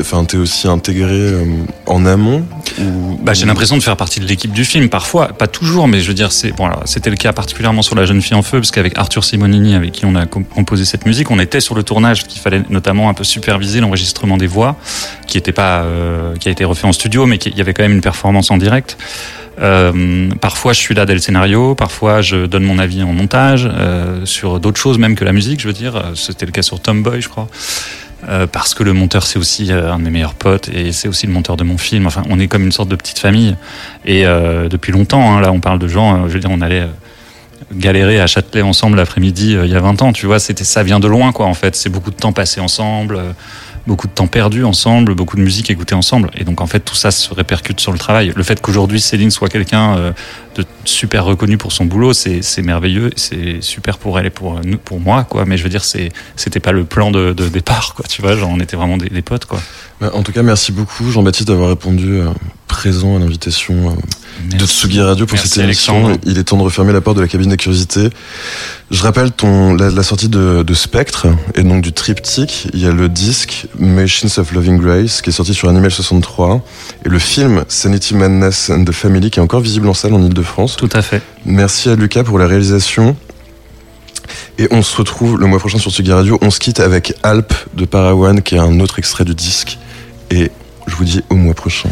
enfin, 0.00 0.24
t'es 0.24 0.36
aussi 0.38 0.66
intégré 0.66 1.10
euh, 1.12 1.44
en 1.86 2.06
amont. 2.06 2.44
Ou, 2.80 3.18
Bah, 3.22 3.34
j'ai 3.34 3.44
l'impression 3.46 3.76
de 3.76 3.82
faire 3.82 3.96
partie 3.96 4.18
de 4.20 4.26
l'équipe 4.26 4.52
du 4.52 4.64
film, 4.64 4.88
parfois, 4.88 5.28
pas 5.28 5.46
toujours, 5.46 5.88
mais 5.88 6.00
je 6.00 6.08
veux 6.08 6.14
dire, 6.14 6.32
c'est 6.32 6.52
bon, 6.52 6.68
c'était 6.86 7.10
le 7.10 7.16
cas 7.16 7.32
particulièrement 7.32 7.82
sur 7.82 7.94
La 7.94 8.06
jeune 8.06 8.22
fille 8.22 8.34
en 8.34 8.42
feu, 8.42 8.58
parce 8.60 8.70
qu'avec 8.70 8.96
Arthur 8.98 9.24
Simonini, 9.24 9.74
avec 9.74 9.92
qui 9.92 10.06
on 10.06 10.14
a 10.14 10.24
com- 10.26 10.44
composé 10.44 10.84
cette 10.84 11.04
musique, 11.06 11.30
on 11.30 11.38
était 11.38 11.60
sur 11.60 11.74
le 11.74 11.82
tournage, 11.82 12.24
qu'il 12.24 12.40
fallait 12.40 12.62
notamment 12.70 13.08
un 13.10 13.14
peu 13.14 13.24
superviser 13.24 13.80
l'enregistrement 13.80 14.36
des 14.38 14.46
voix, 14.46 14.76
qui 15.26 15.36
était 15.38 15.52
pas, 15.52 15.82
euh, 15.82 16.34
qui 16.36 16.48
a 16.48 16.50
été 16.50 16.64
refait 16.64 16.86
en 16.86 16.92
studio, 16.92 17.26
mais 17.26 17.38
qui- 17.38 17.50
il 17.50 17.58
y 17.58 17.60
avait 17.60 17.74
quand 17.74 17.82
même 17.82 17.92
une 17.92 18.00
performance 18.00 18.50
en 18.50 18.56
direct. 18.56 18.96
Euh, 19.60 20.30
parfois, 20.40 20.72
je 20.72 20.80
suis 20.80 20.94
là 20.94 21.06
dès 21.06 21.14
le 21.14 21.20
scénario, 21.20 21.74
parfois, 21.74 22.22
je 22.22 22.46
donne 22.46 22.64
mon 22.64 22.78
avis 22.78 23.02
en 23.02 23.12
montage 23.12 23.68
euh, 23.70 24.24
sur 24.24 24.60
d'autres 24.60 24.80
choses 24.80 24.98
même 24.98 25.14
que 25.14 25.24
la 25.24 25.32
musique, 25.32 25.60
je 25.60 25.66
veux 25.66 25.74
dire. 25.74 25.96
Euh, 25.96 26.14
C'était 26.14 26.46
le 26.46 26.52
cas 26.52 26.62
sur 26.62 26.80
Tomboy, 26.80 27.20
je 27.20 27.28
crois. 27.28 27.48
Parce 28.52 28.72
que 28.74 28.84
le 28.84 28.92
monteur 28.92 29.24
c'est 29.24 29.40
aussi 29.40 29.72
un 29.72 29.98
de 29.98 30.04
mes 30.04 30.10
meilleurs 30.10 30.34
potes 30.34 30.68
et 30.68 30.92
c'est 30.92 31.08
aussi 31.08 31.26
le 31.26 31.32
monteur 31.32 31.56
de 31.56 31.64
mon 31.64 31.76
film. 31.76 32.06
Enfin, 32.06 32.22
on 32.30 32.38
est 32.38 32.46
comme 32.46 32.62
une 32.62 32.70
sorte 32.70 32.88
de 32.88 32.94
petite 32.94 33.18
famille 33.18 33.56
et 34.04 34.22
depuis 34.22 34.92
longtemps. 34.92 35.36
Hein, 35.36 35.40
là, 35.40 35.50
on 35.50 35.58
parle 35.58 35.80
de 35.80 35.88
gens. 35.88 36.28
je 36.28 36.34
veux 36.34 36.38
dire, 36.38 36.52
on 36.52 36.60
allait 36.60 36.86
galérer 37.74 38.20
à 38.20 38.28
Châtelet 38.28 38.62
ensemble 38.62 38.96
l'après-midi 38.96 39.56
il 39.64 39.68
y 39.68 39.74
a 39.74 39.80
20 39.80 40.02
ans. 40.02 40.12
Tu 40.12 40.26
vois, 40.26 40.38
c'était 40.38 40.62
ça 40.62 40.84
vient 40.84 41.00
de 41.00 41.08
loin 41.08 41.32
quoi. 41.32 41.46
En 41.46 41.54
fait, 41.54 41.74
c'est 41.74 41.88
beaucoup 41.88 42.12
de 42.12 42.16
temps 42.16 42.32
passé 42.32 42.60
ensemble, 42.60 43.20
beaucoup 43.86 44.06
de 44.06 44.12
temps 44.12 44.26
perdu 44.26 44.64
ensemble, 44.64 45.14
beaucoup 45.14 45.36
de 45.36 45.42
musique 45.42 45.70
écoutée 45.70 45.94
ensemble. 45.94 46.30
Et 46.36 46.44
donc 46.44 46.60
en 46.60 46.66
fait, 46.66 46.80
tout 46.80 46.94
ça 46.94 47.10
se 47.10 47.32
répercute 47.34 47.80
sur 47.80 47.92
le 47.92 47.98
travail. 47.98 48.32
Le 48.34 48.42
fait 48.42 48.60
qu'aujourd'hui 48.60 49.00
Céline 49.00 49.30
soit 49.30 49.48
quelqu'un 49.48 49.96
euh, 49.96 50.12
de 50.56 50.64
super 50.84 51.24
reconnu 51.24 51.58
pour 51.58 51.72
son 51.72 51.84
boulot, 51.84 52.12
c'est 52.12 52.62
merveilleux, 52.62 53.10
c'est 53.16 53.62
super 53.62 53.98
pour 53.98 54.18
elle 54.18 54.26
et 54.26 54.30
pour 54.30 54.60
nous, 54.64 54.78
pour 54.78 55.00
moi 55.00 55.24
quoi. 55.24 55.44
Mais 55.44 55.56
je 55.56 55.62
veux 55.62 55.70
dire, 55.70 55.84
c'est 55.84 56.10
c'était 56.36 56.60
pas 56.60 56.72
le 56.72 56.84
plan 56.84 57.10
de, 57.10 57.32
de 57.32 57.48
départ 57.48 57.94
quoi. 57.94 58.04
Tu 58.08 58.22
vois, 58.22 58.36
genre 58.36 58.50
on 58.50 58.60
était 58.60 58.76
vraiment 58.76 58.96
des, 58.96 59.08
des 59.08 59.22
potes 59.22 59.46
quoi. 59.46 59.60
Bah, 60.02 60.10
En 60.14 60.24
tout 60.24 60.32
cas, 60.32 60.42
merci 60.42 60.72
beaucoup, 60.72 61.12
Jean-Baptiste, 61.12 61.46
d'avoir 61.46 61.68
répondu 61.68 62.14
euh, 62.14 62.24
présent 62.66 63.14
à 63.14 63.20
l'invitation 63.20 63.90
euh, 63.90 64.56
de. 64.56 64.66
Tsugi 64.66 65.00
Radio 65.00 65.26
pour 65.26 65.36
Merci, 65.36 65.48
cette 65.48 65.62
émission. 65.62 66.06
Alexandre. 66.06 66.20
Il 66.26 66.38
est 66.38 66.42
temps 66.42 66.56
de 66.56 66.64
refermer 66.64 66.92
la 66.92 67.00
porte 67.00 67.18
de 67.18 67.22
la 67.22 67.28
cabine 67.28 67.50
des 67.50 67.56
curiosités. 67.56 68.10
Je 68.90 69.00
rappelle 69.00 69.30
ton, 69.30 69.74
la, 69.74 69.90
la 69.90 70.02
sortie 70.02 70.28
de, 70.28 70.64
de 70.64 70.74
Spectre 70.74 71.28
et 71.54 71.62
donc 71.62 71.82
du 71.82 71.92
triptyque. 71.92 72.66
Il 72.74 72.80
y 72.80 72.86
a 72.86 72.90
le 72.90 73.08
disque 73.08 73.68
Machines 73.78 74.28
of 74.38 74.50
Loving 74.50 74.80
Grace 74.80 75.22
qui 75.22 75.30
est 75.30 75.32
sorti 75.32 75.54
sur 75.54 75.68
Animal 75.68 75.92
63 75.92 76.64
et 77.06 77.08
le 77.08 77.18
film 77.20 77.64
Sanity 77.68 78.16
Madness 78.16 78.70
and 78.70 78.84
the 78.84 78.90
Family 78.92 79.30
qui 79.30 79.38
est 79.38 79.42
encore 79.42 79.60
visible 79.60 79.88
en 79.88 79.94
salle 79.94 80.14
en 80.14 80.22
Ile-de-France. 80.24 80.76
Tout 80.76 80.90
à 80.94 81.02
fait. 81.02 81.22
Merci 81.46 81.90
à 81.90 81.94
Lucas 81.94 82.24
pour 82.24 82.40
la 82.40 82.48
réalisation. 82.48 83.14
Et 84.58 84.66
on 84.72 84.82
se 84.82 84.96
retrouve 84.96 85.38
le 85.38 85.46
mois 85.46 85.60
prochain 85.60 85.78
sur 85.78 85.92
Tsugi 85.92 86.12
Radio. 86.12 86.38
On 86.42 86.50
se 86.50 86.58
quitte 86.58 86.80
avec 86.80 87.14
Alp 87.22 87.54
de 87.76 87.84
Parawan 87.84 88.42
qui 88.42 88.56
est 88.56 88.58
un 88.58 88.80
autre 88.80 88.98
extrait 88.98 89.24
du 89.24 89.36
disque. 89.36 89.78
Et 90.32 90.50
je 90.86 90.96
vous 90.96 91.04
dis 91.04 91.22
au 91.28 91.34
mois 91.34 91.52
prochain. 91.52 91.90